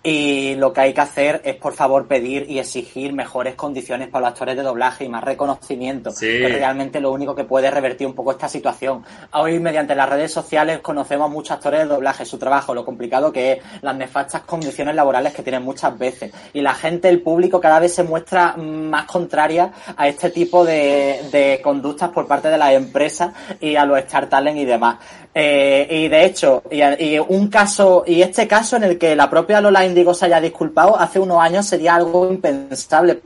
y 0.03 0.55
lo 0.57 0.73
que 0.73 0.81
hay 0.81 0.95
que 0.95 1.01
hacer 1.01 1.41
es 1.45 1.57
por 1.57 1.75
favor 1.75 2.07
pedir 2.07 2.51
y 2.51 2.59
exigir 2.59 3.13
mejores 3.13 3.55
condiciones 3.55 4.09
para 4.09 4.23
los 4.27 4.33
actores 4.33 4.57
de 4.57 4.63
doblaje 4.63 5.05
y 5.05 5.09
más 5.09 5.23
reconocimiento 5.23 6.11
Sí. 6.11 6.27
que 6.27 6.47
es 6.47 6.53
realmente 6.53 7.01
lo 7.01 7.13
único 7.13 7.35
que 7.35 7.45
puede 7.45 7.71
revertir 7.71 8.07
un 8.07 8.15
poco 8.15 8.33
esta 8.33 8.49
situación. 8.49 9.05
Hoy 9.33 9.61
mediante 9.61 9.95
las 9.95 10.09
redes 10.09 10.33
sociales 10.33 10.81
conocemos 10.81 11.27
a 11.27 11.33
muchos 11.33 11.53
actores 11.53 11.81
de 11.81 11.87
doblaje, 11.87 12.25
su 12.25 12.39
trabajo, 12.39 12.75
lo 12.75 12.85
complicado 12.85 13.33
que 13.33 13.53
es, 13.53 13.59
las 13.83 13.95
nefastas 13.97 14.43
condiciones 14.43 14.95
laborales 14.95 15.35
que 15.35 15.43
tienen 15.43 15.63
muchas 15.63 15.97
veces 15.99 16.33
y 16.53 16.61
la 16.63 16.75
gente, 16.75 17.09
el 17.09 17.21
público 17.23 17.61
cada 17.61 17.79
vez 17.79 17.95
se 17.95 18.03
muestra 18.03 18.57
más 18.57 19.05
contraria 19.05 19.73
a 19.97 20.09
este 20.09 20.31
tipo 20.31 20.65
de, 20.65 21.21
de 21.31 21.61
conductas 21.63 22.11
por 22.11 22.27
parte 22.31 22.49
de 22.49 22.57
las 22.57 22.73
empresas 22.73 23.33
y 23.61 23.75
a 23.77 23.85
los 23.85 23.99
Star 23.99 24.29
Talent 24.29 24.57
y 24.57 24.65
demás. 24.65 24.97
Eh, 25.35 25.87
y 25.91 26.09
de 26.09 26.25
hecho, 26.25 26.63
y, 26.71 26.83
y 27.05 27.19
un 27.19 27.49
caso, 27.49 28.05
y 28.07 28.23
este 28.23 28.47
caso 28.49 28.77
en 28.77 28.85
el 28.85 28.99
que 28.99 29.15
la 29.17 29.29
propia 29.29 29.61
Lola 29.61 29.85
Indigo 29.85 30.15
se 30.15 30.27
haya 30.27 30.41
disculpado 30.41 30.99
hace 30.99 31.19
unos 31.19 31.41
años 31.43 31.67
sería 31.67 31.97
algo 31.97 32.31
impensable 32.31 33.21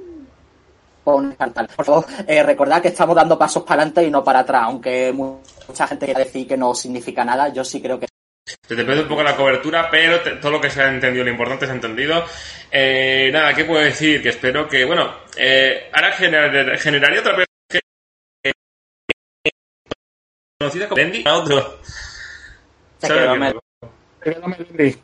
por 1.05 1.85
favor, 1.85 2.07
eh, 2.27 2.43
recordad 2.43 2.81
que 2.81 2.89
estamos 2.89 3.15
dando 3.15 3.39
pasos 3.39 3.63
para 3.63 3.83
adelante 3.83 4.03
y 4.05 4.11
no 4.11 4.25
para 4.25 4.39
atrás, 4.39 4.63
aunque 4.65 5.13
mucha 5.13 5.87
gente 5.87 6.07
quiera 6.07 6.21
decir 6.21 6.49
que 6.49 6.57
no 6.57 6.75
significa 6.75 7.23
nada, 7.25 7.49
yo 7.53 7.63
sí 7.63 7.83
creo 7.83 8.01
que 8.01 8.07
Se 8.67 8.75
te 8.75 8.85
pierde 8.87 9.03
un 9.03 9.09
poco 9.09 9.23
la 9.23 9.37
cobertura, 9.37 9.89
pero 9.91 10.19
todo 10.41 10.53
lo 10.53 10.61
que 10.63 10.71
se 10.71 10.81
ha 10.83 10.89
entendido, 10.89 11.25
lo 11.25 11.31
importante 11.31 11.67
se 11.67 11.73
ha 11.73 11.75
entendido. 11.75 12.25
Eh, 12.71 13.29
nada, 13.35 13.53
¿qué 13.53 13.67
puedo 13.67 13.85
decir? 13.85 14.23
Que 14.23 14.31
espero 14.31 14.67
que, 14.67 14.87
bueno, 14.87 15.11
eh, 15.37 15.91
ahora 15.93 16.11
gener- 16.13 16.79
generaría 16.79 17.21
otra 17.21 17.37
conocida 20.59 20.89
como 20.89 21.03
Bendy, 21.03 21.25
a 21.27 21.35
otro. 21.35 21.81
Se 22.99 23.07
¿Sabes 23.09 23.23
quedó 23.23 23.33
qué? 23.35 23.39
Mel- 23.39 24.99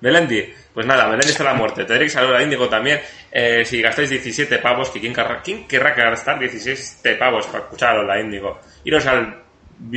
Melendi. 0.00 0.54
Pues 0.74 0.86
nada, 0.86 1.04
Melendi 1.06 1.28
está 1.30 1.42
a 1.44 1.52
la 1.52 1.54
muerte. 1.54 1.84
Tendréis 1.84 2.12
que 2.12 2.18
saludar 2.18 2.40
a 2.40 2.42
Índigo 2.42 2.68
también. 2.68 3.00
Eh, 3.30 3.64
si 3.64 3.80
gastáis 3.82 4.10
17 4.10 4.58
pavos, 4.58 4.90
que 4.90 5.00
quién, 5.00 5.12
querrá, 5.14 5.40
¿quién 5.42 5.66
querrá 5.68 5.94
gastar 5.94 6.38
17 6.38 7.14
pavos 7.16 7.46
para 7.46 7.64
escuchar 7.64 8.10
a 8.10 8.20
Índigo? 8.20 8.60
Iros 8.84 9.04
al, 9.06 9.42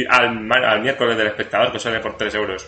al 0.10 0.82
miércoles 0.82 1.18
del 1.18 1.27
espectador, 1.27 1.72
que 1.72 1.80
sale 1.80 1.99
por 2.02 2.18
3 2.18 2.36
euros. 2.36 2.68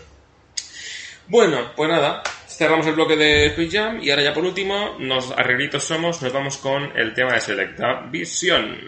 Bueno, 1.28 1.72
pues 1.76 1.90
nada, 1.90 2.22
cerramos 2.48 2.86
el 2.86 2.94
bloque 2.94 3.14
de 3.16 3.46
Space 3.48 3.70
Jam 3.76 4.00
y 4.02 4.10
ahora 4.10 4.22
ya 4.22 4.32
por 4.34 4.44
último, 4.44 4.96
nos 4.98 5.30
arreglitos 5.32 5.84
somos, 5.84 6.22
nos 6.22 6.32
vamos 6.32 6.56
con 6.56 6.96
el 6.96 7.12
tema 7.12 7.34
de 7.34 7.40
Selecta 7.40 8.00
Visión. 8.10 8.78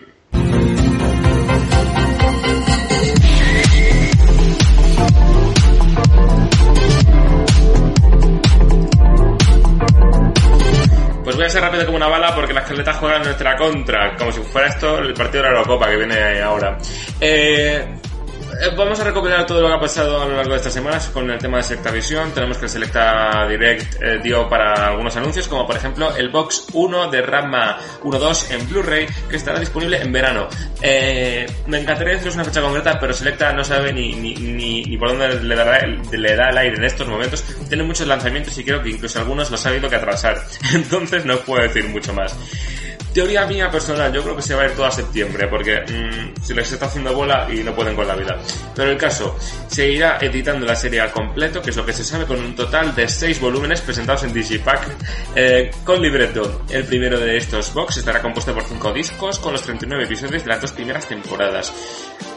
Voy 11.40 11.46
a 11.46 11.50
ser 11.50 11.62
rápido 11.62 11.86
como 11.86 11.96
una 11.96 12.06
bala 12.06 12.34
porque 12.34 12.52
la 12.52 12.60
escaleta 12.60 12.92
juega 12.92 13.16
en 13.16 13.22
nuestra 13.22 13.56
contra, 13.56 14.14
como 14.14 14.30
si 14.30 14.40
fuera 14.40 14.68
esto 14.68 14.98
el 14.98 15.14
partido 15.14 15.42
de 15.42 15.50
la 15.50 15.56
Eurocopa 15.56 15.88
que 15.88 15.96
viene 15.96 16.42
ahora. 16.42 16.76
Eh, 17.18 17.94
Vamos 18.76 19.00
a 19.00 19.04
recopilar 19.04 19.46
todo 19.46 19.60
lo 19.60 19.68
que 19.68 19.74
ha 19.74 19.80
pasado 19.80 20.22
a 20.22 20.26
lo 20.26 20.36
largo 20.36 20.52
de 20.52 20.56
estas 20.56 20.72
semanas 20.72 21.08
con 21.08 21.30
el 21.30 21.38
tema 21.38 21.58
de 21.58 21.62
Selecta 21.62 21.90
Visión. 21.90 22.32
Tenemos 22.32 22.58
que 22.58 22.64
el 22.64 22.70
Selecta 22.70 23.46
Direct 23.48 24.02
eh, 24.02 24.20
dio 24.22 24.48
para 24.48 24.88
algunos 24.88 25.16
anuncios, 25.16 25.48
como 25.48 25.66
por 25.66 25.76
ejemplo 25.76 26.14
el 26.16 26.30
Box 26.30 26.66
1 26.72 27.10
de 27.10 27.22
Ramma 27.22 27.78
1.2 28.02 28.50
en 28.50 28.68
Blu-ray, 28.68 29.06
que 29.28 29.36
estará 29.36 29.58
disponible 29.58 30.00
en 30.00 30.12
verano. 30.12 30.48
Eh, 30.82 31.46
me 31.66 31.80
encantaría 31.80 32.14
deciros 32.14 32.34
una 32.34 32.44
fecha 32.44 32.60
concreta, 32.60 32.98
pero 32.98 33.12
Selecta 33.12 33.52
no 33.52 33.64
sabe 33.64 33.92
ni, 33.92 34.14
ni, 34.14 34.34
ni, 34.34 34.96
por 34.96 35.08
dónde 35.08 35.40
le, 35.42 35.54
dará 35.54 35.86
le 35.86 36.36
da 36.36 36.50
el 36.50 36.58
aire 36.58 36.76
en 36.76 36.84
estos 36.84 37.06
momentos. 37.08 37.44
Tiene 37.68 37.82
muchos 37.84 38.06
lanzamientos 38.06 38.56
y 38.58 38.64
creo 38.64 38.82
que 38.82 38.90
incluso 38.90 39.18
algunos 39.18 39.50
los 39.50 39.64
ha 39.64 39.68
habido 39.68 39.88
que 39.88 39.96
atrasar. 39.96 40.42
Entonces 40.74 41.24
no 41.24 41.38
puedo 41.38 41.62
decir 41.62 41.88
mucho 41.88 42.12
más. 42.12 42.36
Teoría 43.12 43.44
mía 43.46 43.70
personal, 43.70 44.12
yo 44.12 44.22
creo 44.22 44.36
que 44.36 44.42
se 44.42 44.54
va 44.54 44.62
a 44.62 44.66
ir 44.66 44.72
todo 44.72 44.86
a 44.86 44.90
septiembre, 44.90 45.48
porque 45.48 45.80
mm, 45.80 46.42
se 46.42 46.54
les 46.54 46.70
está 46.70 46.86
haciendo 46.86 47.12
bola 47.12 47.48
y 47.52 47.62
no 47.64 47.74
pueden 47.74 47.96
con 47.96 48.06
la 48.06 48.14
vida. 48.14 48.38
Pero 48.74 48.90
el 48.92 48.96
caso, 48.96 49.36
se 49.66 49.90
irá 49.90 50.18
editando 50.20 50.64
la 50.64 50.76
serie 50.76 51.00
al 51.00 51.10
completo, 51.10 51.60
que 51.60 51.70
es 51.70 51.76
lo 51.76 51.84
que 51.84 51.92
se 51.92 52.04
sabe, 52.04 52.24
con 52.24 52.38
un 52.38 52.54
total 52.54 52.94
de 52.94 53.08
6 53.08 53.40
volúmenes 53.40 53.80
presentados 53.80 54.22
en 54.24 54.32
Digipack, 54.32 54.88
eh, 55.34 55.70
con 55.84 56.00
libreto. 56.00 56.62
El 56.68 56.84
primero 56.84 57.18
de 57.18 57.36
estos 57.36 57.74
box 57.74 57.96
estará 57.96 58.22
compuesto 58.22 58.54
por 58.54 58.64
5 58.64 58.92
discos, 58.92 59.38
con 59.40 59.52
los 59.52 59.62
39 59.62 60.04
episodios 60.04 60.44
de 60.44 60.48
las 60.48 60.60
dos 60.60 60.72
primeras 60.72 61.06
temporadas. 61.06 61.72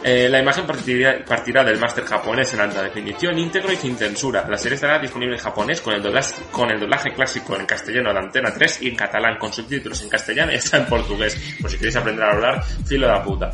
Eh, 0.04 0.28
la 0.30 0.40
imagen 0.40 0.66
partirá, 0.66 1.24
partirá 1.26 1.64
del 1.64 1.80
máster 1.80 2.04
japonés 2.04 2.54
en 2.54 2.60
alta 2.60 2.82
definición, 2.82 3.38
íntegro 3.40 3.72
y 3.72 3.78
sin 3.78 3.96
censura. 3.96 4.46
La 4.50 4.58
serie 4.58 4.76
estará 4.76 5.00
disponible 5.00 5.36
en 5.36 5.42
japonés 5.42 5.80
con 5.80 5.94
el 5.94 6.04
con 6.52 6.70
el 6.70 6.80
doblaje 6.80 7.14
clásico 7.14 7.56
en 7.56 7.66
castellano 7.66 8.12
de 8.12 8.20
Antena 8.20 8.54
3 8.54 8.82
y 8.82 8.90
en 8.90 8.96
catalán 8.96 9.38
con 9.38 9.54
subtítulos 9.54 10.02
en 10.04 10.10
castellano 10.10 10.52
y 10.52 10.56
está 10.56 10.78
en 10.78 10.88
portugués. 10.88 11.56
Por 11.62 11.72
si 11.72 11.78
queréis 11.78 11.96
aprender 11.96 12.26
a 12.26 12.32
hablar, 12.32 12.64
filo 12.86 13.08
de 13.08 13.14
la 13.14 13.24
puta. 13.24 13.52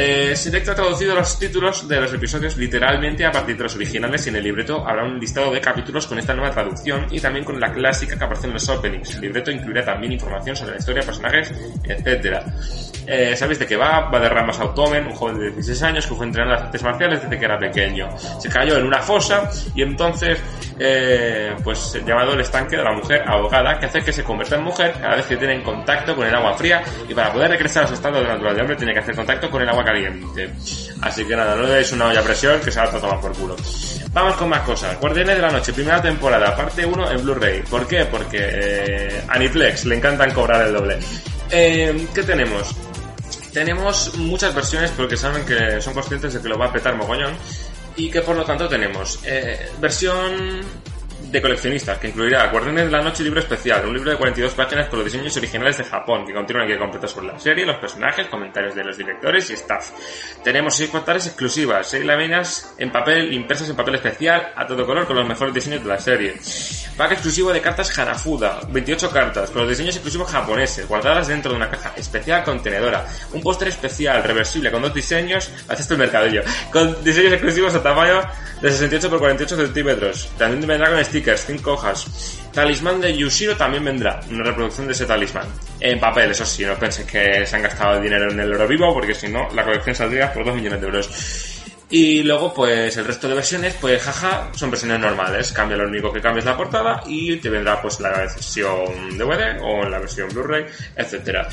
Eh, 0.00 0.36
Selecta 0.36 0.70
ha 0.70 0.74
traducido 0.76 1.12
los 1.12 1.36
títulos 1.40 1.88
de 1.88 2.00
los 2.00 2.14
episodios 2.14 2.56
literalmente 2.56 3.26
a 3.26 3.32
partir 3.32 3.56
de 3.56 3.64
los 3.64 3.74
originales 3.74 4.24
y 4.24 4.28
en 4.28 4.36
el 4.36 4.44
libreto 4.44 4.86
habrá 4.86 5.02
un 5.02 5.18
listado 5.18 5.50
de 5.50 5.60
capítulos 5.60 6.06
con 6.06 6.20
esta 6.20 6.34
nueva 6.34 6.52
traducción 6.52 7.08
y 7.10 7.18
también 7.18 7.44
con 7.44 7.58
la 7.58 7.72
clásica 7.72 8.16
que 8.16 8.22
aparece 8.22 8.46
en 8.46 8.52
los 8.52 8.68
openings. 8.68 9.16
El 9.16 9.22
libreto 9.22 9.50
incluirá 9.50 9.84
también 9.84 10.12
información 10.12 10.54
sobre 10.54 10.74
la 10.74 10.78
historia, 10.78 11.02
personajes, 11.02 11.52
etcétera. 11.82 12.44
Eh, 13.08 13.34
¿Sabéis 13.34 13.58
de 13.58 13.66
qué 13.66 13.76
va? 13.76 14.08
Va 14.08 14.20
de 14.20 14.28
Ramas 14.28 14.60
Automen, 14.60 15.04
un 15.04 15.14
joven 15.14 15.38
de 15.40 15.50
16 15.50 15.82
años 15.82 16.06
que 16.06 16.14
fue 16.14 16.26
entrenado 16.26 16.52
en 16.52 16.58
las 16.58 16.66
artes 16.66 16.82
marciales 16.84 17.22
desde 17.22 17.36
que 17.36 17.44
era 17.44 17.58
pequeño. 17.58 18.08
Se 18.38 18.48
cayó 18.48 18.78
en 18.78 18.86
una 18.86 19.00
fosa 19.00 19.50
y 19.74 19.82
entonces, 19.82 20.38
eh, 20.78 21.54
pues 21.64 21.98
llamado 22.06 22.32
el 22.34 22.40
estanque 22.40 22.76
de 22.76 22.84
la 22.84 22.92
mujer 22.92 23.22
ahogada, 23.26 23.78
que 23.78 23.86
hace 23.86 24.02
que 24.02 24.12
se 24.12 24.22
convierta 24.22 24.56
en 24.56 24.62
mujer 24.62 24.94
cada 25.00 25.16
vez 25.16 25.26
que 25.26 25.36
tiene 25.36 25.54
en 25.54 25.62
contacto 25.62 26.14
con 26.14 26.26
el 26.26 26.34
agua 26.34 26.54
fría 26.54 26.82
y 27.08 27.14
para 27.14 27.32
poder 27.32 27.50
regresar 27.50 27.84
a 27.84 27.86
su 27.88 27.94
estado 27.94 28.20
de 28.20 28.28
natural 28.28 28.54
de 28.54 28.60
hombre 28.60 28.76
tiene 28.76 28.92
que 28.92 29.00
hacer 29.00 29.16
contacto 29.16 29.50
con 29.50 29.62
el 29.62 29.68
agua 29.68 29.84
caliente. 29.84 30.50
Así 31.02 31.24
que 31.24 31.36
nada, 31.36 31.54
no 31.56 31.62
le 31.62 31.74
deis 31.74 31.92
una 31.92 32.06
olla 32.06 32.20
a 32.20 32.24
presión 32.24 32.60
que 32.60 32.70
se 32.70 32.80
va 32.80 32.86
a 32.86 32.90
tomar 32.90 33.20
por 33.20 33.32
culo. 33.34 33.56
Vamos 34.12 34.36
con 34.36 34.48
más 34.48 34.60
cosas. 34.62 34.98
Guardianes 35.00 35.36
de 35.36 35.42
la 35.42 35.50
Noche, 35.50 35.72
primera 35.72 36.00
temporada, 36.00 36.56
parte 36.56 36.84
1 36.84 37.10
en 37.12 37.22
Blu-ray. 37.22 37.62
¿Por 37.62 37.86
qué? 37.86 38.04
Porque 38.06 38.38
eh, 38.40 39.22
Aniplex 39.28 39.84
le 39.84 39.96
encantan 39.96 40.32
cobrar 40.32 40.66
el 40.66 40.72
doble. 40.72 40.98
Eh, 41.50 42.06
¿Qué 42.14 42.22
tenemos? 42.22 42.74
Tenemos 43.52 44.16
muchas 44.16 44.54
versiones 44.54 44.90
porque 44.92 45.16
saben 45.16 45.44
que 45.44 45.80
son 45.80 45.94
conscientes 45.94 46.34
de 46.34 46.40
que 46.40 46.48
lo 46.48 46.58
va 46.58 46.66
a 46.66 46.72
petar 46.72 46.94
mogollón 46.96 47.34
y 47.98 48.10
que 48.10 48.22
por 48.22 48.36
lo 48.36 48.44
tanto 48.44 48.68
tenemos 48.68 49.20
eh, 49.24 49.70
versión 49.80 50.60
de 51.22 51.42
coleccionistas, 51.42 51.98
que 51.98 52.08
incluirá 52.08 52.46
Guardianes 52.50 52.86
de 52.86 52.90
la 52.90 53.02
Noche 53.02 53.22
libro 53.22 53.40
especial, 53.40 53.86
un 53.86 53.94
libro 53.94 54.10
de 54.10 54.16
42 54.16 54.54
páginas 54.54 54.88
con 54.88 55.00
los 55.00 55.12
diseños 55.12 55.36
originales 55.36 55.78
de 55.78 55.84
Japón, 55.84 56.26
que 56.26 56.32
contiene 56.32 56.62
una 56.62 56.68
guía 56.68 56.78
completa 56.78 57.06
sobre 57.06 57.26
la 57.28 57.38
serie, 57.38 57.66
los 57.66 57.76
personajes, 57.76 58.26
comentarios 58.28 58.74
de 58.74 58.84
los 58.84 58.96
directores 58.96 59.50
y 59.50 59.54
staff. 59.54 59.90
Tenemos 60.42 60.74
6 60.76 60.90
portales 60.90 61.26
exclusivas, 61.26 61.88
6 61.88 62.04
láminas 62.04 62.74
en 62.78 62.90
papel, 62.90 63.32
impresas 63.32 63.68
en 63.68 63.76
papel 63.76 63.96
especial, 63.96 64.52
a 64.56 64.66
todo 64.66 64.86
color, 64.86 65.06
con 65.06 65.16
los 65.16 65.28
mejores 65.28 65.52
diseños 65.52 65.82
de 65.82 65.88
la 65.88 65.98
serie. 65.98 66.36
Pack 66.96 67.12
exclusivo 67.12 67.52
de 67.52 67.60
cartas 67.60 67.96
Hanafuda, 67.96 68.60
28 68.70 69.10
cartas, 69.10 69.50
con 69.50 69.62
los 69.62 69.70
diseños 69.70 69.94
exclusivos 69.94 70.30
japoneses, 70.30 70.88
guardadas 70.88 71.28
dentro 71.28 71.52
de 71.52 71.56
una 71.56 71.70
caja 71.70 71.92
especial 71.96 72.42
contenedora. 72.42 73.06
Un 73.32 73.40
póster 73.40 73.68
especial, 73.68 74.22
reversible, 74.24 74.70
con 74.70 74.82
dos 74.82 74.94
diseños, 74.94 75.50
haces 75.68 75.90
el 75.90 75.98
mercadillo, 75.98 76.42
con 76.72 77.04
diseños 77.04 77.32
exclusivos 77.32 77.74
a 77.74 77.82
tamaño 77.82 78.22
de 78.60 78.70
68 78.70 79.06
x 79.06 79.18
48 79.18 79.56
centímetros. 79.56 80.28
También 80.36 80.66
vendrá 80.66 80.90
con 80.90 80.98
stickers, 81.08 81.44
5 81.46 81.72
hojas. 81.72 82.38
Talismán 82.52 83.00
de 83.00 83.16
Yushiro 83.16 83.56
también 83.56 83.84
vendrá, 83.84 84.20
una 84.30 84.44
reproducción 84.44 84.86
de 84.86 84.92
ese 84.92 85.06
talismán. 85.06 85.46
En 85.80 86.00
papel, 86.00 86.30
eso 86.30 86.44
sí, 86.44 86.64
no 86.64 86.74
penséis 86.76 87.06
que 87.06 87.46
se 87.46 87.56
han 87.56 87.62
gastado 87.62 88.00
dinero 88.00 88.30
en 88.30 88.40
el 88.40 88.52
oro 88.54 88.66
vivo, 88.66 88.92
porque 88.94 89.14
si 89.14 89.28
no, 89.28 89.48
la 89.54 89.64
colección 89.64 89.94
saldría 89.94 90.32
por 90.32 90.44
2 90.44 90.54
millones 90.54 90.80
de 90.80 90.86
euros. 90.86 91.54
Y 91.90 92.22
luego, 92.22 92.52
pues 92.52 92.96
el 92.98 93.06
resto 93.06 93.28
de 93.28 93.34
versiones, 93.34 93.74
pues 93.80 94.02
jaja, 94.02 94.50
son 94.54 94.70
versiones 94.70 95.00
normales. 95.00 95.52
Cambia 95.52 95.78
lo 95.78 95.88
único 95.88 96.12
que 96.12 96.20
cambia 96.20 96.40
es 96.40 96.44
la 96.44 96.56
portada 96.56 97.02
y 97.06 97.36
te 97.36 97.48
vendrá 97.48 97.80
pues 97.80 97.98
la 98.00 98.10
versión 98.10 99.16
DVD 99.16 99.58
o 99.62 99.88
la 99.88 99.98
versión 99.98 100.28
Blu-ray, 100.28 100.66
etcétera. 100.94 101.48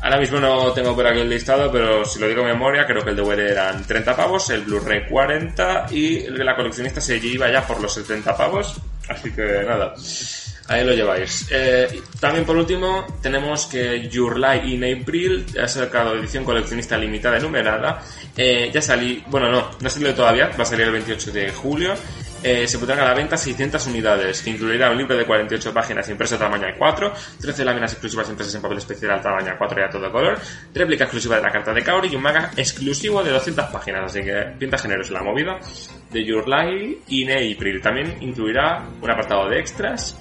Ahora 0.00 0.18
mismo 0.18 0.38
no 0.38 0.72
tengo 0.72 0.94
por 0.94 1.06
aquí 1.06 1.20
el 1.20 1.28
listado, 1.28 1.72
pero 1.72 2.04
si 2.04 2.20
lo 2.20 2.28
digo 2.28 2.42
de 2.42 2.52
memoria, 2.52 2.86
creo 2.86 3.04
que 3.04 3.10
el 3.10 3.16
DVD 3.16 3.50
eran 3.50 3.84
30 3.84 4.16
pavos, 4.16 4.48
el 4.50 4.62
Blu-ray 4.62 5.08
40 5.08 5.86
y 5.90 6.18
el 6.18 6.38
de 6.38 6.44
la 6.44 6.54
coleccionista 6.54 7.00
se 7.00 7.16
iba 7.16 7.50
ya 7.50 7.66
por 7.66 7.80
los 7.80 7.94
70 7.94 8.36
pavos. 8.36 8.76
Así 9.08 9.32
que 9.32 9.64
nada, 9.66 9.94
ahí 10.68 10.84
lo 10.84 10.92
lleváis. 10.92 11.48
Eh, 11.50 12.00
también 12.20 12.44
por 12.44 12.56
último, 12.56 13.06
tenemos 13.20 13.66
que 13.66 14.08
Your 14.08 14.38
Lie 14.38 14.74
in 14.74 15.00
April 15.00 15.46
ha 15.60 15.66
sacado 15.66 16.14
edición 16.14 16.44
coleccionista 16.44 16.96
limitada 16.96 17.38
y 17.38 17.42
numerada. 17.42 18.00
Eh, 18.36 18.70
ya 18.72 18.80
salí, 18.80 19.24
bueno, 19.26 19.50
no, 19.50 19.70
no 19.80 19.86
ha 19.86 19.90
salido 19.90 20.14
todavía, 20.14 20.50
va 20.56 20.62
a 20.62 20.66
salir 20.66 20.86
el 20.86 20.92
28 20.92 21.32
de 21.32 21.50
julio. 21.50 21.94
Eh, 22.42 22.68
se 22.68 22.78
pondrán 22.78 23.00
a 23.00 23.04
la 23.04 23.14
venta 23.14 23.36
600 23.36 23.86
unidades, 23.88 24.42
que 24.42 24.50
incluirá 24.50 24.90
un 24.90 24.98
libro 24.98 25.16
de 25.16 25.24
48 25.24 25.74
páginas 25.74 26.08
impreso 26.08 26.38
tamaño 26.38 26.66
A4, 26.68 27.12
13 27.40 27.64
láminas 27.64 27.92
exclusivas 27.92 28.28
impresas 28.28 28.54
en 28.54 28.62
papel 28.62 28.78
especial 28.78 29.12
al 29.12 29.22
tamaño 29.22 29.58
A4 29.58 29.78
y 29.78 29.82
a 29.82 29.90
todo 29.90 30.12
color, 30.12 30.38
réplica 30.72 31.04
exclusiva 31.04 31.36
de 31.36 31.42
la 31.42 31.50
carta 31.50 31.74
de 31.74 31.82
Kaori 31.82 32.08
y 32.12 32.16
un 32.16 32.22
manga 32.22 32.52
exclusivo 32.56 33.24
de 33.24 33.30
200 33.32 33.66
páginas, 33.66 34.04
así 34.04 34.22
que 34.22 34.54
pinta 34.58 34.78
generosa 34.78 35.14
la 35.14 35.22
movida 35.22 35.58
de 36.10 36.24
Your 36.24 36.48
Lie 36.48 36.98
in 37.08 37.30
April. 37.32 37.80
También 37.82 38.16
incluirá 38.20 38.84
un 39.00 39.10
apartado 39.10 39.48
de 39.48 39.58
extras 39.58 40.16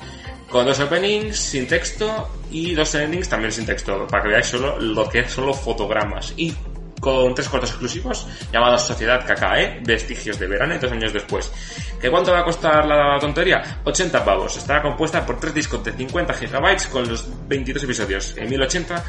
con 0.49 0.65
dos 0.65 0.79
openings 0.79 1.37
sin 1.37 1.67
texto 1.67 2.29
y 2.49 2.73
dos 2.73 2.95
endings 2.95 3.27
también 3.27 3.51
sin 3.51 3.65
texto, 3.65 4.07
para 4.07 4.23
que 4.23 4.29
veáis 4.29 4.47
solo 4.47 4.79
lo 4.79 5.09
que 5.09 5.27
son 5.27 5.45
los 5.45 5.59
fotogramas. 5.59 6.33
Y 6.37 6.53
con 6.99 7.33
tres 7.35 7.47
cortos 7.49 7.69
exclusivos 7.69 8.27
llamados 8.51 8.85
Sociedad 8.85 9.25
KKE, 9.25 9.81
Vestigios 9.83 10.39
de 10.39 10.47
Verano 10.47 10.75
y 10.75 10.79
dos 10.79 10.91
años 10.91 11.13
después. 11.13 11.51
¿Que 11.99 12.09
cuánto 12.09 12.31
va 12.31 12.39
a 12.39 12.43
costar 12.43 12.85
la 12.85 13.17
tontería? 13.19 13.81
80 13.83 14.23
pavos. 14.25 14.57
Estará 14.57 14.81
compuesta 14.81 15.25
por 15.25 15.39
tres 15.39 15.53
discos 15.53 15.83
de 15.83 15.93
50 15.93 16.33
GB 16.33 16.89
con 16.89 17.07
los 17.07 17.27
22 17.47 17.83
episodios 17.83 18.37
en 18.37 18.49
1080 18.49 19.03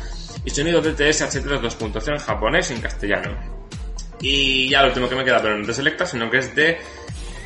y 0.45 0.51
sonido 0.51 0.81
DTS 0.81 1.23
HD 1.23 1.61
2.0 1.61 2.13
en 2.13 2.19
japonés 2.19 2.71
y 2.71 2.75
en 2.75 2.81
castellano. 2.81 3.59
Y 4.21 4.69
ya 4.69 4.83
lo 4.83 4.89
último 4.89 5.09
que 5.09 5.15
me 5.15 5.25
queda, 5.25 5.41
pero 5.41 5.57
no 5.57 5.67
de 5.67 5.73
Selecta, 5.73 6.05
sino 6.05 6.31
que 6.31 6.39
es 6.39 6.55
de 6.55 6.79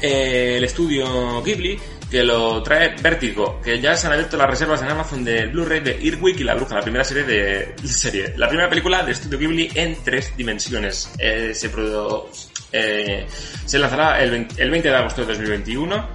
eh, 0.00 0.56
el 0.56 0.64
estudio 0.64 1.42
Ghibli, 1.42 1.78
que 2.12 2.22
lo 2.22 2.62
trae 2.62 2.94
Vértigo, 3.02 3.58
que 3.64 3.80
ya 3.80 3.96
se 3.96 4.06
han 4.06 4.12
abierto 4.12 4.36
las 4.36 4.48
reservas 4.50 4.82
en 4.82 4.88
Amazon 4.90 5.24
del 5.24 5.48
Blu-ray 5.48 5.80
de 5.80 5.98
Earwig 6.06 6.38
y 6.40 6.44
la 6.44 6.54
Bruja, 6.54 6.74
la 6.76 6.82
primera 6.82 7.02
serie 7.04 7.24
de 7.24 7.74
serie, 7.84 8.34
la 8.36 8.48
primera 8.48 8.68
película 8.68 9.02
de 9.02 9.12
estudio 9.12 9.38
Ghibli 9.38 9.70
en 9.74 9.96
tres 10.04 10.36
dimensiones. 10.36 11.10
Eh, 11.18 11.52
se 11.54 11.72
produ- 11.72 12.26
Eh, 12.74 13.26
se 13.66 13.78
lanzará 13.78 14.22
el 14.22 14.30
20, 14.30 14.62
el 14.62 14.70
20 14.70 14.88
de 14.90 14.94
agosto 14.96 15.22
de 15.22 15.26
2021. 15.28 16.08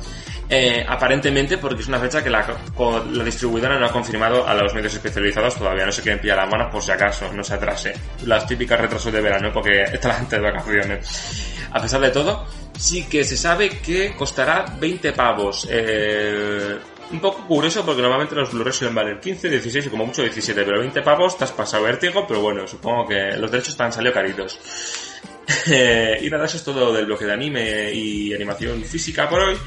eh, 0.50 0.86
aparentemente 0.88 1.58
porque 1.58 1.82
es 1.82 1.88
una 1.90 2.00
fecha 2.00 2.24
que 2.24 2.30
la 2.30 2.46
distribuidora 3.26 3.78
no 3.78 3.86
ha 3.86 3.92
confirmado 3.92 4.48
a 4.48 4.54
los 4.54 4.74
medios 4.74 4.94
especializados 4.94 5.56
todavía. 5.58 5.86
No 5.86 5.92
se 5.92 6.02
quieren 6.02 6.22
pillar 6.22 6.38
las 6.38 6.50
manos 6.50 6.72
por 6.72 6.82
si 6.82 6.90
acaso 6.92 7.30
no 7.34 7.44
se 7.44 7.54
atrase. 7.56 7.94
Las 8.26 8.48
típicas 8.48 8.80
retrasos 8.80 9.12
de 9.12 9.20
verano 9.20 9.52
porque 9.54 9.82
está 9.94 10.08
la 10.08 10.14
gente 10.16 10.38
de 10.38 10.42
vacaciones. 10.44 11.54
A 11.72 11.82
pesar 11.82 12.00
de 12.00 12.12
todo, 12.12 12.46
sí 12.78 13.04
que 13.04 13.24
se 13.24 13.38
sabe 13.38 13.80
que 13.80 14.14
costará 14.16 14.66
20 14.80 15.14
pavos. 15.14 15.68
Eh, 15.70 16.78
un 17.12 17.20
poco 17.22 17.48
curioso 17.48 17.86
porque 17.86 18.02
normalmente 18.02 18.36
los 18.36 18.52
Blu-ray 18.52 18.74
suelen 18.74 18.96
valer 18.96 19.20
15, 19.20 19.50
16 19.50 19.86
y 19.86 19.90
como 19.90 20.06
mucho 20.06 20.22
17, 20.22 20.64
pero 20.64 20.80
20 20.80 21.02
pavos 21.02 21.38
te 21.38 21.46
has 21.46 21.52
pasado 21.52 21.84
vértigo, 21.84 22.26
pero 22.28 22.42
bueno, 22.42 22.68
supongo 22.68 23.08
que 23.08 23.38
los 23.38 23.50
derechos 23.50 23.78
te 23.78 23.84
han 23.84 23.94
salido 23.94 24.14
caritos. 24.14 24.60
Eh, 25.70 26.20
y 26.24 26.30
nada, 26.30 26.46
eso 26.46 26.58
es 26.58 26.64
todo 26.64 26.92
del 26.92 27.06
bloque 27.06 27.26
de 27.26 27.32
anime 27.32 27.94
y 27.94 28.34
animación 28.34 28.84
física 28.84 29.30
por 29.30 29.40
hoy. 29.40 29.58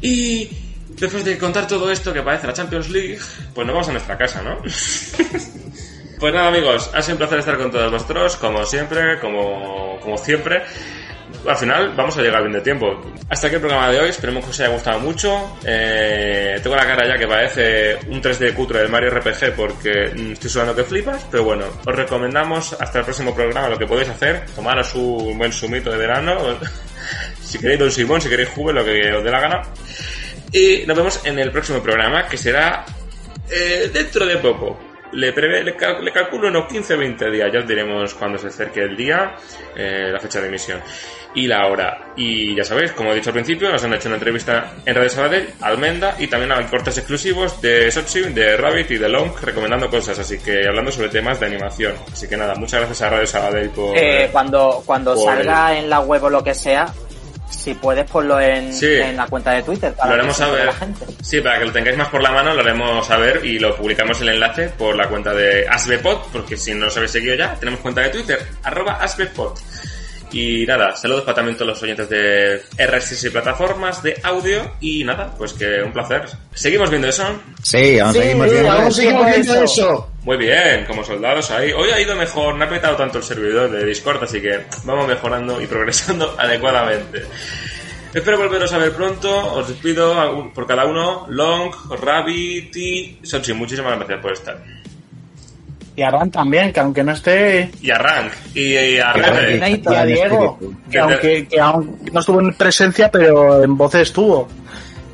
Y 0.00 0.48
después 0.88 1.24
de 1.24 1.38
contar 1.38 1.68
todo 1.68 1.90
esto 1.92 2.12
que 2.12 2.22
parece 2.22 2.48
la 2.48 2.52
Champions 2.52 2.88
League, 2.88 3.16
pues 3.54 3.64
nos 3.64 3.74
vamos 3.74 3.88
a 3.88 3.92
nuestra 3.92 4.18
casa, 4.18 4.42
¿no? 4.42 4.58
pues 6.18 6.34
nada 6.34 6.48
amigos, 6.48 6.90
ha 6.92 7.00
sido 7.00 7.14
un 7.14 7.18
placer 7.18 7.38
estar 7.38 7.56
con 7.58 7.70
todos 7.70 7.92
vosotros, 7.92 8.36
como 8.36 8.64
siempre, 8.64 9.20
como, 9.20 10.00
como 10.00 10.18
siempre. 10.18 10.64
Al 11.48 11.56
final 11.56 11.94
vamos 11.96 12.16
a 12.18 12.20
llegar 12.22 12.42
bien 12.42 12.52
de 12.52 12.60
tiempo. 12.60 13.00
Hasta 13.30 13.46
aquí 13.46 13.54
el 13.56 13.60
programa 13.62 13.90
de 13.90 14.00
hoy, 14.00 14.10
esperemos 14.10 14.44
que 14.44 14.50
os 14.50 14.60
haya 14.60 14.68
gustado 14.68 15.00
mucho. 15.00 15.58
Eh, 15.64 16.60
tengo 16.62 16.76
la 16.76 16.86
cara 16.86 17.08
ya 17.08 17.16
que 17.18 17.26
parece 17.26 17.96
un 18.08 18.20
3D 18.22 18.52
cutre 18.54 18.80
del 18.80 18.90
Mario 18.90 19.10
RPG 19.10 19.54
porque 19.56 20.12
mm, 20.14 20.32
estoy 20.32 20.50
sudando 20.50 20.76
que 20.76 20.84
flipas, 20.84 21.26
pero 21.30 21.44
bueno, 21.44 21.64
os 21.86 21.94
recomendamos 21.94 22.74
hasta 22.78 22.98
el 22.98 23.04
próximo 23.06 23.34
programa 23.34 23.68
lo 23.68 23.78
que 23.78 23.86
podéis 23.86 24.10
hacer, 24.10 24.44
tomaros 24.54 24.94
un 24.94 25.38
buen 25.38 25.50
sumito 25.52 25.90
de 25.90 25.96
verano, 25.96 26.58
si 27.42 27.58
queréis 27.58 27.78
Don 27.80 27.90
Simón, 27.90 28.20
si 28.20 28.28
queréis 28.28 28.50
jugo, 28.50 28.70
lo 28.72 28.84
que 28.84 29.10
os 29.12 29.24
dé 29.24 29.30
la 29.30 29.40
gana. 29.40 29.62
Y 30.52 30.84
nos 30.86 30.96
vemos 30.96 31.24
en 31.24 31.38
el 31.38 31.50
próximo 31.50 31.82
programa, 31.82 32.26
que 32.26 32.36
será 32.36 32.84
eh, 33.50 33.90
dentro 33.92 34.26
de 34.26 34.36
poco. 34.36 34.78
Le, 35.12 35.34
prevé- 35.34 35.62
le, 35.64 35.74
cal- 35.74 36.04
le 36.04 36.12
calculo 36.12 36.48
unos 36.48 36.64
15-20 36.70 37.30
días, 37.32 37.50
ya 37.50 37.60
os 37.60 37.66
diremos 37.66 38.12
cuando 38.12 38.36
se 38.36 38.48
acerque 38.48 38.80
el 38.82 38.94
día, 38.94 39.34
eh, 39.74 40.10
la 40.12 40.20
fecha 40.20 40.38
de 40.42 40.48
emisión 40.48 40.82
y 41.42 41.46
la 41.46 41.66
hora. 41.66 42.12
Y 42.16 42.54
ya 42.56 42.64
sabéis, 42.64 42.92
como 42.92 43.12
he 43.12 43.16
dicho 43.16 43.30
al 43.30 43.34
principio, 43.34 43.70
nos 43.70 43.82
han 43.84 43.92
hecho 43.94 44.08
una 44.08 44.16
entrevista 44.16 44.72
en 44.84 44.94
Radio 44.94 45.08
Sabadell, 45.08 45.48
Almenda, 45.60 46.16
y 46.18 46.26
también 46.26 46.50
hay 46.52 46.64
cortes 46.64 46.98
exclusivos 46.98 47.60
de 47.62 47.90
Sochi, 47.90 48.20
de 48.22 48.56
Rabbit 48.56 48.90
y 48.92 48.98
de 48.98 49.08
Long, 49.08 49.30
recomendando 49.42 49.88
cosas, 49.88 50.18
así 50.18 50.38
que 50.38 50.66
hablando 50.66 50.90
sobre 50.90 51.08
temas 51.10 51.38
de 51.38 51.46
animación. 51.46 51.94
Así 52.12 52.28
que 52.28 52.36
nada, 52.36 52.54
muchas 52.56 52.80
gracias 52.80 53.02
a 53.02 53.10
Radio 53.10 53.26
Sabadell 53.26 53.70
por... 53.70 53.96
Eh, 53.96 54.28
cuando 54.32 54.82
cuando 54.84 55.14
por 55.14 55.24
salga 55.24 55.78
en 55.78 55.88
la 55.88 56.00
web 56.00 56.24
o 56.24 56.30
lo 56.30 56.42
que 56.42 56.54
sea, 56.54 56.92
si 57.50 57.74
puedes 57.74 58.10
ponlo 58.10 58.38
en, 58.40 58.72
Sí. 58.72 58.86
en 58.94 59.16
la 59.16 59.26
cuenta 59.26 59.52
de 59.52 59.62
Twitter 59.62 59.92
para 59.94 60.08
Lo 60.10 60.14
haremos 60.16 60.36
saber. 60.36 60.66
la 60.66 60.72
gente. 60.72 61.06
Sí, 61.22 61.40
para 61.40 61.58
que 61.58 61.64
lo 61.66 61.72
tengáis 61.72 61.96
más 61.96 62.08
por 62.08 62.22
la 62.22 62.30
mano, 62.30 62.52
lo 62.52 62.60
haremos 62.60 63.06
saber 63.06 63.44
y 63.44 63.58
lo 63.58 63.74
publicamos 63.76 64.20
el 64.20 64.30
enlace 64.30 64.68
por 64.70 64.94
la 64.96 65.08
cuenta 65.08 65.32
de 65.32 65.66
Asbepod, 65.68 66.18
porque 66.32 66.56
si 66.56 66.74
no 66.74 66.88
os 66.88 66.96
habéis 66.96 67.12
seguido 67.12 67.34
ya, 67.36 67.54
tenemos 67.54 67.80
cuenta 67.80 68.02
de 68.02 68.10
Twitter, 68.10 68.38
arroba 68.64 68.98
Asbepod. 69.00 69.56
Y 70.30 70.66
nada, 70.66 70.94
saludos 70.94 71.24
para 71.24 71.36
también 71.36 71.56
todos 71.56 71.68
los 71.70 71.82
oyentes 71.82 72.08
de 72.08 72.60
RSS 72.78 73.24
y 73.24 73.30
plataformas 73.30 74.02
de 74.02 74.20
audio. 74.22 74.72
Y 74.80 75.02
nada, 75.04 75.34
pues 75.38 75.54
que 75.54 75.82
un 75.82 75.92
placer. 75.92 76.24
¿Seguimos 76.52 76.90
viendo 76.90 77.08
eso? 77.08 77.24
Sí, 77.62 77.98
aún 77.98 78.12
Sí, 78.12 78.18
seguimos 78.20 78.50
viendo 78.50 78.70
aún 78.70 78.82
eso. 78.88 78.90
seguimos 78.92 79.26
viendo 79.26 79.54
eso. 79.64 80.10
Muy 80.24 80.36
bien, 80.36 80.84
como 80.86 81.02
soldados 81.02 81.50
ahí. 81.50 81.72
Hoy 81.72 81.90
ha 81.90 82.00
ido 82.00 82.14
mejor, 82.14 82.54
no 82.56 82.64
ha 82.64 82.68
petado 82.68 82.96
tanto 82.96 83.18
el 83.18 83.24
servidor 83.24 83.70
de 83.70 83.84
Discord, 83.86 84.22
así 84.22 84.40
que 84.42 84.60
vamos 84.84 85.08
mejorando 85.08 85.60
y 85.62 85.66
progresando 85.66 86.34
adecuadamente. 86.38 87.22
Espero 88.12 88.38
volveros 88.38 88.72
a 88.72 88.78
ver 88.78 88.92
pronto. 88.92 89.54
Os 89.54 89.68
despido 89.68 90.50
por 90.54 90.66
cada 90.66 90.84
uno. 90.84 91.26
Long, 91.30 91.72
Rabbit 92.02 92.76
y 92.76 93.18
Sochi. 93.22 93.52
Muchísimas 93.54 93.96
gracias 93.96 94.20
por 94.20 94.32
estar. 94.32 94.62
Y 95.98 96.02
Arran 96.04 96.30
también, 96.30 96.72
que 96.72 96.78
aunque 96.78 97.02
no 97.02 97.10
esté. 97.10 97.72
Y 97.82 97.90
a 97.90 97.98
Rank. 97.98 98.30
Y, 98.54 98.72
y 98.72 98.76
a 98.76 99.12
Y 99.16 99.60
a, 99.60 99.68
y 99.68 99.82
a 99.96 100.04
Diego, 100.04 100.56
Que 100.88 100.92
que 100.92 100.98
aunque, 101.00 101.48
que 101.48 101.56
no 102.12 102.20
estuvo 102.20 102.40
en 102.40 102.54
presencia, 102.54 103.10
pero 103.10 103.64
en 103.64 103.76
voz 103.76 103.96
estuvo. 103.96 104.48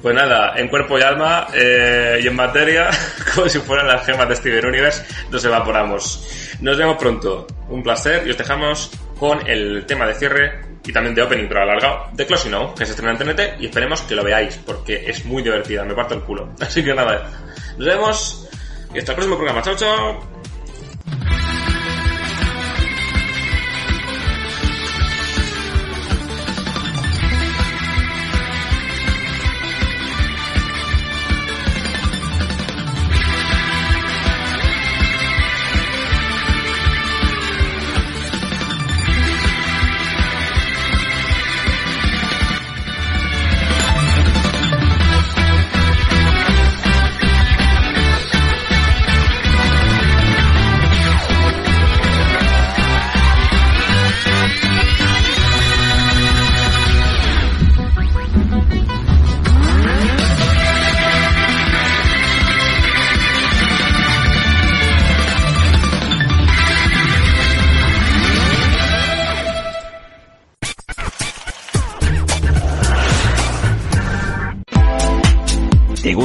Pues 0.02 0.15
nada, 0.15 0.52
en 0.59 0.69
cuerpo 0.69 0.98
y 0.98 1.02
alma 1.02 1.47
eh, 1.55 2.20
y 2.23 2.27
en 2.27 2.36
materia, 2.36 2.90
como 3.35 3.48
si 3.48 3.61
fueran 3.61 3.89
las 3.89 4.05
gemas 4.05 4.28
de 4.28 4.36
Steven 4.36 4.66
Universe, 4.66 5.06
nos 5.31 5.43
evaporamos. 5.47 6.59
Nos 6.61 6.77
vemos 6.77 6.98
pronto. 6.98 7.47
Un 7.70 7.82
placer 7.82 8.27
y 8.27 8.32
os 8.32 8.36
dejamos 8.36 8.90
con 9.19 9.40
el 9.48 9.86
tema 9.86 10.06
de 10.06 10.12
cierre 10.12 10.61
y 10.85 10.93
también 10.93 11.15
de 11.15 11.23
opening 11.23 11.47
pero 11.48 11.62
alargado 11.62 12.11
de 12.12 12.27
Closing 12.27 12.51
Now, 12.51 12.74
que 12.74 12.85
se 12.85 12.90
estrena 12.90 13.12
en 13.12 13.19
TNT 13.20 13.59
y 13.59 13.65
esperemos 13.65 14.02
que 14.02 14.15
lo 14.15 14.23
veáis 14.23 14.61
porque 14.66 15.09
es 15.09 15.24
muy 15.24 15.43
divertida, 15.43 15.82
me 15.82 15.94
parto 15.94 16.12
el 16.12 16.20
culo. 16.20 16.51
Así 16.61 16.85
que 16.85 16.93
nada, 16.93 17.31
nos 17.78 17.86
vemos 17.86 18.48
y 18.94 18.98
hasta 18.98 19.12
el 19.12 19.16
próximo 19.16 19.36
programa. 19.36 19.62
Chao, 19.62 19.77
chao. 19.77 20.34